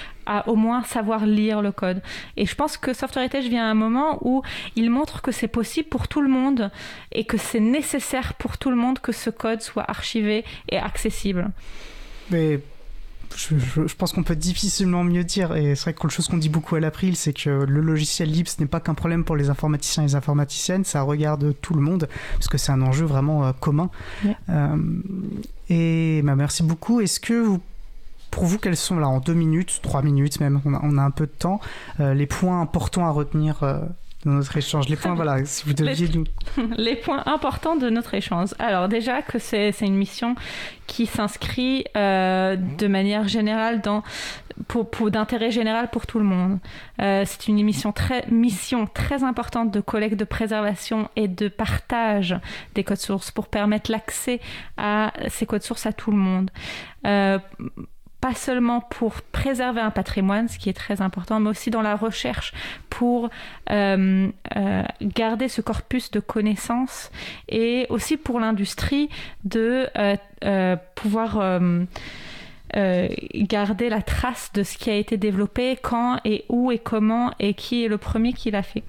au 0.48 0.56
moins 0.56 0.84
savoir 0.84 1.26
lire 1.26 1.62
le 1.62 1.72
code. 1.72 2.02
Et 2.38 2.46
je 2.46 2.56
pense 2.56 2.78
que 2.78 2.94
Software 2.94 3.24
Heritage 3.24 3.50
vient 3.50 3.66
à 3.66 3.70
un 3.70 3.76
moment 3.76 4.20
où 4.22 4.44
il 4.76 4.90
montre 4.90 5.22
que 5.22 5.32
c'est 5.32 5.48
possible 5.48 5.90
pour 5.90 6.08
tout 6.08 6.22
le 6.22 6.30
monde 6.30 6.72
et 7.12 7.26
que 7.26 7.38
c'est 7.38 7.60
nécessaire 7.60 8.36
pour 8.36 8.58
tout 8.58 8.70
le 8.70 8.78
monde 8.78 9.00
que 9.00 9.12
ce 9.12 9.30
code 9.30 9.62
soit 9.62 9.90
archivé 9.90 10.46
et 10.70 10.78
accessible. 10.78 11.50
Je, 13.36 13.96
pense 13.96 14.12
qu'on 14.14 14.24
peut 14.24 14.36
difficilement 14.36 15.04
mieux 15.04 15.24
dire, 15.24 15.56
et 15.56 15.76
c'est 15.76 15.84
vrai 15.84 15.94
que 15.94 16.04
la 16.04 16.10
chose 16.10 16.28
qu'on 16.28 16.38
dit 16.38 16.50
beaucoup 16.50 16.76
à 16.76 16.80
l'April, 16.80 17.16
c'est 17.16 17.34
que 17.34 17.50
le 17.50 17.82
logiciel 17.82 18.30
libre, 18.30 18.50
ce 18.50 18.60
n'est 18.60 18.68
pas 18.68 18.80
qu'un 18.80 18.94
problème 18.94 19.24
pour 19.24 19.36
les 19.36 19.50
informaticiens 19.50 20.04
et 20.04 20.08
les 20.08 20.16
informaticiennes, 20.16 20.84
ça 20.84 21.02
regarde 21.02 21.56
tout 21.62 21.74
le 21.74 21.82
monde, 21.82 22.08
parce 22.34 22.48
que 22.48 22.58
c'est 22.58 22.72
un 22.72 22.82
enjeu 22.82 23.06
vraiment 23.06 23.46
euh, 23.46 23.52
commun. 23.60 23.90
Euh, 24.50 24.78
et 25.70 26.22
bah, 26.24 26.36
merci 26.36 26.64
beaucoup. 26.64 27.02
Est-ce 27.02 27.20
que 27.20 27.34
vous 27.34 27.62
pour 28.30 28.46
vous, 28.46 28.60
quels 28.60 28.78
sont 28.78 28.98
là 28.98 29.10
en 29.10 29.20
deux 29.20 29.34
minutes, 29.34 29.82
trois 29.84 30.02
minutes 30.02 30.40
même, 30.40 30.62
on 30.64 30.98
a, 30.98 31.02
un 31.02 31.12
peu 31.12 31.26
de 31.26 31.32
temps, 31.32 31.60
euh, 32.00 32.14
les 32.14 32.28
points 32.28 32.62
importants 32.62 33.06
à 33.06 33.10
retenir 33.10 33.62
dans 34.26 34.32
notre 34.34 34.56
échange 34.58 34.88
Les 34.90 34.96
points, 34.96 35.16
voilà, 35.16 35.44
si 35.46 35.66
vous 35.66 35.74
deviez 35.74 36.08
les, 36.08 36.18
nous... 36.18 36.26
les 36.78 36.96
points 36.96 37.24
importants 37.26 37.76
de 37.76 37.90
notre 37.90 38.14
échange. 38.14 38.50
Alors 38.60 38.88
déjà 38.88 39.22
que 39.22 39.40
c'est 39.40 39.72
une 39.82 39.96
mission 39.96 40.36
qui 40.88 41.06
s'inscrit 41.06 41.86
euh, 41.96 42.56
de 42.56 42.88
manière 42.88 43.28
générale 43.28 43.82
dans 43.82 44.04
pour, 44.68 44.90
pour 44.90 45.12
d'intérêt 45.12 45.52
général 45.52 45.90
pour 45.90 46.06
tout 46.06 46.20
le 46.20 46.26
monde. 46.26 46.60
Euh, 47.02 47.24
c'est 47.26 47.48
une 47.48 47.64
mission 47.64 47.92
très, 47.92 48.26
mission 48.30 48.88
très 48.88 49.24
importante 49.24 49.72
de 49.72 49.80
collecte, 49.82 50.18
de 50.18 50.26
préservation 50.26 51.10
et 51.16 51.28
de 51.28 51.48
partage 51.48 52.36
des 52.76 52.84
codes 52.84 52.98
sources 52.98 53.32
pour 53.32 53.48
permettre 53.48 53.92
l'accès 53.92 54.40
à 54.78 55.14
ces 55.30 55.46
codes 55.46 55.64
sources 55.64 55.86
à 55.86 55.94
tout 55.94 56.12
le 56.12 56.18
monde. 56.18 56.52
Euh, 57.08 57.40
pas 58.22 58.36
seulement 58.36 58.82
pour 58.82 59.16
préserver 59.24 59.82
un 59.82 59.90
patrimoine, 59.90 60.48
ce 60.48 60.60
qui 60.60 60.70
est 60.70 60.74
très 60.74 61.02
important, 61.02 61.40
mais 61.40 61.50
aussi 61.50 61.72
dans 61.72 61.82
la 61.82 61.96
recherche 61.96 62.54
pour 62.90 63.30
euh, 63.72 64.30
euh, 64.56 64.84
garder 65.02 65.48
ce 65.48 65.62
corpus 65.62 66.12
de 66.12 66.20
connaissances 66.20 67.12
et 67.50 67.88
aussi 67.90 68.18
pour 68.18 68.40
l'industrie 68.40 69.10
de 69.44 69.88
euh, 69.98 70.76
pouvoir 70.96 71.60
garder 72.74 73.90
la 73.90 74.02
trace 74.02 74.54
de 74.54 74.64
ce 74.64 74.78
qui 74.78 74.90
a 74.92 74.96
été 74.96 75.18
développé, 75.18 75.78
quand 75.82 76.20
et 76.24 76.46
où 76.48 76.72
et 76.72 76.80
comment 76.80 77.34
et 77.40 77.56
qui 77.56 77.84
est 77.84 77.88
le 77.88 77.98
premier 77.98 78.34
qui 78.34 78.52
l'a 78.52 78.64
fait. 78.64 78.84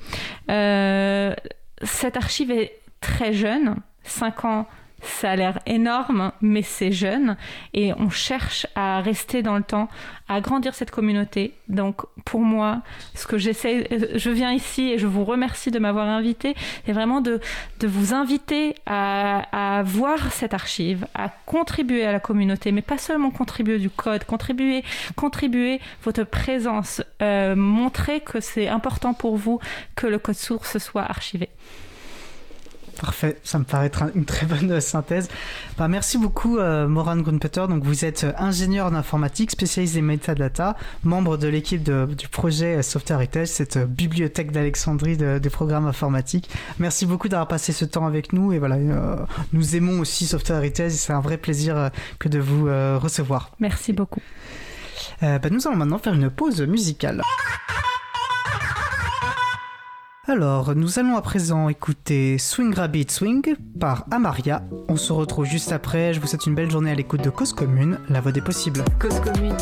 cette 1.82 2.16
archive 2.16 2.50
est 2.50 2.78
très 3.00 3.32
jeune, 3.32 3.76
5 4.04 4.44
ans 4.44 4.66
ça 5.02 5.32
a 5.32 5.36
l'air 5.36 5.58
énorme, 5.66 6.32
mais 6.40 6.62
c'est 6.62 6.92
jeune 6.92 7.36
et 7.74 7.92
on 7.94 8.10
cherche 8.10 8.66
à 8.74 9.00
rester 9.00 9.42
dans 9.42 9.56
le 9.56 9.62
temps, 9.62 9.88
à 10.28 10.36
agrandir 10.36 10.74
cette 10.74 10.90
communauté. 10.90 11.54
Donc 11.68 12.02
pour 12.24 12.40
moi, 12.40 12.82
ce 13.14 13.26
que 13.26 13.38
j'essaie, 13.38 13.88
je 14.14 14.30
viens 14.30 14.52
ici 14.52 14.92
et 14.92 14.98
je 14.98 15.06
vous 15.06 15.24
remercie 15.24 15.70
de 15.70 15.78
m'avoir 15.78 16.08
invité, 16.08 16.54
c'est 16.86 16.92
vraiment 16.92 17.20
de, 17.20 17.40
vous 17.82 18.14
inviter 18.14 18.76
à, 18.86 19.78
à 19.78 19.82
voir 19.82 20.32
cette 20.32 20.54
archive, 20.54 21.06
à 21.14 21.28
contribuer 21.46 22.04
à 22.04 22.12
la 22.12 22.20
communauté, 22.20 22.72
mais 22.72 22.82
pas 22.82 22.98
seulement 22.98 23.30
contribuer 23.30 23.78
du 23.78 23.90
code, 23.90 24.24
contribuer, 24.24 24.84
contribuer 25.16 25.80
votre 26.04 26.24
présence, 26.24 27.02
euh, 27.20 27.56
montrer 27.56 28.20
que 28.20 28.40
c'est 28.40 28.68
important 28.68 29.14
pour 29.14 29.36
vous 29.36 29.58
que 29.96 30.06
le 30.06 30.18
code 30.18 30.36
source 30.36 30.78
soit 30.78 31.02
archivé. 31.02 31.48
Parfait, 33.02 33.36
ça 33.42 33.58
me 33.58 33.64
paraît 33.64 33.86
être 33.86 34.04
une 34.14 34.24
très 34.24 34.46
bonne 34.46 34.80
synthèse. 34.80 35.28
Bah, 35.76 35.88
merci 35.88 36.18
beaucoup, 36.18 36.58
euh, 36.58 36.86
Moran 36.86 37.16
Grunpeter. 37.16 37.66
Donc, 37.68 37.82
vous 37.82 38.04
êtes 38.04 38.24
ingénieur 38.38 38.86
en 38.86 38.94
informatique, 38.94 39.50
spécialiste 39.50 39.94
des 39.94 40.02
metadata, 40.02 40.76
membre 41.02 41.36
de 41.36 41.48
l'équipe 41.48 41.82
du 41.82 42.28
projet 42.28 42.80
Software 42.80 43.18
Heritage, 43.18 43.48
cette 43.48 43.76
bibliothèque 43.76 44.52
d'Alexandrie 44.52 45.16
des 45.16 45.40
de 45.40 45.48
programmes 45.48 45.86
informatiques. 45.86 46.48
Merci 46.78 47.04
beaucoup 47.04 47.28
d'avoir 47.28 47.48
passé 47.48 47.72
ce 47.72 47.84
temps 47.84 48.06
avec 48.06 48.32
nous. 48.32 48.52
Et 48.52 48.60
voilà, 48.60 48.76
euh, 48.76 49.16
nous 49.52 49.74
aimons 49.74 49.98
aussi 49.98 50.26
Software 50.26 50.58
Heritage. 50.58 50.92
C'est 50.92 51.12
un 51.12 51.20
vrai 51.20 51.38
plaisir 51.38 51.76
euh, 51.76 51.88
que 52.20 52.28
de 52.28 52.38
vous 52.38 52.68
euh, 52.68 52.98
recevoir. 52.98 53.50
Merci 53.58 53.92
beaucoup. 53.92 54.22
Euh, 55.24 55.40
bah, 55.40 55.50
nous 55.50 55.66
allons 55.66 55.76
maintenant 55.76 55.98
faire 55.98 56.14
une 56.14 56.30
pause 56.30 56.60
musicale. 56.62 57.20
Alors, 60.28 60.76
nous 60.76 61.00
allons 61.00 61.16
à 61.16 61.20
présent 61.20 61.68
écouter 61.68 62.38
Swing 62.38 62.72
Rabbit 62.72 63.10
Swing 63.10 63.56
par 63.80 64.04
Amaria. 64.12 64.62
On 64.88 64.96
se 64.96 65.12
retrouve 65.12 65.46
juste 65.46 65.72
après. 65.72 66.14
Je 66.14 66.20
vous 66.20 66.28
souhaite 66.28 66.46
une 66.46 66.54
belle 66.54 66.70
journée 66.70 66.92
à 66.92 66.94
l'écoute 66.94 67.24
de 67.24 67.30
Cause 67.30 67.52
Commune, 67.52 67.98
la 68.08 68.20
voix 68.20 68.30
des 68.30 68.40
possibles. 68.40 68.84
Cause 69.00 69.18
Commune 69.20 69.56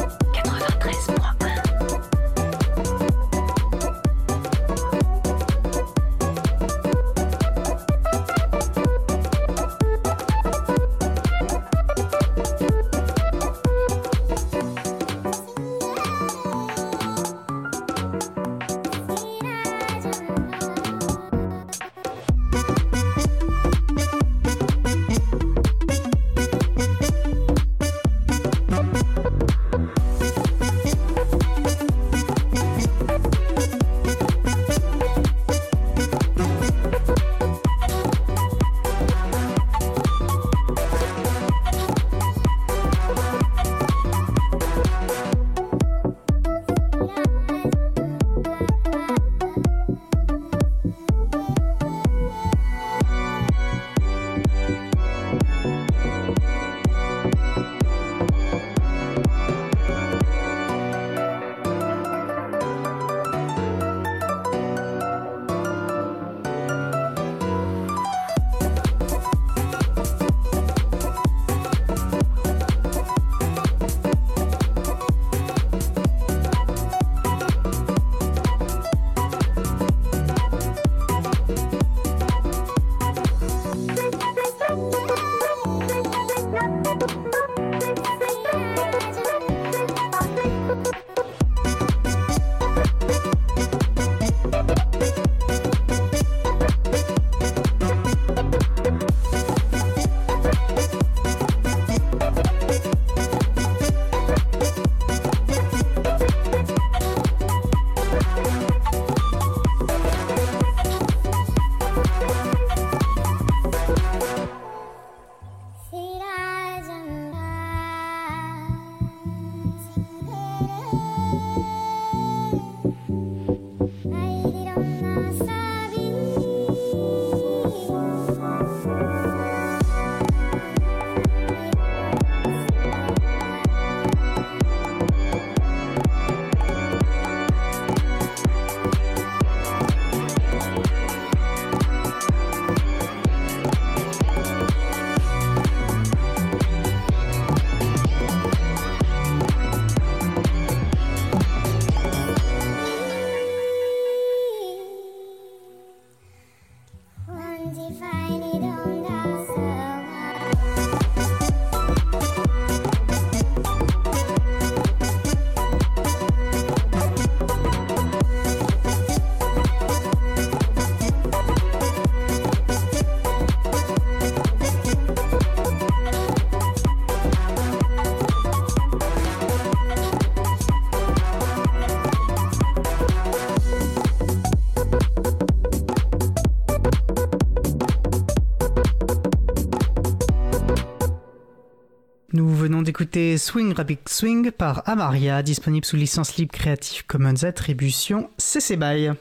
d'écouter 193.01 193.39
Swing 193.39 193.73
Rabbit 193.73 194.01
Swing 194.07 194.51
par 194.51 194.87
Amaria, 194.87 195.43
disponible 195.43 195.87
sous 195.87 195.97
licence 195.97 196.37
libre 196.37 196.53
Creative 196.53 197.07
Commons 197.07 197.45
Attribution 197.45 198.29
CC 198.37 198.77
BY. 198.77 199.13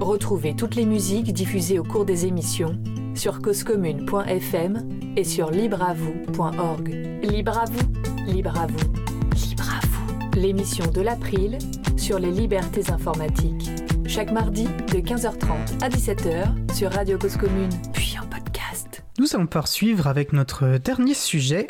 Retrouvez 0.00 0.56
toutes 0.56 0.74
les 0.74 0.86
musiques 0.86 1.32
diffusées 1.32 1.78
au 1.78 1.84
cours 1.84 2.04
des 2.04 2.26
émissions 2.26 2.76
sur 3.14 3.40
causecommune.fm 3.42 4.88
et 5.16 5.22
sur 5.22 5.52
libreavoue.org. 5.52 6.88
Libre 7.22 7.58
à 7.58 7.64
vous, 7.66 8.26
libre 8.26 8.58
à 8.58 8.66
vous, 8.66 8.92
libre 9.36 9.68
à 9.70 9.86
vous. 9.86 10.40
L'émission 10.40 10.86
de 10.90 11.00
l'April 11.00 11.58
sur 11.96 12.18
les 12.18 12.32
libertés 12.32 12.90
informatiques. 12.90 13.70
Chaque 14.08 14.32
mardi 14.32 14.64
de 14.64 14.98
15h30 14.98 15.80
à 15.80 15.88
17h 15.88 16.74
sur 16.74 16.90
Radio 16.90 17.18
Cause 17.18 17.36
Commune, 17.36 17.70
puis 17.92 18.16
en 18.20 18.26
podcast. 18.26 19.04
Nous 19.20 19.36
allons 19.36 19.46
poursuivre 19.46 20.08
avec 20.08 20.32
notre 20.32 20.78
dernier 20.78 21.14
sujet. 21.14 21.68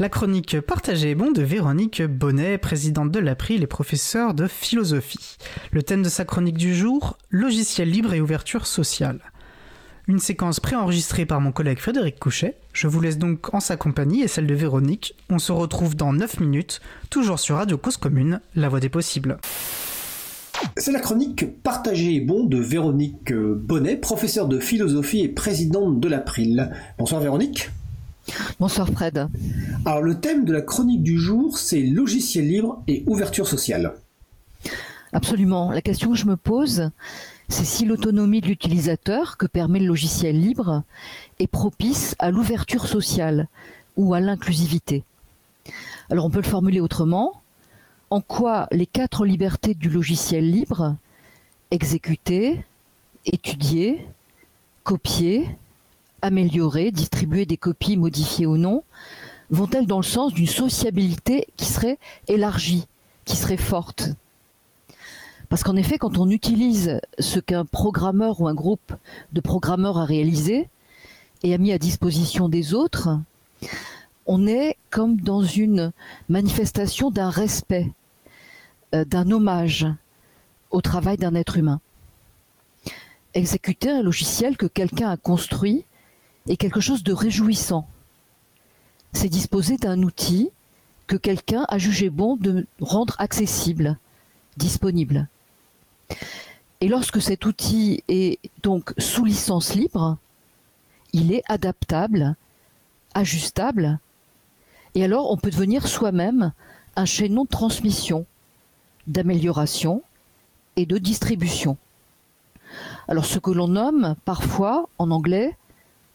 La 0.00 0.08
chronique 0.08 0.62
Partagée 0.62 1.10
et 1.10 1.14
bon 1.14 1.30
de 1.30 1.42
Véronique 1.42 2.00
Bonnet, 2.00 2.56
présidente 2.56 3.10
de 3.10 3.18
l'April 3.18 3.62
et 3.62 3.66
professeure 3.66 4.32
de 4.32 4.46
philosophie. 4.46 5.36
Le 5.72 5.82
thème 5.82 6.02
de 6.02 6.08
sa 6.08 6.24
chronique 6.24 6.56
du 6.56 6.74
jour, 6.74 7.18
logiciel 7.28 7.90
libre 7.90 8.14
et 8.14 8.22
ouverture 8.22 8.66
sociale. 8.66 9.20
Une 10.08 10.18
séquence 10.18 10.58
préenregistrée 10.58 11.26
par 11.26 11.42
mon 11.42 11.52
collègue 11.52 11.80
Frédéric 11.80 12.18
Couchet. 12.18 12.56
Je 12.72 12.86
vous 12.86 13.02
laisse 13.02 13.18
donc 13.18 13.52
en 13.52 13.60
sa 13.60 13.76
compagnie 13.76 14.22
et 14.22 14.28
celle 14.28 14.46
de 14.46 14.54
Véronique. 14.54 15.16
On 15.28 15.38
se 15.38 15.52
retrouve 15.52 15.94
dans 15.94 16.14
9 16.14 16.40
minutes, 16.40 16.80
toujours 17.10 17.38
sur 17.38 17.56
Radio 17.56 17.76
Cause 17.76 17.98
Commune, 17.98 18.40
la 18.54 18.70
voix 18.70 18.80
des 18.80 18.88
possibles. 18.88 19.36
C'est 20.78 20.92
la 20.92 21.00
chronique 21.00 21.62
Partagée 21.62 22.14
et 22.14 22.20
bon 22.22 22.44
de 22.44 22.56
Véronique 22.56 23.34
Bonnet, 23.34 23.98
professeure 23.98 24.48
de 24.48 24.60
philosophie 24.60 25.20
et 25.20 25.28
présidente 25.28 26.00
de 26.00 26.08
l'April. 26.08 26.70
Bonsoir 26.96 27.20
Véronique. 27.20 27.68
Bonsoir 28.58 28.88
Fred. 28.88 29.28
Alors 29.84 30.02
le 30.02 30.20
thème 30.20 30.44
de 30.44 30.52
la 30.52 30.62
chronique 30.62 31.02
du 31.02 31.18
jour, 31.18 31.58
c'est 31.58 31.82
logiciel 31.82 32.46
libre 32.46 32.82
et 32.86 33.02
ouverture 33.06 33.48
sociale. 33.48 33.94
Absolument. 35.12 35.72
La 35.72 35.82
question 35.82 36.10
que 36.12 36.16
je 36.16 36.26
me 36.26 36.36
pose, 36.36 36.90
c'est 37.48 37.64
si 37.64 37.84
l'autonomie 37.84 38.40
de 38.40 38.46
l'utilisateur 38.46 39.36
que 39.36 39.46
permet 39.46 39.80
le 39.80 39.86
logiciel 39.86 40.40
libre 40.40 40.84
est 41.38 41.48
propice 41.48 42.14
à 42.18 42.30
l'ouverture 42.30 42.86
sociale 42.86 43.48
ou 43.96 44.14
à 44.14 44.20
l'inclusivité. 44.20 45.04
Alors 46.10 46.26
on 46.26 46.30
peut 46.30 46.42
le 46.42 46.48
formuler 46.48 46.80
autrement. 46.80 47.42
En 48.10 48.20
quoi 48.20 48.68
les 48.72 48.86
quatre 48.86 49.24
libertés 49.24 49.74
du 49.74 49.88
logiciel 49.88 50.50
libre, 50.50 50.96
exécuter, 51.70 52.64
étudier, 53.24 54.06
copier, 54.82 55.48
améliorer, 56.22 56.90
distribuer 56.90 57.46
des 57.46 57.56
copies 57.56 57.96
modifiées 57.96 58.46
ou 58.46 58.56
non, 58.56 58.84
vont-elles 59.50 59.86
dans 59.86 59.98
le 59.98 60.04
sens 60.04 60.32
d'une 60.32 60.46
sociabilité 60.46 61.46
qui 61.56 61.64
serait 61.64 61.98
élargie, 62.28 62.86
qui 63.24 63.36
serait 63.36 63.56
forte? 63.56 64.10
Parce 65.48 65.64
qu'en 65.64 65.76
effet, 65.76 65.98
quand 65.98 66.16
on 66.16 66.30
utilise 66.30 67.00
ce 67.18 67.40
qu'un 67.40 67.64
programmeur 67.64 68.40
ou 68.40 68.46
un 68.46 68.54
groupe 68.54 68.94
de 69.32 69.40
programmeurs 69.40 69.98
a 69.98 70.04
réalisé 70.04 70.68
et 71.42 71.52
a 71.54 71.58
mis 71.58 71.72
à 71.72 71.78
disposition 71.78 72.48
des 72.48 72.72
autres, 72.72 73.18
on 74.26 74.46
est 74.46 74.76
comme 74.90 75.20
dans 75.20 75.42
une 75.42 75.92
manifestation 76.28 77.10
d'un 77.10 77.30
respect, 77.30 77.90
euh, 78.94 79.04
d'un 79.04 79.28
hommage 79.32 79.88
au 80.70 80.80
travail 80.80 81.16
d'un 81.16 81.34
être 81.34 81.56
humain. 81.56 81.80
Exécuter 83.34 83.90
un 83.90 84.02
logiciel 84.02 84.56
que 84.56 84.66
quelqu'un 84.66 85.10
a 85.10 85.16
construit 85.16 85.84
est 86.50 86.56
quelque 86.56 86.80
chose 86.80 87.02
de 87.04 87.12
réjouissant. 87.12 87.86
C'est 89.12 89.28
disposer 89.28 89.76
d'un 89.76 90.02
outil 90.02 90.50
que 91.06 91.16
quelqu'un 91.16 91.64
a 91.68 91.78
jugé 91.78 92.10
bon 92.10 92.36
de 92.36 92.66
rendre 92.80 93.14
accessible, 93.18 93.98
disponible. 94.56 95.28
Et 96.80 96.88
lorsque 96.88 97.22
cet 97.22 97.46
outil 97.46 98.02
est 98.08 98.38
donc 98.62 98.92
sous 98.98 99.24
licence 99.24 99.74
libre, 99.74 100.18
il 101.12 101.32
est 101.32 101.42
adaptable, 101.48 102.36
ajustable, 103.14 103.98
et 104.94 105.04
alors 105.04 105.30
on 105.30 105.36
peut 105.36 105.50
devenir 105.50 105.86
soi-même 105.86 106.52
un 106.96 107.04
chaînon 107.04 107.44
de 107.44 107.48
transmission, 107.48 108.26
d'amélioration 109.06 110.02
et 110.76 110.86
de 110.86 110.98
distribution. 110.98 111.76
Alors 113.08 113.24
ce 113.24 113.38
que 113.38 113.50
l'on 113.50 113.68
nomme 113.68 114.16
parfois 114.24 114.88
en 114.98 115.10
anglais 115.10 115.56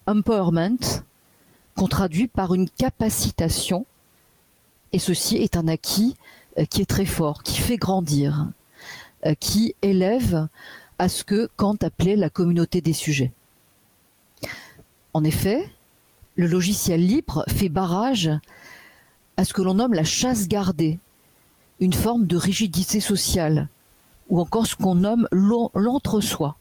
empowerment, 0.07 1.03
qu'on 1.75 1.87
traduit 1.87 2.27
par 2.27 2.53
une 2.53 2.69
capacitation, 2.69 3.85
et 4.93 4.99
ceci 4.99 5.37
est 5.37 5.57
un 5.57 5.67
acquis 5.67 6.15
euh, 6.57 6.65
qui 6.65 6.81
est 6.81 6.89
très 6.89 7.05
fort, 7.05 7.43
qui 7.43 7.59
fait 7.59 7.77
grandir, 7.77 8.47
euh, 9.25 9.33
qui 9.39 9.75
élève 9.81 10.47
à 10.99 11.09
ce 11.09 11.23
que 11.23 11.49
Kant 11.57 11.77
appelait 11.81 12.15
la 12.15 12.29
communauté 12.29 12.81
des 12.81 12.93
sujets. 12.93 13.33
En 15.13 15.23
effet, 15.23 15.69
le 16.35 16.47
logiciel 16.47 17.05
libre 17.05 17.43
fait 17.47 17.69
barrage 17.69 18.29
à 19.37 19.45
ce 19.45 19.53
que 19.53 19.61
l'on 19.61 19.75
nomme 19.75 19.93
la 19.93 20.03
chasse 20.03 20.47
gardée, 20.47 20.99
une 21.79 21.93
forme 21.93 22.25
de 22.25 22.37
rigidité 22.37 22.99
sociale, 22.99 23.67
ou 24.29 24.39
encore 24.39 24.65
ce 24.65 24.75
qu'on 24.75 24.95
nomme 24.95 25.27
l'entre-soi. 25.31 26.57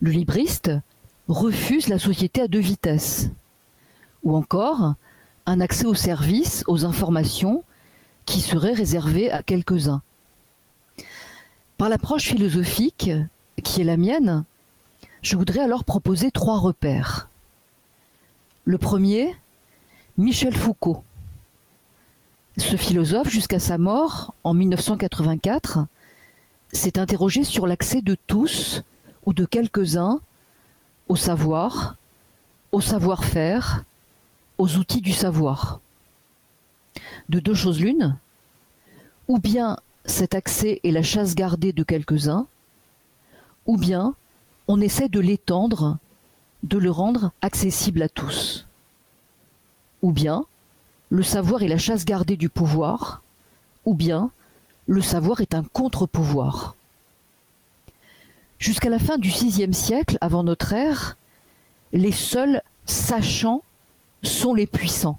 Le 0.00 0.10
libriste 0.10 0.70
refuse 1.30 1.88
la 1.88 1.98
société 1.98 2.42
à 2.42 2.48
deux 2.48 2.58
vitesses. 2.58 3.30
Ou 4.22 4.36
encore, 4.36 4.94
un 5.46 5.60
accès 5.60 5.86
aux 5.86 5.94
services, 5.94 6.64
aux 6.66 6.84
informations, 6.84 7.64
qui 8.26 8.40
serait 8.40 8.74
réservé 8.74 9.30
à 9.30 9.42
quelques-uns. 9.42 10.02
Par 11.78 11.88
l'approche 11.88 12.24
philosophique, 12.24 13.10
qui 13.62 13.80
est 13.80 13.84
la 13.84 13.96
mienne, 13.96 14.44
je 15.22 15.36
voudrais 15.36 15.60
alors 15.60 15.84
proposer 15.84 16.30
trois 16.30 16.58
repères. 16.58 17.28
Le 18.64 18.78
premier, 18.78 19.34
Michel 20.18 20.54
Foucault. 20.54 21.02
Ce 22.58 22.76
philosophe, 22.76 23.30
jusqu'à 23.30 23.58
sa 23.58 23.78
mort 23.78 24.34
en 24.44 24.52
1984, 24.52 25.86
s'est 26.72 26.98
interrogé 26.98 27.44
sur 27.44 27.66
l'accès 27.66 28.02
de 28.02 28.16
tous 28.26 28.82
ou 29.24 29.32
de 29.32 29.44
quelques-uns 29.44 30.20
au 31.10 31.16
savoir, 31.16 31.96
au 32.70 32.80
savoir-faire, 32.80 33.84
aux 34.58 34.76
outils 34.76 35.00
du 35.00 35.10
savoir. 35.10 35.80
De 37.28 37.40
deux 37.40 37.52
choses 37.52 37.80
l'une, 37.80 38.16
ou 39.26 39.40
bien 39.40 39.76
cet 40.04 40.36
accès 40.36 40.78
est 40.84 40.92
la 40.92 41.02
chasse 41.02 41.34
gardée 41.34 41.72
de 41.72 41.82
quelques-uns, 41.82 42.46
ou 43.66 43.76
bien 43.76 44.14
on 44.68 44.80
essaie 44.80 45.08
de 45.08 45.18
l'étendre, 45.18 45.98
de 46.62 46.78
le 46.78 46.92
rendre 46.92 47.32
accessible 47.42 48.02
à 48.02 48.08
tous. 48.08 48.68
Ou 50.02 50.12
bien 50.12 50.44
le 51.08 51.24
savoir 51.24 51.64
est 51.64 51.68
la 51.68 51.76
chasse 51.76 52.04
gardée 52.04 52.36
du 52.36 52.48
pouvoir, 52.48 53.20
ou 53.84 53.94
bien 53.94 54.30
le 54.86 55.00
savoir 55.00 55.40
est 55.40 55.54
un 55.54 55.64
contre-pouvoir. 55.64 56.76
Jusqu'à 58.60 58.90
la 58.90 58.98
fin 58.98 59.16
du 59.16 59.30
VIe 59.30 59.72
siècle, 59.72 60.18
avant 60.20 60.44
notre 60.44 60.74
ère, 60.74 61.16
les 61.94 62.12
seuls 62.12 62.62
sachants 62.84 63.62
sont 64.22 64.52
les 64.52 64.66
puissants. 64.66 65.18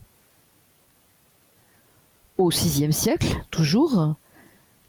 Au 2.37 2.49
VIe 2.49 2.93
siècle, 2.93 3.43
toujours, 3.49 4.13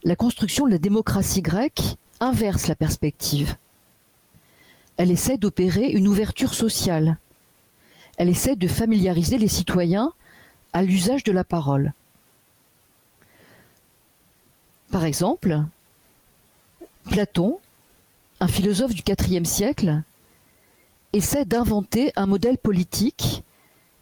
la 0.05 0.17
construction 0.17 0.67
de 0.67 0.71
la 0.71 0.79
démocratie 0.79 1.41
grecque 1.41 1.97
inverse 2.21 2.69
la 2.69 2.75
perspective. 2.75 3.57
Elle 4.99 5.11
essaie 5.11 5.39
d'opérer 5.39 5.91
une 5.91 6.07
ouverture 6.07 6.53
sociale. 6.53 7.17
Elle 8.19 8.29
essaie 8.29 8.55
de 8.55 8.69
familiariser 8.69 9.39
les 9.39 9.49
citoyens 9.49 10.13
à 10.75 10.83
l'usage 10.83 11.25
de 11.25 11.33
la 11.33 11.43
parole. 11.43 11.95
Par 14.91 15.07
exemple, 15.07 15.63
Platon 17.11 17.59
un 18.43 18.49
philosophe 18.49 18.93
du 18.93 19.03
IVe 19.07 19.45
siècle 19.45 20.03
essaie 21.13 21.45
d'inventer 21.45 22.11
un 22.17 22.27
modèle 22.27 22.59
politique 22.59 23.45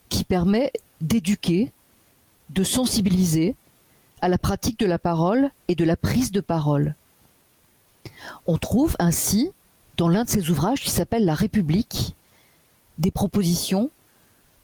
qui 0.09 0.25
permet 0.25 0.73
d'éduquer, 1.03 1.73
de 2.49 2.65
sensibiliser 2.65 3.55
à 4.23 4.31
la 4.31 4.39
pratique 4.39 4.81
de 4.81 4.87
la 4.87 4.99
parole 4.99 5.51
et 5.69 5.75
de 5.75 5.85
la 5.85 5.95
prise 5.95 6.33
de 6.33 6.41
parole. 6.41 6.95
On 8.47 8.57
trouve 8.57 8.97
ainsi, 8.99 9.53
dans 9.99 10.09
l'un 10.09 10.25
de 10.25 10.31
ses 10.31 10.49
ouvrages 10.49 10.81
qui 10.81 10.91
s'appelle 10.91 11.27
La 11.27 11.35
République, 11.35 12.17
des 12.97 13.11
propositions 13.11 13.91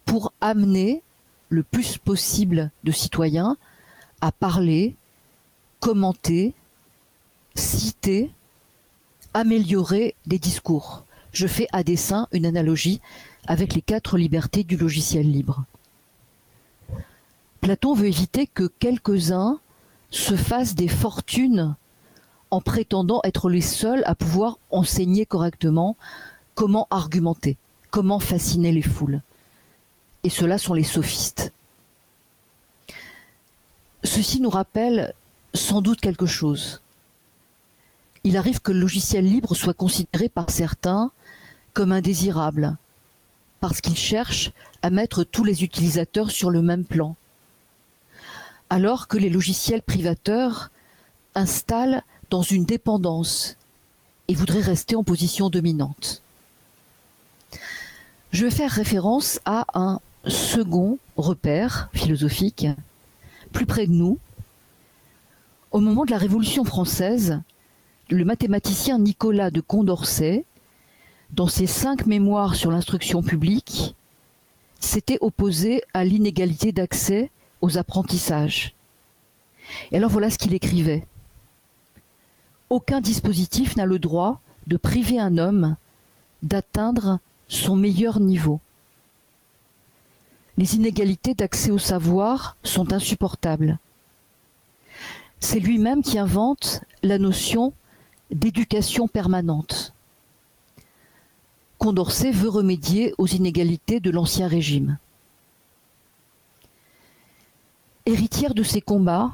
pour 0.07 0.33
amener 0.41 1.03
le 1.51 1.63
plus 1.63 1.99
possible 1.99 2.71
de 2.83 2.93
citoyens 2.93 3.59
à 4.23 4.33
parler, 4.33 4.97
commenter, 5.81 6.55
citer 7.55 8.31
améliorer 9.37 10.15
les 10.25 10.39
discours. 10.39 11.05
Je 11.31 11.47
fais 11.47 11.69
à 11.71 11.83
dessein 11.83 12.27
une 12.33 12.47
analogie 12.47 13.03
avec 13.47 13.75
les 13.75 13.83
quatre 13.83 14.17
libertés 14.17 14.65
du 14.65 14.79
logiciel 14.79 15.31
libre. 15.31 15.67
Platon 17.61 17.93
veut 17.93 18.07
éviter 18.07 18.47
que 18.47 18.67
quelques-uns 18.79 19.61
se 20.09 20.37
fassent 20.37 20.75
des 20.75 20.89
fortunes 20.89 21.77
en 22.51 22.63
prétendant 22.63 23.21
être 23.25 23.51
les 23.51 23.61
seuls 23.61 24.03
à 24.07 24.15
pouvoir 24.15 24.59
enseigner 24.71 25.27
correctement 25.27 25.99
comment 26.55 26.87
argumenter, 26.89 27.59
comment 27.91 28.21
fasciner 28.21 28.73
les 28.73 28.81
foules. 28.81 29.21
Et 30.25 30.31
ceux-là 30.31 30.57
sont 30.57 30.73
les 30.73 30.83
sophistes. 30.83 31.53
Ceci 34.03 34.41
nous 34.41 34.49
rappelle 34.49 35.13
sans 35.53 35.83
doute 35.83 36.01
quelque 36.01 36.25
chose. 36.25 36.81
Il 38.27 38.37
arrive 38.37 38.61
que 38.61 38.73
le 38.73 38.81
logiciel 38.81 39.25
libre 39.25 39.55
soit 39.55 39.73
considéré 39.73 40.29
par 40.29 40.51
certains 40.51 41.13
comme 41.75 41.93
indésirable, 41.93 42.77
parce 43.61 43.81
qu'il 43.81 43.97
cherche 43.97 44.51
à 44.83 44.91
mettre 44.91 45.23
tous 45.23 45.45
les 45.45 45.63
utilisateurs 45.63 46.33
sur 46.33 46.51
le 46.51 46.61
même 46.61 46.85
plan, 46.85 47.15
alors 48.69 49.07
que 49.07 49.17
les 49.17 49.31
logiciels 49.31 49.81
privateurs 49.81 50.73
installent 51.37 52.03
dans 52.29 52.43
une 52.43 52.65
dépendance 52.65 53.57
et 54.27 54.35
voudraient 54.35 54.59
rester 54.59 54.97
en 54.97 55.05
position 55.05 55.49
dominante. 55.49 56.21
Je 58.33 58.47
vais 58.47 58.51
faire 58.51 58.73
référence 58.73 59.39
à 59.45 59.67
un 59.75 60.01
second 60.27 60.99
repère 61.17 61.91
philosophique 61.95 62.67
plus 63.53 63.67
près 63.67 63.87
de 63.87 63.93
nous. 63.93 64.19
Au 65.71 65.79
moment 65.79 66.05
de 66.05 66.11
la 66.11 66.19
Révolution 66.19 66.65
française, 66.65 67.41
le 68.09 68.25
mathématicien 68.25 68.99
Nicolas 68.99 69.51
de 69.51 69.61
Condorcet, 69.61 70.45
dans 71.31 71.49
ses 71.49 71.67
cinq 71.67 72.07
mémoires 72.07 72.55
sur 72.55 72.71
l'instruction 72.71 73.23
publique, 73.23 73.97
s'était 74.79 75.19
opposé 75.21 75.83
à 75.93 76.05
l'inégalité 76.05 76.71
d'accès 76.71 77.31
aux 77.61 77.79
apprentissages. 77.79 78.75
Et 79.91 79.97
alors 79.97 80.11
voilà 80.11 80.31
ce 80.31 80.39
qu'il 80.39 80.55
écrivait. 80.55 81.05
Aucun 82.71 83.01
dispositif 83.01 83.77
n'a 83.77 83.87
le 83.87 83.99
droit 83.99 84.41
de 84.67 84.77
priver 84.77 85.19
un 85.19 85.39
homme 85.39 85.77
d'atteindre 86.43 87.19
son 87.49 87.75
meilleur 87.77 88.21
niveau. 88.21 88.61
Les 90.59 90.77
inégalités 90.77 91.35
d'accès 91.35 91.71
au 91.71 91.79
savoir 91.79 92.57
sont 92.63 92.93
insupportables. 92.93 93.79
C'est 95.41 95.61
lui-même 95.61 96.03
qui 96.03 96.19
invente 96.19 96.81
la 97.03 97.19
notion 97.19 97.73
d'éducation 98.31 99.09
permanente. 99.09 99.95
Condorcet 101.79 102.31
veut 102.31 102.49
remédier 102.49 103.15
aux 103.19 103.27
inégalités 103.27 104.01
de 104.01 104.11
l'Ancien 104.11 104.49
Régime. 104.49 104.99
Héritière 108.07 108.55
de 108.55 108.63
ces 108.63 108.81
combats, 108.81 109.33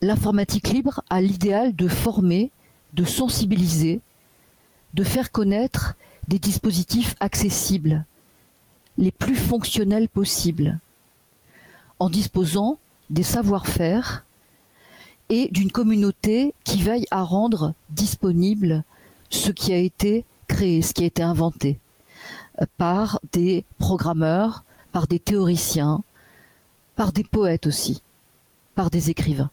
l'informatique 0.00 0.68
libre 0.68 1.02
a 1.10 1.20
l'idéal 1.20 1.74
de 1.76 1.88
former, 1.88 2.50
de 2.92 3.04
sensibiliser, 3.04 4.00
de 4.94 5.04
faire 5.04 5.30
connaître 5.30 5.94
des 6.28 6.38
dispositifs 6.38 7.14
accessibles, 7.20 8.04
les 8.96 9.10
plus 9.10 9.36
fonctionnels 9.36 10.08
possibles, 10.08 10.78
en 11.98 12.08
disposant 12.08 12.78
des 13.10 13.22
savoir-faire 13.22 14.24
et 15.34 15.48
d'une 15.50 15.72
communauté 15.72 16.54
qui 16.62 16.80
veille 16.80 17.06
à 17.10 17.24
rendre 17.24 17.74
disponible 17.90 18.84
ce 19.30 19.50
qui 19.50 19.72
a 19.72 19.78
été 19.78 20.24
créé, 20.46 20.80
ce 20.80 20.94
qui 20.94 21.02
a 21.02 21.06
été 21.06 21.24
inventé 21.24 21.80
euh, 22.60 22.66
par 22.76 23.18
des 23.32 23.64
programmeurs, 23.78 24.62
par 24.92 25.08
des 25.08 25.18
théoriciens, 25.18 26.04
par 26.94 27.10
des 27.10 27.24
poètes 27.24 27.66
aussi, 27.66 28.00
par 28.76 28.90
des 28.90 29.10
écrivains. 29.10 29.50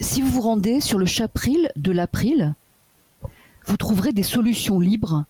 Si 0.00 0.22
vous 0.22 0.30
vous 0.30 0.40
rendez 0.40 0.80
sur 0.80 0.98
le 0.98 1.06
chapril 1.06 1.70
de 1.76 1.92
l'April, 1.92 2.56
vous 3.64 3.76
trouverez 3.76 4.12
des 4.12 4.24
solutions 4.24 4.80
libres 4.80 5.24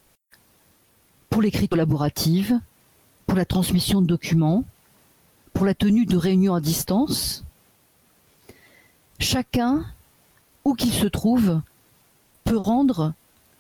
pour 1.28 1.42
l'écrit 1.42 1.68
collaborative, 1.68 2.58
pour 3.26 3.36
la 3.36 3.44
transmission 3.44 4.00
de 4.00 4.06
documents, 4.06 4.64
pour 5.52 5.66
la 5.66 5.74
tenue 5.74 6.06
de 6.06 6.16
réunions 6.16 6.54
à 6.54 6.62
distance. 6.62 7.44
Chacun, 9.18 9.84
où 10.64 10.74
qu'il 10.74 10.92
se 10.92 11.06
trouve, 11.06 11.60
peut 12.44 12.56
rendre 12.56 13.14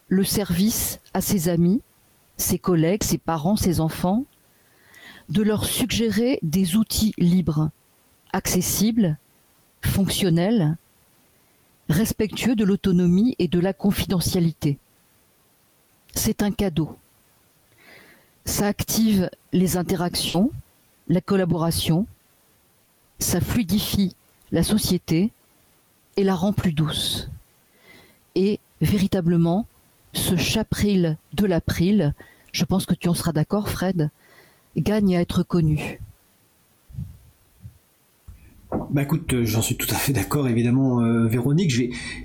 le 0.08 0.24
service 0.24 1.00
à 1.14 1.20
ses 1.20 1.48
amis, 1.48 1.82
ses 2.36 2.58
collègues, 2.58 3.02
ses 3.02 3.18
parents, 3.18 3.56
ses 3.56 3.80
enfants, 3.80 4.24
de 5.28 5.42
leur 5.42 5.64
suggérer 5.64 6.38
des 6.42 6.76
outils 6.76 7.12
libres, 7.18 7.70
accessibles, 8.32 9.18
fonctionnels, 9.82 10.76
respectueux 11.88 12.54
de 12.54 12.64
l'autonomie 12.64 13.34
et 13.38 13.48
de 13.48 13.58
la 13.58 13.72
confidentialité. 13.72 14.78
C'est 16.14 16.42
un 16.42 16.50
cadeau. 16.50 16.96
Ça 18.44 18.66
active 18.66 19.28
les 19.52 19.76
interactions, 19.76 20.50
la 21.08 21.20
collaboration, 21.20 22.06
ça 23.18 23.40
fluidifie 23.40 24.14
la 24.52 24.62
société 24.62 25.32
et 26.18 26.24
la 26.24 26.34
rend 26.34 26.52
plus 26.52 26.72
douce. 26.72 27.30
Et 28.34 28.58
véritablement, 28.80 29.66
ce 30.12 30.36
chapril 30.36 31.16
de 31.32 31.46
l'April, 31.46 32.12
je 32.50 32.64
pense 32.64 32.86
que 32.86 32.94
tu 32.94 33.08
en 33.08 33.14
seras 33.14 33.30
d'accord 33.30 33.68
Fred, 33.68 34.10
gagne 34.76 35.16
à 35.16 35.20
être 35.20 35.44
connu. 35.44 36.00
Bah 38.90 39.02
écoute, 39.02 39.34
euh, 39.34 39.44
j'en 39.44 39.60
suis 39.60 39.76
tout 39.76 39.88
à 39.90 39.96
fait 39.96 40.14
d'accord, 40.14 40.48
évidemment, 40.48 41.02
euh, 41.02 41.26
Véronique. 41.26 41.70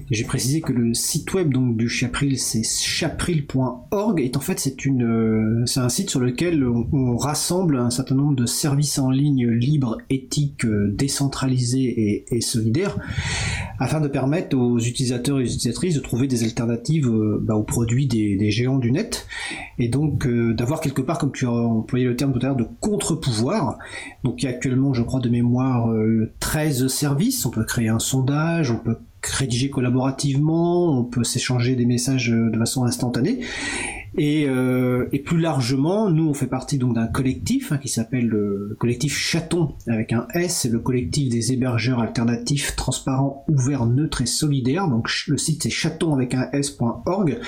J'ai 0.10 0.24
précisé 0.24 0.62
que 0.62 0.72
le 0.72 0.94
site 0.94 1.34
web 1.34 1.52
donc 1.52 1.76
du 1.76 1.90
Chapril, 1.90 2.40
c'est 2.40 2.64
chapril.org, 2.64 4.22
et 4.22 4.32
en 4.34 4.40
fait 4.40 4.60
c'est 4.60 4.76
euh, 4.88 5.66
un 5.76 5.90
site 5.90 6.10
sur 6.10 6.22
lequel 6.22 6.66
on, 6.66 7.18
rassemble 7.18 7.78
un 7.78 7.90
certain 7.90 8.16
nombre 8.16 8.36
de 8.36 8.46
services 8.46 8.98
en 8.98 9.10
ligne 9.10 9.48
libres, 9.50 9.98
éthiques, 10.10 10.66
décentralisés 10.66 12.26
et, 12.32 12.42
solidaires, 12.42 12.98
afin 13.80 14.00
de 14.00 14.08
permettre 14.08 14.58
aux 14.58 14.80
utilisateurs 14.80 15.40
et 15.40 15.44
utilisatrices 15.44 15.96
de 15.96 16.00
trouver 16.00 16.28
des 16.28 16.44
alternatives 16.44 17.12
bah, 17.42 17.56
aux 17.56 17.64
produits 17.64 18.08
des, 18.08 18.38
des, 18.38 18.52
géants 18.52 18.80
du 18.80 18.92
net, 18.92 19.28
et 19.80 19.90
donc 19.90 20.28
d'avoir 20.28 20.80
quelque 20.80 21.02
part, 21.02 21.18
comme 21.18 21.32
tu 21.32 21.46
as 21.46 21.52
employé 21.52 22.06
le 22.06 22.16
terme 22.16 22.32
tout 22.34 22.40
à 22.40 22.48
l'heure, 22.48 22.56
de 22.56 22.68
contre-pouvoir. 22.80 23.78
Donc 24.24 24.42
il 24.42 24.46
y 24.46 24.48
a 24.48 24.52
actuellement, 24.52 24.94
je 24.94 25.04
crois, 25.04 25.20
de 25.20 25.30
mémoire 25.30 25.94
13 26.40 26.53
services, 26.88 27.46
on 27.46 27.50
peut 27.50 27.64
créer 27.64 27.90
un 27.90 28.00
sondage, 28.00 28.72
on 28.72 28.78
peut 28.78 28.98
rédiger 29.24 29.70
collaborativement, 29.70 31.00
on 31.00 31.04
peut 31.04 31.24
s'échanger 31.24 31.76
des 31.76 31.86
messages 31.86 32.30
de 32.30 32.58
façon 32.58 32.86
instantanée. 32.86 33.42
Et, 34.16 34.46
euh, 34.48 35.08
et, 35.12 35.20
plus 35.20 35.40
largement, 35.40 36.10
nous 36.10 36.30
on 36.30 36.34
fait 36.36 36.48
partie 36.48 36.78
donc 36.78 36.94
d'un 36.94 37.08
collectif 37.08 37.72
hein, 37.72 37.80
qui 37.80 37.90
s'appelle 37.90 38.28
le 38.28 38.76
collectif 38.80 39.18
Chaton 39.18 39.74
avec 39.88 40.14
un 40.14 40.28
S, 40.36 40.60
c'est 40.62 40.70
le 40.70 40.80
collectif 40.80 41.30
des 41.30 41.52
hébergeurs 41.52 42.00
alternatifs, 42.00 42.76
transparents, 42.76 43.44
ouverts, 43.48 43.88
neutres 43.88 44.22
et 44.22 44.28
solidaires. 44.28 44.88
Donc 44.88 45.10
le 45.28 45.38
site 45.38 45.64
c'est 45.64 45.72
chaton 45.72 46.14
avec 46.14 46.36
un 46.36 46.48
S.org. 46.54 47.40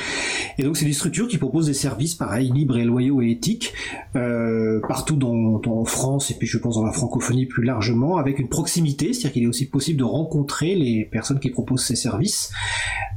Et 0.58 0.64
donc 0.64 0.78
c'est 0.78 0.86
des 0.86 0.94
structures 0.94 1.28
qui 1.28 1.38
proposent 1.38 1.68
des 1.68 1.74
services 1.74 2.16
pareils, 2.16 2.52
libres 2.52 2.78
et 2.78 2.84
loyaux 2.84 3.22
et 3.22 3.30
éthiques 3.30 3.74
euh, 4.16 4.80
partout 4.88 5.18
dans, 5.18 5.60
dans, 5.60 5.86
France 5.86 6.32
et 6.32 6.34
puis 6.34 6.48
je 6.48 6.58
pense 6.58 6.76
dans 6.76 6.86
la 6.86 6.92
francophonie 6.92 7.46
plus 7.46 7.64
largement, 7.64 8.18
avec 8.18 8.40
une 8.40 8.50
proximité, 8.50 9.14
c'est-à-dire 9.14 9.34
qu'il 9.34 9.44
est 9.44 9.48
aussi 9.48 9.70
possible 9.70 10.00
de 10.00 10.04
rencontrer 10.04 10.74
les 10.74 11.06
personnes 11.06 11.40
qui 11.40 11.52
proposent 11.52 11.84
ces 11.84 11.96
services. 11.96 12.52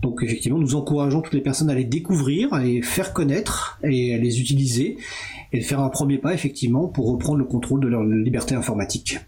Donc 0.02 0.22
effectivement, 0.22 0.58
nous 0.58 0.74
encourageons 0.74 1.22
toutes 1.22 1.34
les 1.34 1.40
personnes 1.40 1.70
à 1.70 1.74
les 1.74 1.84
découvrir, 1.84 2.52
à 2.52 2.62
les 2.62 2.82
faire 2.82 3.14
connaître 3.14 3.37
et 3.82 4.14
à 4.14 4.18
les 4.18 4.40
utiliser 4.40 4.98
et 5.52 5.60
faire 5.60 5.80
un 5.80 5.88
premier 5.88 6.18
pas 6.18 6.34
effectivement 6.34 6.88
pour 6.88 7.10
reprendre 7.10 7.38
le 7.38 7.44
contrôle 7.44 7.80
de 7.80 7.88
leur 7.88 8.04
liberté 8.04 8.54
informatique. 8.54 9.18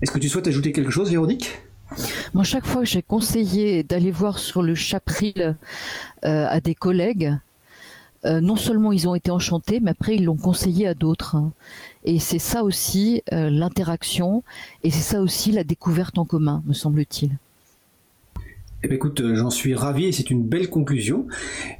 Est-ce 0.00 0.10
que 0.10 0.18
tu 0.18 0.28
souhaites 0.28 0.48
ajouter 0.48 0.72
quelque 0.72 0.90
chose, 0.90 1.10
Véronique? 1.10 1.50
Moi, 2.34 2.44
chaque 2.44 2.66
fois 2.66 2.82
que 2.82 2.88
j'ai 2.88 3.02
conseillé 3.02 3.82
d'aller 3.82 4.10
voir 4.10 4.38
sur 4.38 4.62
le 4.62 4.74
chapril 4.74 5.56
euh, 6.24 6.46
à 6.48 6.60
des 6.60 6.74
collègues, 6.74 7.36
euh, 8.24 8.40
non 8.40 8.56
seulement 8.56 8.92
ils 8.92 9.08
ont 9.08 9.14
été 9.14 9.30
enchantés, 9.30 9.80
mais 9.80 9.90
après 9.90 10.14
ils 10.16 10.24
l'ont 10.24 10.36
conseillé 10.36 10.86
à 10.86 10.94
d'autres. 10.94 11.36
Et 12.04 12.18
c'est 12.18 12.38
ça 12.38 12.62
aussi 12.62 13.22
euh, 13.32 13.50
l'interaction, 13.50 14.42
et 14.84 14.90
c'est 14.90 15.00
ça 15.00 15.20
aussi 15.20 15.52
la 15.52 15.64
découverte 15.64 16.18
en 16.18 16.24
commun, 16.24 16.62
me 16.66 16.72
semble-t-il. 16.72 17.36
Eh 18.84 18.88
bien, 18.88 18.96
écoute, 18.96 19.20
euh, 19.20 19.36
j'en 19.36 19.50
suis 19.50 19.74
ravi 19.74 20.06
et 20.06 20.12
c'est 20.12 20.30
une 20.30 20.44
belle 20.44 20.68
conclusion. 20.68 21.26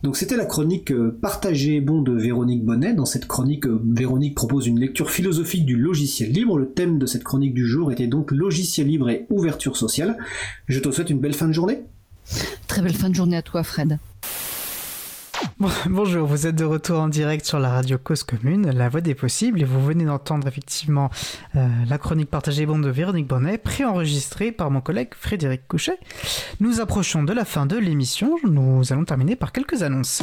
Donc 0.05 0.17
c'était 0.17 0.37
la 0.37 0.45
chronique 0.45 0.93
euh, 0.93 1.19
Partagée 1.21 1.81
bon 1.81 2.01
de 2.01 2.13
Véronique 2.13 2.65
Bonnet. 2.65 2.95
Dans 2.95 3.07
cette 3.07 3.27
chronique, 3.27 3.67
euh, 3.67 3.81
Véronique 3.85 4.37
propose 4.37 4.69
une 4.69 4.79
lecture 4.79 5.11
philosophique 5.11 5.67
du 5.67 5.77
logiciel 5.77 6.31
libre. 6.31 6.59
Le 6.59 6.71
thème 6.71 6.99
de 6.99 7.07
cette 7.07 7.25
chronique 7.25 7.55
du 7.55 7.67
jour 7.67 7.91
était 7.91 8.07
donc 8.07 8.31
logiciel 8.31 8.87
libre 8.87 9.11
et 9.11 9.27
ouverture 9.31 9.77
sociale. 9.77 10.17
Je 10.69 10.79
te 10.79 10.91
souhaite 10.93 11.11
une 11.11 11.19
belle 11.19 11.35
fin 11.35 11.49
de 11.49 11.53
journée. 11.53 11.81
Très 12.69 12.83
belle 12.83 12.95
fin 12.95 13.11
de 13.11 13.17
journée 13.17 13.37
à 13.37 13.43
toi, 13.43 13.65
Fred. 13.65 13.99
Bonjour, 15.87 16.27
vous 16.27 16.47
êtes 16.47 16.57
de 16.57 16.65
retour 16.65 16.99
en 16.99 17.09
direct 17.09 17.45
sur 17.45 17.59
la 17.59 17.71
radio 17.71 17.99
Cause 17.99 18.25
Commune, 18.25 18.71
la 18.71 18.89
voix 18.89 19.01
des 19.01 19.15
possibles, 19.15 19.61
et 19.61 19.65
vous 19.65 19.85
venez 19.85 20.05
d'entendre 20.05 20.47
effectivement 20.49 21.11
euh, 21.57 21.69
la 21.89 21.99
chronique 21.99 22.31
partagée 22.31 22.67
bande 22.67 22.83
de 22.83 22.91
Véronique 22.91 23.27
Bonnet, 23.27 23.59
préenregistrée 23.59 24.53
par 24.53 24.71
mon 24.71 24.81
collègue 24.81 25.11
Frédéric 25.19 25.67
Couchet. 25.69 25.99
Nous 26.61 26.81
approchons 26.81 27.23
de 27.23 27.33
la 27.33 27.45
fin 27.45 27.67
de 27.67 27.77
l'émission, 27.77 28.37
nous 28.45 28.93
allons 28.93 29.05
terminer 29.05 29.37
par 29.37 29.53
quelques 29.53 29.83
annonces. 29.83 30.23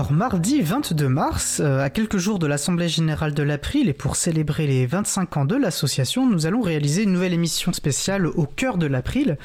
Alors 0.00 0.12
mardi 0.12 0.62
22 0.62 1.10
mars, 1.10 1.60
euh, 1.62 1.84
à 1.84 1.90
quelques 1.90 2.16
jours 2.16 2.38
de 2.38 2.46
l'Assemblée 2.46 2.88
générale 2.88 3.34
de 3.34 3.42
l'April 3.42 3.86
et 3.86 3.92
pour 3.92 4.16
célébrer 4.16 4.66
les 4.66 4.86
25 4.86 5.36
ans 5.36 5.44
de 5.44 5.56
l'association, 5.56 6.26
nous 6.26 6.46
allons 6.46 6.62
réaliser 6.62 7.02
une 7.02 7.12
nouvelle 7.12 7.34
émission 7.34 7.70
spéciale 7.74 8.26
au 8.26 8.46
cœur 8.46 8.78
de 8.78 8.86
l'April. 8.86 9.36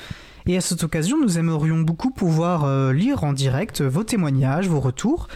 Et 0.48 0.56
à 0.56 0.62
cette 0.62 0.82
occasion, 0.82 1.18
nous 1.20 1.38
aimerions 1.38 1.80
beaucoup 1.80 2.10
pouvoir 2.10 2.64
euh, 2.64 2.94
lire 2.94 3.26
en 3.26 3.34
direct 3.34 3.82
vos 3.82 4.06
témoignages, 4.06 4.70
vos 4.70 4.80
retours 4.80 5.28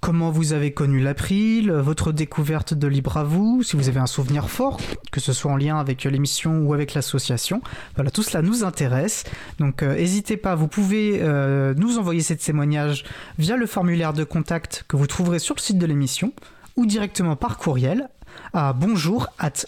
comment 0.00 0.30
vous 0.30 0.52
avez 0.52 0.72
connu 0.72 1.00
l'April, 1.00 1.70
votre 1.70 2.12
découverte 2.12 2.74
de 2.74 2.86
Libre 2.86 3.22
vous, 3.24 3.62
si 3.62 3.76
vous 3.76 3.88
avez 3.88 4.00
un 4.00 4.06
souvenir 4.06 4.50
fort, 4.50 4.80
que 5.12 5.20
ce 5.20 5.32
soit 5.32 5.50
en 5.50 5.56
lien 5.56 5.78
avec 5.78 6.04
l'émission 6.04 6.58
ou 6.60 6.74
avec 6.74 6.94
l'association. 6.94 7.62
Voilà, 7.94 8.10
tout 8.10 8.22
cela 8.22 8.42
nous 8.42 8.64
intéresse. 8.64 9.24
Donc 9.58 9.82
euh, 9.82 9.94
n'hésitez 9.94 10.36
pas, 10.36 10.54
vous 10.54 10.68
pouvez 10.68 11.20
euh, 11.22 11.74
nous 11.76 11.98
envoyer 11.98 12.22
ces 12.22 12.36
témoignages 12.36 13.04
via 13.38 13.56
le 13.56 13.66
formulaire 13.66 14.12
de 14.12 14.24
contact 14.24 14.84
que 14.88 14.96
vous 14.96 15.06
trouverez 15.06 15.38
sur 15.38 15.54
le 15.54 15.60
site 15.60 15.78
de 15.78 15.86
l'émission 15.86 16.32
ou 16.76 16.86
directement 16.86 17.36
par 17.36 17.58
courriel 17.58 18.08
à 18.52 18.72
bonjour 18.72 19.28
at 19.38 19.64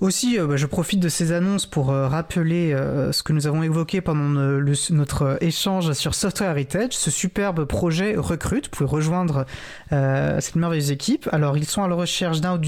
aussi, 0.00 0.38
euh, 0.38 0.46
bah, 0.46 0.56
je 0.56 0.66
profite 0.66 1.00
de 1.00 1.08
ces 1.08 1.32
annonces 1.32 1.66
pour 1.66 1.90
euh, 1.90 2.08
rappeler 2.08 2.72
euh, 2.72 3.12
ce 3.12 3.22
que 3.22 3.32
nous 3.32 3.46
avons 3.46 3.62
évoqué 3.62 4.00
pendant 4.00 4.28
notre 4.90 5.38
échange 5.40 5.92
sur 5.92 6.14
Software 6.14 6.50
Heritage. 6.50 6.92
Ce 6.92 7.10
superbe 7.10 7.64
projet 7.64 8.16
recrute. 8.16 8.66
Vous 8.66 8.70
pouvez 8.70 8.90
rejoindre 8.90 9.46
cette 9.90 10.56
merveilleuse 10.56 10.90
équipe. 10.90 11.28
Alors, 11.32 11.56
ils 11.56 11.66
sont 11.66 11.82
à 11.82 11.88
la 11.88 11.94
recherche 11.94 12.40
d'un 12.40 12.58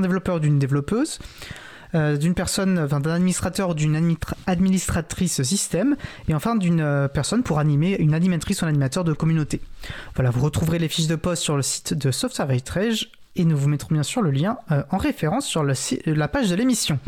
développeur 0.00 0.36
ou 0.36 0.38
d'une 0.38 0.58
développeuse. 0.58 1.18
d'une 1.94 2.34
personne, 2.34 2.78
enfin, 2.78 3.00
d'un 3.00 3.14
administrateur 3.14 3.74
d'une 3.74 4.16
administratrice 4.46 5.42
système, 5.42 5.96
et 6.28 6.34
enfin 6.34 6.56
d'une 6.56 7.08
personne 7.12 7.42
pour 7.42 7.58
animer, 7.58 7.96
une 7.98 8.14
animatrice 8.14 8.62
ou 8.62 8.64
un 8.64 8.68
animateur 8.68 9.04
de 9.04 9.12
communauté. 9.12 9.60
Voilà, 10.14 10.30
vous 10.30 10.42
retrouverez 10.42 10.78
les 10.78 10.88
fiches 10.88 11.06
de 11.06 11.16
poste 11.16 11.42
sur 11.42 11.56
le 11.56 11.62
site 11.62 11.94
de 11.94 12.10
Software 12.10 12.50
Heritage 12.50 13.10
et 13.36 13.44
nous 13.44 13.56
vous 13.56 13.68
mettrons 13.68 13.94
bien 13.94 14.02
sûr 14.02 14.22
le 14.22 14.30
lien 14.30 14.58
euh, 14.70 14.82
en 14.90 14.96
référence 14.96 15.46
sur 15.46 15.64
la 15.64 16.28
page 16.28 16.50
de 16.50 16.54
l'émission. 16.54 16.98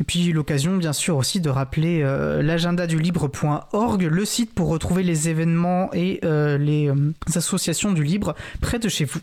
Et 0.00 0.04
puis 0.04 0.32
l'occasion 0.32 0.76
bien 0.76 0.92
sûr 0.92 1.16
aussi 1.16 1.40
de 1.40 1.48
rappeler 1.50 2.02
euh, 2.02 2.42
l'agenda 2.42 2.86
du 2.86 2.98
libre.org, 2.98 4.02
le 4.02 4.24
site 4.24 4.52
pour 4.52 4.68
retrouver 4.68 5.02
les 5.02 5.28
événements 5.28 5.90
et 5.92 6.20
euh, 6.24 6.58
les 6.58 6.90
associations 7.34 7.92
du 7.92 8.02
libre 8.02 8.34
près 8.60 8.78
de 8.78 8.88
chez 8.88 9.04
vous. 9.04 9.20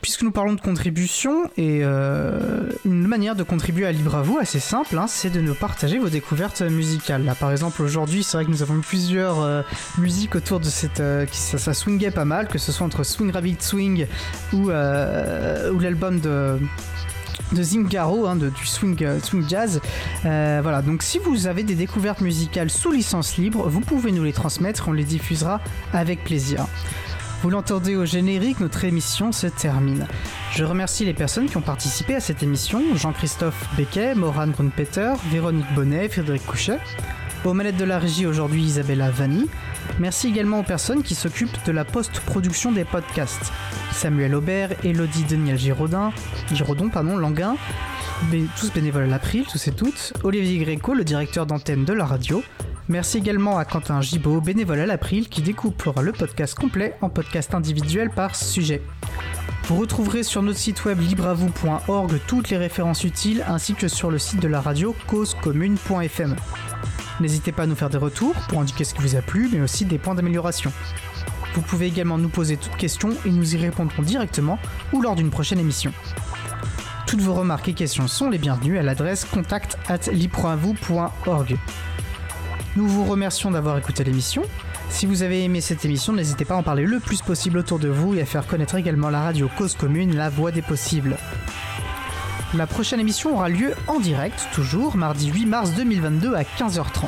Puisque 0.00 0.22
nous 0.22 0.30
parlons 0.30 0.52
de 0.52 0.60
contribution, 0.60 1.50
et 1.56 1.80
euh, 1.82 2.70
une 2.84 3.06
manière 3.06 3.34
de 3.34 3.42
contribuer 3.42 3.84
à 3.84 3.90
Libre 3.90 4.14
à 4.14 4.22
vous, 4.22 4.38
assez 4.38 4.60
simple, 4.60 4.96
hein, 4.96 5.06
c'est 5.08 5.30
de 5.30 5.40
nous 5.40 5.54
partager 5.54 5.98
vos 5.98 6.08
découvertes 6.08 6.62
musicales. 6.62 7.24
Là, 7.24 7.34
par 7.34 7.50
exemple, 7.50 7.82
aujourd'hui, 7.82 8.22
c'est 8.22 8.36
vrai 8.36 8.46
que 8.46 8.50
nous 8.50 8.62
avons 8.62 8.80
plusieurs 8.80 9.40
euh, 9.40 9.62
musiques 9.98 10.36
autour 10.36 10.60
de 10.60 10.66
cette... 10.66 11.00
Euh, 11.00 11.26
ça, 11.32 11.58
ça, 11.58 11.74
swingait 11.74 12.12
pas 12.12 12.24
mal, 12.24 12.46
que 12.46 12.58
ce 12.58 12.70
soit 12.70 12.86
entre 12.86 13.02
Swing 13.02 13.32
Rabbit 13.32 13.56
Swing 13.58 14.06
ou, 14.52 14.68
l'album 14.68 16.20
de 16.20 16.58
de 17.52 17.62
Zingaro, 17.62 18.26
hein, 18.26 18.36
du 18.36 18.66
swing, 18.66 19.06
swing 19.22 19.48
jazz. 19.48 19.80
voilà, 20.22 20.82
donc 20.82 21.02
si 21.02 21.18
vous 21.18 21.46
avez 21.46 21.62
des 21.62 21.76
découvertes 21.76 22.20
musicales 22.20 22.68
sous 22.68 22.92
licence 22.92 23.38
libre, 23.38 23.68
vous 23.68 23.80
pouvez 23.80 24.12
nous 24.12 24.22
les 24.22 24.34
transmettre, 24.34 24.88
on 24.88 24.92
les 24.92 25.04
diffusera 25.04 25.60
avec 25.92 26.24
plaisir. 26.24 26.66
Vous 27.40 27.50
l'entendez 27.50 27.94
au 27.94 28.04
générique, 28.04 28.58
notre 28.58 28.84
émission 28.84 29.30
se 29.30 29.46
termine. 29.46 30.08
Je 30.56 30.64
remercie 30.64 31.04
les 31.04 31.14
personnes 31.14 31.46
qui 31.46 31.56
ont 31.56 31.62
participé 31.62 32.16
à 32.16 32.20
cette 32.20 32.42
émission 32.42 32.82
Jean-Christophe 32.96 33.68
Becquet, 33.76 34.16
Moran 34.16 34.48
Grunpeter, 34.48 35.14
Véronique 35.30 35.72
Bonnet, 35.76 36.08
Frédéric 36.08 36.44
Couchet. 36.44 36.78
Aux 37.44 37.52
manettes 37.52 37.76
de 37.76 37.84
la 37.84 38.00
régie 38.00 38.26
aujourd'hui, 38.26 38.62
Isabella 38.62 39.12
Vanni. 39.12 39.46
Merci 40.00 40.26
également 40.26 40.58
aux 40.58 40.64
personnes 40.64 41.04
qui 41.04 41.14
s'occupent 41.14 41.64
de 41.64 41.70
la 41.70 41.84
post-production 41.84 42.72
des 42.72 42.84
podcasts 42.84 43.52
Samuel 43.92 44.34
Aubert, 44.34 44.70
Elodie 44.84 45.22
Daniel 45.22 45.58
Giraudin, 45.58 46.12
Giraudon, 46.52 46.88
pardon, 46.88 47.16
Languin, 47.16 47.54
tous 48.58 48.72
bénévoles 48.72 49.04
à 49.04 49.06
l'April, 49.06 49.44
tous 49.44 49.68
et 49.68 49.72
toutes, 49.72 50.12
Olivier 50.24 50.58
Gréco, 50.58 50.92
le 50.92 51.04
directeur 51.04 51.46
d'antenne 51.46 51.84
de 51.84 51.92
la 51.92 52.04
radio, 52.04 52.42
Merci 52.88 53.18
également 53.18 53.58
à 53.58 53.66
Quentin 53.66 54.00
Gibaud, 54.00 54.40
bénévole 54.40 54.80
à 54.80 54.86
l'April, 54.86 55.28
qui 55.28 55.42
découpera 55.42 56.00
le 56.00 56.12
podcast 56.12 56.54
complet 56.54 56.94
en 57.02 57.10
podcast 57.10 57.54
individuel 57.54 58.08
par 58.08 58.34
sujet. 58.34 58.80
Vous 59.64 59.76
retrouverez 59.76 60.22
sur 60.22 60.42
notre 60.42 60.58
site 60.58 60.86
web 60.86 60.98
libreavou.org 60.98 62.18
toutes 62.26 62.48
les 62.48 62.56
références 62.56 63.04
utiles 63.04 63.44
ainsi 63.46 63.74
que 63.74 63.88
sur 63.88 64.10
le 64.10 64.18
site 64.18 64.40
de 64.40 64.48
la 64.48 64.62
radio 64.62 64.96
causecommune.fm. 65.06 66.34
N'hésitez 67.20 67.52
pas 67.52 67.64
à 67.64 67.66
nous 67.66 67.74
faire 67.74 67.90
des 67.90 67.98
retours 67.98 68.34
pour 68.48 68.60
indiquer 68.60 68.84
ce 68.84 68.94
qui 68.94 69.02
vous 69.02 69.16
a 69.16 69.20
plu, 69.20 69.50
mais 69.52 69.60
aussi 69.60 69.84
des 69.84 69.98
points 69.98 70.14
d'amélioration. 70.14 70.72
Vous 71.54 71.60
pouvez 71.60 71.88
également 71.88 72.16
nous 72.16 72.30
poser 72.30 72.56
toutes 72.56 72.76
questions 72.76 73.10
et 73.26 73.30
nous 73.30 73.54
y 73.54 73.58
répondrons 73.58 74.02
directement 74.02 74.58
ou 74.94 75.02
lors 75.02 75.14
d'une 75.14 75.30
prochaine 75.30 75.58
émission. 75.58 75.92
Toutes 77.06 77.20
vos 77.20 77.34
remarques 77.34 77.68
et 77.68 77.74
questions 77.74 78.08
sont 78.08 78.30
les 78.30 78.38
bienvenues 78.38 78.78
à 78.78 78.82
l'adresse 78.82 79.26
contact 79.26 79.76
at 79.88 80.10
nous 82.78 82.86
vous 82.86 83.04
remercions 83.04 83.50
d'avoir 83.50 83.76
écouté 83.76 84.04
l'émission. 84.04 84.42
Si 84.88 85.04
vous 85.04 85.24
avez 85.24 85.42
aimé 85.42 85.60
cette 85.60 85.84
émission, 85.84 86.12
n'hésitez 86.12 86.44
pas 86.44 86.54
à 86.54 86.58
en 86.58 86.62
parler 86.62 86.84
le 86.84 87.00
plus 87.00 87.22
possible 87.22 87.58
autour 87.58 87.80
de 87.80 87.88
vous 87.88 88.14
et 88.14 88.20
à 88.22 88.24
faire 88.24 88.46
connaître 88.46 88.76
également 88.76 89.10
la 89.10 89.20
radio 89.20 89.50
Cause 89.58 89.74
Commune, 89.74 90.14
la 90.14 90.30
voix 90.30 90.52
des 90.52 90.62
possibles. 90.62 91.16
La 92.54 92.68
prochaine 92.68 93.00
émission 93.00 93.34
aura 93.34 93.48
lieu 93.48 93.74
en 93.88 93.98
direct, 93.98 94.46
toujours, 94.52 94.96
mardi 94.96 95.26
8 95.26 95.46
mars 95.46 95.72
2022 95.72 96.34
à 96.36 96.42
15h30. 96.42 97.06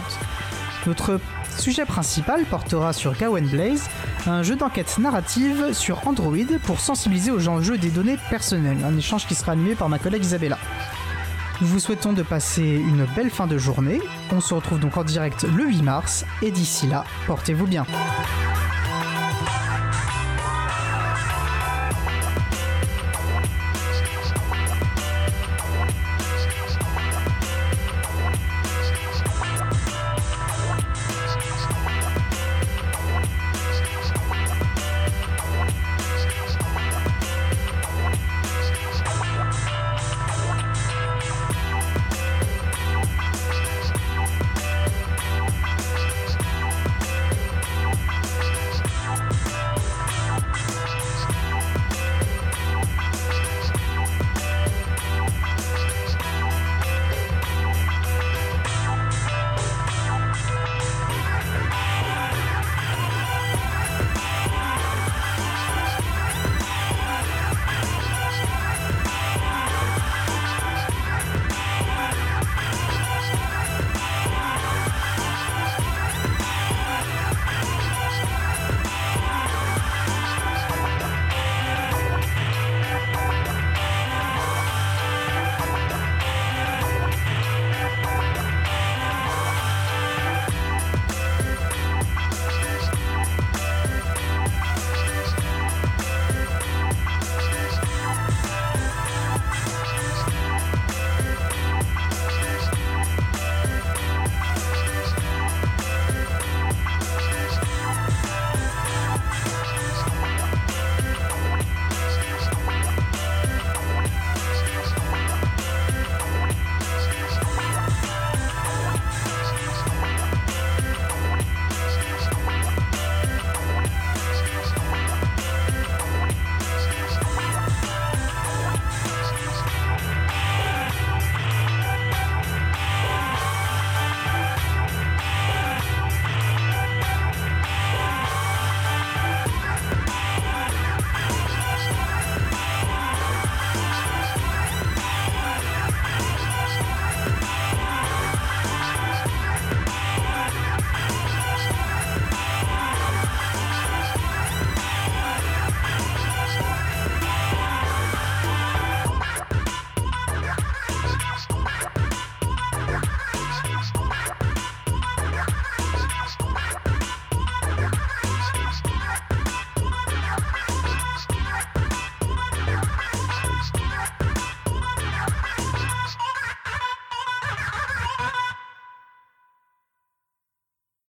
Notre 0.88 1.20
sujet 1.56 1.84
principal 1.84 2.44
portera 2.46 2.92
sur 2.92 3.16
Gawain 3.16 3.46
Blaze, 3.46 3.88
un 4.26 4.42
jeu 4.42 4.56
d'enquête 4.56 4.98
narrative 4.98 5.72
sur 5.72 6.04
Android 6.08 6.34
pour 6.64 6.80
sensibiliser 6.80 7.30
aux 7.30 7.46
enjeux 7.46 7.78
des 7.78 7.90
données 7.90 8.18
personnelles, 8.28 8.78
un 8.84 8.98
échange 8.98 9.24
qui 9.28 9.36
sera 9.36 9.52
animé 9.52 9.76
par 9.76 9.88
ma 9.88 10.00
collègue 10.00 10.24
Isabella. 10.24 10.58
Nous 11.60 11.66
vous 11.66 11.78
souhaitons 11.78 12.14
de 12.14 12.22
passer 12.22 12.62
une 12.62 13.06
belle 13.14 13.28
fin 13.28 13.46
de 13.46 13.58
journée. 13.58 14.00
On 14.32 14.40
se 14.40 14.54
retrouve 14.54 14.80
donc 14.80 14.96
en 14.96 15.04
direct 15.04 15.42
le 15.42 15.66
8 15.66 15.82
mars 15.82 16.24
et 16.40 16.50
d'ici 16.50 16.86
là, 16.86 17.04
portez-vous 17.26 17.66
bien. 17.66 17.84